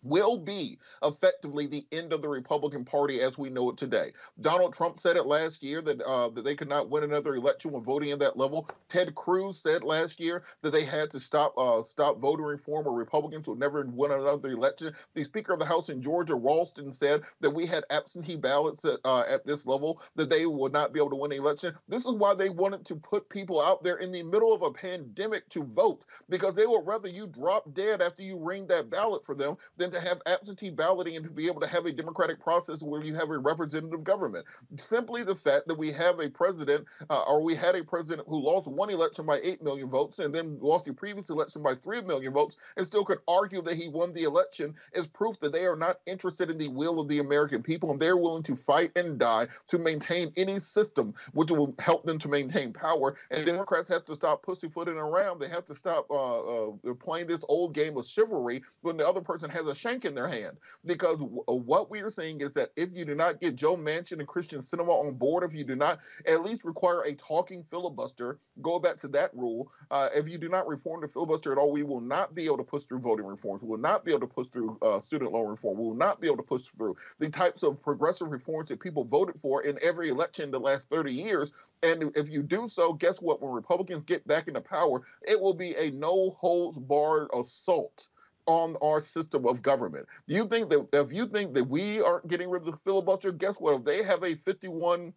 will 0.02 0.38
be 0.38 0.78
effectively 1.02 1.66
the 1.66 1.86
end 1.92 2.12
of 2.12 2.22
the 2.22 2.28
Republican 2.28 2.84
Party 2.84 3.20
as 3.20 3.38
we 3.38 3.50
know 3.50 3.70
it 3.70 3.76
today. 3.76 4.12
Donald 4.40 4.72
Trump 4.72 5.00
said 5.00 5.16
it 5.16 5.26
last 5.26 5.62
year 5.62 5.82
that 5.82 6.00
uh, 6.02 6.28
that 6.30 6.44
they 6.44 6.54
could 6.54 6.68
not 6.68 6.90
win 6.90 7.04
another 7.04 7.34
election 7.34 7.72
when 7.72 7.82
voting 7.82 8.10
at 8.10 8.18
that 8.20 8.36
level. 8.36 8.68
Ted 8.88 9.14
Cruz 9.14 9.60
said 9.60 9.84
last 9.84 10.20
year 10.20 10.42
that 10.62 10.72
they 10.72 10.84
had 10.84 11.10
to 11.10 11.18
stop 11.18 11.54
uh, 11.56 11.82
stop 11.82 12.18
voter 12.18 12.44
reform 12.44 12.86
or 12.86 12.96
Republicans 12.96 13.48
would 13.48 13.58
never 13.58 13.84
win 13.86 14.12
another 14.12 14.48
election. 14.48 14.94
The 15.14 15.24
Speaker 15.24 15.52
of 15.52 15.58
the 15.58 15.66
House 15.66 15.88
in 15.88 16.02
Georgia, 16.02 16.34
Ralston, 16.34 16.92
said 16.92 17.22
that 17.40 17.50
we 17.50 17.66
had 17.66 17.84
absentee 17.90 18.36
ballots 18.36 18.84
at, 18.84 18.98
uh, 19.04 19.24
at 19.28 19.46
this 19.46 19.66
level 19.66 20.02
that 20.14 20.30
they 20.30 20.46
would 20.46 20.72
not 20.72 20.92
be 20.92 21.00
able 21.00 21.10
to 21.10 21.16
win 21.16 21.30
the 21.30 21.36
election. 21.36 21.74
This 21.88 22.06
is 22.06 22.12
why 22.12 22.34
they 22.34 22.48
wanted 22.48 22.84
to 22.86 22.96
put 22.96 23.28
people 23.28 23.60
out 23.60 23.82
there 23.82 23.96
in 23.98 24.12
the 24.12 24.22
middle 24.22 24.52
of 24.52 24.62
a 24.62 24.70
pandemic 24.70 25.48
to 25.50 25.64
vote 25.64 26.04
because 26.28 26.54
they 26.56 26.66
would 26.66 26.86
rather 26.86 27.08
you 27.08 27.26
drop 27.26 27.72
dead 27.74 28.02
after 28.02 28.22
you 28.22 28.38
ring 28.38 28.66
that 28.68 28.90
ballot 28.90 29.24
for 29.24 29.34
them 29.34 29.56
than 29.76 29.85
to 29.92 30.00
have 30.00 30.20
absentee 30.26 30.70
balloting 30.70 31.16
and 31.16 31.24
to 31.24 31.30
be 31.30 31.46
able 31.46 31.60
to 31.60 31.68
have 31.68 31.86
a 31.86 31.92
democratic 31.92 32.40
process 32.40 32.82
where 32.82 33.02
you 33.02 33.14
have 33.14 33.30
a 33.30 33.38
representative 33.38 34.04
government. 34.04 34.44
Simply 34.76 35.22
the 35.22 35.34
fact 35.34 35.68
that 35.68 35.78
we 35.78 35.92
have 35.92 36.20
a 36.20 36.28
president, 36.28 36.86
uh, 37.10 37.24
or 37.28 37.42
we 37.42 37.54
had 37.54 37.74
a 37.74 37.84
president 37.84 38.26
who 38.28 38.38
lost 38.38 38.66
one 38.68 38.90
election 38.90 39.26
by 39.26 39.40
8 39.42 39.62
million 39.62 39.88
votes 39.88 40.18
and 40.18 40.34
then 40.34 40.58
lost 40.60 40.84
the 40.84 40.94
previous 40.94 41.30
election 41.30 41.62
by 41.62 41.74
3 41.74 42.02
million 42.02 42.32
votes 42.32 42.56
and 42.76 42.86
still 42.86 43.04
could 43.04 43.18
argue 43.28 43.62
that 43.62 43.76
he 43.76 43.88
won 43.88 44.12
the 44.12 44.24
election 44.24 44.74
is 44.92 45.06
proof 45.06 45.38
that 45.40 45.52
they 45.52 45.66
are 45.66 45.76
not 45.76 46.00
interested 46.06 46.50
in 46.50 46.58
the 46.58 46.68
will 46.68 47.00
of 47.00 47.08
the 47.08 47.18
American 47.18 47.62
people 47.62 47.90
and 47.90 48.00
they're 48.00 48.16
willing 48.16 48.42
to 48.42 48.56
fight 48.56 48.96
and 48.96 49.18
die 49.18 49.46
to 49.68 49.78
maintain 49.78 50.32
any 50.36 50.58
system 50.58 51.14
which 51.32 51.50
will 51.50 51.74
help 51.78 52.04
them 52.04 52.18
to 52.18 52.28
maintain 52.28 52.72
power. 52.72 53.16
And 53.30 53.46
Democrats 53.46 53.88
have 53.90 54.04
to 54.06 54.14
stop 54.14 54.42
pussyfooting 54.42 54.96
around. 54.96 55.40
They 55.40 55.48
have 55.48 55.64
to 55.66 55.74
stop 55.74 56.10
uh, 56.10 56.66
uh, 56.68 56.94
playing 56.98 57.26
this 57.26 57.44
old 57.48 57.74
game 57.74 57.96
of 57.96 58.06
chivalry 58.06 58.62
when 58.82 58.96
the 58.96 59.06
other 59.06 59.20
person 59.20 59.50
has 59.50 59.66
a 59.66 59.74
shank 59.76 60.04
in 60.04 60.14
their 60.14 60.28
hand. 60.28 60.56
Because 60.84 61.22
uh, 61.22 61.54
what 61.54 61.90
we 61.90 62.00
are 62.00 62.08
saying 62.08 62.40
is 62.40 62.54
that 62.54 62.70
if 62.76 62.90
you 62.92 63.04
do 63.04 63.14
not 63.14 63.40
get 63.40 63.54
Joe 63.54 63.76
Manchin 63.76 64.18
and 64.18 64.28
Kyrsten 64.28 64.58
Sinema 64.58 64.88
on 64.88 65.14
board, 65.14 65.44
if 65.44 65.54
you 65.54 65.64
do 65.64 65.76
not 65.76 66.00
at 66.26 66.42
least 66.42 66.64
require 66.64 67.02
a 67.02 67.14
talking 67.14 67.62
filibuster, 67.64 68.38
go 68.62 68.78
back 68.78 68.96
to 68.98 69.08
that 69.08 69.34
rule. 69.34 69.70
Uh, 69.90 70.08
if 70.14 70.28
you 70.28 70.38
do 70.38 70.48
not 70.48 70.66
reform 70.66 71.00
the 71.00 71.08
filibuster 71.08 71.52
at 71.52 71.58
all, 71.58 71.72
we 71.72 71.82
will 71.82 72.00
not 72.00 72.34
be 72.34 72.44
able 72.46 72.56
to 72.58 72.64
push 72.64 72.84
through 72.84 73.00
voting 73.00 73.26
reforms. 73.26 73.62
We 73.62 73.68
will 73.68 73.78
not 73.78 74.04
be 74.04 74.12
able 74.12 74.20
to 74.20 74.26
push 74.26 74.46
through 74.46 74.78
uh, 74.82 75.00
student 75.00 75.32
loan 75.32 75.48
reform. 75.48 75.78
We 75.78 75.84
will 75.84 75.94
not 75.94 76.20
be 76.20 76.26
able 76.26 76.38
to 76.38 76.42
push 76.42 76.62
through 76.62 76.96
the 77.18 77.28
types 77.28 77.62
of 77.62 77.82
progressive 77.82 78.30
reforms 78.30 78.68
that 78.68 78.80
people 78.80 79.04
voted 79.04 79.40
for 79.40 79.62
in 79.62 79.78
every 79.82 80.08
election 80.08 80.50
the 80.50 80.60
last 80.60 80.88
30 80.90 81.12
years. 81.12 81.52
And 81.82 82.12
if 82.16 82.30
you 82.30 82.42
do 82.42 82.66
so, 82.66 82.92
guess 82.92 83.20
what? 83.20 83.42
When 83.42 83.52
Republicans 83.52 84.04
get 84.04 84.26
back 84.26 84.48
into 84.48 84.60
power, 84.60 85.02
it 85.22 85.40
will 85.40 85.54
be 85.54 85.74
a 85.74 85.90
no 85.90 86.30
holds 86.30 86.78
barred 86.78 87.28
assault 87.34 88.08
on 88.46 88.76
our 88.82 89.00
system 89.00 89.46
of 89.46 89.62
government. 89.62 90.06
Do 90.26 90.34
you 90.34 90.44
think 90.44 90.70
that 90.70 90.88
if 90.92 91.12
you 91.12 91.26
think 91.26 91.54
that 91.54 91.64
we 91.64 92.00
aren't 92.00 92.28
getting 92.28 92.50
rid 92.50 92.62
of 92.62 92.72
the 92.72 92.78
filibuster, 92.84 93.32
guess 93.32 93.56
what? 93.56 93.74
If 93.74 93.84
they 93.84 94.02
have 94.02 94.22
a 94.22 94.34
51 94.34 95.12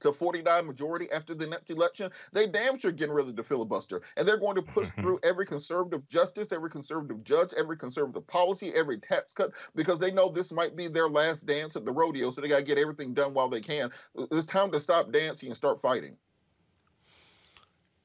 to 0.00 0.12
49 0.12 0.66
majority 0.66 1.10
after 1.12 1.34
the 1.34 1.46
next 1.46 1.70
election, 1.70 2.10
they 2.32 2.46
damn 2.46 2.78
sure 2.78 2.92
getting 2.92 3.14
rid 3.14 3.26
of 3.26 3.36
the 3.36 3.42
filibuster. 3.42 4.02
And 4.16 4.26
they're 4.26 4.38
going 4.38 4.56
to 4.56 4.62
push 4.62 4.90
through 4.90 5.18
every 5.22 5.46
conservative 5.46 6.06
justice, 6.08 6.52
every 6.52 6.70
conservative 6.70 7.24
judge, 7.24 7.52
every 7.56 7.76
conservative 7.76 8.26
policy, 8.26 8.72
every 8.74 8.98
tax 8.98 9.32
cut, 9.32 9.52
because 9.74 9.98
they 9.98 10.10
know 10.10 10.28
this 10.28 10.52
might 10.52 10.76
be 10.76 10.88
their 10.88 11.08
last 11.08 11.46
dance 11.46 11.76
at 11.76 11.84
the 11.84 11.92
rodeo. 11.92 12.30
So 12.30 12.40
they 12.40 12.48
got 12.48 12.58
to 12.58 12.64
get 12.64 12.78
everything 12.78 13.14
done 13.14 13.34
while 13.34 13.48
they 13.48 13.60
can. 13.60 13.90
It's 14.30 14.44
time 14.44 14.70
to 14.72 14.80
stop 14.80 15.10
dancing 15.10 15.48
and 15.48 15.56
start 15.56 15.80
fighting. 15.80 16.16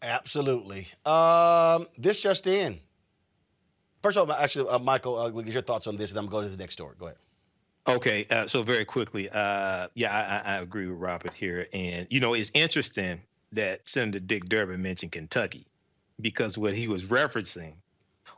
Absolutely. 0.02 0.88
Um, 1.06 1.88
this 1.98 2.22
just 2.22 2.48
in. 2.48 2.80
First 4.02 4.18
of 4.18 4.30
all, 4.30 4.36
actually, 4.36 4.70
uh, 4.70 4.80
Michael, 4.80 5.18
uh, 5.18 5.30
we 5.30 5.44
get 5.44 5.54
your 5.54 5.62
thoughts 5.62 5.88
on 5.88 5.98
this, 5.98 6.12
and 6.12 6.18
then 6.18 6.26
I'm 6.26 6.30
going 6.30 6.46
to 6.46 6.52
the 6.52 6.58
next 6.58 6.74
story. 6.74 6.96
Go 6.98 7.08
ahead. 7.08 7.18
Okay, 7.88 8.26
uh, 8.30 8.48
so 8.48 8.62
very 8.62 8.86
quickly, 8.86 9.30
uh, 9.30 9.88
yeah, 9.96 10.42
I, 10.46 10.54
I 10.54 10.56
agree 10.58 10.88
with 10.88 11.00
Robert 11.00 11.34
here, 11.34 11.68
and 11.74 12.08
you 12.10 12.20
know, 12.20 12.34
it's 12.34 12.52
interesting 12.54 13.22
that 13.54 13.88
Senator 13.88 14.20
Dick 14.20 14.46
Durbin 14.46 14.82
mentioned 14.82 15.12
Kentucky 15.12 15.66
because 16.22 16.58
what 16.58 16.76
he 16.76 16.88
was 16.88 17.06
referencing 17.06 17.74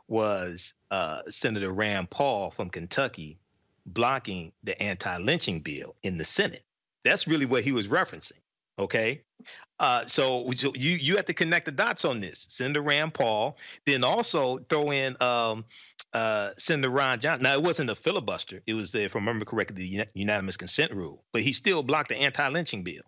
was 0.08 0.74
uh, 0.90 1.22
Senator 1.28 1.70
Rand 1.70 2.10
Paul 2.10 2.50
from 2.50 2.70
Kentucky 2.70 3.38
blocking 3.84 4.52
the 4.62 4.80
anti-lynching 4.80 5.60
bill 5.60 5.96
in 6.02 6.18
the 6.18 6.24
Senate. 6.24 6.64
That's 7.04 7.26
really 7.26 7.46
what 7.46 7.64
he 7.64 7.72
was 7.72 7.88
referencing. 7.88 8.41
Okay, 8.78 9.22
uh, 9.78 10.06
so, 10.06 10.48
so 10.54 10.72
you 10.74 10.92
you 10.92 11.16
have 11.16 11.24
to 11.24 11.34
connect 11.34 11.66
the 11.66 11.72
dots 11.72 12.04
on 12.04 12.20
this. 12.20 12.46
Senator 12.48 12.80
Rand 12.80 13.12
Paul, 13.12 13.58
then 13.84 14.04
also 14.04 14.58
throw 14.68 14.92
in 14.92 15.20
um, 15.20 15.64
uh, 16.12 16.50
Senator 16.56 16.88
Ron 16.88 17.18
Johnson. 17.18 17.42
Now 17.42 17.54
it 17.54 17.62
wasn't 17.62 17.90
a 17.90 17.94
filibuster; 17.94 18.62
it 18.66 18.74
was 18.74 18.92
the, 18.92 19.02
if 19.02 19.16
I 19.16 19.18
remember 19.18 19.44
correctly, 19.44 19.76
the 19.76 20.06
unanimous 20.14 20.56
consent 20.56 20.92
rule. 20.92 21.24
But 21.32 21.42
he 21.42 21.52
still 21.52 21.82
blocked 21.82 22.10
the 22.10 22.16
anti-lynching 22.16 22.84
bill. 22.84 23.02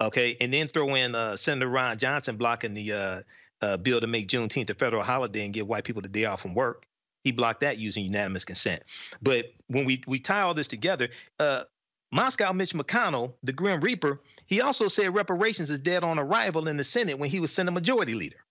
Okay, 0.00 0.36
and 0.40 0.52
then 0.52 0.68
throw 0.68 0.94
in 0.94 1.14
uh, 1.14 1.36
Senator 1.36 1.68
Ron 1.68 1.96
Johnson 1.96 2.36
blocking 2.36 2.74
the 2.74 2.92
uh, 2.92 3.22
uh, 3.62 3.76
bill 3.78 4.00
to 4.00 4.06
make 4.06 4.28
Juneteenth 4.28 4.68
a 4.68 4.74
federal 4.74 5.02
holiday 5.02 5.44
and 5.44 5.54
give 5.54 5.66
white 5.66 5.84
people 5.84 6.02
the 6.02 6.08
day 6.08 6.26
off 6.26 6.42
from 6.42 6.54
work. 6.54 6.84
He 7.24 7.32
blocked 7.32 7.60
that 7.60 7.78
using 7.78 8.04
unanimous 8.04 8.44
consent. 8.44 8.82
But 9.22 9.46
when 9.68 9.86
we 9.86 10.02
we 10.06 10.18
tie 10.18 10.42
all 10.42 10.54
this 10.54 10.68
together, 10.68 11.08
uh, 11.38 11.64
Moscow 12.12 12.52
Mitch 12.52 12.74
McConnell, 12.74 13.34
the 13.42 13.52
Grim 13.52 13.80
Reaper, 13.80 14.20
he 14.46 14.60
also 14.60 14.88
said 14.88 15.14
reparations 15.14 15.70
is 15.70 15.78
dead 15.78 16.04
on 16.04 16.18
arrival 16.18 16.68
in 16.68 16.76
the 16.76 16.84
Senate 16.84 17.18
when 17.18 17.30
he 17.30 17.40
was 17.40 17.52
Senate 17.52 17.72
Majority 17.72 18.14
Leader. 18.14 18.44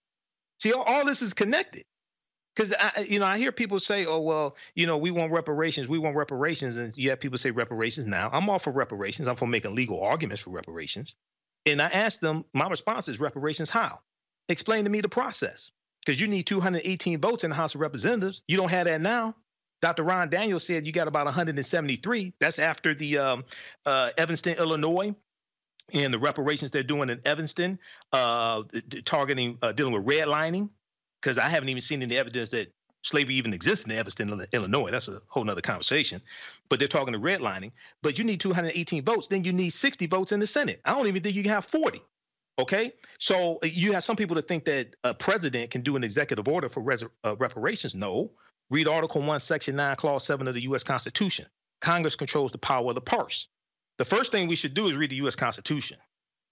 See, 0.59 0.73
all, 0.73 0.83
all 0.83 1.05
this 1.05 1.21
is 1.21 1.33
connected. 1.33 1.85
Because 2.55 2.73
you 3.07 3.19
know, 3.19 3.25
I 3.25 3.37
hear 3.37 3.53
people 3.53 3.79
say, 3.79 4.05
"Oh, 4.05 4.19
well, 4.19 4.57
you 4.75 4.85
know, 4.85 4.97
we 4.97 5.09
want 5.09 5.31
reparations, 5.31 5.87
we 5.87 5.99
want 5.99 6.17
reparations," 6.17 6.75
and 6.75 6.95
you 6.97 7.09
have 7.11 7.21
people 7.21 7.37
say 7.37 7.51
reparations. 7.51 8.07
Now, 8.07 8.29
I'm 8.33 8.49
all 8.49 8.59
for 8.59 8.71
reparations. 8.71 9.29
I'm 9.29 9.37
for 9.37 9.47
making 9.47 9.73
legal 9.73 10.01
arguments 10.01 10.43
for 10.43 10.49
reparations. 10.49 11.15
And 11.65 11.81
I 11.81 11.87
asked 11.87 12.21
them, 12.21 12.45
my 12.53 12.67
response 12.67 13.07
is 13.07 13.19
reparations 13.19 13.69
how? 13.69 13.99
Explain 14.49 14.83
to 14.85 14.89
me 14.89 15.01
the 15.01 15.09
process. 15.09 15.71
Because 16.03 16.19
you 16.19 16.27
need 16.27 16.47
218 16.47 17.21
votes 17.21 17.43
in 17.43 17.51
the 17.51 17.55
House 17.55 17.75
of 17.75 17.81
Representatives. 17.81 18.41
You 18.47 18.57
don't 18.57 18.69
have 18.69 18.85
that 18.85 19.01
now. 19.01 19.35
Dr. 19.81 20.03
Ron 20.03 20.29
Daniels 20.29 20.63
said 20.63 20.85
you 20.85 20.91
got 20.91 21.07
about 21.07 21.25
173. 21.25 22.33
That's 22.39 22.59
after 22.59 22.93
the 22.93 23.17
um, 23.17 23.45
uh, 23.85 24.11
Evanston, 24.17 24.57
Illinois, 24.57 25.15
and 25.91 26.13
the 26.13 26.19
reparations 26.19 26.71
they're 26.71 26.83
doing 26.83 27.09
in 27.09 27.19
Evanston, 27.25 27.79
uh, 28.13 28.63
targeting 29.05 29.57
uh, 29.61 29.71
dealing 29.71 29.93
with 29.93 30.05
redlining. 30.05 30.69
Because 31.21 31.37
I 31.37 31.49
haven't 31.49 31.69
even 31.69 31.81
seen 31.81 32.01
any 32.01 32.17
evidence 32.17 32.49
that 32.49 32.73
slavery 33.03 33.35
even 33.35 33.53
exists 33.53 33.85
in 33.85 33.91
Evanston, 33.91 34.45
Illinois. 34.53 34.91
That's 34.91 35.07
a 35.07 35.19
whole 35.27 35.43
nother 35.43 35.61
conversation. 35.61 36.21
But 36.69 36.79
they're 36.79 36.87
talking 36.87 37.13
to 37.13 37.19
redlining. 37.19 37.71
But 38.01 38.17
you 38.17 38.25
need 38.25 38.39
218 38.39 39.03
votes. 39.03 39.27
Then 39.27 39.43
you 39.43 39.53
need 39.53 39.69
60 39.71 40.07
votes 40.07 40.31
in 40.31 40.39
the 40.39 40.47
Senate. 40.47 40.81
I 40.85 40.93
don't 40.93 41.07
even 41.07 41.21
think 41.21 41.35
you 41.35 41.43
can 41.43 41.51
have 41.51 41.65
40. 41.65 42.01
Okay, 42.59 42.93
so 43.17 43.59
uh, 43.63 43.67
you 43.67 43.93
have 43.93 44.03
some 44.03 44.15
people 44.15 44.35
that 44.35 44.47
think 44.47 44.65
that 44.65 44.95
a 45.03 45.13
president 45.13 45.71
can 45.71 45.81
do 45.81 45.95
an 45.95 46.03
executive 46.03 46.47
order 46.47 46.69
for 46.69 46.81
res- 46.81 47.03
uh, 47.23 47.35
reparations. 47.37 47.95
No, 47.95 48.31
read 48.71 48.87
Article 48.87 49.21
One, 49.21 49.39
Section 49.39 49.75
Nine, 49.75 49.95
Clause 49.97 50.25
Seven 50.25 50.47
of 50.47 50.55
the 50.55 50.61
U.S. 50.61 50.83
Constitution. 50.83 51.45
Congress 51.81 52.15
controls 52.15 52.51
the 52.51 52.57
power 52.57 52.89
of 52.89 52.95
the 52.95 53.01
purse. 53.01 53.47
The 53.99 54.05
first 54.05 54.31
thing 54.31 54.47
we 54.47 54.55
should 54.55 54.73
do 54.73 54.87
is 54.87 54.97
read 54.97 55.11
the 55.11 55.17
U.S. 55.17 55.35
Constitution, 55.35 55.97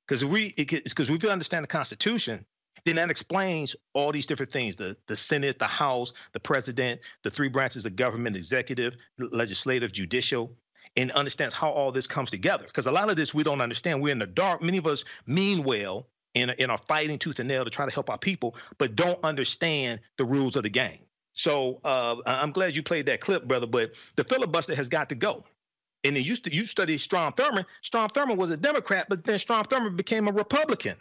because 0.07 0.23
we 0.23 0.53
because 0.55 1.09
if 1.09 1.23
we 1.23 1.29
understand 1.29 1.63
the 1.63 1.67
Constitution, 1.67 2.45
then 2.85 2.97
that 2.97 3.09
explains 3.09 3.75
all 3.93 4.11
these 4.11 4.27
different 4.27 4.51
things: 4.51 4.75
the 4.75 4.95
the 5.07 5.15
Senate, 5.15 5.57
the 5.57 5.65
House, 5.65 6.13
the 6.33 6.39
President, 6.39 7.01
the 7.23 7.31
three 7.31 7.49
branches 7.49 7.85
of 7.85 7.95
government, 7.95 8.35
executive, 8.35 8.95
legislative, 9.17 9.91
judicial 9.91 10.55
and 10.95 11.11
understands 11.11 11.53
how 11.53 11.69
all 11.69 11.91
this 11.91 12.07
comes 12.07 12.31
together. 12.31 12.63
Because 12.65 12.87
a 12.87 12.91
lot 12.91 13.09
of 13.09 13.15
this 13.15 13.33
we 13.33 13.43
don't 13.43 13.61
understand. 13.61 14.01
We're 14.01 14.11
in 14.11 14.19
the 14.19 14.25
dark. 14.25 14.61
Many 14.61 14.79
of 14.79 14.87
us 14.87 15.03
mean 15.27 15.63
well 15.63 16.07
and, 16.35 16.55
and 16.59 16.71
are 16.71 16.79
fighting 16.87 17.19
tooth 17.19 17.39
and 17.39 17.47
nail 17.47 17.63
to 17.63 17.69
try 17.69 17.85
to 17.85 17.91
help 17.91 18.09
our 18.09 18.17
people, 18.17 18.55
but 18.77 18.95
don't 18.95 19.23
understand 19.23 19.99
the 20.17 20.25
rules 20.25 20.55
of 20.55 20.63
the 20.63 20.69
game. 20.69 20.99
So 21.39 21.79
uh, 21.85 22.17
I'm 22.25 22.51
glad 22.51 22.75
you 22.75 22.83
played 22.83 23.05
that 23.05 23.21
clip, 23.21 23.47
brother. 23.47 23.65
But 23.65 23.93
the 24.17 24.25
filibuster 24.25 24.75
has 24.75 24.89
got 24.89 25.07
to 25.07 25.15
go. 25.15 25.45
And 26.03 26.17
then 26.17 26.23
you, 26.23 26.35
you 26.45 26.65
studied 26.65 26.97
Strom 26.97 27.31
Thurmond. 27.31 27.65
Strom 27.81 28.09
Thurmond 28.09 28.35
was 28.35 28.51
a 28.51 28.57
Democrat, 28.57 29.07
but 29.07 29.23
then 29.23 29.39
Strom 29.39 29.63
Thurmond 29.63 29.95
became 29.95 30.27
a 30.27 30.33
Republican. 30.33 30.97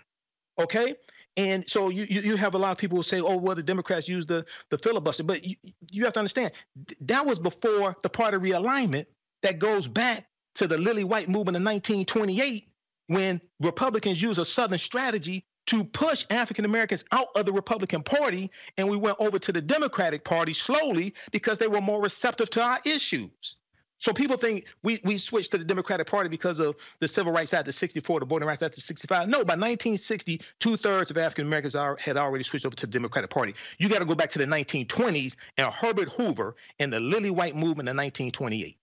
Okay. 0.56 0.94
And 1.36 1.68
so 1.68 1.88
you, 1.88 2.06
you, 2.08 2.20
you 2.20 2.36
have 2.36 2.54
a 2.54 2.58
lot 2.58 2.70
of 2.70 2.78
people 2.78 2.96
who 2.96 3.02
say, 3.02 3.20
oh, 3.20 3.36
well, 3.36 3.56
the 3.56 3.64
Democrats 3.64 4.08
used 4.08 4.28
the 4.28 4.46
the 4.70 4.78
filibuster, 4.78 5.24
but 5.24 5.42
you, 5.42 5.56
you 5.90 6.04
have 6.04 6.12
to 6.12 6.20
understand 6.20 6.52
that 7.00 7.26
was 7.26 7.40
before 7.40 7.96
the 8.04 8.08
party 8.08 8.36
realignment 8.36 9.06
that 9.42 9.58
goes 9.58 9.88
back 9.88 10.24
to 10.54 10.68
the 10.68 10.78
Lily 10.78 11.04
White 11.04 11.28
movement 11.28 11.56
in 11.56 11.64
1928 11.64 12.68
when 13.08 13.40
Republicans 13.58 14.22
used 14.22 14.38
a 14.38 14.44
Southern 14.44 14.78
strategy 14.78 15.44
to 15.68 15.84
push 15.84 16.24
African 16.30 16.64
Americans 16.64 17.04
out 17.12 17.28
of 17.36 17.44
the 17.44 17.52
Republican 17.52 18.02
Party, 18.02 18.50
and 18.78 18.88
we 18.88 18.96
went 18.96 19.18
over 19.20 19.38
to 19.38 19.52
the 19.52 19.60
Democratic 19.60 20.24
Party 20.24 20.54
slowly 20.54 21.14
because 21.30 21.58
they 21.58 21.68
were 21.68 21.82
more 21.82 22.00
receptive 22.00 22.48
to 22.50 22.62
our 22.62 22.80
issues. 22.86 23.56
So 23.98 24.12
people 24.12 24.38
think 24.38 24.66
we 24.82 25.00
we 25.04 25.18
switched 25.18 25.50
to 25.50 25.58
the 25.58 25.64
Democratic 25.64 26.06
Party 26.06 26.30
because 26.30 26.58
of 26.58 26.76
the 27.00 27.08
Civil 27.08 27.32
Rights 27.32 27.52
Act 27.52 27.68
of 27.68 27.74
64, 27.74 28.20
the 28.20 28.26
Voting 28.26 28.48
Rights 28.48 28.62
Act 28.62 28.78
of 28.78 28.82
65. 28.84 29.28
No, 29.28 29.38
by 29.38 29.54
1960, 29.54 30.40
two 30.58 30.76
thirds 30.76 31.10
of 31.10 31.18
African 31.18 31.46
Americans 31.46 31.74
are, 31.74 31.96
had 32.00 32.16
already 32.16 32.44
switched 32.44 32.64
over 32.64 32.76
to 32.76 32.86
the 32.86 32.92
Democratic 32.92 33.28
Party. 33.28 33.54
You 33.78 33.88
got 33.88 33.98
to 33.98 34.04
go 34.06 34.14
back 34.14 34.30
to 34.30 34.38
the 34.38 34.46
1920s 34.46 35.36
and 35.58 35.66
Herbert 35.66 36.10
Hoover 36.12 36.56
and 36.78 36.92
the 36.92 37.00
Lily 37.00 37.30
White 37.30 37.56
movement 37.56 37.88
in 37.88 37.96
1928 37.96 38.78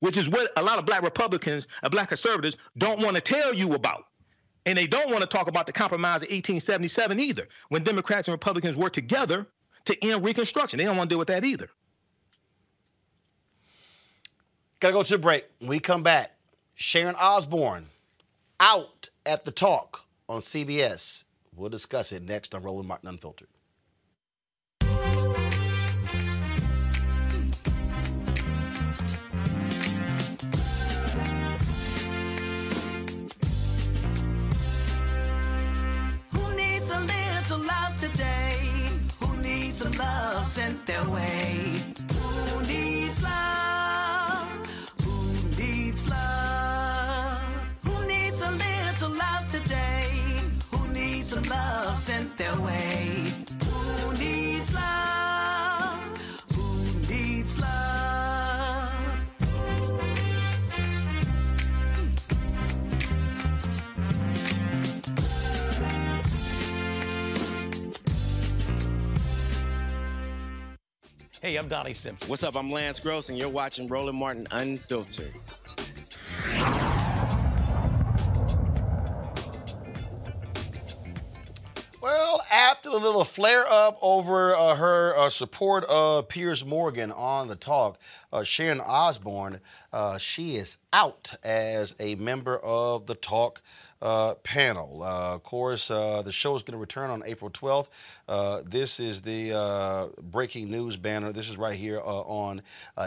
which 0.00 0.18
is 0.18 0.28
what 0.28 0.50
a 0.58 0.62
lot 0.62 0.78
of 0.78 0.84
black 0.84 1.00
Republicans 1.02 1.66
and 1.82 1.90
black 1.90 2.08
conservatives 2.08 2.56
don't 2.76 3.00
want 3.00 3.16
to 3.16 3.22
tell 3.22 3.54
you 3.54 3.72
about. 3.72 4.04
And 4.66 4.76
they 4.76 4.86
don't 4.86 5.10
want 5.10 5.20
to 5.20 5.26
talk 5.26 5.46
about 5.46 5.66
the 5.66 5.72
compromise 5.72 6.22
of 6.22 6.28
1877 6.28 7.20
either, 7.20 7.48
when 7.68 7.84
Democrats 7.84 8.28
and 8.28 8.32
Republicans 8.32 8.76
worked 8.76 8.96
together 8.96 9.46
to 9.84 10.04
end 10.04 10.24
Reconstruction. 10.24 10.78
They 10.78 10.84
don't 10.84 10.96
want 10.96 11.08
to 11.08 11.14
deal 11.14 11.18
with 11.20 11.28
that 11.28 11.44
either. 11.44 11.70
Gotta 14.80 14.92
go 14.92 15.02
to 15.04 15.12
the 15.12 15.18
break. 15.18 15.46
When 15.60 15.70
we 15.70 15.78
come 15.78 16.02
back, 16.02 16.32
Sharon 16.74 17.14
Osbourne 17.14 17.86
out 18.60 19.08
at 19.24 19.44
the 19.44 19.50
talk 19.50 20.04
on 20.28 20.40
CBS. 20.40 21.24
We'll 21.54 21.70
discuss 21.70 22.12
it 22.12 22.22
next 22.22 22.54
on 22.54 22.62
Roland 22.62 22.88
Martin 22.88 23.08
Unfiltered. 23.08 23.48
Sent 40.56 40.86
their 40.86 41.04
way? 41.10 42.15
Hey, 71.46 71.54
I'm 71.54 71.68
Donnie 71.68 71.94
Simpson. 71.94 72.28
What's 72.28 72.42
up? 72.42 72.56
I'm 72.56 72.72
Lance 72.72 72.98
Gross, 72.98 73.28
and 73.28 73.38
you're 73.38 73.48
watching 73.48 73.86
Roland 73.86 74.18
Martin 74.18 74.48
Unfiltered. 74.50 75.32
Well, 82.02 82.42
after 82.50 82.90
the 82.90 82.98
little 82.98 83.22
flare 83.22 83.64
up 83.64 83.96
over 84.02 84.56
uh, 84.56 84.74
her 84.74 85.16
uh, 85.16 85.28
support 85.28 85.84
of 85.84 86.28
Piers 86.28 86.64
Morgan 86.64 87.12
on 87.12 87.46
the 87.46 87.54
talk, 87.54 88.00
uh, 88.32 88.42
Sharon 88.42 88.80
Osbourne, 88.80 89.60
uh, 89.92 90.18
she 90.18 90.56
is 90.56 90.78
out 90.92 91.32
as 91.44 91.94
a 92.00 92.16
member 92.16 92.58
of 92.58 93.06
the 93.06 93.14
talk 93.14 93.62
uh, 94.02 94.34
panel. 94.36 95.02
Uh, 95.02 95.34
of 95.34 95.42
course, 95.42 95.90
uh, 95.90 96.22
the 96.22 96.32
show 96.32 96.54
is 96.54 96.62
going 96.62 96.72
to 96.72 96.78
return 96.78 97.10
on 97.10 97.22
April 97.26 97.50
12th. 97.50 97.88
Uh, 98.28 98.62
this 98.64 99.00
is 99.00 99.22
the 99.22 99.52
uh, 99.52 100.08
breaking 100.20 100.70
news 100.70 100.96
banner. 100.96 101.32
This 101.32 101.48
is 101.48 101.56
right 101.56 101.76
here 101.76 102.00
uh, 102.00 102.22
on 102.22 102.62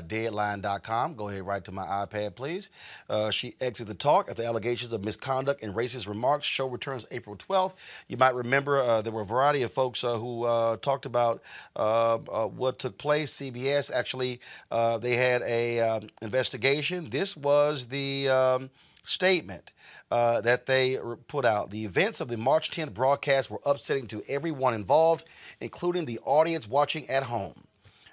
deadline.com. 0.07 1.15
Go 1.15 1.29
ahead, 1.29 1.45
right 1.45 1.63
to 1.65 1.71
my 1.71 1.85
iPad, 1.85 2.35
please. 2.35 2.69
Uh, 3.09 3.29
she 3.31 3.55
exits 3.59 3.87
the 3.87 3.95
talk 3.95 4.29
after 4.29 4.43
allegations 4.43 4.93
of 4.93 5.03
misconduct 5.03 5.63
and 5.63 5.73
racist 5.73 6.07
remarks. 6.07 6.45
Show 6.45 6.67
returns 6.67 7.05
April 7.11 7.35
12th. 7.35 7.73
You 8.07 8.17
might 8.17 8.35
remember 8.35 8.81
uh, 8.81 9.01
there 9.01 9.13
were 9.13 9.21
a 9.21 9.25
variety 9.25 9.63
of 9.63 9.71
folks 9.71 10.01
who 10.01 10.43
uh, 10.43 10.77
talked 10.77 11.05
about 11.05 11.41
what 11.75 12.79
took 12.79 12.97
place. 12.97 13.33
CBS 13.39 13.91
actually, 13.91 14.39
uh, 14.71 14.97
they 14.97 15.15
had 15.15 15.41
a 15.43 15.79
um, 15.79 16.09
investigation. 16.21 17.09
This 17.09 17.35
was 17.35 17.85
the 17.87 18.29
um, 18.29 18.69
statement 19.03 19.71
uh, 20.11 20.41
that 20.41 20.65
they 20.65 20.97
put 21.27 21.45
out. 21.45 21.69
The 21.69 21.85
events 21.85 22.21
of 22.21 22.27
the 22.27 22.37
March 22.37 22.71
10th 22.71 22.93
broadcast 22.93 23.49
were 23.49 23.61
upsetting 23.65 24.07
to 24.07 24.23
everyone 24.27 24.73
involved, 24.73 25.25
including 25.61 26.05
the 26.05 26.19
audience 26.25 26.67
watching 26.67 27.09
at 27.09 27.23
home. 27.23 27.63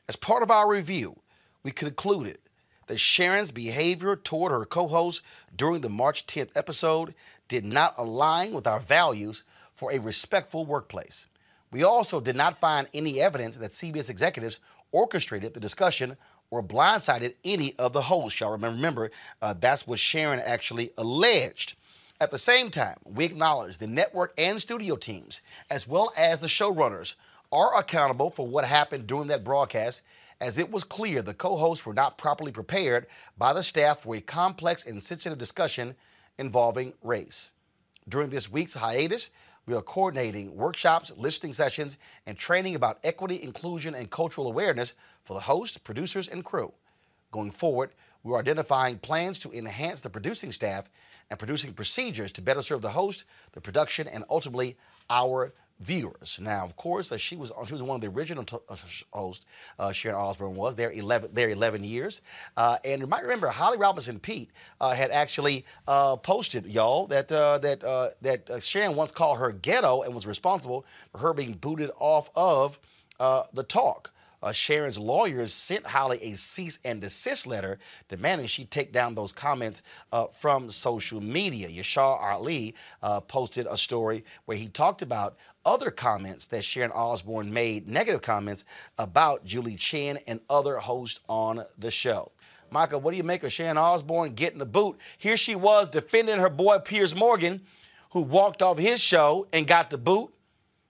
As 0.09 0.17
part 0.17 0.43
of 0.43 0.51
our 0.51 0.69
review, 0.69 1.17
we 1.63 1.71
concluded 1.71 2.39
that 2.87 2.99
Sharon's 2.99 3.51
behavior 3.51 4.17
toward 4.17 4.53
her 4.53 4.65
co 4.65 4.87
host 4.87 5.23
during 5.55 5.81
the 5.81 5.89
March 5.89 6.27
10th 6.27 6.51
episode 6.55 7.15
did 7.49 7.65
not 7.65 7.95
align 7.99 8.53
with 8.53 8.67
our 8.67 8.81
values 8.81 9.45
for 9.75 9.93
a 9.93 9.99
respectful 9.99 10.65
workplace. 10.65 11.27
We 11.71 11.83
also 11.83 12.21
did 12.21 12.37
not 12.37 12.59
find 12.59 12.89
any 12.95 13.21
evidence 13.21 13.57
that 13.57 13.73
CBS 13.73 14.09
executives 14.09 14.61
orchestrated 14.93 15.53
the 15.53 15.61
discussion 15.61 16.17
or 16.51 16.62
blindsided 16.62 17.35
any 17.44 17.74
of 17.78 17.93
the 17.93 18.02
hosts. 18.02 18.40
Y'all 18.40 18.52
remember, 18.52 18.77
remember 18.77 19.10
uh, 19.43 19.55
that's 19.59 19.86
what 19.86 19.98
Sharon 19.98 20.40
actually 20.40 20.90
alleged. 20.98 21.77
At 22.20 22.31
the 22.31 22.39
same 22.39 22.70
time, 22.70 22.97
we 23.05 23.24
acknowledge 23.24 23.78
the 23.78 23.86
network 23.86 24.32
and 24.39 24.60
studio 24.60 24.97
teams, 24.97 25.43
as 25.70 25.86
well 25.86 26.12
as 26.16 26.40
the 26.40 26.47
showrunners, 26.47 27.14
are 27.52 27.78
accountable 27.78 28.31
for 28.31 28.47
what 28.47 28.64
happened 28.64 29.06
during 29.06 29.28
that 29.28 29.44
broadcast, 29.44 30.02
as 30.40 30.59
it 30.59 30.70
was 30.70 30.85
clear 30.85 31.23
the 31.23 31.35
co 31.35 31.56
hosts 31.56 31.85
were 31.85 31.94
not 31.94 32.18
properly 32.18 32.52
prepared 32.52 33.06
by 33.36 33.52
the 33.52 33.62
staff 33.62 34.01
for 34.01 34.16
a 34.16 34.20
complex 34.20 34.85
and 34.86 35.02
sensitive 35.02 35.39
discussion 35.39 35.94
involving 36.39 36.93
race. 37.02 37.52
During 38.09 38.31
this 38.31 38.51
week's 38.51 38.74
hiatus, 38.74 39.31
we 39.66 39.74
are 39.74 39.82
coordinating 39.82 40.56
workshops, 40.56 41.12
listening 41.16 41.52
sessions, 41.52 41.98
and 42.26 42.38
training 42.38 42.76
about 42.76 42.98
equity, 43.02 43.43
inclusion, 43.43 43.94
and 43.94 44.10
cultural 44.10 44.47
awareness 44.47 44.94
for 45.24 45.34
the 45.34 45.40
host, 45.40 45.82
producers, 45.82 46.28
and 46.28 46.44
crew. 46.44 46.72
Going 47.32 47.51
forward, 47.51 47.90
we 48.22 48.32
are 48.32 48.38
identifying 48.38 48.98
plans 48.98 49.40
to 49.40 49.52
enhance 49.52 50.01
the 50.01 50.10
producing 50.10 50.52
staff 50.52 50.88
and 51.30 51.38
producing 51.38 51.72
procedures 51.72 52.30
to 52.32 52.43
better 52.43 52.62
serve 52.62 52.82
the 52.82 52.90
host, 52.90 53.24
the 53.52 53.60
production, 53.60 54.06
and 54.06 54.24
ultimately 54.30 54.76
our 55.10 55.52
viewers. 55.81 56.39
Now, 56.40 56.65
of 56.65 56.77
course, 56.77 57.12
uh, 57.12 57.16
she 57.16 57.36
was 57.36 57.53
she 57.66 57.73
was 57.73 57.82
one 57.82 57.97
of 57.97 58.01
the 58.01 58.09
original 58.09 58.44
uh, 58.69 58.77
hosts. 59.12 59.47
Uh, 59.78 59.93
Sharon 59.93 60.16
Osbourne 60.16 60.55
was 60.55 60.77
there 60.77 60.90
11 60.90 61.31
there 61.32 61.51
11 61.51 61.85
years, 61.85 62.23
uh, 62.57 62.78
and 62.85 63.01
you 63.01 63.07
might 63.07 63.23
remember 63.23 63.48
Holly 63.48 63.78
Robinson 63.78 64.19
Peete 64.19 64.51
uh, 64.81 64.93
had 64.93 65.11
actually 65.11 65.65
uh, 65.86 66.16
posted 66.16 66.66
y'all 66.66 67.07
that 67.09 67.31
uh, 67.31 67.59
that 67.59 67.85
uh, 67.85 68.11
that 68.23 68.48
uh, 68.51 68.61
Sharon 68.61 68.97
once 68.97 69.12
called 69.12 69.39
her 69.39 69.53
ghetto 69.53 70.03
and 70.03 70.15
was 70.15 70.27
responsible 70.27 70.85
for 71.12 71.19
her 71.19 71.35
being 71.35 71.53
booted 71.53 71.90
off 71.98 72.31
of 72.35 72.78
uh, 73.20 73.43
the 73.53 73.62
talk. 73.62 74.12
Uh, 74.43 74.53
Sharon's 74.53 74.99
lawyers 74.99 75.53
sent 75.53 75.87
Holly 75.87 76.19
a 76.23 76.35
cease 76.35 76.79
and 76.85 77.01
desist 77.01 77.47
letter 77.47 77.79
demanding 78.09 78.47
she 78.47 78.65
take 78.65 78.93
down 78.93 79.15
those 79.15 79.33
comments 79.33 79.83
uh, 80.13 80.27
from 80.27 80.71
social 80.71 81.21
media. 81.21 81.69
Yashar 81.69 82.21
Ali 82.23 82.75
uh, 83.03 83.21
posted 83.21 83.67
a 83.69 83.77
story 83.77 84.25
where 84.45 84.57
he 84.57 84.69
talked 84.69 85.03
about 85.03 85.37
other 85.65 85.91
comments 85.91 86.47
that 86.49 86.65
Sharon 86.65 86.93
Osbourne 86.93 87.53
made, 87.53 87.89
negative 87.89 88.23
comments 88.23 88.65
about 88.99 89.45
Julie 89.45 89.75
Chen 89.77 90.19
and 90.27 90.41
other 90.49 90.79
hosts 90.79 91.21
on 91.29 91.65
the 91.79 91.91
show. 91.91 92.31
Michael, 92.71 93.01
what 93.01 93.13
do 93.13 93.17
you 93.17 93.25
make 93.25 93.43
of 93.43 93.53
Sharon 93.53 93.79
Osbourne 93.79 94.35
getting 94.35 94.59
the 94.59 94.67
boot? 94.67 94.99
Here 95.19 95.37
she 95.37 95.55
was 95.55 95.89
defending 95.89 96.39
her 96.39 96.49
boy 96.49 96.79
Piers 96.79 97.15
Morgan, 97.15 97.63
who 98.11 98.23
walked 98.23 98.63
off 98.63 98.79
his 98.79 99.01
show 99.01 99.47
and 99.53 99.67
got 99.67 99.91
the 99.91 99.99
boot. 99.99 100.33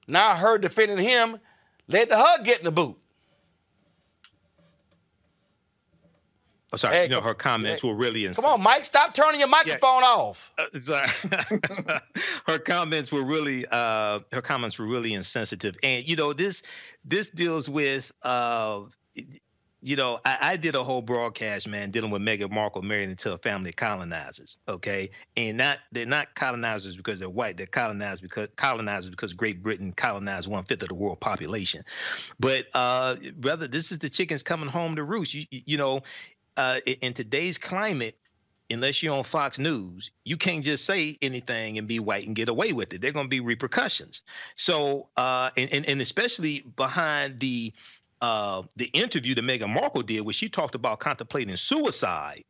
Now 0.07 0.37
her 0.37 0.59
defending 0.59 0.99
him 0.99 1.39
led 1.89 2.09
to 2.11 2.17
her 2.17 2.43
getting 2.43 2.65
the 2.65 2.73
boot. 2.73 2.97
Oh, 6.77 6.91
sorry, 6.91 7.05
you 7.05 7.09
know 7.09 7.23
her 7.23 7.33
comments 7.33 7.83
were 7.83 7.95
really. 7.95 8.27
Insensitive. 8.27 8.45
Come 8.45 8.61
on, 8.61 8.63
Mike, 8.63 8.85
stop 8.85 9.15
turning 9.15 9.41
your 9.41 9.49
microphone 9.49 10.03
off. 10.03 10.53
Uh, 10.59 10.79
sorry. 10.79 11.09
her 12.47 12.59
comments 12.59 13.11
were 13.11 13.23
really 13.23 13.65
uh, 13.71 14.21
her 14.31 14.43
comments 14.43 14.79
were 14.79 14.85
really 14.85 15.15
insensitive, 15.15 15.77
and 15.83 16.07
you 16.07 16.17
know 16.17 16.35
this 16.35 16.63
this 17.03 17.31
deals 17.31 17.67
with 17.67 18.13
uh, 18.23 18.83
you 19.81 19.97
know 19.97 20.21
I, 20.27 20.39
I 20.43 20.57
did 20.59 20.75
a 20.75 20.85
whole 20.85 21.01
broadcast, 21.01 21.67
man, 21.67 21.93
dealing 21.93 22.11
with 22.11 22.21
Meghan 22.21 22.51
Markle 22.51 22.83
married 22.83 23.09
into 23.09 23.33
a 23.33 23.39
family 23.39 23.71
of 23.71 23.77
colonizers, 23.77 24.59
okay, 24.69 25.11
and 25.35 25.57
not 25.57 25.79
they're 25.93 26.05
not 26.05 26.35
colonizers 26.35 26.95
because 26.95 27.19
they're 27.19 27.31
white, 27.31 27.57
they're 27.57 27.65
colonized 27.65 28.21
because 28.21 28.49
colonizers 28.57 29.09
because 29.09 29.33
Great 29.33 29.63
Britain 29.63 29.93
colonized 29.93 30.47
one 30.47 30.65
fifth 30.65 30.83
of 30.83 30.89
the 30.89 30.95
world 30.95 31.21
population, 31.21 31.85
but 32.39 32.67
uh, 32.75 33.17
brother, 33.35 33.67
this 33.67 33.93
is 33.93 33.99
the 33.99 34.11
chickens 34.11 34.43
coming 34.43 34.69
home 34.69 34.97
to 34.97 35.05
roost. 35.05 35.33
You 35.33 35.47
you 35.51 35.79
know 35.79 36.03
uh, 36.57 36.81
in 36.85 37.15
today's 37.15 37.59
climate, 37.59 38.17
unless 38.71 39.03
you're 39.03 39.17
on 39.17 39.25
Fox 39.25 39.59
News, 39.59 40.11
you 40.25 40.37
can't 40.37 40.65
just 40.65 40.85
say 40.85 41.17
anything 41.23 41.79
and 41.79 41.87
be 41.87 41.99
white 41.99 42.27
and 42.27 42.35
get 42.35 42.49
away 42.49 42.73
with 42.73 42.93
it. 42.93 43.01
There 43.01 43.11
are 43.11 43.13
going 43.13 43.27
to 43.27 43.31
be 43.31 43.41
repercussions. 43.41 44.23
So, 44.57 45.09
uh, 45.17 45.51
and, 45.57 45.73
and 45.73 45.87
and 45.87 46.01
especially 46.01 46.61
behind 46.77 47.41
the 47.41 47.73
uh, 48.21 48.63
the 48.77 48.87
interview 48.87 49.35
that 49.35 49.45
Meghan 49.45 49.69
Markle 49.69 50.03
did, 50.03 50.23
where 50.23 50.33
she 50.33 50.49
talked 50.49 50.75
about 50.75 51.01
contemplating 51.01 51.57
suicide 51.57 52.45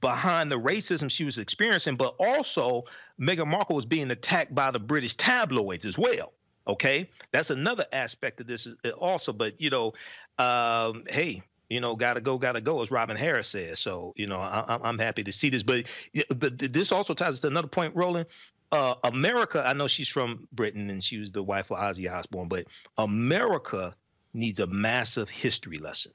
behind 0.00 0.50
the 0.50 0.58
racism 0.58 1.10
she 1.10 1.24
was 1.24 1.38
experiencing, 1.38 1.96
but 1.96 2.14
also 2.18 2.84
Meghan 3.20 3.46
Markle 3.46 3.76
was 3.76 3.86
being 3.86 4.10
attacked 4.10 4.54
by 4.54 4.70
the 4.70 4.80
British 4.80 5.14
tabloids 5.14 5.84
as 5.84 5.98
well. 5.98 6.32
Okay, 6.66 7.10
that's 7.32 7.50
another 7.50 7.84
aspect 7.92 8.40
of 8.40 8.46
this 8.46 8.68
uh, 8.84 8.90
also. 8.90 9.32
But 9.32 9.60
you 9.60 9.70
know, 9.70 9.94
um, 10.38 11.04
hey, 11.08 11.42
you 11.72 11.80
know, 11.80 11.96
gotta 11.96 12.20
go, 12.20 12.36
gotta 12.36 12.60
go, 12.60 12.82
as 12.82 12.90
Robin 12.90 13.16
Harris 13.16 13.48
says. 13.48 13.80
So, 13.80 14.12
you 14.16 14.26
know, 14.26 14.38
I, 14.38 14.78
I'm 14.82 14.98
happy 14.98 15.24
to 15.24 15.32
see 15.32 15.48
this. 15.48 15.62
But, 15.62 15.86
but 16.28 16.58
this 16.58 16.92
also 16.92 17.14
ties 17.14 17.40
to 17.40 17.46
another 17.46 17.68
point, 17.68 17.96
Roland. 17.96 18.26
Uh, 18.70 18.94
America, 19.04 19.62
I 19.66 19.72
know 19.72 19.86
she's 19.86 20.08
from 20.08 20.48
Britain 20.52 20.90
and 20.90 21.02
she 21.02 21.18
was 21.18 21.30
the 21.30 21.42
wife 21.42 21.70
of 21.70 21.78
Ozzy 21.78 22.10
Osbourne, 22.12 22.48
but 22.48 22.66
America 22.98 23.94
needs 24.34 24.60
a 24.60 24.66
massive 24.66 25.28
history 25.28 25.78
lesson. 25.78 26.12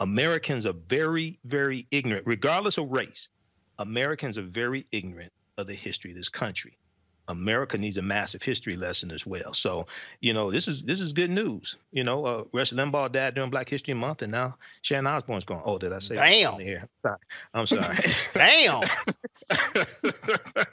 Americans 0.00 0.66
are 0.66 0.72
very, 0.72 1.36
very 1.44 1.86
ignorant, 1.90 2.26
regardless 2.26 2.78
of 2.78 2.90
race. 2.90 3.28
Americans 3.78 4.38
are 4.38 4.42
very 4.42 4.86
ignorant 4.92 5.32
of 5.56 5.66
the 5.66 5.74
history 5.74 6.10
of 6.10 6.16
this 6.16 6.28
country. 6.28 6.76
America 7.30 7.78
needs 7.78 7.96
a 7.96 8.02
massive 8.02 8.42
history 8.42 8.76
lesson 8.76 9.10
as 9.10 9.26
well. 9.26 9.54
So, 9.54 9.86
you 10.20 10.32
know, 10.32 10.50
this 10.50 10.68
is 10.68 10.82
this 10.82 11.00
is 11.00 11.12
good 11.12 11.30
news. 11.30 11.76
You 11.92 12.04
know, 12.04 12.24
uh, 12.24 12.44
Rush 12.52 12.72
Limbaugh 12.72 13.12
died 13.12 13.34
during 13.34 13.50
Black 13.50 13.68
History 13.68 13.94
Month, 13.94 14.22
and 14.22 14.32
now 14.32 14.56
Sharon 14.82 15.06
Osbourne's 15.06 15.44
going. 15.44 15.62
Oh, 15.64 15.78
did 15.78 15.92
I 15.92 15.98
say? 16.00 16.14
Damn. 16.16 16.58
Here? 16.58 16.88
I'm 17.54 17.66
sorry. 17.66 17.96
Damn. 18.34 18.82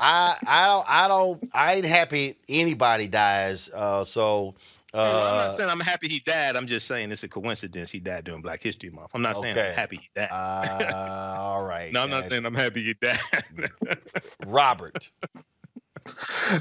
I 0.00 0.36
I 0.46 0.66
don't 0.66 0.86
I 0.88 1.08
don't 1.08 1.50
I 1.52 1.74
ain't 1.74 1.84
happy 1.84 2.38
anybody 2.48 3.06
dies. 3.06 3.70
Uh, 3.72 4.02
so 4.04 4.54
I'm 4.92 5.36
not 5.36 5.50
uh, 5.50 5.56
saying 5.56 5.70
I'm 5.70 5.80
happy 5.80 6.08
he 6.08 6.20
died. 6.20 6.56
I'm 6.56 6.66
just 6.66 6.86
saying 6.86 7.12
it's 7.12 7.22
a 7.22 7.28
coincidence 7.28 7.90
he 7.90 8.00
died 8.00 8.24
during 8.24 8.42
Black 8.42 8.62
History 8.62 8.90
Month. 8.90 9.10
I'm 9.14 9.22
not 9.22 9.36
saying 9.36 9.56
I'm 9.56 9.74
happy 9.74 9.96
he 9.96 10.10
died. 10.14 10.30
uh, 10.30 11.36
all 11.38 11.64
right. 11.64 11.92
no, 11.92 12.02
I'm 12.02 12.10
not 12.10 12.24
saying 12.24 12.44
I'm 12.44 12.54
happy 12.54 12.82
he 12.82 12.94
died. 12.94 13.18
Robert. 14.46 15.10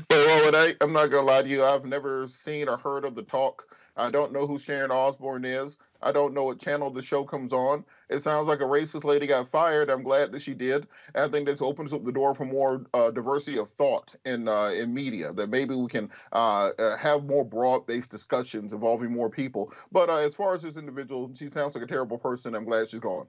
Well, 0.10 0.28
Roland, 0.28 0.56
I, 0.56 0.74
I'm 0.82 0.94
not 0.94 1.08
gonna 1.08 1.26
lie 1.26 1.42
to 1.42 1.48
you. 1.48 1.64
I've 1.64 1.86
never 1.86 2.28
seen 2.28 2.70
or 2.70 2.78
heard 2.78 3.06
of 3.06 3.16
the 3.16 3.24
talk. 3.24 3.76
I 3.96 4.12
don't 4.12 4.32
know 4.32 4.46
who 4.46 4.60
Sharon 4.60 4.92
Osbourne 4.92 5.46
is. 5.46 5.78
I 6.02 6.12
don't 6.12 6.34
know 6.34 6.46
what 6.46 6.60
channel 6.60 6.92
the 6.92 7.02
show 7.02 7.24
comes 7.24 7.54
on. 7.54 7.84
It 8.10 8.20
sounds 8.20 8.48
like 8.48 8.62
a 8.62 8.66
racist 8.66 9.04
lady 9.04 9.28
got 9.28 9.48
fired. 9.48 9.90
I'm 9.90 10.04
glad 10.04 10.32
that 10.32 10.42
she 10.42 10.54
did. 10.54 10.88
I 11.16 11.28
think 11.28 11.48
this 11.48 11.62
opens 11.62 11.94
up 11.94 12.04
the 12.04 12.12
door 12.12 12.34
for 12.34 12.46
more 12.46 12.86
uh, 12.94 13.12
diversity 13.12 13.58
of 13.58 13.68
thought 13.70 14.16
in 14.26 14.48
uh, 14.48 14.72
in 14.76 14.94
media. 14.94 15.34
That 15.34 15.50
maybe 15.50 15.76
we 15.76 15.88
can 15.88 16.10
uh, 16.32 16.72
uh, 16.78 16.98
have 16.98 17.26
more 17.26 17.46
broad-based 17.46 18.12
discussions 18.12 18.74
involving 18.74 19.12
more 19.12 19.30
people. 19.30 19.74
But 19.92 20.10
uh, 20.10 20.18
as 20.18 20.36
far 20.36 20.54
as 20.54 20.64
this 20.64 20.78
individual, 20.78 21.32
she 21.34 21.48
sounds 21.48 21.76
like 21.76 21.84
a 21.84 21.88
terrible 21.88 22.18
person. 22.18 22.56
I'm 22.56 22.66
glad 22.66 22.90
she's 22.90 23.00
gone. 23.00 23.28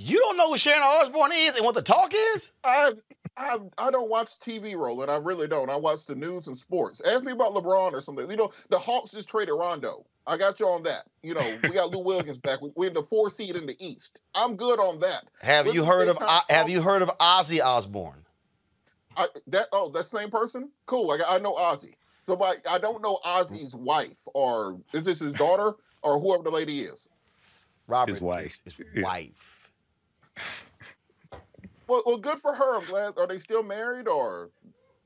You 0.00 0.18
don't 0.18 0.36
know 0.36 0.50
who 0.50 0.58
Sharon 0.58 0.82
Osbourne 0.82 1.32
is 1.34 1.56
and 1.56 1.64
what 1.64 1.74
the 1.74 1.82
talk 1.82 2.12
is? 2.14 2.52
I 2.64 2.92
I 3.36 3.58
I 3.78 3.90
don't 3.90 4.10
watch 4.10 4.38
TV, 4.38 4.74
Roland. 4.74 5.10
I 5.10 5.16
really 5.16 5.46
don't. 5.46 5.68
I 5.68 5.76
watch 5.76 6.06
the 6.06 6.14
news 6.14 6.46
and 6.46 6.56
sports. 6.56 7.02
Ask 7.06 7.22
me 7.22 7.32
about 7.32 7.52
LeBron 7.52 7.92
or 7.92 8.00
something. 8.00 8.28
You 8.30 8.36
know, 8.36 8.50
the 8.70 8.78
Hawks 8.78 9.10
just 9.10 9.28
traded 9.28 9.54
Rondo. 9.54 10.06
I 10.26 10.36
got 10.36 10.58
you 10.60 10.66
on 10.66 10.82
that. 10.84 11.04
You 11.22 11.34
know, 11.34 11.58
we 11.64 11.70
got 11.70 11.90
Lou 11.90 12.02
Williams 12.02 12.38
back. 12.38 12.60
We- 12.62 12.72
We're 12.76 12.88
in 12.88 12.94
the 12.94 13.02
four 13.02 13.30
seed 13.30 13.56
in 13.56 13.66
the 13.66 13.76
East. 13.78 14.18
I'm 14.34 14.56
good 14.56 14.78
on 14.78 15.00
that. 15.00 15.24
Have 15.42 15.66
Let's 15.66 15.74
you 15.74 15.84
heard 15.84 16.08
of 16.08 16.18
kind 16.18 16.30
uh, 16.30 16.40
Have 16.54 16.68
you 16.68 16.80
heard 16.82 17.02
of 17.02 17.10
Ozzy 17.18 17.62
Osbourne? 17.62 18.24
I, 19.16 19.26
that 19.48 19.66
oh, 19.72 19.90
that 19.90 20.04
same 20.06 20.30
person? 20.30 20.70
Cool. 20.86 21.10
I, 21.10 21.36
I 21.36 21.38
know 21.40 21.54
Ozzy. 21.54 21.94
So, 22.26 22.36
but 22.36 22.64
I 22.70 22.78
don't 22.78 23.02
know 23.02 23.18
Ozzy's 23.26 23.74
wife 23.74 24.20
or 24.34 24.80
is 24.92 25.04
this 25.04 25.20
his 25.20 25.32
daughter 25.32 25.72
or 26.02 26.20
whoever 26.20 26.44
the 26.44 26.50
lady 26.50 26.80
is. 26.80 27.08
Robert, 27.86 28.12
His 28.12 28.20
wife. 28.20 28.62
His, 28.64 28.74
wife. 29.02 29.59
Well, 31.86 32.02
well, 32.06 32.18
good 32.18 32.38
for 32.38 32.52
her. 32.54 32.76
I'm 32.78 32.86
glad. 32.86 33.18
Are 33.18 33.26
they 33.26 33.38
still 33.38 33.62
married 33.64 34.06
or? 34.08 34.50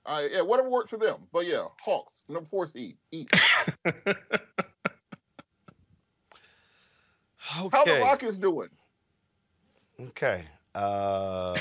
Uh, 0.07 0.23
yeah, 0.31 0.43
whatever 0.43 0.69
worked 0.69 0.91
for 0.91 0.99
them. 0.99 1.17
But 1.33 1.47
yeah, 1.47 1.65
Hawks, 1.81 2.25
number 2.29 2.47
four 2.47 2.67
seed, 2.67 2.97
East. 3.11 3.31
How 7.37 7.69
the 7.69 8.01
Rockets 8.03 8.39
doing? 8.39 8.69
Okay. 10.01 10.45
Uh, 10.75 11.55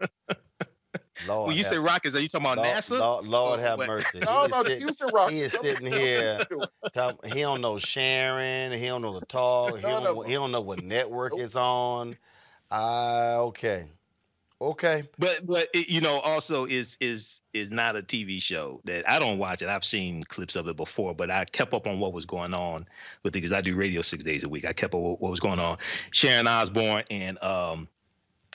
Lord 1.26 1.48
when 1.48 1.56
you 1.56 1.62
have- 1.64 1.72
say 1.72 1.78
Rockets, 1.78 2.14
are 2.16 2.20
you 2.20 2.28
talking 2.28 2.46
about 2.46 2.56
Lord, 2.58 2.68
NASA? 2.76 2.98
Lord, 2.98 3.26
Lord 3.26 3.60
Or 3.60 3.62
have 3.62 3.78
what? 3.78 3.88
mercy. 3.88 4.20
No, 4.20 4.26
He 4.26 4.26
no, 4.26 4.44
is 4.44 4.50
the 4.50 4.64
sitting- 4.64 4.80
Houston 4.80 5.08
Rockets. 5.14 5.36
He 5.36 5.42
is 5.42 5.52
sitting 5.52 5.86
here. 5.86 6.32
Rockets 6.32 6.48
doing. 6.48 6.66
tell- 6.94 7.20
he 7.32 7.40
don't 7.40 7.60
know 7.60 7.78
Sharon. 7.78 8.72
He 8.72 8.86
don't 8.86 9.02
know 9.02 9.18
the 9.18 9.26
talk. 9.26 9.76
He 9.76 9.82
None 9.82 10.02
don't, 10.02 10.06
of 10.06 10.16
know- 10.16 10.22
he 10.22 10.34
don't 10.34 10.52
know 10.52 10.60
what 10.62 10.82
network 10.82 11.38
is 11.38 11.56
on. 11.56 12.16
Uh, 12.70 13.36
okay. 13.46 13.86
Okay. 14.62 15.04
But 15.18 15.46
but 15.46 15.68
it, 15.72 15.88
you 15.88 16.00
know 16.02 16.18
also 16.20 16.66
is 16.66 16.98
is 17.00 17.40
is 17.54 17.70
not 17.70 17.96
a 17.96 18.02
TV 18.02 18.42
show 18.42 18.80
that 18.84 19.08
I 19.08 19.18
don't 19.18 19.38
watch 19.38 19.62
it. 19.62 19.68
I've 19.68 19.84
seen 19.86 20.22
clips 20.24 20.54
of 20.54 20.68
it 20.68 20.76
before, 20.76 21.14
but 21.14 21.30
I 21.30 21.46
kept 21.46 21.72
up 21.72 21.86
on 21.86 21.98
what 21.98 22.12
was 22.12 22.26
going 22.26 22.52
on 22.52 22.84
with 23.22 23.32
it 23.32 23.38
because 23.38 23.52
I 23.52 23.62
do 23.62 23.74
radio 23.74 24.02
six 24.02 24.22
days 24.22 24.42
a 24.44 24.48
week. 24.50 24.66
I 24.66 24.74
kept 24.74 24.94
up 24.94 25.00
what 25.00 25.20
was 25.20 25.40
going 25.40 25.58
on. 25.58 25.78
Sharon 26.10 26.46
Osbourne 26.46 27.04
and 27.10 27.42
um 27.42 27.88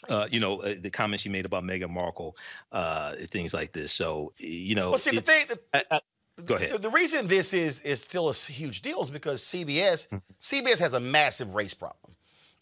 uh, 0.07 0.27
you 0.29 0.39
know 0.39 0.61
uh, 0.61 0.75
the 0.79 0.91
comments 0.91 1.23
she 1.23 1.29
made 1.29 1.45
about 1.45 1.63
Meghan 1.63 1.89
Markle, 1.89 2.37
uh, 2.71 3.15
things 3.31 3.51
like 3.55 3.73
this. 3.73 3.91
So 3.91 4.31
you 4.37 4.75
know, 4.75 4.89
Well, 4.91 4.99
see, 4.99 5.09
the 5.11 5.17
it's- 5.17 5.45
thing, 5.47 5.57
the, 5.73 5.77
I- 5.91 5.95
I- 5.97 6.41
go 6.45 6.55
ahead. 6.55 6.73
The, 6.73 6.77
the 6.77 6.89
reason 6.91 7.25
this 7.27 7.51
is 7.53 7.81
is 7.81 7.99
still 8.03 8.29
a 8.29 8.33
huge 8.33 8.83
deal 8.83 9.01
is 9.01 9.09
because 9.09 9.41
CBS 9.41 10.07
CBS 10.39 10.77
has 10.77 10.93
a 10.93 10.99
massive 10.99 11.55
race 11.55 11.73
problem. 11.73 12.14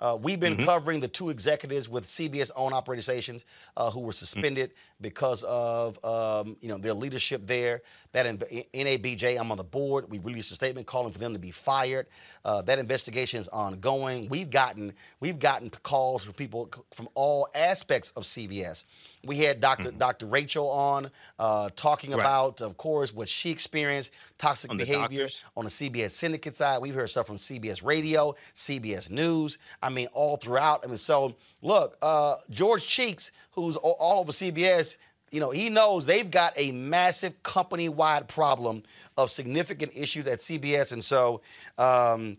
Uh, 0.03 0.17
we've 0.21 0.39
been 0.41 0.57
Mhm. 0.57 0.65
covering 0.65 0.99
the 0.99 1.07
two 1.07 1.29
executives 1.29 1.87
with 1.87 2.03
CBS 2.05 2.51
owned 2.57 2.73
operating 2.73 3.01
stations 3.01 3.45
uh, 3.77 3.89
who 3.89 4.01
were 4.01 4.11
suspended 4.11 4.73
because 4.99 5.43
of 5.45 5.97
um, 6.03 6.57
you 6.59 6.67
know 6.67 6.77
their 6.77 6.93
leadership 6.93 7.47
there. 7.47 7.81
That 8.11 8.25
in, 8.25 8.37
NABJ, 8.37 9.39
I'm 9.39 9.49
on 9.49 9.57
the 9.57 9.63
board. 9.63 10.09
We 10.09 10.19
released 10.19 10.51
a 10.51 10.55
statement 10.55 10.87
calling 10.87 11.13
for 11.13 11.19
them 11.19 11.31
to 11.31 11.39
be 11.39 11.51
fired. 11.51 12.07
Uh, 12.43 12.61
that 12.63 12.79
investigation 12.79 13.39
is 13.39 13.47
ongoing. 13.47 14.27
We've 14.27 14.49
gotten 14.49 14.93
we've 15.21 15.39
gotten 15.39 15.69
calls 15.69 16.25
from 16.25 16.33
people 16.33 16.69
from 16.91 17.07
all 17.13 17.47
aspects 17.55 18.11
of 18.11 18.23
CBS. 18.25 18.83
We 19.25 19.37
had 19.37 19.61
doctor 19.61 19.89
Dr. 19.91 20.25
Rachel 20.25 20.69
on 20.69 21.09
uh, 21.39 21.69
talking 21.75 22.11
Right. 22.11 22.19
about, 22.19 22.61
of 22.61 22.77
course, 22.77 23.13
what 23.13 23.29
she 23.29 23.51
experienced, 23.51 24.11
toxic 24.37 24.69
On 24.71 24.77
behavior 24.77 25.23
doctors. 25.23 25.43
on 25.55 25.63
the 25.63 25.71
CBS 25.71 26.11
syndicate 26.11 26.57
side. 26.57 26.81
We've 26.81 26.93
heard 26.93 27.09
stuff 27.09 27.27
from 27.27 27.37
CBS 27.37 27.83
Radio, 27.83 28.35
CBS 28.55 29.09
News. 29.09 29.57
I 29.81 29.89
mean, 29.89 30.07
all 30.13 30.35
throughout. 30.37 30.83
I 30.83 30.87
mean, 30.87 30.97
so 30.97 31.35
look, 31.61 31.97
uh, 32.01 32.35
George 32.49 32.85
Cheeks, 32.85 33.31
who's 33.51 33.77
all, 33.77 33.95
over 34.19 34.31
CBS, 34.33 34.97
you 35.31 35.39
know, 35.39 35.51
he 35.51 35.69
knows 35.69 36.05
they've 36.05 36.29
got 36.29 36.53
a 36.57 36.71
massive 36.73 37.41
company-wide 37.43 38.27
problem 38.27 38.83
of 39.17 39.31
significant 39.31 39.91
issues 39.95 40.27
at 40.27 40.39
CBS, 40.39 40.91
and 40.91 41.03
so 41.03 41.41
um, 41.77 42.37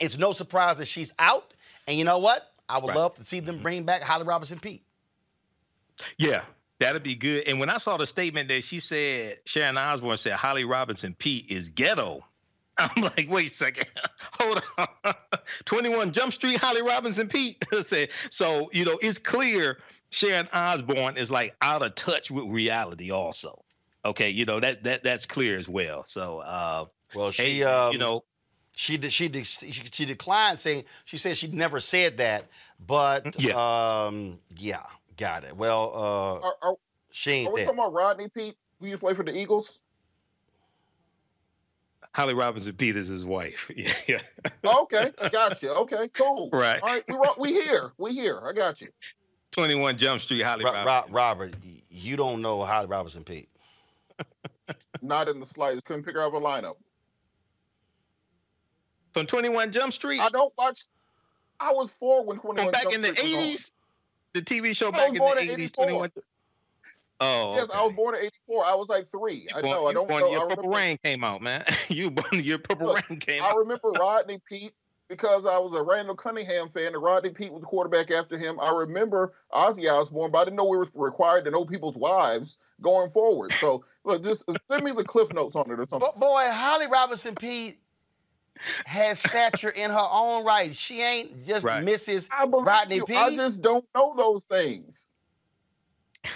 it's 0.00 0.18
no 0.18 0.32
surprise 0.32 0.76
that 0.78 0.86
she's 0.86 1.12
out. 1.18 1.54
And 1.86 1.96
you 1.96 2.04
know 2.04 2.18
what? 2.18 2.52
I 2.68 2.76
would 2.78 2.88
Right. 2.88 2.96
love 2.98 3.14
to 3.14 3.24
see 3.24 3.40
them 3.40 3.60
bring 3.62 3.84
back 3.84 4.02
Holly 4.02 4.24
Robinson 4.24 4.58
Peete. 4.60 4.82
Yeah, 6.18 6.42
that'd 6.80 7.02
be 7.02 7.14
good. 7.14 7.46
And 7.48 7.58
when 7.60 7.70
I 7.70 7.78
saw 7.78 7.96
the 7.96 8.06
statement 8.06 8.48
that 8.48 8.64
she 8.64 8.80
said, 8.80 9.38
Sharon 9.46 9.76
Osbourne 9.76 10.16
said 10.16 10.32
Holly 10.34 10.64
Robinson 10.64 11.14
Peete 11.14 11.50
is 11.50 11.68
ghetto. 11.68 12.24
I'm 12.78 13.02
like, 13.02 13.26
wait 13.28 13.46
a 13.48 13.50
second, 13.50 13.86
hold 14.32 14.62
on. 14.78 14.86
21 15.64 16.12
Jump 16.12 16.32
Street, 16.32 16.56
Holly 16.58 16.82
Robinson 16.82 17.28
Peete 17.28 17.62
said. 17.82 18.10
So 18.30 18.70
you 18.72 18.84
know, 18.84 18.98
it's 19.02 19.18
clear 19.18 19.78
Sharon 20.10 20.48
Osbourne 20.52 21.16
is 21.16 21.30
like 21.30 21.56
out 21.60 21.82
of 21.82 21.94
touch 21.96 22.30
with 22.30 22.44
reality. 22.44 23.10
Also, 23.10 23.64
okay, 24.04 24.30
you 24.30 24.44
know 24.44 24.60
that 24.60 24.84
that 24.84 25.02
that's 25.02 25.26
clear 25.26 25.58
as 25.58 25.68
well. 25.68 26.04
So, 26.04 26.38
uh, 26.38 26.84
well, 27.16 27.32
she, 27.32 27.42
hey, 27.42 27.62
um, 27.64 27.92
you 27.92 27.98
know, 27.98 28.22
She 28.76 28.96
de- 28.96 29.10
she 29.10 29.28
she, 29.42 29.72
she 29.72 30.04
declined 30.04 30.60
saying 30.60 30.84
she 31.04 31.16
said 31.18 31.36
she'd 31.36 31.52
never 31.54 31.80
said 31.80 32.18
that, 32.18 32.44
but 32.86 33.40
Yeah. 33.40 34.04
um, 34.06 34.38
yeah, 34.56 34.84
got 35.18 35.44
it. 35.44 35.54
Well, 35.54 35.92
uh, 35.94 36.46
Are, 36.46 36.56
are, 36.62 36.74
she 37.10 37.32
ain't 37.32 37.48
are 37.50 37.52
we 37.52 37.60
that. 37.60 37.66
talking 37.66 37.80
about 37.80 37.92
Rodney 37.92 38.28
Peete, 38.28 38.56
who 38.80 38.86
used 38.86 39.00
to 39.00 39.04
play 39.06 39.14
for 39.14 39.24
the 39.24 39.36
Eagles? 39.36 39.80
Holly 42.14 42.32
Robinson 42.32 42.72
Peete 42.74 42.96
is 42.96 43.08
his 43.08 43.26
wife. 43.26 43.70
Yeah, 43.76 43.92
yeah. 44.06 44.20
okay, 44.82 45.10
gotcha. 45.30 45.74
Okay, 45.74 46.08
cool. 46.14 46.48
Right. 46.50 46.80
All 46.82 46.88
right, 46.88 47.04
we 47.06 47.14
ro- 47.14 47.34
we 47.38 47.52
here. 47.52 47.92
We 47.98 48.12
here. 48.12 48.40
I 48.44 48.52
got 48.52 48.80
you. 48.80 48.88
21 49.52 49.98
Jump 49.98 50.20
Street, 50.20 50.42
Holly 50.42 50.64
Ro- 50.64 50.72
Robinson. 50.72 51.12
Ro- 51.12 51.20
Robert, 51.20 51.54
you 51.90 52.16
don't 52.16 52.40
know 52.40 52.64
Holly 52.64 52.86
Robinson 52.86 53.24
Peete. 53.24 53.48
Not 55.02 55.28
in 55.28 55.40
the 55.40 55.46
slightest. 55.46 55.84
Couldn't 55.84 56.04
pick 56.04 56.14
her 56.14 56.22
up 56.22 56.32
a 56.34 56.40
lineup. 56.40 56.76
From 59.12 59.26
21 59.26 59.72
Jump 59.72 59.92
Street. 59.92 60.20
I 60.20 60.28
don't 60.28 60.52
watch. 60.56 60.84
I 61.60 61.72
was 61.72 61.90
four 61.90 62.24
when 62.24 62.38
21 62.38 62.64
From 62.66 62.72
back 62.72 62.82
Jump 62.84 62.94
in 62.94 63.02
the 63.02 63.14
Street 63.14 63.36
was 63.36 63.72
on. 63.72 63.77
80s? 64.34 64.34
The 64.34 64.42
TV 64.42 64.76
show 64.76 64.90
back 64.92 65.08
in 65.08 65.14
the 65.14 65.24
in 65.40 65.48
80s, 65.58 65.72
21. 65.72 66.10
Oh, 67.20 67.54
Yes, 67.56 67.66
I 67.74 67.84
was 67.84 67.94
born 67.96 68.14
in 68.14 68.20
'84. 68.24 68.64
I 68.64 68.74
was 68.76 68.88
like 68.88 69.04
three. 69.06 69.48
I 69.54 69.60
born- 69.60 69.72
know. 69.72 69.86
I 69.88 69.92
don't 69.92 70.08
born- 70.08 70.20
know. 70.20 70.30
Your 70.30 70.46
I 70.50 70.54
Purple 70.54 70.70
Rain 70.70 70.98
came 71.02 71.24
out, 71.24 71.42
man. 71.42 71.64
you 71.88 72.10
born 72.12 72.42
your 72.44 72.58
Purple 72.58 72.86
Look, 72.88 73.08
Rain 73.10 73.18
came 73.18 73.42
I 73.42 73.48
out. 73.48 73.56
remember 73.56 73.90
Rodney 73.90 74.38
Peete 74.48 74.72
because 75.08 75.44
I 75.46 75.58
was 75.58 75.74
a 75.74 75.82
Randall 75.82 76.14
Cunningham 76.14 76.68
fan, 76.68 76.94
and 76.94 77.02
Rodney 77.02 77.30
Peete 77.30 77.50
was 77.52 77.62
the 77.62 77.66
quarterback 77.66 78.12
after 78.12 78.38
him. 78.38 78.60
I 78.60 78.70
remember 78.72 79.32
Ozzy 79.52 79.90
Osbourne, 79.90 80.30
but 80.30 80.38
I 80.38 80.44
didn't 80.44 80.56
know 80.56 80.66
we 80.68 80.76
were 80.76 80.86
required 80.94 81.44
to 81.46 81.50
know 81.50 81.64
people's 81.64 81.98
wives 81.98 82.56
going 82.82 83.10
forward. 83.10 83.52
So 83.54 83.84
look, 84.04 84.22
just 84.22 84.44
send 84.62 84.84
me 84.84 84.92
the 84.92 85.02
cliff 85.02 85.32
notes 85.32 85.56
on 85.56 85.68
it 85.72 85.80
or 85.80 85.86
something. 85.86 86.08
But 86.14 86.20
boy, 86.20 86.44
Holly 86.52 86.86
Robinson 86.86 87.34
Peete 87.34 87.80
has 88.86 89.18
stature 89.18 89.70
in 89.70 89.90
her 89.90 90.08
own 90.10 90.44
right. 90.44 90.74
She 90.74 91.00
ain't 91.02 91.46
just 91.46 91.64
Right. 91.64 91.84
Mrs. 91.84 92.28
I 92.36 92.46
believe 92.46 92.66
Rodney 92.66 92.96
you. 92.96 93.04
Peete. 93.04 93.16
I 93.16 93.34
just 93.34 93.62
don't 93.62 93.84
know 93.94 94.14
those 94.16 94.44
things. 94.44 95.08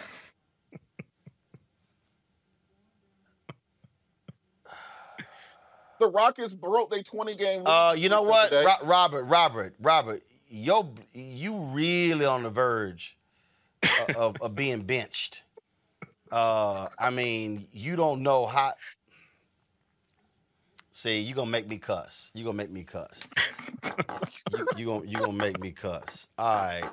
the 5.99 6.09
Rockets 6.09 6.53
broke 6.53 6.90
their 6.90 7.03
20 7.03 7.35
game. 7.36 7.62
Uh, 7.66 7.94
you 7.97 8.09
know 8.09 8.23
what, 8.23 8.51
today. 8.51 8.65
Ro- 8.65 8.86
Robert, 8.89 9.24
Robert, 9.24 9.74
Robert, 9.81 10.23
yo, 10.49 10.94
you 11.15 11.57
really 11.57 12.27
on 12.27 12.43
the 12.43 12.51
verge 12.51 13.16
of, 14.09 14.16
of, 14.16 14.36
of 14.40 14.55
being 14.55 14.82
benched. 14.82 15.43
Uh, 16.31 16.89
I 16.99 17.11
mean, 17.11 17.66
you 17.73 17.97
don't 17.97 18.23
know 18.23 18.47
how. 18.47 18.73
See, 20.93 21.20
you 21.20 21.35
gonna 21.35 21.51
make 21.51 21.66
me 21.66 21.78
cuss. 21.78 22.31
You 22.35 22.44
gonna 22.44 22.56
make 22.56 22.70
me 22.70 22.85
cuss. 22.85 23.23
you, 24.77 24.86
gonna 24.86 25.06
you 25.06 25.16
gonna 25.16 25.32
make 25.32 25.59
me 25.59 25.73
cuss. 25.73 26.28
All 26.36 26.55
right, 26.55 26.90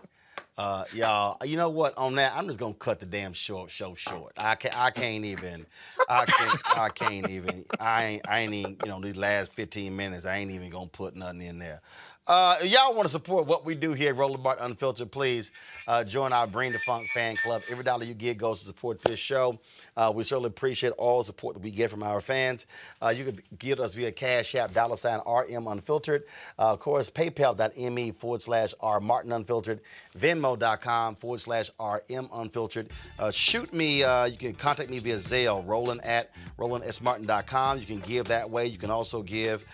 uh, 0.58 0.86
y'all. 0.94 1.38
You 1.46 1.58
know 1.58 1.70
what? 1.70 1.98
On 1.98 2.16
that, 2.16 2.32
I'm 2.34 2.48
just 2.48 2.60
gonna 2.60 2.74
cut 2.74 3.02
the 3.02 3.06
damn 3.06 3.34
short 3.34 3.70
show 3.70 3.96
short. 3.96 4.32
I 4.38 4.56
can't. 4.56 4.78
I 4.80 4.92
can't 4.92 5.26
even. 5.26 5.68
I 6.08 6.26
can't. 6.26 6.58
I 6.74 6.90
can't 6.90 7.28
even. 7.28 7.66
I 7.78 8.06
ain't. 8.06 8.22
I 8.26 8.40
ain't 8.40 8.54
even. 8.54 8.78
You 8.82 8.90
know, 8.90 9.02
these 9.02 9.18
last 9.18 9.52
15 9.54 9.94
minutes, 9.94 10.26
I 10.26 10.38
ain't 10.38 10.52
even 10.52 10.70
gonna 10.70 10.88
put 10.88 11.18
nothing 11.18 11.42
in 11.42 11.60
there. 11.60 11.82
Uh, 12.30 12.58
y'all 12.62 12.94
want 12.94 13.08
to 13.08 13.12
support 13.12 13.48
what 13.48 13.66
we 13.66 13.74
do 13.74 13.92
here 13.94 14.12
at 14.12 14.16
Roland 14.16 14.46
Unfiltered, 14.60 15.12
please 15.12 15.52
uh, 15.88 16.04
join 16.04 16.32
our 16.32 16.46
Bring 16.46 16.72
the 16.72 16.78
Funk 16.78 17.08
fan 17.08 17.36
club. 17.36 17.64
Every 17.72 17.84
dollar 17.84 18.04
you 18.04 18.14
give 18.14 18.38
goes 18.38 18.60
to 18.60 18.68
support 18.68 19.02
this 19.02 19.18
show. 19.18 19.58
Uh, 19.98 20.12
we 20.14 20.24
certainly 20.24 20.50
appreciate 20.50 20.92
all 20.92 21.18
the 21.18 21.26
support 21.26 21.56
that 21.56 21.64
we 21.64 21.72
get 21.72 21.90
from 21.90 22.04
our 22.04 22.22
fans. 22.22 22.68
Uh, 23.02 23.10
you 23.10 23.26
can 23.26 23.40
give 23.58 23.80
us 23.80 23.96
via 23.96 24.12
Cash 24.12 24.54
App, 24.54 24.74
dollar 24.74 24.96
sign 24.96 25.20
RM 25.26 25.66
Unfiltered. 25.66 26.26
Uh, 26.60 26.74
of 26.74 26.80
course, 26.80 27.10
paypal.me 27.10 28.12
forward 28.12 28.44
slash 28.44 28.76
R 28.80 29.00
Martin 29.00 29.32
Unfiltered, 29.32 29.82
Venmo.com 30.16 31.16
forward 31.16 31.42
slash 31.42 31.72
RM 31.80 32.30
Unfiltered. 32.32 32.92
Uh, 33.18 33.32
shoot 33.32 33.74
me, 33.74 34.02
you 34.02 34.38
can 34.38 34.54
contact 34.54 34.92
me 34.92 35.00
via 35.00 35.16
Zelle, 35.16 35.68
Roland 35.68 36.06
at 36.06 36.30
RolandSMartin.com. 36.60 37.80
You 37.80 37.88
can 37.88 38.02
give 38.02 38.28
that 38.28 38.48
way. 38.48 38.68
You 38.68 38.78
can 38.78 38.92
also 38.92 39.24
give 39.24 39.66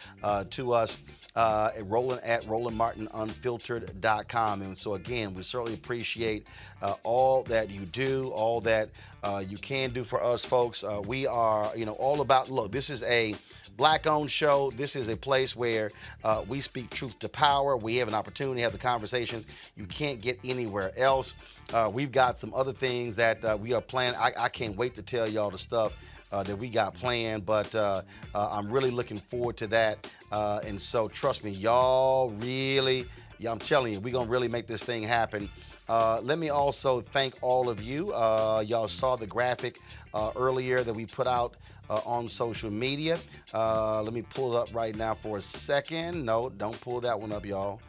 to 0.51 0.71
us 0.71 0.99
uh, 1.35 1.71
at 1.75 1.89
Roland 1.89 2.21
at 2.23 2.43
RolandMartinUnfiltered.com. 2.43 4.61
And 4.61 4.77
so 4.77 4.93
again, 4.95 5.33
we 5.33 5.43
certainly 5.43 5.73
appreciate 5.73 6.47
uh, 6.81 6.95
all 7.03 7.43
that 7.43 7.69
you 7.69 7.81
do, 7.81 8.29
all 8.29 8.61
that 8.61 8.89
uh, 9.23 9.43
you 9.47 9.57
can 9.57 9.91
do 9.91 10.03
for 10.03 10.23
us, 10.23 10.43
folks. 10.45 10.83
Uh, 10.83 11.01
we 11.05 11.27
are, 11.27 11.71
you 11.75 11.85
know, 11.85 11.93
all 11.93 12.21
about. 12.21 12.49
Look, 12.49 12.71
this 12.71 12.89
is 12.89 13.03
a 13.03 13.35
black-owned 13.77 14.31
show. 14.31 14.71
This 14.71 14.95
is 14.95 15.09
a 15.09 15.17
place 15.17 15.55
where 15.55 15.91
uh, 16.23 16.43
we 16.47 16.61
speak 16.61 16.89
truth 16.91 17.19
to 17.19 17.29
power. 17.29 17.75
We 17.75 17.97
have 17.97 18.07
an 18.07 18.13
opportunity 18.13 18.59
to 18.59 18.63
have 18.63 18.71
the 18.71 18.77
conversations 18.77 19.47
you 19.75 19.85
can't 19.85 20.21
get 20.21 20.39
anywhere 20.45 20.93
else. 20.97 21.33
Uh, 21.73 21.89
we've 21.91 22.11
got 22.11 22.39
some 22.39 22.53
other 22.53 22.71
things 22.71 23.15
that 23.17 23.59
we 23.59 23.73
are 23.73 23.81
planning. 23.81 24.17
I, 24.19 24.31
I 24.37 24.49
can't 24.49 24.77
wait 24.77 24.93
to 24.95 25.01
tell 25.01 25.27
y'all 25.27 25.49
the 25.49 25.57
stuff 25.57 25.97
uh, 26.35 26.43
that 26.43 26.57
we 26.57 26.69
got 26.69 26.93
planned, 26.93 27.45
but 27.45 27.73
uh, 27.75 28.01
uh, 28.33 28.49
I'm 28.51 28.69
really 28.69 28.91
looking 28.91 29.17
forward 29.17 29.55
to 29.57 29.67
that. 29.67 30.05
Uh, 30.33 30.59
and 30.65 30.79
so, 30.79 31.07
trust 31.07 31.45
me, 31.45 31.51
y'all 31.51 32.29
really, 32.41 33.05
yeah, 33.39 33.51
I'm 33.53 33.59
telling 33.59 33.93
you, 33.93 34.01
we're 34.01 34.11
going 34.11 34.25
to 34.25 34.31
really 34.31 34.49
make 34.49 34.67
this 34.67 34.83
thing 34.83 35.01
happen. 35.01 35.47
Uh, 35.87 36.19
let 36.21 36.37
me 36.37 36.49
also 36.49 36.99
thank 36.99 37.35
all 37.41 37.69
of 37.69 37.81
you. 37.81 38.11
Uh, 38.11 38.61
y'all 38.67 38.89
saw 38.89 39.15
the 39.15 39.27
graphic 39.27 39.79
earlier 40.35 40.83
that 40.83 40.93
we 40.93 41.05
put 41.05 41.27
out 41.27 41.55
on 41.89 42.27
social 42.27 42.71
media. 42.71 43.17
Let 43.53 44.11
me 44.11 44.21
pull 44.21 44.57
it 44.57 44.59
up 44.59 44.75
right 44.75 44.95
now 44.95 45.13
for 45.13 45.37
a 45.37 45.41
second. 45.41 46.25
No, 46.25 46.49
don't 46.49 46.79
pull 46.81 46.99
that 47.01 47.17
one 47.17 47.31
up, 47.31 47.45
y'all. 47.45 47.79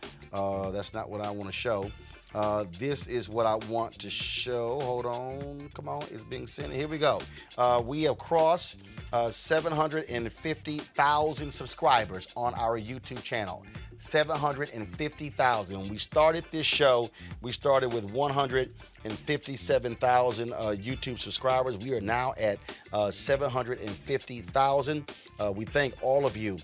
That's 0.72 0.94
not 0.94 1.10
what 1.10 1.20
I 1.20 1.30
want 1.30 1.48
to 1.48 1.52
show. 1.52 1.90
Uh, 2.36 2.64
this 2.78 3.06
is 3.06 3.30
what 3.30 3.46
I 3.46 3.54
want 3.70 3.98
to 3.98 4.10
show. 4.10 4.78
Hold 4.80 5.06
on. 5.06 5.70
Come 5.72 5.88
on. 5.88 6.02
It's 6.12 6.22
being 6.22 6.46
sent. 6.46 6.70
Here 6.70 6.86
we 6.86 6.98
go. 6.98 7.22
Uh, 7.56 7.82
we 7.84 8.02
have 8.02 8.18
crossed 8.18 8.80
uh, 9.14 9.30
750,000 9.30 11.50
subscribers 11.50 12.28
on 12.36 12.52
our 12.56 12.78
YouTube 12.78 13.22
channel. 13.22 13.64
750,000. 13.96 15.80
When 15.80 15.88
we 15.88 15.96
started 15.96 16.44
this 16.50 16.66
show, 16.66 17.08
we 17.40 17.52
started 17.52 17.94
with 17.94 18.04
157,000 18.04 20.52
uh, 20.52 20.56
YouTube 20.56 21.18
subscribers. 21.18 21.78
We 21.78 21.94
are 21.94 22.02
now 22.02 22.34
at 22.38 22.58
uh, 22.92 23.10
750,000. 23.10 25.10
Uh, 25.40 25.52
we 25.56 25.64
thank 25.64 25.94
all 26.02 26.26
of 26.26 26.36
you 26.36 26.58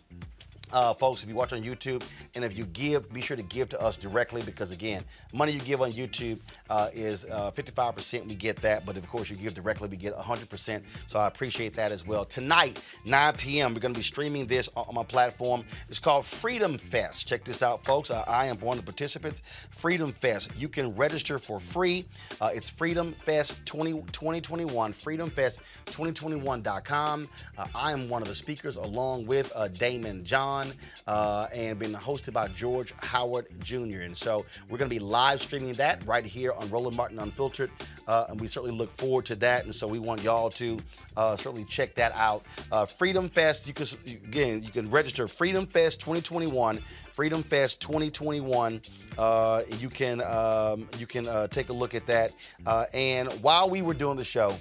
uh, 0.72 0.94
folks, 0.94 1.22
if 1.22 1.28
you 1.28 1.34
watch 1.34 1.52
on 1.52 1.62
YouTube 1.62 2.02
and 2.34 2.44
if 2.44 2.56
you 2.56 2.64
give, 2.66 3.12
be 3.12 3.20
sure 3.20 3.36
to 3.36 3.42
give 3.42 3.68
to 3.70 3.80
us 3.80 3.96
directly 3.96 4.42
because, 4.42 4.72
again, 4.72 5.04
money 5.32 5.52
you 5.52 5.60
give 5.60 5.82
on 5.82 5.92
YouTube 5.92 6.40
uh, 6.70 6.88
is 6.92 7.24
uh, 7.26 7.50
55%. 7.52 8.28
We 8.28 8.34
get 8.34 8.56
that. 8.58 8.86
But 8.86 8.96
of 8.96 9.08
course, 9.08 9.30
you 9.30 9.36
give 9.36 9.54
directly, 9.54 9.88
we 9.88 9.96
get 9.96 10.16
100%. 10.16 10.82
So 11.06 11.18
I 11.18 11.26
appreciate 11.26 11.74
that 11.76 11.92
as 11.92 12.06
well. 12.06 12.24
Tonight, 12.24 12.80
9 13.04 13.34
p.m., 13.36 13.74
we're 13.74 13.80
going 13.80 13.94
to 13.94 13.98
be 13.98 14.04
streaming 14.04 14.46
this 14.46 14.68
on 14.76 14.94
my 14.94 15.04
platform. 15.04 15.64
It's 15.88 15.98
called 15.98 16.24
Freedom 16.24 16.78
Fest. 16.78 17.28
Check 17.28 17.44
this 17.44 17.62
out, 17.62 17.84
folks. 17.84 18.10
I, 18.10 18.22
I 18.22 18.46
am 18.46 18.58
one 18.60 18.78
of 18.78 18.84
the 18.84 18.90
participants. 18.90 19.42
Freedom 19.70 20.12
Fest. 20.12 20.50
You 20.56 20.68
can 20.68 20.94
register 20.96 21.38
for 21.38 21.60
free. 21.60 22.06
Uh, 22.40 22.50
it's 22.54 22.70
Freedom 22.70 23.12
Fest 23.12 23.54
20, 23.66 23.92
2021, 24.12 24.92
freedomfest2021.com. 24.92 27.28
Uh, 27.58 27.66
I 27.74 27.92
am 27.92 28.08
one 28.08 28.22
of 28.22 28.28
the 28.28 28.34
speakers 28.34 28.76
along 28.76 29.26
with 29.26 29.52
uh, 29.54 29.68
Daymond 29.68 30.24
John. 30.24 30.61
2021 30.62 30.74
uh, 31.06 31.46
and 31.54 31.78
been 31.78 31.92
hosted 31.92 32.32
by 32.32 32.48
George 32.48 32.92
Howard 32.98 33.46
Jr. 33.60 34.00
And 34.02 34.16
so 34.16 34.44
we're 34.68 34.78
going 34.78 34.90
to 34.90 34.94
be 34.94 35.00
live 35.00 35.42
streaming 35.42 35.72
that 35.74 36.04
right 36.06 36.24
here 36.24 36.52
on 36.52 36.68
Roland 36.70 36.96
Martin 36.96 37.18
Unfiltered. 37.18 37.70
Uh, 38.06 38.26
and 38.28 38.40
we 38.40 38.46
certainly 38.46 38.76
look 38.76 38.90
forward 38.96 39.24
to 39.26 39.36
that. 39.36 39.64
And 39.64 39.74
so 39.74 39.86
we 39.86 39.98
want 39.98 40.22
y'all 40.22 40.50
to 40.50 40.78
uh, 41.16 41.36
certainly 41.36 41.64
check 41.64 41.94
that 41.94 42.12
out. 42.14 42.44
Uh, 42.70 42.84
Freedom 42.84 43.28
Fest, 43.28 43.66
you 43.66 43.74
can 43.74 43.86
again, 44.06 44.62
you 44.62 44.70
can 44.70 44.90
register 44.90 45.28
Freedom 45.28 45.66
Fest 45.66 46.00
2021. 46.00 46.78
Freedom 47.12 47.42
Fest 47.42 47.80
2021. 47.82 48.80
Uh, 49.18 49.62
you 49.78 49.90
can 49.90 50.22
um, 50.22 50.88
you 50.98 51.06
can 51.06 51.28
uh, 51.28 51.46
take 51.48 51.68
a 51.68 51.72
look 51.72 51.94
at 51.94 52.06
that. 52.06 52.32
Uh, 52.64 52.86
and 52.94 53.30
while 53.42 53.68
we 53.68 53.82
were 53.82 53.92
doing 53.92 54.16
the 54.16 54.24
show, 54.24 54.56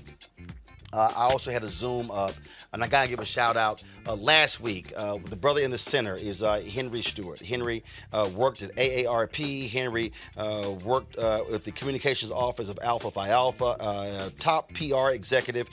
uh, 0.94 1.14
I 1.16 1.24
also 1.24 1.52
had 1.52 1.64
a 1.64 1.68
Zoom 1.68 2.12
up, 2.12 2.34
and 2.74 2.84
I 2.84 2.88
gotta 2.88 3.10
give 3.10 3.20
a 3.20 3.26
shout 3.26 3.56
out. 3.56 3.84
Uh, 4.08 4.16
last 4.16 4.60
week, 4.60 4.94
uh, 4.98 5.18
the 5.30 5.36
brother 5.36 5.62
in 5.62 5.72
the 5.72 5.78
center 5.78 6.16
is 6.16 6.44
uh, 6.44 6.62
Henry 6.62 7.02
Stewart. 7.02 7.40
Henry 7.40 7.84
uh, 8.12 8.30
worked 8.36 8.62
at 8.62 8.76
AARP. 8.76 9.70
Henry 9.70 10.12
uh, 10.38 10.72
worked 10.84 11.18
with 11.50 11.64
the 11.64 11.72
communications 11.72 12.32
office 12.32 12.70
of 12.70 12.80
Alpha 12.82 13.12
Phi 13.12 13.30
Alpha, 13.30 14.32
top 14.40 14.72
PR 14.74 15.10
executive 15.12 15.70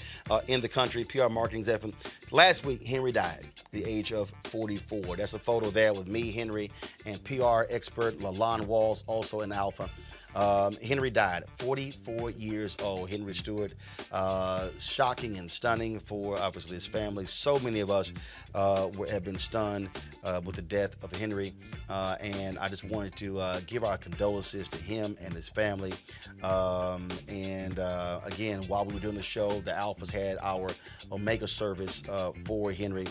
in 0.46 0.60
the 0.60 0.68
country, 0.68 1.04
PR 1.04 1.28
marketing 1.28 1.60
executive. 1.60 1.94
Last 2.30 2.64
week, 2.64 2.86
Henry 2.86 3.12
died 3.12 3.46
at 3.58 3.72
the 3.72 3.84
age 3.84 4.12
of 4.12 4.30
44. 4.44 5.16
That's 5.16 5.32
a 5.32 5.38
photo 5.38 5.70
there 5.70 5.92
with 5.92 6.06
me, 6.06 6.30
Henry, 6.30 6.70
and 7.06 7.22
PR 7.24 7.62
expert 7.70 8.18
LaLon 8.18 8.66
Walls, 8.66 9.02
also 9.06 9.40
in 9.40 9.52
Alpha. 9.52 9.88
Um, 10.38 10.76
Henry 10.76 11.10
died, 11.10 11.42
44 11.58 12.30
years 12.30 12.76
old. 12.80 13.10
Henry 13.10 13.34
Stewart, 13.34 13.74
uh, 14.12 14.68
shocking 14.78 15.36
and 15.36 15.50
stunning 15.50 15.98
for 15.98 16.38
obviously 16.38 16.76
his 16.76 16.86
family. 16.86 17.24
So 17.24 17.58
many 17.58 17.80
of 17.80 17.90
us 17.90 18.12
uh, 18.54 18.88
have 19.10 19.24
been 19.24 19.36
stunned 19.36 19.88
uh, 20.24 20.40
with 20.44 20.56
the 20.56 20.62
death 20.62 21.02
of 21.02 21.12
Henry, 21.12 21.52
uh, 21.88 22.16
and 22.20 22.58
I 22.58 22.68
just 22.68 22.84
wanted 22.84 23.16
to 23.16 23.40
uh, 23.40 23.60
give 23.66 23.84
our 23.84 23.96
condolences 23.96 24.68
to 24.68 24.78
him 24.78 25.16
and 25.20 25.32
his 25.32 25.48
family. 25.48 25.92
Um, 26.42 27.08
and 27.28 27.78
uh, 27.78 28.20
again, 28.24 28.62
while 28.68 28.84
we 28.84 28.94
were 28.94 29.00
doing 29.00 29.14
the 29.14 29.22
show, 29.22 29.60
the 29.60 29.72
Alphas 29.72 30.10
had 30.10 30.38
our 30.42 30.70
Omega 31.12 31.46
service 31.46 32.02
for 32.44 32.72
Henry. 32.72 33.06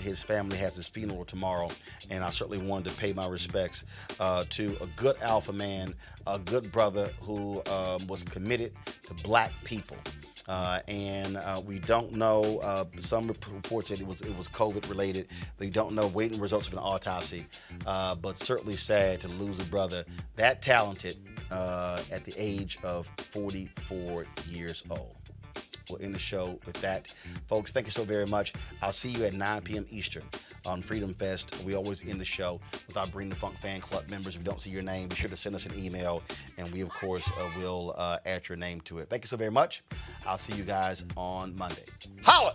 his 0.00 0.22
family 0.22 0.56
has 0.58 0.76
his 0.76 0.88
funeral 0.88 1.24
tomorrow, 1.24 1.70
and 2.10 2.22
I 2.22 2.30
certainly 2.30 2.64
wanted 2.64 2.90
to 2.90 2.96
pay 2.96 3.12
my 3.12 3.26
respects 3.26 3.84
to 4.18 4.76
a 4.80 4.86
good 4.96 5.16
Alpha 5.20 5.52
man 5.52 5.94
a 6.26 6.38
good 6.38 6.70
brother 6.72 7.10
who 7.20 7.62
um, 7.66 8.06
was 8.06 8.24
committed 8.24 8.72
to 9.06 9.14
black 9.22 9.52
people. 9.64 9.96
Uh, 10.48 10.80
and 10.88 11.36
uh, 11.36 11.60
we 11.64 11.78
don't 11.80 12.12
know. 12.12 12.58
Uh, 12.58 12.84
some 13.00 13.26
reports 13.26 13.88
said 13.88 14.00
it 14.00 14.06
was 14.06 14.20
it 14.20 14.36
was 14.36 14.48
COVID 14.48 14.88
related. 14.88 15.28
We 15.58 15.70
don't 15.70 15.92
know. 15.92 16.06
Waiting 16.08 16.40
results 16.40 16.66
of 16.66 16.74
an 16.74 16.80
autopsy, 16.80 17.46
uh, 17.86 18.14
but 18.14 18.36
certainly 18.38 18.76
sad 18.76 19.20
to 19.22 19.28
lose 19.28 19.58
a 19.58 19.64
brother 19.64 20.04
that 20.36 20.62
talented 20.62 21.16
uh, 21.50 22.02
at 22.10 22.24
the 22.24 22.34
age 22.36 22.78
of 22.82 23.06
44 23.18 24.26
years 24.48 24.84
old. 24.90 25.16
We'll 25.90 26.02
end 26.02 26.14
the 26.14 26.18
show 26.18 26.58
with 26.64 26.80
that, 26.80 27.12
folks. 27.46 27.72
Thank 27.72 27.86
you 27.86 27.92
so 27.92 28.04
very 28.04 28.26
much. 28.26 28.52
I'll 28.82 28.92
see 28.92 29.10
you 29.10 29.24
at 29.24 29.34
9 29.34 29.62
p.m. 29.62 29.86
Eastern 29.90 30.22
on 30.66 30.82
Freedom 30.82 31.12
Fest. 31.14 31.54
We 31.64 31.74
always 31.74 32.06
end 32.08 32.20
the 32.20 32.24
show 32.24 32.60
with 32.86 32.96
our 32.96 33.06
Bring 33.06 33.28
the 33.28 33.36
Funk 33.36 33.56
fan 33.58 33.80
club 33.80 34.08
members. 34.08 34.34
If 34.34 34.40
we 34.40 34.44
don't 34.44 34.60
see 34.60 34.70
your 34.70 34.82
name, 34.82 35.08
be 35.08 35.16
sure 35.16 35.30
to 35.30 35.36
send 35.36 35.54
us 35.54 35.66
an 35.66 35.72
email, 35.78 36.22
and 36.56 36.72
we, 36.72 36.80
of 36.80 36.90
course, 36.90 37.30
uh, 37.38 37.50
will 37.58 37.94
uh, 37.98 38.18
add 38.24 38.48
your 38.48 38.56
name 38.56 38.80
to 38.82 38.98
it. 38.98 39.08
Thank 39.10 39.24
you 39.24 39.28
so 39.28 39.36
very 39.36 39.50
much. 39.50 39.82
I'll 40.26 40.38
see 40.38 40.54
you 40.54 40.64
guys 40.64 41.04
on 41.16 41.56
Monday. 41.56 41.84
Holla! 42.22 42.54